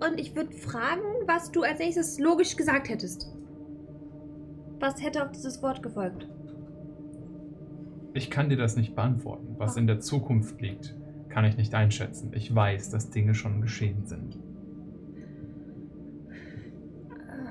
[0.00, 3.30] Und ich würde fragen, was du als nächstes logisch gesagt hättest.
[4.80, 6.26] Was hätte auf dieses Wort gefolgt?
[8.14, 9.54] Ich kann dir das nicht beantworten.
[9.58, 10.94] Was in der Zukunft liegt,
[11.30, 12.30] kann ich nicht einschätzen.
[12.34, 14.38] Ich weiß, dass Dinge schon geschehen sind.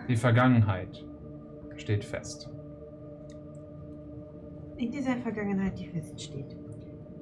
[0.08, 1.04] Die Vergangenheit
[1.78, 2.50] steht fest.
[4.78, 6.56] In dieser Vergangenheit, die feststeht.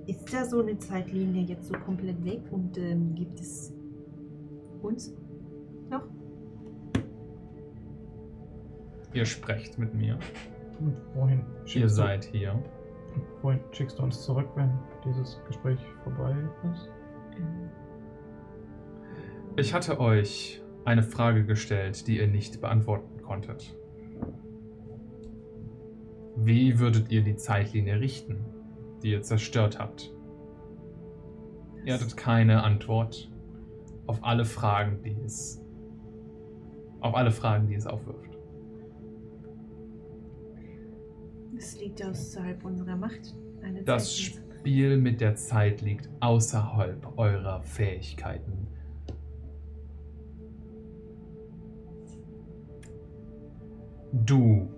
[0.07, 3.73] Ist da so eine Zeitlinie jetzt so komplett weg und ähm, gibt es
[4.81, 5.13] uns
[5.89, 6.03] noch?
[9.13, 10.17] Ihr sprecht mit mir.
[10.79, 11.41] Und wohin
[11.73, 12.61] Ihr seid hier.
[13.41, 14.71] Wohin schickst du uns zurück, wenn
[15.05, 16.35] dieses Gespräch vorbei
[16.71, 16.91] ist?
[19.55, 23.75] Ich hatte euch eine Frage gestellt, die ihr nicht beantworten konntet.
[26.35, 28.45] Wie würdet ihr die Zeitlinie richten,
[29.03, 30.11] die ihr zerstört habt?
[31.85, 33.31] Ihr hattet keine Antwort
[34.07, 35.61] auf alle Fragen, die es
[37.01, 38.28] auf alle Fragen, die es aufwirft.
[41.59, 43.35] Es liegt außerhalb unserer Macht.
[43.61, 44.17] Eine Das.
[44.17, 48.67] Spiel mit der Zeit liegt außerhalb eurer Fähigkeiten.
[54.25, 54.69] Du,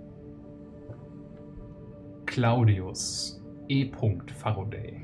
[2.25, 3.91] Claudius E.
[4.33, 4.99] Faraday.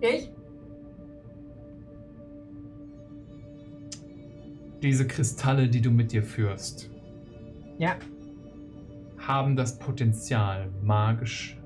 [0.00, 0.14] Der?
[0.14, 0.33] Ich?
[4.84, 6.90] Diese Kristalle, die du mit dir führst,
[7.78, 7.96] Ja.
[9.16, 11.58] haben das Potenzial, magisch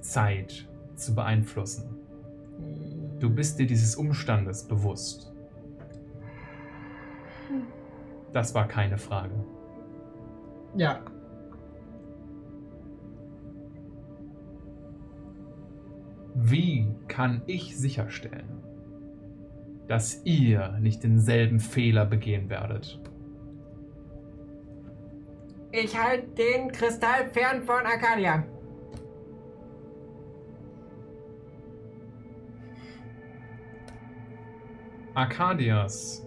[0.00, 1.98] Zeit zu beeinflussen.
[3.20, 5.30] Du bist dir dieses Umstandes bewusst.
[8.32, 9.34] Das war keine Frage.
[10.74, 11.00] Ja.
[16.34, 18.61] Wie kann ich sicherstellen,
[19.92, 22.98] dass ihr nicht denselben Fehler begehen werdet?
[25.70, 28.42] Ich halte den Kristall fern von Arcadia.
[35.12, 36.26] Arcadias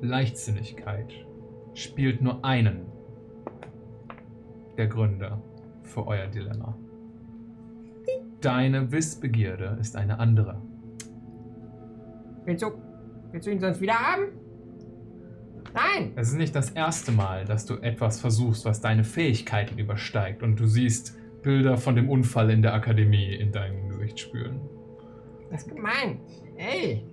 [0.00, 1.14] Leichtsinnigkeit
[1.74, 2.86] spielt nur einen
[4.76, 5.40] der Gründe
[5.84, 6.76] für euer Dilemma.
[8.40, 10.60] Deine Wissbegierde ist eine andere.
[12.44, 12.72] Du,
[13.34, 14.28] willst du ihn sonst wieder haben?
[15.74, 16.12] Nein!
[16.14, 20.58] Es ist nicht das erste Mal, dass du etwas versuchst, was deine Fähigkeiten übersteigt und
[20.58, 24.60] du siehst Bilder von dem Unfall in der Akademie in deinem Gesicht spüren.
[25.50, 26.20] Das ist gemein.
[26.56, 27.04] Ey!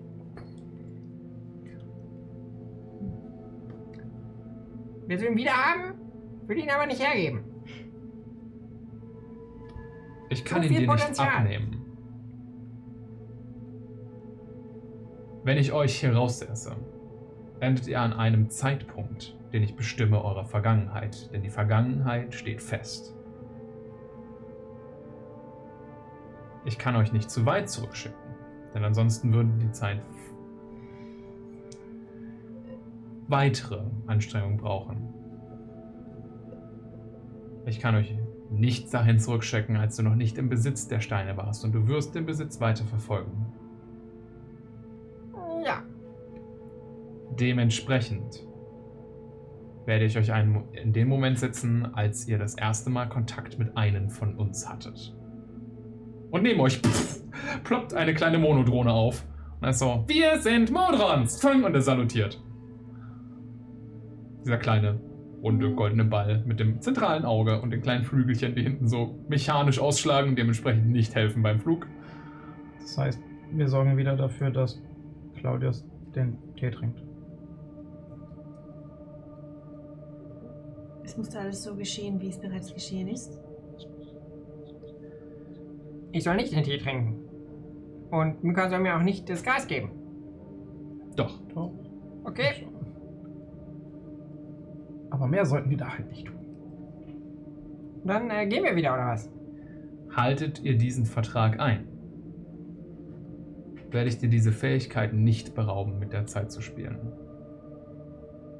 [5.07, 5.95] Willst du ihn wieder haben?
[6.47, 7.43] Will ihn aber nicht hergeben.
[10.29, 11.27] Ich kann So ihn dir nicht Potenzial.
[11.27, 11.80] abnehmen.
[15.51, 16.77] Wenn ich euch hier raussetze,
[17.59, 23.13] endet ihr an einem Zeitpunkt, den ich bestimme eurer Vergangenheit, denn die Vergangenheit steht fest.
[26.63, 28.17] Ich kann euch nicht zu weit zurückschicken,
[28.73, 29.99] denn ansonsten würde die Zeit
[33.27, 35.13] weitere Anstrengungen brauchen.
[37.65, 38.15] Ich kann euch
[38.49, 42.15] nicht dahin zurückschicken, als du noch nicht im Besitz der Steine warst und du wirst
[42.15, 43.60] den Besitz weiter verfolgen.
[47.39, 48.45] Dementsprechend
[49.85, 53.75] werde ich euch einen, in den Moment setzen, als ihr das erste Mal Kontakt mit
[53.77, 55.15] einem von uns hattet.
[56.29, 57.21] Und neben euch pff,
[57.63, 59.25] ploppt eine kleine Monodrohne auf.
[59.59, 61.43] Und er ist so, wir sind Modrons!
[61.43, 62.41] Und er salutiert.
[64.43, 64.99] Dieser kleine,
[65.41, 69.79] runde, goldene Ball mit dem zentralen Auge und den kleinen Flügelchen, die hinten so mechanisch
[69.79, 71.87] ausschlagen dementsprechend nicht helfen beim Flug.
[72.79, 74.81] Das heißt, wir sorgen wieder dafür, dass
[75.35, 75.85] Claudius
[76.15, 77.10] den Tee trinkt.
[81.11, 83.37] Es musste alles so geschehen, wie es bereits geschehen ist.
[86.13, 87.19] Ich soll nicht den Tee trinken.
[88.11, 89.91] Und Mika soll mir auch nicht das Gas geben.
[91.17, 91.37] Doch.
[91.53, 91.73] Doch.
[92.23, 92.65] Okay.
[95.09, 96.39] Aber mehr sollten wir da halt nicht tun.
[98.05, 99.29] Dann äh, gehen wir wieder, oder was?
[100.15, 101.89] Haltet ihr diesen Vertrag ein?
[103.89, 107.11] Werde ich dir diese Fähigkeiten nicht berauben, mit der Zeit zu spielen.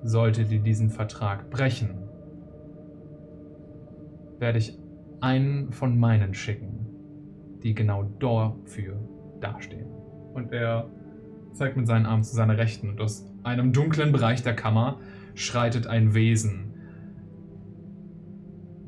[0.04, 2.11] Solltet ihr diesen Vertrag brechen,
[4.42, 4.78] werde ich
[5.22, 6.88] einen von meinen schicken,
[7.64, 9.00] die genau dafür
[9.40, 9.88] dastehen.
[10.34, 10.90] Und er
[11.53, 15.00] zeigt mit seinen Armen zu seiner Rechten und aus einem dunklen Bereich der Kammer
[15.36, 16.74] schreitet ein Wesen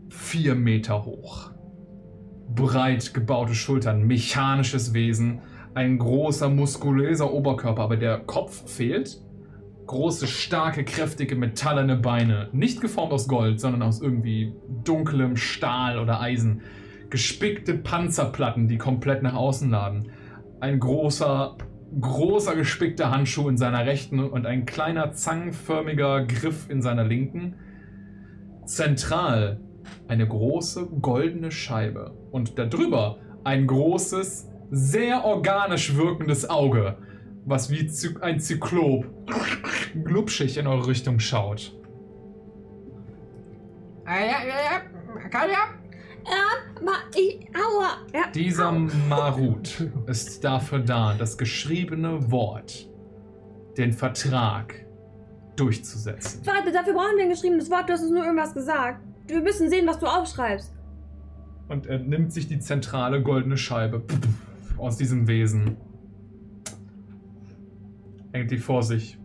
[0.10, 1.54] vier Meter hoch
[2.56, 5.42] breit gebaute Schultern, mechanisches Wesen,
[5.74, 9.20] ein großer, muskulöser Oberkörper, aber der Kopf fehlt.
[9.86, 14.54] Große, starke, kräftige, metallene Beine, nicht geformt aus Gold, sondern aus irgendwie
[14.84, 16.62] dunklem Stahl oder Eisen.
[17.10, 20.12] Gespickte Panzerplatten, die komplett nach außen laden.
[20.62, 21.58] Ein großer,
[22.00, 27.56] großer gespickter Handschuh in seiner rechten und ein kleiner zangenförmiger Griff in seiner linken.
[28.66, 29.60] Zentral
[30.08, 36.98] eine große goldene Scheibe und darüber ein großes, sehr organisch wirkendes Auge,
[37.46, 39.06] was wie Zy ein Zyklop
[40.04, 41.76] glubschig in eure Richtung schaut.
[44.06, 45.30] Ah, ja, ja, ja.
[45.30, 45.58] Kalja?
[46.26, 47.48] Ja, aber ich.
[47.56, 47.98] Aua!
[48.14, 48.32] Ja.
[48.34, 52.90] Dieser Marut ist dafür da, das geschriebene Wort,
[53.78, 54.86] den Vertrag
[55.56, 56.42] durchzusetzen.
[56.46, 57.90] Warte, dafür brauchen wir ein geschriebenes Wort.
[57.90, 59.02] Du hast uns nur irgendwas gesagt.
[59.28, 60.74] Wir müssen sehen, was du aufschreibst.
[61.70, 64.04] Und er nimmt sich die zentrale goldene Scheibe
[64.78, 65.78] aus diesem Wesen.
[68.34, 69.18] Hängt die vor sich.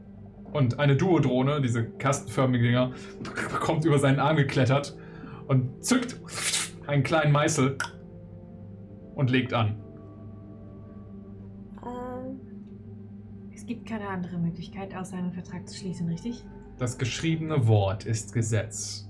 [0.53, 2.93] Und eine Duodrohne, diese kastenförmige Dinger,
[3.61, 4.97] kommt über seinen Arm geklettert
[5.47, 6.21] und zückt
[6.87, 7.77] einen kleinen Meißel
[9.15, 9.77] und legt an.
[11.85, 12.41] Ähm,
[13.53, 16.45] Es gibt keine andere Möglichkeit, außer einen Vertrag zu schließen, richtig?
[16.79, 19.09] Das geschriebene Wort ist Gesetz.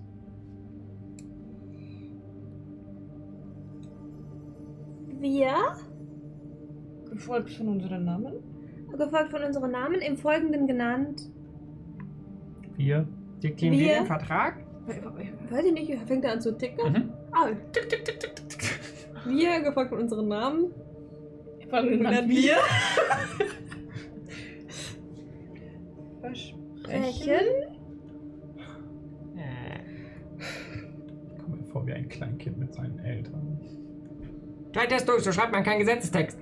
[5.21, 5.55] wir,
[7.11, 8.35] Gefolgt von unseren Namen.
[8.99, 11.23] Gefolgt von unseren Namen, im Folgenden genannt.
[12.77, 13.07] Wir.
[13.43, 14.57] Diktieren Wir- wir den Vertrag?
[15.51, 16.93] Weiß ich nicht, fängt er an zu ticken?
[16.93, 17.13] Mhm.
[17.33, 17.49] Ah.
[19.27, 20.67] Wir, gefolgt von unseren Namen.
[21.61, 22.29] Wir an.
[22.29, 22.57] wir.
[26.21, 27.31] Versprechen.
[29.37, 29.81] Äh,
[30.39, 33.59] Ich komme mir vor wie ein Kleinkind mit seinen Eltern.
[34.75, 36.39] Schreib das durch, so schreibt man keinen Gesetzestext.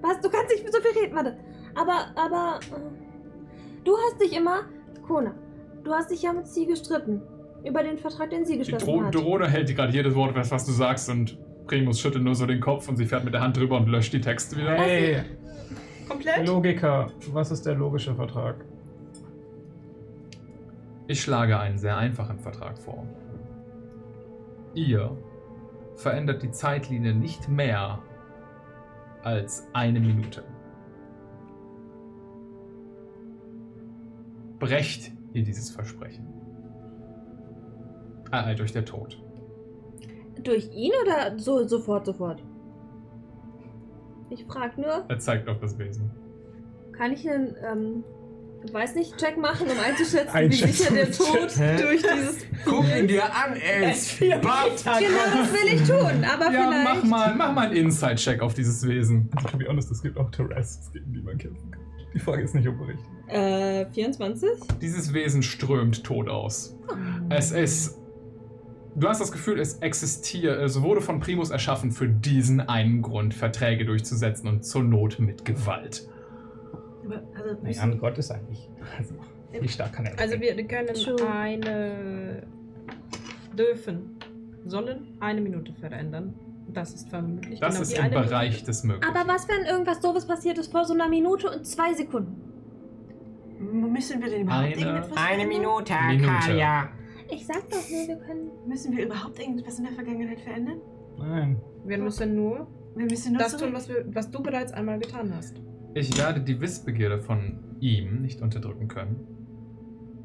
[0.00, 0.20] Was?
[0.20, 1.14] Du kannst nicht so viel reden.
[1.14, 1.36] Warte.
[1.74, 2.60] Aber, aber.
[2.70, 2.80] äh,
[3.84, 4.60] Du hast dich immer.
[5.06, 5.34] Kona,
[5.82, 7.20] du hast dich ja mit sie gestritten.
[7.64, 9.14] Über den Vertrag, den sie geschlossen Dro hat.
[9.14, 11.36] Drohne hält dir gerade jedes Wort, fest, was du sagst, und
[11.66, 14.12] Primus schüttelt nur so den Kopf und sie fährt mit der Hand drüber und löscht
[14.12, 14.74] die Texte wieder.
[14.74, 15.22] Hey,
[16.08, 16.46] Komplett?
[16.46, 18.64] Logiker, was ist der logische Vertrag?
[21.06, 23.06] Ich schlage einen sehr einfachen Vertrag vor.
[24.74, 25.16] Ihr
[25.96, 27.98] verändert die Zeitlinie nicht mehr
[29.22, 30.42] als eine Minute.
[34.62, 36.24] Brecht ihr dieses Versprechen.
[38.30, 39.20] Ereilt euch der Tod.
[40.44, 42.44] Durch ihn oder so sofort, sofort?
[44.30, 46.10] Ich frag nur, Er zeigt auf das Wesen.
[46.96, 48.04] kann ich einen, ähm,
[48.72, 51.76] weiß nicht, Check machen, um einzuschätzen, wie sicher der Tod Hä?
[51.82, 52.46] durch dieses.
[52.64, 54.16] Guck ihn dir an, Els!
[54.20, 54.84] Genau, das
[55.52, 56.84] will ich tun, aber Ja, vielleicht.
[56.84, 59.28] mach mal, mach mal einen Inside-Check auf dieses Wesen.
[59.34, 61.82] Also, to be honest, es gibt auch Terrorists, gegen die man kämpfen kann.
[62.14, 63.04] Die Frage ist nicht, ob richtig.
[63.32, 64.48] Äh, 24?
[64.80, 66.76] Dieses Wesen strömt tot aus.
[67.30, 67.98] Es ist.
[68.94, 73.32] Du hast das Gefühl, es existiert, es wurde von Primus erschaffen für diesen einen Grund,
[73.32, 76.06] Verträge durchzusetzen und zur Not mit Gewalt.
[77.06, 78.68] Aber, also, Nee, an Gott ist eigentlich.
[78.98, 79.14] Also,
[79.58, 81.16] wie stark kann er Also wir können True.
[81.26, 82.42] eine
[83.56, 84.18] dürfen,
[84.66, 86.34] sollen eine Minute verändern.
[86.68, 89.14] Das ist vermutlich Das genau ist im Bereich des Möglichen.
[89.14, 92.51] Aber was, wenn irgendwas doofes passiert ist vor so einer Minute und zwei Sekunden?
[93.62, 95.48] Müssen wir denn überhaupt Eine- irgendetwas Eine verändern?
[95.48, 96.28] Minute, Minute.
[96.28, 96.88] Kalia.
[97.30, 98.50] Ich sag doch nur, wir können.
[98.66, 100.80] Müssen wir überhaupt irgendetwas in der Vergangenheit verändern?
[101.18, 101.60] Nein.
[101.86, 103.66] Wir müssen nur Wir müssen nur das zurück.
[103.66, 105.60] tun, was, wir, was du bereits einmal getan hast.
[105.94, 109.26] Ich werde die Wissbegierde von ihm nicht unterdrücken können.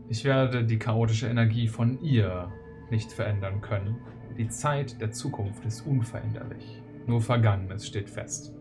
[0.09, 2.51] Ich werde die chaotische Energie von ihr
[2.89, 3.97] nicht verändern können.
[4.37, 6.81] Die Zeit der Zukunft ist unveränderlich.
[7.05, 8.53] Nur Vergangenes steht fest.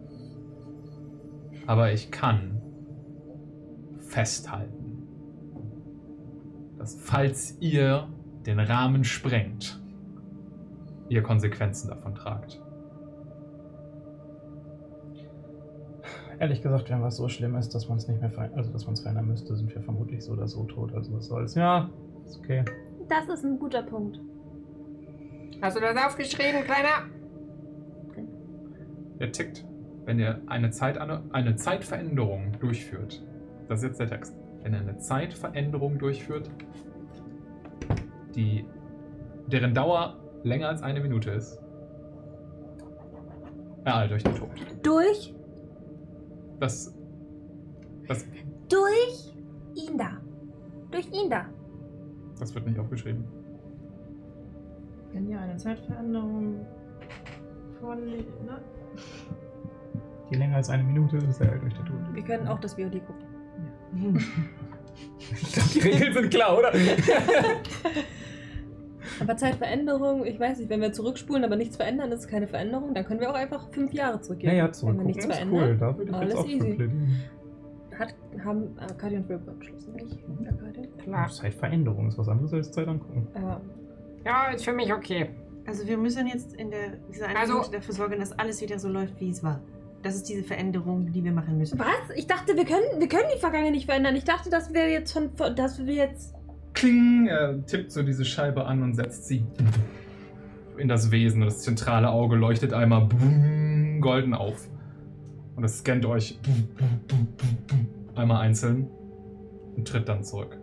[1.67, 2.61] Aber ich kann
[4.07, 5.03] festhalten,
[6.79, 8.09] dass falls ihr
[8.47, 9.81] den Rahmen sprengt,
[11.09, 12.63] ihr Konsequenzen davon tragt.
[16.39, 18.85] Ehrlich gesagt, wenn was so schlimm ist, dass man es nicht mehr verändern, also dass
[18.85, 20.95] man es verändern müsste, sind wir vermutlich so oder so tot.
[20.95, 21.55] Also was soll's.
[21.55, 21.89] Ja,
[22.27, 22.65] ist okay.
[23.09, 24.21] Das ist ein guter Punkt.
[25.63, 27.09] Hast du das aufgeschrieben, Kleiner?
[29.19, 29.65] Der tickt,
[30.05, 33.25] wenn ihr eine, Zeit, eine Zeitveränderung durchführt.
[33.69, 34.37] Das ist jetzt der Text.
[34.63, 36.51] Wenn ihr eine Zeitveränderung durchführt,
[38.35, 38.65] die,
[39.47, 41.61] deren Dauer länger als eine Minute ist,
[43.85, 44.51] ereilt euch der Tod.
[44.83, 45.35] Durch,
[46.61, 46.95] Das,
[48.09, 48.27] das,
[48.69, 49.35] durch
[49.75, 50.19] ihn da.
[50.91, 51.47] Durch ihn da.
[52.39, 53.25] das wird nicht aufgeschrieben.
[55.13, 56.67] Wenn ja eine Zeitveränderung
[57.81, 58.59] vorliegt, ne?
[60.31, 61.99] Die länger als eine Minute ist er durch den Tod.
[62.15, 63.26] Wir können auch das VOD gucken.
[63.93, 66.73] Ich glaube, die Regeln sind klar, oder?
[69.21, 73.07] Aber Zeitveränderung, ich weiß nicht, wenn wir zurückspulen, aber nichts verändern, ist keine Veränderung, dann
[73.07, 74.57] können wir auch einfach fünf Jahre Ja, zurückgehen.
[74.57, 75.59] ja, Wenn wir nichts ist verändern.
[75.71, 75.77] cool.
[75.79, 76.75] Da würde ich alles jetzt auch easy.
[76.75, 77.17] plädieren.
[77.99, 80.19] hat, haben Arcadia und Wilbur abgeschlossen, nicht?
[80.51, 80.83] Arcadia?
[81.03, 81.29] Klar.
[81.31, 83.27] Zeitveränderung ist was anderes als Zeit angucken.
[83.35, 83.57] Ähm,
[84.25, 85.31] Ja, ist für mich okay.
[85.67, 88.89] Also wir müssen jetzt in der, dieser eine Also- dafür sorgen, dass alles wieder so
[88.89, 89.61] läuft, wie es war.
[90.07, 91.81] Das ist diese Veränderung, die wir machen müssen.
[91.81, 92.15] was?
[92.15, 94.15] Ich dachte, wir können, wir können die Vergangenheit nicht verändern.
[94.15, 96.33] Ich dachte, dass wir jetzt von, dass wir jetzt.
[96.75, 99.45] Kling, er tippt so diese Scheibe an und setzt sie
[100.79, 101.41] in das Wesen.
[101.41, 103.09] Das zentrale Auge leuchtet einmal
[104.01, 104.69] golden auf.
[105.57, 106.39] Und es scannt euch
[108.15, 108.89] einmal einzeln
[109.75, 110.57] und tritt dann zurück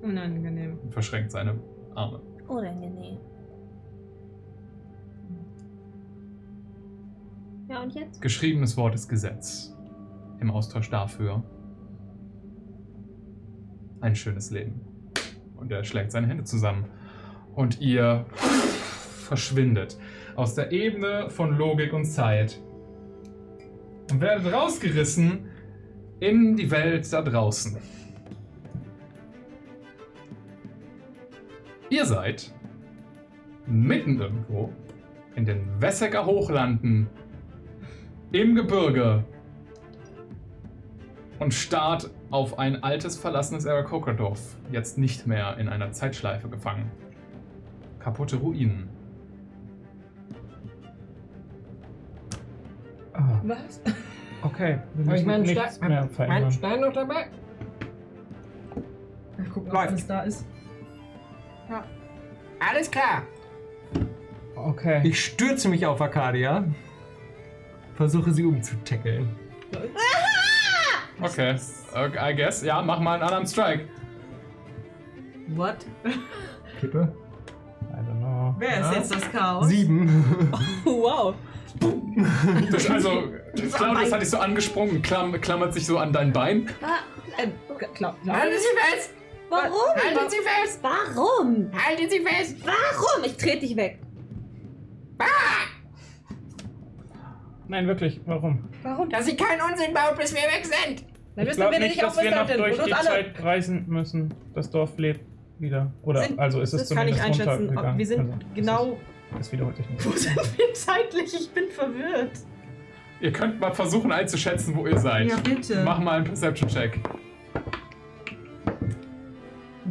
[0.00, 0.78] Unangenehm.
[0.82, 1.60] und verschränkt seine
[1.94, 2.22] Arme.
[2.48, 3.18] Unangenehm.
[7.68, 8.20] Ja, und jetzt?
[8.20, 9.74] Geschriebenes Wort ist Gesetz.
[10.40, 11.42] Im Austausch dafür
[14.00, 14.80] ein schönes Leben.
[15.56, 16.86] Und er schlägt seine Hände zusammen.
[17.54, 19.96] Und ihr verschwindet
[20.34, 22.60] aus der Ebene von Logik und Zeit.
[24.10, 25.46] Und werdet rausgerissen
[26.20, 27.78] in die Welt da draußen.
[31.90, 32.52] Ihr seid
[33.66, 34.72] mitten irgendwo
[35.36, 37.08] in den Wessecker Hochlanden
[38.32, 39.24] im Gebirge
[41.38, 46.90] und starrt auf ein altes, verlassenes Aarakocra-Dorf, jetzt nicht mehr in einer Zeitschleife gefangen.
[47.98, 48.88] Kaputte Ruinen.
[53.12, 53.80] Ah, Was?
[54.42, 54.78] okay.
[54.94, 56.52] Wir Habe ich müssen meinen nichts Stein, mehr verändern.
[56.52, 57.26] Stein noch dabei?
[59.36, 59.88] Mal gucken, ob Läuft.
[59.88, 60.46] alles da ist.
[62.58, 63.22] Alles klar.
[64.54, 65.00] Okay.
[65.04, 66.64] Ich stürze mich auf Arcadia.
[67.94, 69.28] Versuche sie umzutackeln.
[71.20, 71.56] Okay.
[71.94, 72.62] okay, I guess.
[72.62, 73.88] Ja, mach mal einen anderen Strike.
[75.48, 75.76] What?
[76.80, 77.14] Kippe.
[77.90, 78.54] I don't know.
[78.58, 78.92] Wer ist Ja.
[78.94, 79.68] jetzt das Chaos?
[79.68, 80.24] Sieben.
[80.84, 81.34] wow.
[82.70, 83.32] Das, also,
[83.72, 86.68] Claudius hat dich so angesprungen, klamm, klammert sich so an dein Bein.
[87.38, 87.52] Ähm,
[87.94, 88.16] klar.
[88.28, 89.14] Halten Sie fest!
[89.48, 89.72] Warum?
[89.96, 90.80] Halten Sie fest!
[90.82, 91.70] Warum?
[91.72, 92.56] Halten Sie fest!
[92.64, 93.24] Warum?
[93.24, 93.98] Ich trete dich weg.
[97.72, 98.68] Nein, wirklich, warum?
[98.82, 99.08] Warum?
[99.08, 101.06] Dass Sie keinen Unsinn baut, bis wir weg sind!
[101.34, 103.06] Dann Ich wissen glaube wir nicht, nicht, dass auf wir noch durch und die alle.
[103.08, 104.34] Zeit reisen müssen.
[104.54, 105.22] Das Dorf lebt
[105.58, 105.90] wieder.
[106.02, 107.74] Oder, Sind- also ist es das kann ich einschätzen.
[107.96, 108.98] Wir sind also, genau.
[109.38, 110.04] Das wiederholt sich nicht.
[110.04, 111.32] Wo sind wir zeitlich?
[111.32, 112.32] Ich bin verwirrt.
[113.22, 115.30] Ihr könnt mal versuchen einzuschätzen, wo ihr seid.
[115.30, 115.82] Ja, bitte.
[115.82, 117.00] Mach mal einen Perception-Check.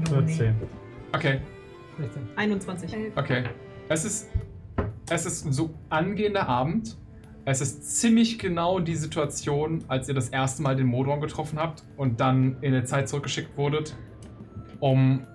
[0.08, 0.54] 14.
[1.14, 1.42] Okay,
[2.36, 2.96] 21.
[3.16, 3.44] okay.
[3.90, 4.30] Es ist,
[5.10, 6.96] es ist so angehender Abend.
[7.44, 11.84] Es ist ziemlich genau die Situation, als ihr das erste Mal den Modron getroffen habt
[11.98, 13.96] und dann in der Zeit zurückgeschickt wurdet,
[14.80, 15.26] um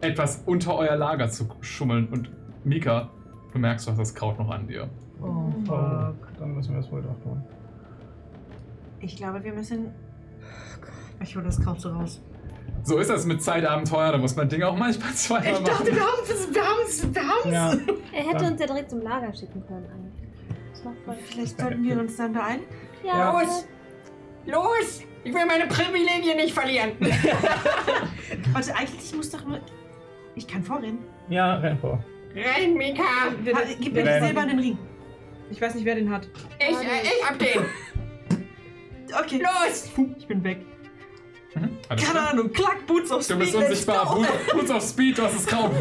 [0.00, 2.08] etwas unter euer Lager zu schummeln.
[2.08, 2.30] Und
[2.64, 3.10] Mika,
[3.52, 4.88] du merkst, du hast das Kraut noch an dir.
[5.20, 6.14] Oh, Oh, fuck.
[6.38, 7.42] dann müssen wir es wohl doch tun.
[9.00, 9.86] Ich glaube, wir müssen.
[11.22, 12.22] Ich hole das Kraut so raus.
[12.84, 15.86] So ist das mit Zeitabenteuer, da muss man Dinge auch manchmal zweimal Ich dachte, machen.
[15.96, 16.54] wir haben es.
[16.54, 17.14] Wir haben es.
[17.14, 17.94] Wir haben Ja.
[18.12, 20.19] Er hätte Dann- uns ja direkt zum Lager schicken können eigentlich.
[21.28, 22.62] Vielleicht sollten wir uns dann beeilen.
[23.04, 23.66] Ja, Los!
[24.46, 25.02] Los!
[25.24, 26.92] Ich will meine Privilegien nicht verlieren!
[28.52, 29.60] Warte, eigentlich ich muss doch nur.
[30.34, 30.98] Ich kann vorrennen.
[31.28, 32.02] Ja, renn vor.
[32.34, 33.02] Renn, Mika!
[33.42, 34.12] Wir- Ha, gib mir Rennen.
[34.20, 34.78] den silbernen Ring.
[35.50, 36.28] Ich weiß nicht, wer den hat.
[36.58, 37.48] Ich, äh, ich hab den!
[39.20, 39.42] Okay.
[39.42, 39.90] Los!
[40.18, 40.64] Ich bin weg.
[41.54, 42.30] Mhm, Keine klar.
[42.30, 42.52] Ahnung.
[42.52, 43.38] Klack, Boots auf Du Speed.
[43.40, 44.14] bist let's unsichtbar.
[44.14, 45.70] Boots- Boots auf Speed, du hast das Kraut.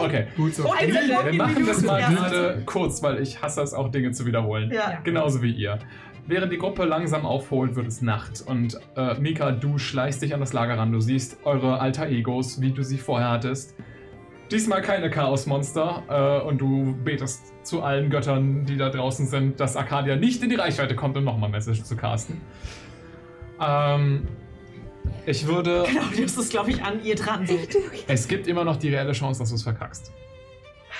[0.00, 0.26] Okay.
[0.36, 0.94] Boots auf Oh, Speed.
[0.94, 4.70] Wir machen das mal gerade kurz, weil ich hasse es auch, Dinge zu wiederholen.
[4.72, 4.98] Ja.
[5.04, 5.78] Genauso wie ihr.
[6.26, 8.42] Während die Gruppe langsam aufholt, wird es Nacht.
[8.46, 10.90] Und äh, Mika, du schleichst dich an das Lager ran.
[10.92, 13.74] Du siehst eure alter Egos, wie du sie vorher hattest.
[14.50, 16.02] Diesmal keine Chaosmonster.
[16.42, 20.48] Äh, und du betest zu allen Göttern, die da draußen sind, dass Arcadia nicht in
[20.48, 22.40] die Reichweite kommt, um nochmal Message zu casten.
[23.60, 24.26] Ähm,
[25.26, 25.84] ich würde.
[25.86, 27.46] Genau, du hast es, glaube ich, an ihr dran.
[27.46, 27.58] So.
[28.06, 30.12] Es gibt immer noch die reelle Chance, dass du es verkackst.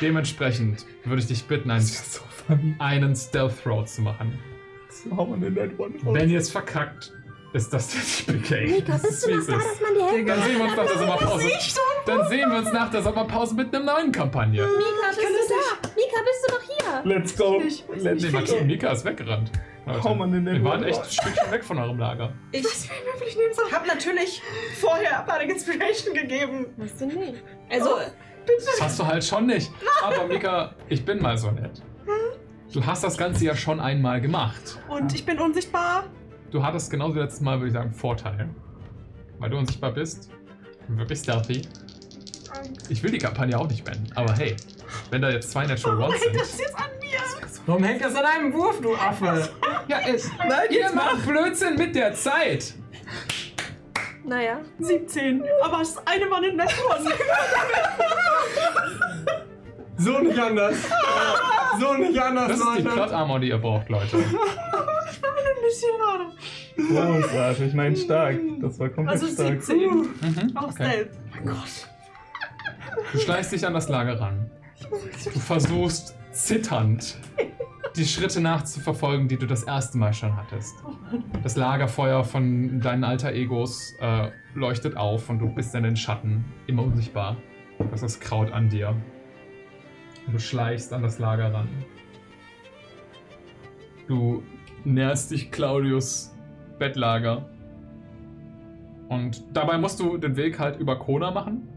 [0.01, 4.39] Dementsprechend würde ich dich bitten, einen, einen Stealth Throw zu machen.
[6.05, 7.13] Wenn ihr es verkackt,
[7.53, 8.71] ist das der Game.
[8.71, 10.99] Mika, bist du noch da, dass man dir helfen Dann sehen wir uns nach der
[10.99, 11.51] Sommerpause.
[12.07, 14.63] Dann sehen wir uns nach der Sommerpause mit einer neuen Kampagne.
[14.63, 15.89] Mika, bist du da?
[15.97, 17.13] Mika, bist du noch hier?
[17.13, 17.63] Let's go.
[17.95, 19.51] Let's Max, Mika ist weggerannt.
[19.87, 22.33] Leute, Hau man in den wir waren echt ein Stückchen weg von eurem Lager.
[22.53, 22.65] Ich
[23.73, 24.43] habe natürlich
[24.81, 26.67] vorher Bardic Inspiration gegeben.
[26.77, 27.43] Was denn nicht?
[27.71, 27.97] Also,
[28.47, 29.71] Das hast du halt schon nicht.
[30.03, 31.83] Aber Mika, ich bin mal so nett.
[32.73, 34.79] Du hast das Ganze ja schon einmal gemacht.
[34.89, 36.05] Und ich bin unsichtbar.
[36.51, 38.49] Du hattest genauso wie letztes Mal, würde ich sagen, Vorteil.
[39.39, 40.31] Weil du unsichtbar bist.
[40.89, 41.63] Wirklich stealthy.
[42.89, 44.57] Ich will die Kampagne auch nicht beenden, aber hey,
[45.11, 46.35] wenn da jetzt zwei Natural Ones sind.
[46.35, 47.19] Das jetzt an mir.
[47.67, 49.49] Warum hängt das an einem Wurf, du Affe?
[49.89, 52.75] Ja, es, Nein, ihr macht Blödsinn mit der Zeit.
[54.25, 54.61] Naja.
[54.79, 55.43] 17.
[55.63, 56.69] Aber es ist eine Mann in One.
[59.99, 60.77] So nicht anders.
[61.79, 62.95] So nicht anders, Das ist die Leute.
[62.97, 64.17] Plot-Armor, die ihr braucht, Leute.
[64.17, 67.21] Ein bisschen gerade.
[67.21, 68.37] Großartig, ich meine stark.
[68.63, 69.63] Das war komplett Also stark.
[69.63, 69.91] 17.
[69.91, 70.73] Mhm, Auch okay.
[70.73, 71.11] Stealth.
[71.35, 71.90] Mein Gott.
[73.13, 74.51] Du schleichst dich an das Lager ran.
[75.25, 77.19] Du versuchst zitternd
[77.97, 80.77] die Schritte nachzuverfolgen, die du das erste Mal schon hattest.
[81.43, 86.45] Das Lagerfeuer von deinen alter Egos äh, leuchtet auf und du bist in den Schatten,
[86.67, 87.37] immer unsichtbar.
[87.91, 88.95] Das ist Kraut an dir.
[90.31, 91.69] Du schleichst an das Lager ran.
[94.07, 94.43] Du
[94.85, 96.35] näherst dich Claudius
[96.79, 97.49] Bettlager.
[99.09, 101.69] Und dabei musst du den Weg halt über Kona machen.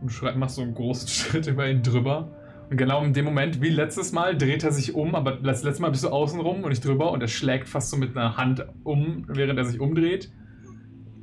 [0.00, 2.30] Und machst so einen großen Schritt über ihn drüber.
[2.68, 5.82] Und genau in dem Moment, wie letztes Mal, dreht er sich um, aber das letzte
[5.82, 8.36] Mal bist du außen rum und nicht drüber und er schlägt fast so mit einer
[8.36, 10.32] Hand um, während er sich umdreht.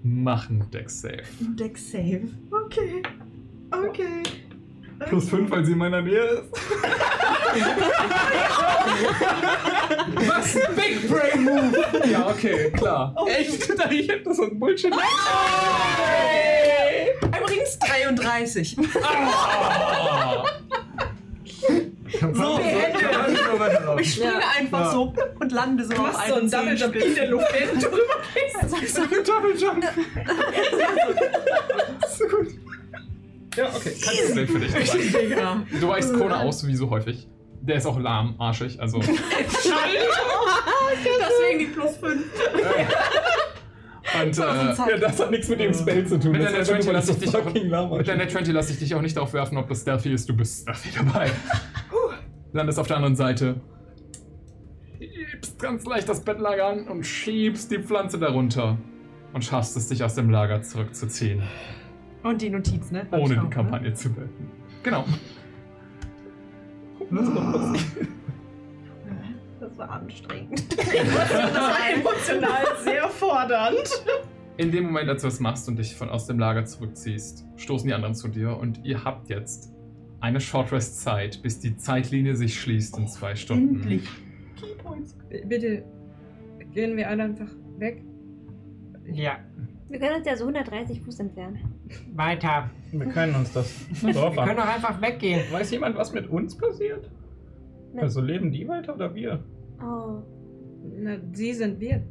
[0.03, 1.23] Mach einen Dex Save.
[1.39, 2.29] Deck Save.
[2.65, 3.03] Okay.
[3.71, 4.23] Okay.
[4.99, 6.51] Plus 5, weil sie in meiner Nähe ist.
[10.27, 10.53] Was?
[10.75, 11.83] Big Brain Move!
[12.09, 13.15] Ja, okay, klar.
[13.27, 13.63] Echt?
[13.77, 14.93] Da ich hätte das so ein Bullshit.
[17.75, 17.79] Übrigens
[18.23, 18.77] 33.
[19.03, 20.45] Ah.
[22.33, 22.59] So,
[23.99, 24.39] ich springe Ja.
[24.59, 24.91] einfach Ja.
[24.91, 27.81] so und lande so Du auf machst so einen einen Double in der Luft, während
[27.83, 28.59] du rübergehst.
[28.69, 29.83] Sagst du Double Jump.
[32.17, 32.47] so gut.
[33.55, 33.95] Ja, okay.
[34.01, 34.91] Kein Problem für dich.
[35.11, 35.63] Digga.
[35.79, 37.27] Du weichst Kona aus, wie so häufig.
[37.61, 38.99] Der ist auch lahm, arschig, also.
[38.99, 39.19] Deswegen
[41.59, 42.23] die plus 5.
[44.21, 46.31] Und, äh, Ja, das hat nichts mit dem Spell zu tun.
[46.31, 48.53] Mit der Das Net ist 20 einfach lasse ich dich auch, mit der Net 20
[48.53, 50.29] lasse ich dich auch nicht darauf werfen, ob das stealthy ist.
[50.29, 51.31] Du bist stealthy dabei.
[52.51, 53.55] Landest auf der anderen Seite.
[54.99, 58.77] Schiebst ganz leicht das Bettlager an und schiebst die Pflanze darunter.
[59.33, 61.41] Und schaffst es, dich aus dem Lager zurückzuziehen.
[62.21, 63.07] Und die Notiz, ne?
[63.11, 64.51] Hab Ohne ich die auch, Kampagne zu beenden.
[64.83, 65.05] Genau.
[67.09, 68.09] Das war anstrengend.
[70.69, 73.89] Das war emotional sehr fordernd.
[74.57, 77.87] In dem Moment, als du das machst und dich von aus dem Lager zurückziehst, stoßen
[77.87, 79.73] die anderen zu dir und ihr habt jetzt
[80.19, 83.75] eine Short Rest Zeit, bis die Zeitlinie sich schließt in zwei Stunden.
[83.81, 84.07] Endlich.
[85.29, 85.83] B- Bitte
[86.73, 88.03] gehen wir alle einfach weg.
[89.11, 89.37] Ja,
[89.89, 91.59] Wir können uns ja so 130 Fuß entfernen.
[92.15, 92.69] weiter.
[92.91, 95.41] Wir können uns das Wir drauf können doch einfach weggehen.
[95.51, 97.09] Weiß jemand, was mit uns passiert?
[97.97, 99.43] Also leben die weiter oder wir?
[99.83, 100.21] Oh.
[100.99, 102.01] Na, sie sind wir.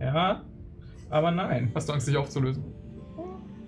[0.00, 0.44] Ja,
[1.10, 1.70] aber nein.
[1.74, 2.62] Hast du Angst, dich aufzulösen?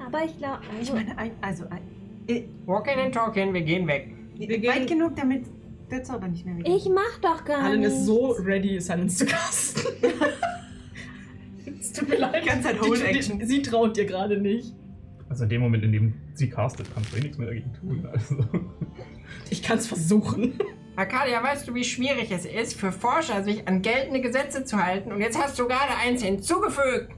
[0.05, 1.81] Aber ich glaube, Ich also, meine, ein, also ein,
[2.29, 4.15] äh, Walking and talking, wir gehen weg.
[4.37, 5.45] Wir weit gehen- genug, damit
[5.91, 6.75] der Zauber nicht mehr weggeht.
[6.77, 7.95] ich mach doch gar Allen nichts.
[7.97, 9.83] ist so ready, Silence zu casten.
[11.81, 12.43] es tut mir leid.
[12.43, 13.45] Die ganze Zeit Hold die- Action.
[13.45, 14.75] Sie traut dir gerade nicht.
[15.31, 18.07] Also in dem Moment, in dem sie castet, kannst du eh nichts mehr dagegen tun.
[18.13, 18.37] Also.
[19.49, 20.59] Ich kann es versuchen.
[20.97, 25.13] Arcadia, weißt du, wie schwierig es ist, für Forscher sich an geltende Gesetze zu halten?
[25.13, 27.13] Und jetzt hast du gerade eins hinzugefügt.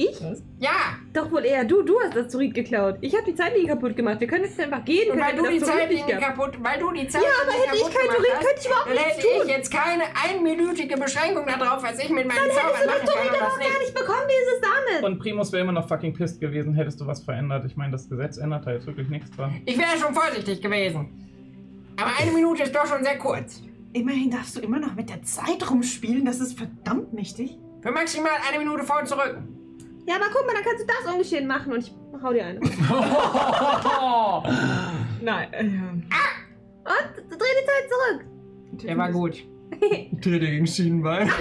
[0.00, 0.16] Ich?
[0.60, 1.82] Ja, Doch wohl eher du.
[1.82, 2.98] Du hast das Asteroid geklaut.
[3.00, 4.20] Ich habe die Zeitlinie kaputt gemacht.
[4.20, 5.10] Wir können jetzt einfach gehen.
[5.10, 7.82] und weil du das die Zeitlinie kaputt, weil du die Zeit Ja, aber hätte ich
[7.82, 9.42] kein Turin, könnte ich überhaupt dann nichts hätte tun.
[9.46, 13.02] ich jetzt keine einminütige Beschränkung darauf, was ich mit meinen Dann Zaubern hättest du machen
[13.06, 13.80] das kann Turin und was aber gar nicht.
[13.80, 14.26] nicht bekommen.
[14.28, 15.04] Wie ist es damit?
[15.10, 17.64] Und Primus wäre immer noch fucking pissed gewesen, hättest du was verändert.
[17.66, 19.60] Ich meine, das Gesetz ändert da jetzt wirklich nichts dran.
[19.66, 21.10] Ich wäre schon vorsichtig gewesen.
[22.00, 23.62] Aber eine Minute ist doch schon sehr kurz.
[23.94, 26.24] Immerhin darfst du immer noch mit der Zeit rumspielen.
[26.24, 27.58] Das ist verdammt mächtig.
[27.82, 29.38] Für maximal eine Minute vor und zurück.
[30.08, 32.60] Ja, aber guck mal, dann kannst du das ungeschehen machen und ich hau dir eine.
[32.60, 32.70] Und
[35.22, 35.92] Nein, äh, ja.
[37.28, 38.24] dreh die Zeit zurück.
[38.84, 39.44] Der war gut.
[40.22, 41.30] Trete gegen Schienenbein.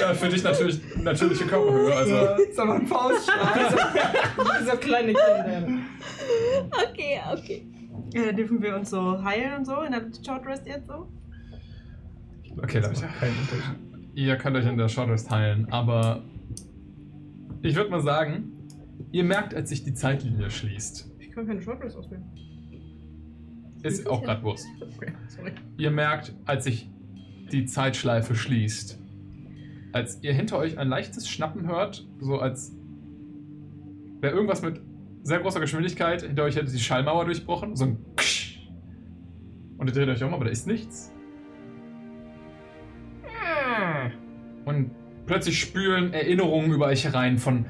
[0.00, 1.94] Ja, für dich natürlich natürliche Körperhöhe.
[1.94, 2.42] Also.
[2.42, 3.74] ist aber ein Faustschlag.
[4.60, 5.68] Dieser kleine Kinder.
[6.90, 7.66] Okay, okay.
[8.14, 11.08] Äh, dürfen wir uns so heilen und so in der Short Rest jetzt so?
[12.62, 13.06] Okay, Das Leute.
[13.06, 13.85] macht keinen Unterschied.
[14.16, 16.24] Ihr könnt euch in der Short Rest heilen, aber
[17.60, 18.50] ich würde mal sagen,
[19.12, 21.14] ihr merkt, als sich die Zeitlinie schließt.
[21.18, 22.24] Ich kann keine Shortlist auswählen.
[23.82, 24.66] Ist auch gerade Wurst.
[24.96, 25.52] Okay, sorry.
[25.76, 26.90] Ihr merkt, als sich
[27.52, 28.98] die Zeitschleife schließt,
[29.92, 32.74] als ihr hinter euch ein leichtes Schnappen hört, so als
[34.22, 34.80] wäre irgendwas mit
[35.24, 38.60] sehr großer Geschwindigkeit, hinter euch hätte die Schallmauer durchbrochen, so ein Ksch.
[39.76, 41.12] Und ihr dreht euch um, aber da ist nichts.
[44.66, 44.90] Und
[45.26, 47.66] plötzlich spülen Erinnerungen über euch herein von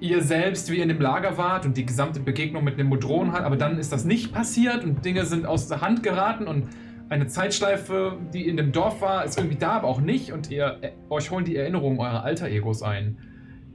[0.00, 3.32] ihr selbst, wie ihr in dem Lager wart und die gesamte Begegnung mit dem Modron
[3.32, 6.68] hat, aber dann ist das nicht passiert und Dinge sind aus der Hand geraten und
[7.08, 10.30] eine Zeitschleife, die in dem Dorf war, ist irgendwie da, aber auch nicht.
[10.30, 13.18] Und ihr, euch holen die Erinnerungen eurer Alter-Egos ein,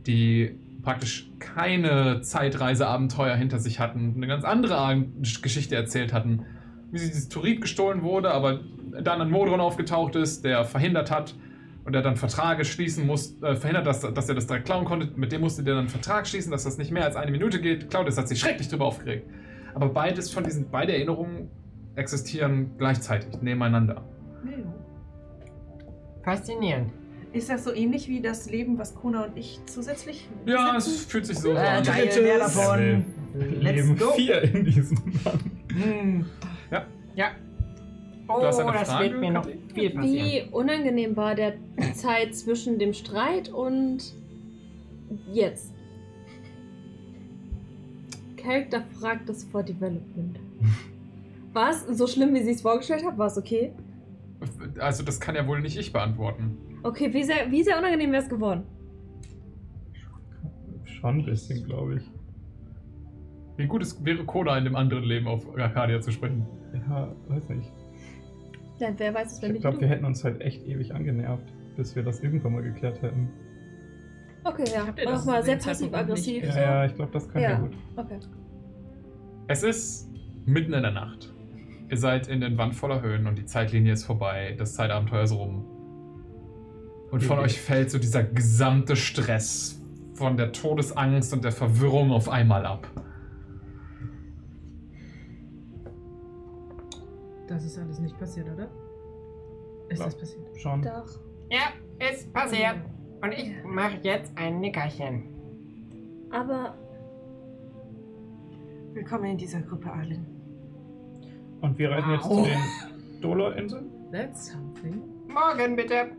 [0.07, 5.03] die praktisch keine Zeitreiseabenteuer hinter sich hatten, eine ganz andere
[5.41, 6.45] Geschichte erzählt hatten.
[6.91, 8.61] Wie sie dieses Turit gestohlen wurde, aber
[9.03, 11.35] dann ein Modron aufgetaucht ist, der verhindert hat
[11.85, 15.09] und er dann Verträge schließen muss, äh, verhindert, dass, dass er das direkt klauen konnte.
[15.15, 17.61] Mit dem musste der dann einen Vertrag schließen, dass das nicht mehr als eine Minute
[17.61, 17.89] geht.
[17.89, 19.29] Claudius hat sich schrecklich darüber aufgeregt.
[19.75, 21.49] Aber beides von diesen, beide Erinnerungen
[21.95, 24.03] existieren gleichzeitig, nebeneinander.
[26.23, 26.91] Faszinierend.
[27.33, 30.95] Ist das so ähnlich wie das Leben, was Kona und ich zusätzlich Ja, besitzen?
[30.95, 31.83] es fühlt sich so Äh, an.
[31.83, 33.05] geil, mehr davon.
[33.35, 34.11] Leben Let's go.
[34.13, 35.39] vier in diesem Mann.
[35.73, 36.25] Hm.
[36.71, 36.85] Ja.
[37.15, 37.27] Ja.
[38.27, 40.03] Oh, Du hast eine das Frage, wird mir noch viel passieren.
[40.03, 41.53] Wie unangenehm war der
[41.93, 43.99] Zeit zwischen dem Streit und
[45.31, 45.73] jetzt?
[48.37, 50.39] Character fragt das vor Development.
[51.53, 53.17] War es so schlimm, wie sie es vorgestellt hat?
[53.17, 53.71] War es okay?
[54.77, 56.57] Also das kann ja wohl nicht ich beantworten.
[56.83, 58.63] Okay, wie sehr, wie sehr unangenehm wäre es geworden?
[60.83, 62.03] Schon ein bisschen, glaube ich.
[63.57, 66.45] Wie gut es wäre, Koda in dem anderen Leben auf Arcadia zu sprechen.
[66.89, 67.71] Ja, weiß nicht.
[68.79, 71.95] Ja, wer weiß es, wenn Ich glaube, wir hätten uns halt echt ewig angenervt, bis
[71.95, 73.29] wir das irgendwann mal geklärt hätten.
[74.43, 74.85] Okay, ja.
[74.85, 76.43] Habt ihr das Nochmal zu sehr dem Zeitpunkt passiv-aggressiv.
[76.43, 76.59] Ja, so.
[76.59, 77.59] ja, ich glaube, das kann ja, Ja.
[77.59, 77.73] gut.
[77.95, 78.19] Okay.
[79.47, 80.09] Es ist
[80.45, 81.33] mitten in der Nacht.
[81.89, 84.55] Ihr seid in den Wand voller Höhen und die Zeitlinie ist vorbei.
[84.57, 85.65] Das Zeitabenteuer ist rum.
[87.11, 89.81] Und von euch fällt so dieser gesamte Stress
[90.13, 92.87] von der Todesangst und der Verwirrung auf einmal ab.
[97.47, 98.67] Das ist alles nicht passiert, oder?
[99.89, 100.05] Ist Ja.
[100.05, 100.57] das passiert?
[100.57, 100.81] Schon.
[100.81, 101.19] Doch.
[101.49, 101.73] Ja,
[102.09, 102.77] ist passiert.
[103.21, 105.23] Und ich mache jetzt ein Nickerchen.
[106.31, 106.75] Aber
[108.93, 110.25] Willkommen in dieser Gruppe, Arlen.
[111.59, 113.91] Und wir reisen jetzt zu den Dolor-Inseln?
[114.11, 115.01] That's something.
[115.27, 116.11] Morgen bitte.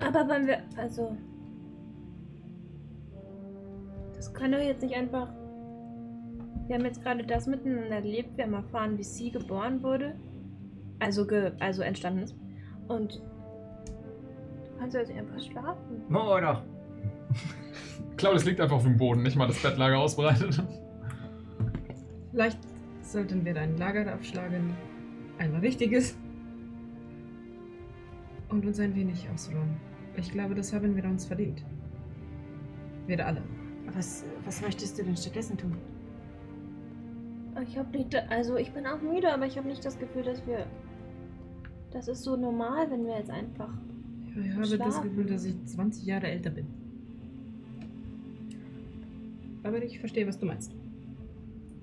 [0.00, 1.16] Aber wenn wir, also.
[4.14, 5.32] Das können wir jetzt nicht einfach.
[6.68, 8.36] Wir haben jetzt gerade das miteinander erlebt.
[8.36, 10.14] Wir haben erfahren, wie sie geboren wurde.
[10.98, 12.36] Also, ge, also entstanden ist.
[12.88, 13.14] Und.
[13.14, 16.02] Du kannst jetzt einfach schlafen.
[16.10, 16.62] Oh doch.
[18.18, 20.62] Claudius liegt einfach auf dem Boden, nicht mal das Bettlager ausbreitet.
[22.32, 22.58] Vielleicht
[23.00, 24.74] sollten wir ein Lager aufschlagen.
[25.38, 26.18] Ein richtiges.
[28.50, 29.76] Und uns ein wenig ausruhen.
[30.16, 31.64] Ich glaube, das haben wir uns verdient.
[33.06, 33.42] Wir alle.
[33.94, 35.76] Was, was möchtest du denn stattdessen tun?
[37.62, 40.46] Ich habe nicht, also ich bin auch müde, aber ich habe nicht das Gefühl, dass
[40.46, 40.66] wir.
[41.90, 43.70] Das ist so normal, wenn wir jetzt einfach.
[44.40, 45.02] Ich habe das Schlafen.
[45.08, 46.66] Gefühl, dass ich 20 Jahre älter bin.
[49.62, 50.72] Aber ich verstehe, was du meinst.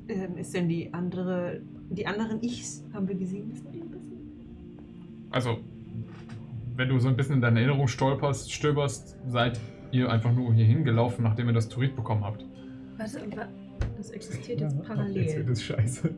[0.08, 4.20] Ähm, ist denn die andere, die anderen Ichs, haben wir gesehen, was mit ihnen passiert?
[5.32, 5.58] Also,
[6.76, 9.60] wenn du so ein bisschen in deine Erinnerung stolperst, stöberst, seid
[9.92, 12.46] ihr einfach nur hier hingelaufen, nachdem ihr das Turit bekommen habt.
[12.98, 13.48] Was, wa-
[13.98, 15.52] Das existiert Ja, jetzt Jetzt wird parallel.
[15.52, 16.10] es scheiße.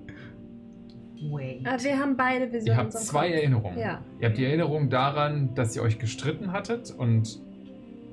[1.31, 1.61] Wait.
[1.65, 2.77] Ah, wir haben beide Ihr Visionen.
[2.77, 3.35] habt in unserem zwei Kopf.
[3.37, 3.79] Erinnerungen.
[3.79, 4.01] Ja.
[4.19, 7.41] Ihr habt die Erinnerung daran, dass ihr euch gestritten hattet und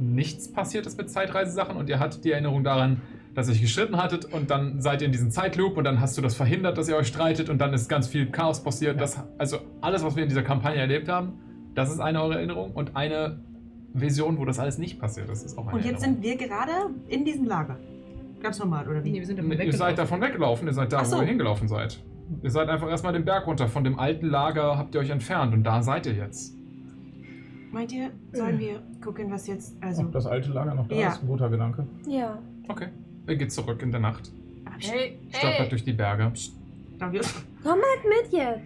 [0.00, 3.02] nichts passiert ist mit Zeitreisesachen und ihr hattet die Erinnerung daran,
[3.34, 6.16] dass ihr euch gestritten hattet und dann seid ihr in diesem Zeitloop und dann hast
[6.16, 9.00] du das verhindert, dass ihr euch streitet und dann ist ganz viel Chaos passiert.
[9.00, 11.34] Das, also alles, was wir in dieser Kampagne erlebt haben,
[11.74, 13.38] das ist eine eure Erinnerung und eine
[13.92, 16.22] Vision, wo das alles nicht passiert ist, ist auch eine Und jetzt Erinnerung.
[16.22, 16.72] sind wir gerade
[17.08, 17.76] in diesem Lager.
[18.44, 19.10] Ganz normal, oder wie?
[19.12, 19.78] Nee, wir sind davon ihr weggelaufen.
[19.78, 21.16] seid davon weggelaufen, ihr seid da, Ach so.
[21.16, 22.04] wo ihr hingelaufen seid.
[22.42, 23.68] Ihr seid einfach erstmal den Berg runter.
[23.68, 26.54] Von dem alten Lager habt ihr euch entfernt und da seid ihr jetzt.
[27.72, 29.82] Meint ihr, sollen wir gucken, was jetzt.
[29.82, 30.02] Also.
[30.02, 31.08] Ob das alte Lager noch da Ja.
[31.08, 31.86] ist, ein guter Gedanke.
[32.06, 32.38] Ja.
[32.68, 32.88] Okay.
[33.26, 34.30] Ihr geht zurück in der Nacht.
[34.78, 35.68] Hey, Stolpert hey.
[35.70, 36.30] durch die Berge.
[36.98, 37.20] Danke.
[37.62, 38.60] Komm halt mit jetzt.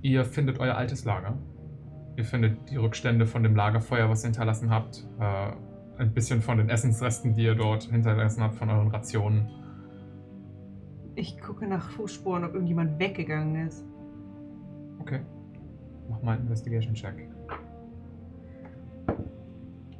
[0.00, 1.36] Ihr findet euer altes Lager.
[2.16, 5.04] Ihr findet die Rückstände von dem Lagerfeuer, was ihr hinterlassen habt.
[5.20, 5.52] Äh,
[5.98, 9.48] ein bisschen von den Essensresten, die ihr dort hinterlassen habt, von euren Rationen.
[11.14, 13.84] Ich gucke nach Fußspuren, ob irgendjemand weggegangen ist.
[15.00, 15.20] Okay.
[16.08, 17.28] Mach mal einen Investigation-Check.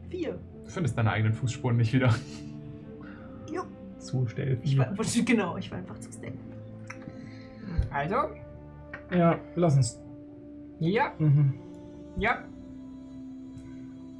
[0.08, 0.38] Vier.
[0.64, 2.14] Du findest deine eigenen Fußspuren nicht wieder.
[3.98, 4.94] Zustell Ich war,
[5.26, 6.38] genau, ich war einfach zu stecken.
[7.90, 8.14] Also,
[9.10, 10.00] Ja, lass uns.
[10.78, 11.54] ja, Mhm.
[12.16, 12.44] ja.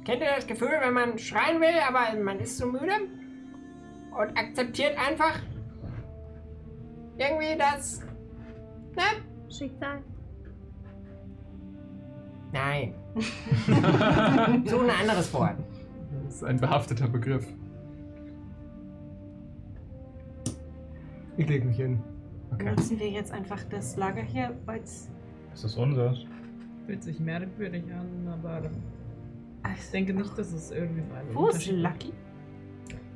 [0.09, 2.93] Kennt ihr das Gefühl, wenn man schreien will, aber man ist so müde?
[4.09, 5.39] Und akzeptiert einfach
[7.19, 8.01] irgendwie das.
[8.95, 9.53] Ne?
[9.55, 9.99] Schicksal.
[12.51, 12.95] Nein.
[14.65, 15.57] so ein anderes Wort.
[16.25, 17.45] Das ist ein behafteter Begriff.
[21.37, 22.01] Ich leg mich hin.
[22.51, 22.71] Okay.
[22.71, 25.11] Nutzen wir jetzt einfach das Lager hier als.
[25.51, 26.15] Das ist unser.
[26.87, 28.71] Fühlt sich merkwürdig an, aber
[29.75, 32.03] ich Ich denke nicht, dass es irgendwie so einen Wo ist Unterschied macht.
[32.03, 32.13] Lucky?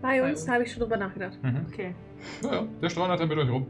[0.02, 0.50] Bei Bei uns uns.
[0.50, 1.38] habe ich schon drüber nachgedacht.
[1.42, 1.66] Mhm.
[1.72, 1.96] Okay.
[2.42, 3.68] Naja, der streunert da mit euch rum.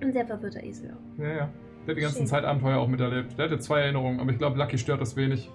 [0.00, 1.22] Ein sehr verwirrter Esel auch.
[1.22, 1.48] Ja, ja.
[1.86, 2.26] Der hat die ganzen Schön.
[2.26, 3.36] Zeitabenteuer auch miterlebt.
[3.38, 5.50] Der hatte zwei Erinnerungen, aber ich glaube, Lucky stört das wenig.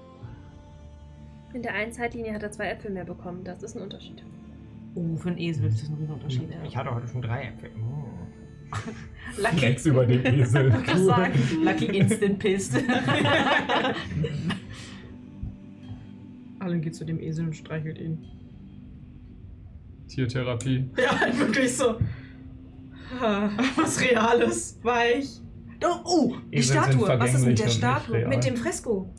[1.53, 3.43] In der einen Zeitlinie hat er zwei Äpfel mehr bekommen.
[3.43, 4.24] Das ist ein Unterschied.
[4.95, 6.50] Oh, für einen Esel ist das ein Riesenunterschied.
[6.66, 7.69] Ich hatte heute schon drei Äpfel.
[7.80, 8.03] Oh.
[9.42, 9.75] Lucky.
[9.90, 10.74] über den Esel.
[10.80, 11.33] Ich kann sagen,
[11.64, 12.75] Lucky instant pissed.
[16.64, 18.25] Alan geht zu dem Esel und streichelt ihn.
[20.08, 20.90] Tiertherapie.
[20.98, 21.95] Ja, halt wirklich so.
[23.75, 25.42] Was Reales, weich.
[25.83, 27.08] Oh, oh, die Esel Statue.
[27.19, 28.27] Was ist mit der Statue?
[28.27, 29.09] Mit dem Fresko.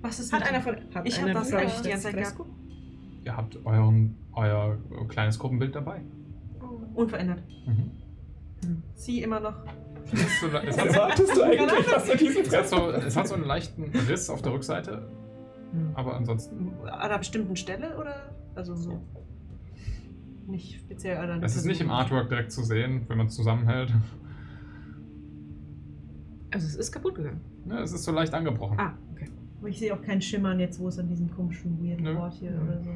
[0.00, 0.76] Was ist Hat mit einer von.
[0.94, 2.46] Hat Ich hab einer das gleich euch die ganze Zeit Fresko?
[3.24, 6.00] Ihr habt euren, euer kleines Gruppenbild dabei.
[6.94, 7.42] Unverändert.
[7.66, 7.90] Mhm.
[8.94, 9.54] Sie immer noch.
[10.12, 13.28] Es, so, es, hat, Erwartest du eigentlich, dass du diesen es, hat so, es hat
[13.28, 15.08] so einen leichten Riss auf der Rückseite,
[15.72, 15.90] Hm.
[15.94, 16.72] aber ansonsten.
[16.82, 18.14] An einer bestimmten Stelle oder?
[18.54, 19.00] Also so.
[20.46, 21.90] Nicht speziell an einer Es ist nicht im.
[21.90, 23.92] Artwork direkt zu sehen, wenn man es zusammenhält.
[26.52, 27.40] Also es ist kaputt gegangen.
[27.68, 28.78] Ja, es ist so leicht angebrochen.
[28.80, 29.28] Ah, okay.
[29.60, 32.16] Aber ich sehe auch keinen Schimmern jetzt, wo es an diesem komischen, weirden Nö.
[32.18, 32.60] Ort hier Ja.
[32.62, 32.90] oder so.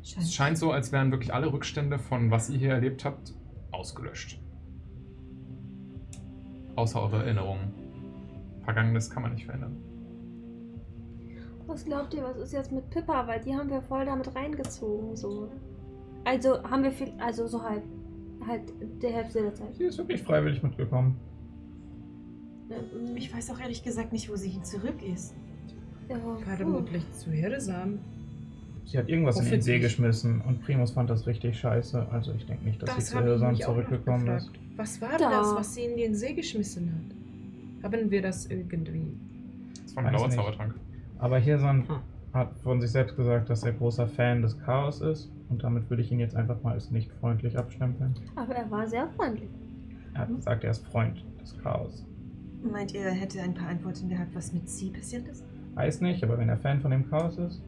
[0.00, 3.34] Es scheint so, als wären wirklich alle Rückstände von was ihr hier erlebt habt,
[3.72, 4.40] ausgelöscht.
[6.76, 7.72] Außer eure Erinnerungen.
[8.62, 9.76] Vergangenes kann man nicht verändern.
[11.66, 13.26] Was glaubt ihr, was ist jetzt mit Pippa?
[13.26, 15.48] Weil die haben wir voll damit reingezogen, so.
[16.24, 17.82] Also haben wir viel, also so halb,
[18.46, 18.62] halt
[19.02, 19.74] der Hälfte der Zeit.
[19.76, 21.16] Sie ist wirklich freiwillig mitgekommen.
[22.70, 25.34] Ähm, Ich weiß auch ehrlich gesagt nicht, wo sie hin zurück ist.
[26.08, 26.16] ja.
[26.56, 27.98] Vermutlich zu Herdesam.
[28.84, 32.06] Sie hat irgendwas in den See geschmissen und Primus fand das richtig scheiße.
[32.12, 34.50] Also ich denke nicht, dass sie zu noch zurückgekommen ist.
[34.76, 35.30] Was war Da.
[35.30, 36.92] das, was sie in den See geschmissen
[37.82, 37.92] hat?
[37.92, 39.16] Haben wir das irgendwie?
[39.84, 40.36] Das war ein blauer nicht.
[40.36, 40.74] Zaubertrank.
[41.18, 41.96] Aber Hirsan Hm.
[42.32, 45.30] hat von sich selbst gesagt, dass er großer Fan des Chaos ist.
[45.48, 48.14] Und damit würde ich ihn jetzt einfach mal als nicht freundlich abstempeln.
[48.34, 49.48] Aber er war sehr freundlich.
[50.14, 52.04] Er hat gesagt, er ist Freund des Chaos.
[52.62, 55.44] Meint ihr, er hätte ein paar Antworten gehabt, was mit sie passiert ist?
[55.74, 57.62] Weiß nicht, aber wenn er Fan von dem Chaos ist.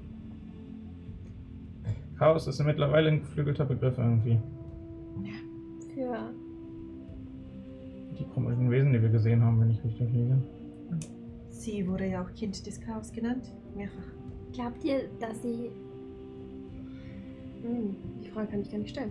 [2.19, 4.41] Chaos ist mittlerweile ein geflügelter Begriff irgendwie.
[5.95, 6.31] Für
[8.19, 10.37] Die komischen Wesen, die wir gesehen haben, wenn ich richtig liege.
[11.59, 13.53] Sie wurde ja auch Kind des Chaos genannt.
[13.75, 14.07] Mehrfach.
[14.53, 15.73] Glaubt ihr, dass sie.
[17.63, 19.11] Hm, die Frage kann ich gar nicht stellen.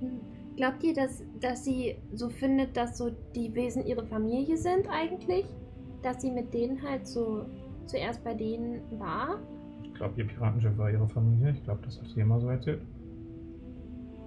[0.00, 0.20] Hm.
[0.56, 5.46] Glaubt ihr, dass, dass sie so findet, dass so die Wesen ihre Familie sind eigentlich?
[6.02, 7.46] Dass sie mit denen halt so
[7.86, 9.40] zuerst bei denen war?
[9.82, 11.52] Ich glaube, ihr Piratenschiff war ihre Familie.
[11.52, 12.82] Ich glaube, das hat sie immer so erzählt.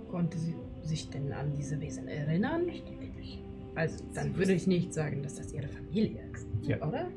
[0.09, 2.67] Konnte sie sich denn an diese Wesen erinnern?
[2.67, 3.43] Ich denke nicht.
[3.75, 6.47] Also, dann würde ich nicht sagen, dass das ihre Familie ist.
[6.63, 6.77] Ja.
[6.87, 7.09] Oder?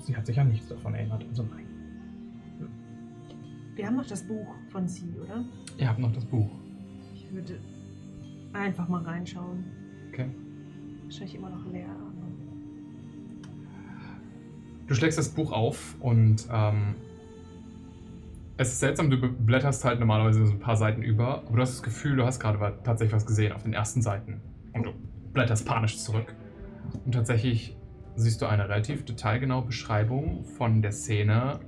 [0.00, 1.24] Sie hat sich an nichts davon erinnert.
[1.28, 1.66] Also nein.
[3.74, 5.44] Wir haben noch das Buch von sie, oder?
[5.78, 6.50] Ihr habt noch das Buch.
[7.12, 7.58] Ich würde
[8.52, 9.64] einfach mal reinschauen.
[10.08, 10.30] Okay.
[11.02, 11.88] Wahrscheinlich immer noch leer.
[14.86, 16.94] Du schlägst das Buch auf und ähm,
[18.56, 21.72] es ist seltsam, du blätterst halt normalerweise so ein paar Seiten über, aber du hast
[21.72, 24.42] das Gefühl, du hast gerade tatsächlich was gesehen auf den ersten Seiten.
[24.72, 24.92] Und du
[25.32, 26.34] blätterst panisch zurück.
[27.04, 27.76] Und tatsächlich
[28.16, 31.60] siehst du eine relativ detailgenaue Beschreibung von der Szene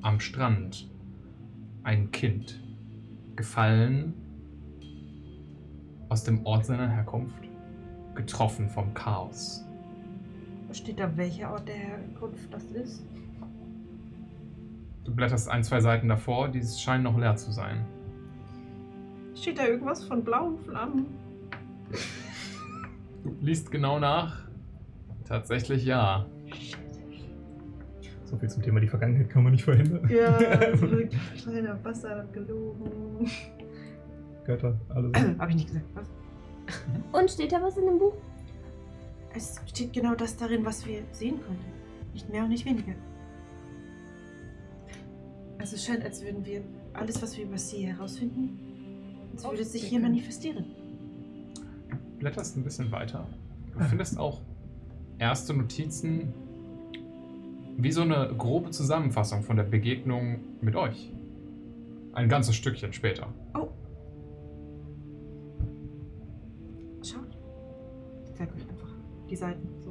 [0.00, 0.90] am Strand.
[1.82, 2.62] Ein Kind,
[3.36, 4.14] gefallen
[6.08, 7.42] aus dem Ort seiner Herkunft,
[8.14, 9.64] getroffen vom Chaos.
[10.72, 13.04] Steht da, welcher Ort der Herkunft das ist?
[15.04, 17.84] Du blätterst ein, zwei Seiten davor, die scheinen noch leer zu sein.
[19.34, 21.06] Steht da irgendwas von blauen Flammen?
[23.24, 24.51] Du liest genau nach.
[25.32, 26.26] Tatsächlich ja.
[28.26, 30.06] So viel zum Thema, die Vergangenheit kann man nicht verhindern.
[30.10, 30.30] Ja,
[30.76, 31.16] verrückt.
[31.42, 33.30] Kleiner Bastard hat gelogen.
[34.44, 35.10] Götter, alles.
[35.38, 36.10] Hab ich nicht gesagt, was?
[37.18, 38.12] Und steht da was in dem Buch?
[39.34, 41.64] Es steht genau das darin, was wir sehen konnten.
[42.12, 42.92] Nicht mehr und nicht weniger.
[45.56, 46.60] Also es scheint, als würden wir
[46.92, 48.58] alles, was wir über sie herausfinden,
[49.32, 50.66] als würde es sich hier manifestieren.
[52.18, 53.26] Blätterst ein bisschen weiter.
[53.72, 54.42] Du findest auch
[55.22, 56.34] erste Notizen,
[57.78, 61.12] wie so eine grobe Zusammenfassung von der Begegnung mit euch.
[62.12, 63.28] Ein ganzes Stückchen später.
[63.54, 63.68] Oh.
[67.02, 67.38] Schaut.
[68.26, 68.94] Ich zeig euch einfach
[69.30, 69.66] die Seiten.
[69.84, 69.90] So.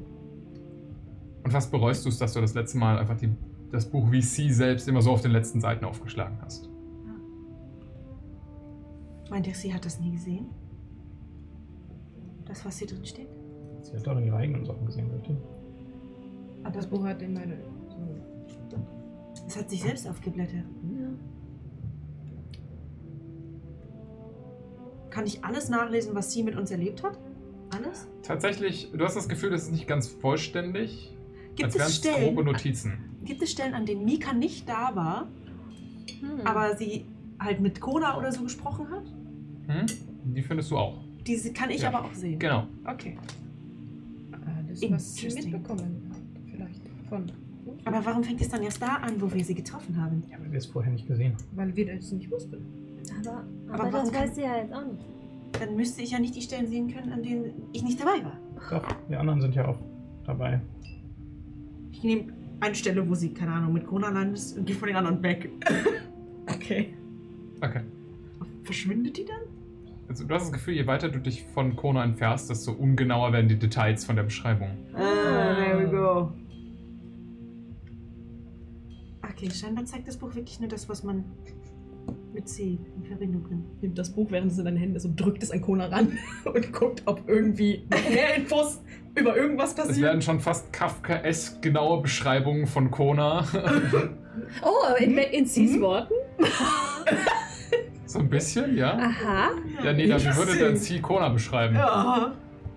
[1.44, 3.34] Und was bereust du es, dass du das letzte Mal einfach die,
[3.72, 6.70] das Buch wie sie selbst immer so auf den letzten Seiten aufgeschlagen hast?
[9.30, 10.48] Meint ihr, sie hat das nie gesehen?
[12.46, 13.41] Das, was hier drin steht?
[13.82, 15.36] Sie hat doch ihre eigenen Sachen gesehen, richtig?
[16.64, 17.58] Aber Das Buch hat immer eine.
[17.90, 18.78] So.
[19.48, 20.64] es hat sich selbst aufgeblättert.
[25.10, 27.18] Kann ich alles nachlesen, was sie mit uns erlebt hat?
[27.76, 28.08] Alles?
[28.24, 31.16] Tatsächlich, du hast das Gefühl, das ist nicht ganz vollständig.
[31.56, 32.94] Gibt als es wären es Stellen- grobe Notizen.
[33.24, 35.28] Gibt es Stellen, an denen Mika nicht da war,
[36.22, 36.46] Hm.
[36.46, 37.06] aber sie
[37.40, 39.04] halt mit Kona oder so gesprochen hat?
[39.68, 39.86] Hm?
[40.34, 41.04] Die findest du auch.
[41.28, 41.90] Diese kann ich Ja.
[41.90, 42.40] aber auch sehen.
[42.40, 42.68] Genau.
[42.86, 43.18] Okay.
[44.72, 46.18] Alles, was sie mitbekommen hat.
[46.52, 47.32] Vielleicht von.
[47.86, 50.24] Aber warum fängt es dann erst da an, wo wir sie getroffen haben?
[50.30, 51.44] Ja, weil wir es vorher nicht gesehen haben.
[51.54, 52.58] Weil wir das nicht wussten.
[53.20, 53.32] Aber,
[53.68, 55.06] Aber aber, warum das kann- weiß sie ja jetzt auch nicht.
[55.60, 58.38] Dann müsste ich ja nicht die Stellen sehen können, an denen ich nicht dabei war.
[58.70, 59.78] Doch, die anderen sind ja auch
[60.26, 60.62] dabei.
[61.92, 64.96] Ich nehme eine Stelle, wo sie, keine Ahnung, mit Kona landet und gehe von den
[64.98, 65.50] anderen weg.
[66.48, 66.94] okay.
[67.60, 67.82] Okay.
[68.64, 69.42] Verschwindet die dann?
[70.12, 73.48] Also, du hast das Gefühl, je weiter du dich von Kona entfernst, desto ungenauer werden
[73.48, 74.72] die Details von der Beschreibung.
[74.94, 76.34] Ah, there we go.
[79.24, 81.24] Okay, scheinbar zeigt das Buch wirklich nur das, was man
[82.34, 83.82] mit C in Verbindung bringt.
[83.82, 86.18] Nimmt das Buch, während es in deinen Händen ist und drückt es an Kona ran
[86.44, 88.82] und guckt, ob irgendwie noch mehr Infos
[89.16, 90.02] über irgendwas Es passiert.
[90.02, 93.46] werden schon fast Kafka-esk genaue Beschreibungen von Kona.
[94.64, 96.14] Oh, in, in Cs Worten?
[98.12, 98.98] so ein bisschen, ja?
[98.98, 99.50] Aha.
[99.84, 101.76] Ja, nee, dann würde dann Kona beschreiben.
[101.76, 102.34] Ja.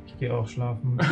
[0.06, 0.96] Ich gehe auch schlafen.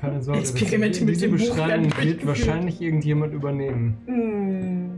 [0.00, 3.96] Keine Sorge, das- Experimente mit diese dem Buch Beschreibung werden wird wahrscheinlich irgendjemand übernehmen.
[4.06, 4.90] Hm.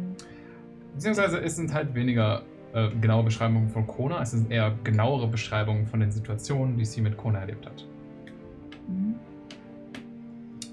[0.95, 5.87] Beziehungsweise es sind halt weniger äh, genaue Beschreibungen von Kona, es sind eher genauere Beschreibungen
[5.87, 7.87] von den Situationen, die sie mit Kona erlebt hat.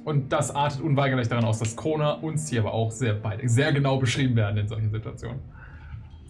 [0.03, 3.71] Und das artet unweigerlich daran aus, dass Kona und sie aber auch sehr beide sehr
[3.71, 5.39] genau beschrieben werden in solchen Situationen.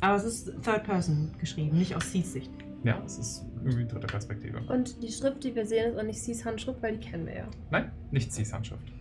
[0.02, 2.52] Aber es ist Third Person geschrieben, nicht aus C's Sicht.
[2.84, 4.60] Ja, es ist irgendwie dritte Perspektive.
[4.68, 7.36] Und die Schrift, die wir sehen, ist auch nicht Cs Handschrift, weil die kennen wir
[7.36, 7.48] ja.
[7.70, 8.92] Nein, nicht Cs Handschrift.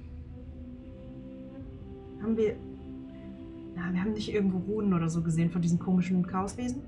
[2.22, 2.50] Haben wir.
[3.76, 6.82] Ja, wir haben nicht irgendwo Runen oder so gesehen von diesen komischen Chaoswesen?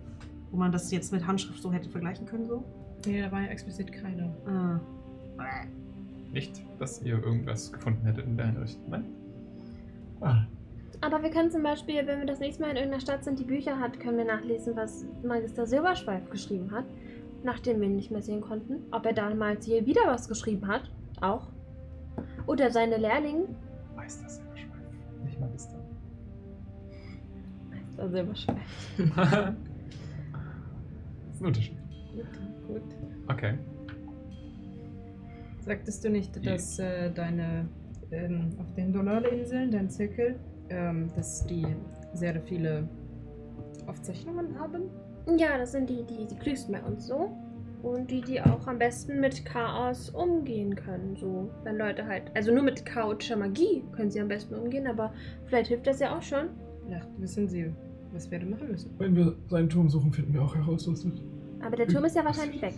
[0.50, 2.62] Wo man das jetzt mit Handschrift so hätte vergleichen können, so?
[3.06, 4.34] Nee, da war ja explizit keine.
[4.46, 4.78] Ah.
[6.32, 8.88] Nicht, dass ihr irgendwas gefunden hättet in der Hinrichtung.
[8.88, 9.04] Nein?
[11.02, 13.44] Aber wir können zum Beispiel, wenn wir das nächste Mal in irgendeiner Stadt sind, die
[13.44, 16.84] Bücher hat, können wir nachlesen, was Magister Silberschweif geschrieben hat,
[17.42, 18.84] nachdem wir ihn nicht mehr sehen konnten.
[18.92, 21.48] Ob er damals hier wieder was geschrieben hat, auch.
[22.46, 23.48] Oder seine Lehrlinge.
[23.96, 24.80] Meister Silberschweif,
[25.24, 25.84] nicht Magister.
[27.68, 28.92] Meister Silberschweif.
[28.96, 29.54] das
[31.34, 31.76] ist ein Unterschied.
[32.14, 32.82] Gut, gut.
[33.28, 33.58] Okay.
[35.64, 37.68] Sagtest du nicht, dass äh, deine
[38.10, 40.34] ähm, auf den Dolore-Inseln, dein Zirkel,
[40.70, 41.64] ähm, dass die
[42.14, 42.88] sehr viele
[43.86, 44.82] Aufzeichnungen haben?
[45.38, 47.30] Ja, das sind die, die, die klügsten bei uns so.
[47.82, 51.16] Und die, die auch am besten mit Chaos umgehen können.
[51.16, 52.30] So, wenn Leute halt.
[52.34, 55.12] Also nur mit chaotischer Magie können sie am besten umgehen, aber
[55.46, 56.46] vielleicht hilft das ja auch schon.
[56.86, 57.72] Vielleicht wissen sie,
[58.12, 58.90] was wir da machen müssen.
[58.98, 61.12] Wenn wir seinen Turm suchen, finden wir auch heraus, was das
[61.60, 62.74] Aber der Turm ist ja wahrscheinlich weg.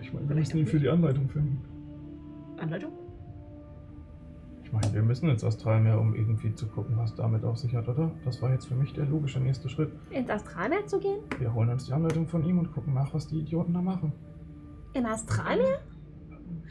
[0.00, 1.60] Ich meine, wir müssen ihn für die Anleitung finden.
[2.58, 2.92] Anleitung?
[4.64, 7.88] Ich meine, wir müssen ins Astralmeer, um irgendwie zu gucken, was damit auf sich hat,
[7.88, 8.10] oder?
[8.26, 9.90] Das war jetzt für mich der logische nächste Schritt.
[10.10, 11.20] Ins Astralmeer zu gehen?
[11.38, 14.12] Wir holen uns die Anleitung von ihm und gucken nach, was die Idioten da machen.
[14.92, 15.78] Im Astralmeer?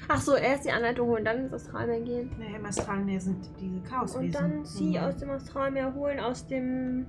[0.10, 2.30] Ach so, erst die Anleitung holen, dann ins Astralmeer gehen.
[2.38, 4.26] Naja, im Astralmeer sind diese Chaoswesen.
[4.28, 4.98] Und dann sie Mhm.
[4.98, 7.08] aus dem Astralmeer holen, aus dem.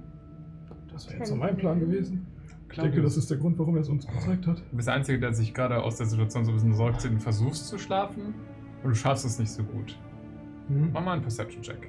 [0.90, 2.26] Das wäre jetzt so mein Plan gewesen.
[2.70, 4.62] Ich denke, das ist der Grund, warum er es uns gezeigt hat.
[4.70, 7.18] Du bist der Einzige, der sich gerade aus der Situation so ein bisschen sorgt, du
[7.18, 8.34] versuchst zu schlafen
[8.82, 9.98] und du schaffst es nicht so gut.
[10.68, 10.90] Hm?
[10.92, 11.88] Mach mal einen Perception-Check.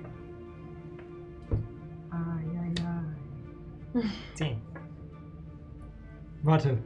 [2.11, 4.01] Ah, ja, ja.
[4.35, 4.57] Zehn.
[6.43, 6.77] Warte.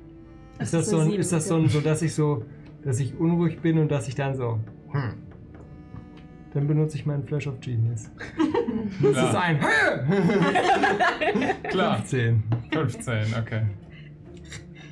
[0.57, 2.45] Das Ist das, ist so, ein, ist das so, ein, so, dass ich so,
[2.83, 4.59] dass ich unruhig bin und dass ich dann so,
[4.91, 5.13] hm.
[6.53, 8.09] Dann benutze ich meinen Flash of Genius.
[9.01, 9.29] Das Klar.
[9.29, 9.59] ist ein
[11.69, 11.95] Klar.
[11.97, 12.43] 15.
[12.71, 13.61] 15, okay.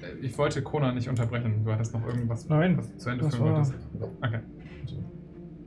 [0.02, 1.64] Äh, Ich wollte Kona nicht unterbrechen.
[1.66, 3.74] Du hattest noch irgendwas, Nein, was du zu Ende das führen war- wolltest.
[4.22, 4.40] Okay.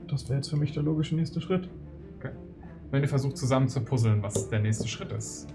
[0.08, 1.68] Das wäre jetzt für mich der logische nächste Schritt.
[2.94, 5.48] Wenn ihr versucht zusammen zu puzzeln, was der nächste Schritt ist.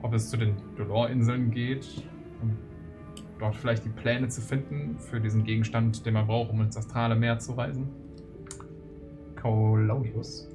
[0.00, 1.86] Ob es zu den Dolor-Inseln geht,
[2.40, 2.56] um
[3.38, 7.16] dort vielleicht die Pläne zu finden für diesen Gegenstand, den man braucht, um ins astrale
[7.16, 7.88] Meer zu reisen.
[9.36, 10.48] Kaulaudius.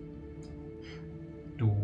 [1.59, 1.75] Du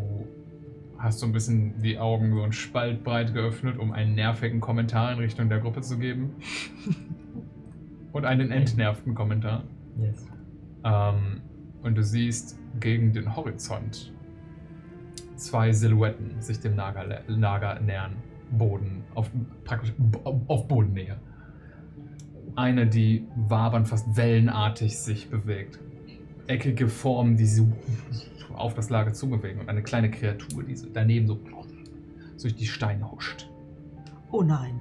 [0.98, 5.12] hast so ein bisschen die Augen so ein Spalt breit geöffnet, um einen nervigen Kommentar
[5.12, 6.34] in Richtung der Gruppe zu geben.
[8.12, 9.62] Und einen entnervten Kommentar.
[10.00, 10.26] Yes.
[10.86, 11.42] Ähm,
[11.82, 14.12] und du siehst gegen den Horizont
[15.34, 18.16] zwei Silhouetten sich dem Nager, Nager nähern.
[18.50, 19.28] Boden, auf,
[19.64, 19.92] praktisch
[20.22, 21.16] auf Bodennähe.
[22.54, 25.80] eine, die wabern fast wellenartig sich bewegt.
[26.46, 27.68] Eckige Formen, die so
[28.54, 31.38] auf das Lager zubewegen und eine kleine Kreatur, die so daneben so
[32.40, 33.48] durch die Steine huscht.
[34.30, 34.80] Oh nein.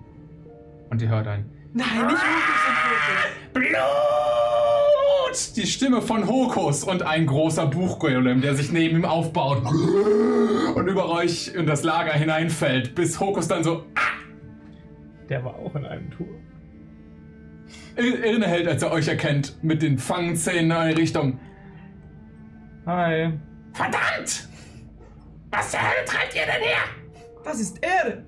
[0.91, 4.54] Und ihr hört ein Nein, nicht Hokus und Blut!
[5.57, 9.63] Die Stimme von Hokus und ein großer Buchgolem, der sich neben ihm aufbaut
[10.75, 13.83] und über euch in das Lager hineinfällt, bis Hokus dann so
[15.29, 16.27] Der war auch in einem Tour.
[17.97, 21.39] innehält, als er euch erkennt, mit den Fangzähnen in eure Richtung.
[22.85, 23.33] Hi.
[23.73, 24.47] Verdammt!
[25.51, 26.83] Was zur Hölle treibt ihr denn her?
[27.43, 28.23] Das ist er!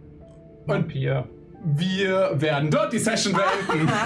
[0.66, 1.28] Vampir.
[1.76, 3.92] Wir werden dort die Session beenden.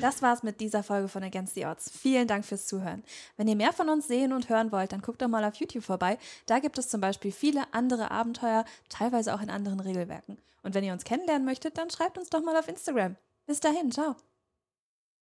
[0.00, 1.90] Das war's mit dieser Folge von Against the Odds.
[1.90, 3.02] Vielen Dank fürs Zuhören.
[3.38, 5.84] Wenn ihr mehr von uns sehen und hören wollt, dann guckt doch mal auf YouTube
[5.84, 6.18] vorbei.
[6.44, 10.36] Da gibt es zum Beispiel viele andere Abenteuer, teilweise auch in anderen Regelwerken.
[10.62, 13.16] Und wenn ihr uns kennenlernen möchtet, dann schreibt uns doch mal auf Instagram.
[13.46, 14.16] Bis dahin, ciao.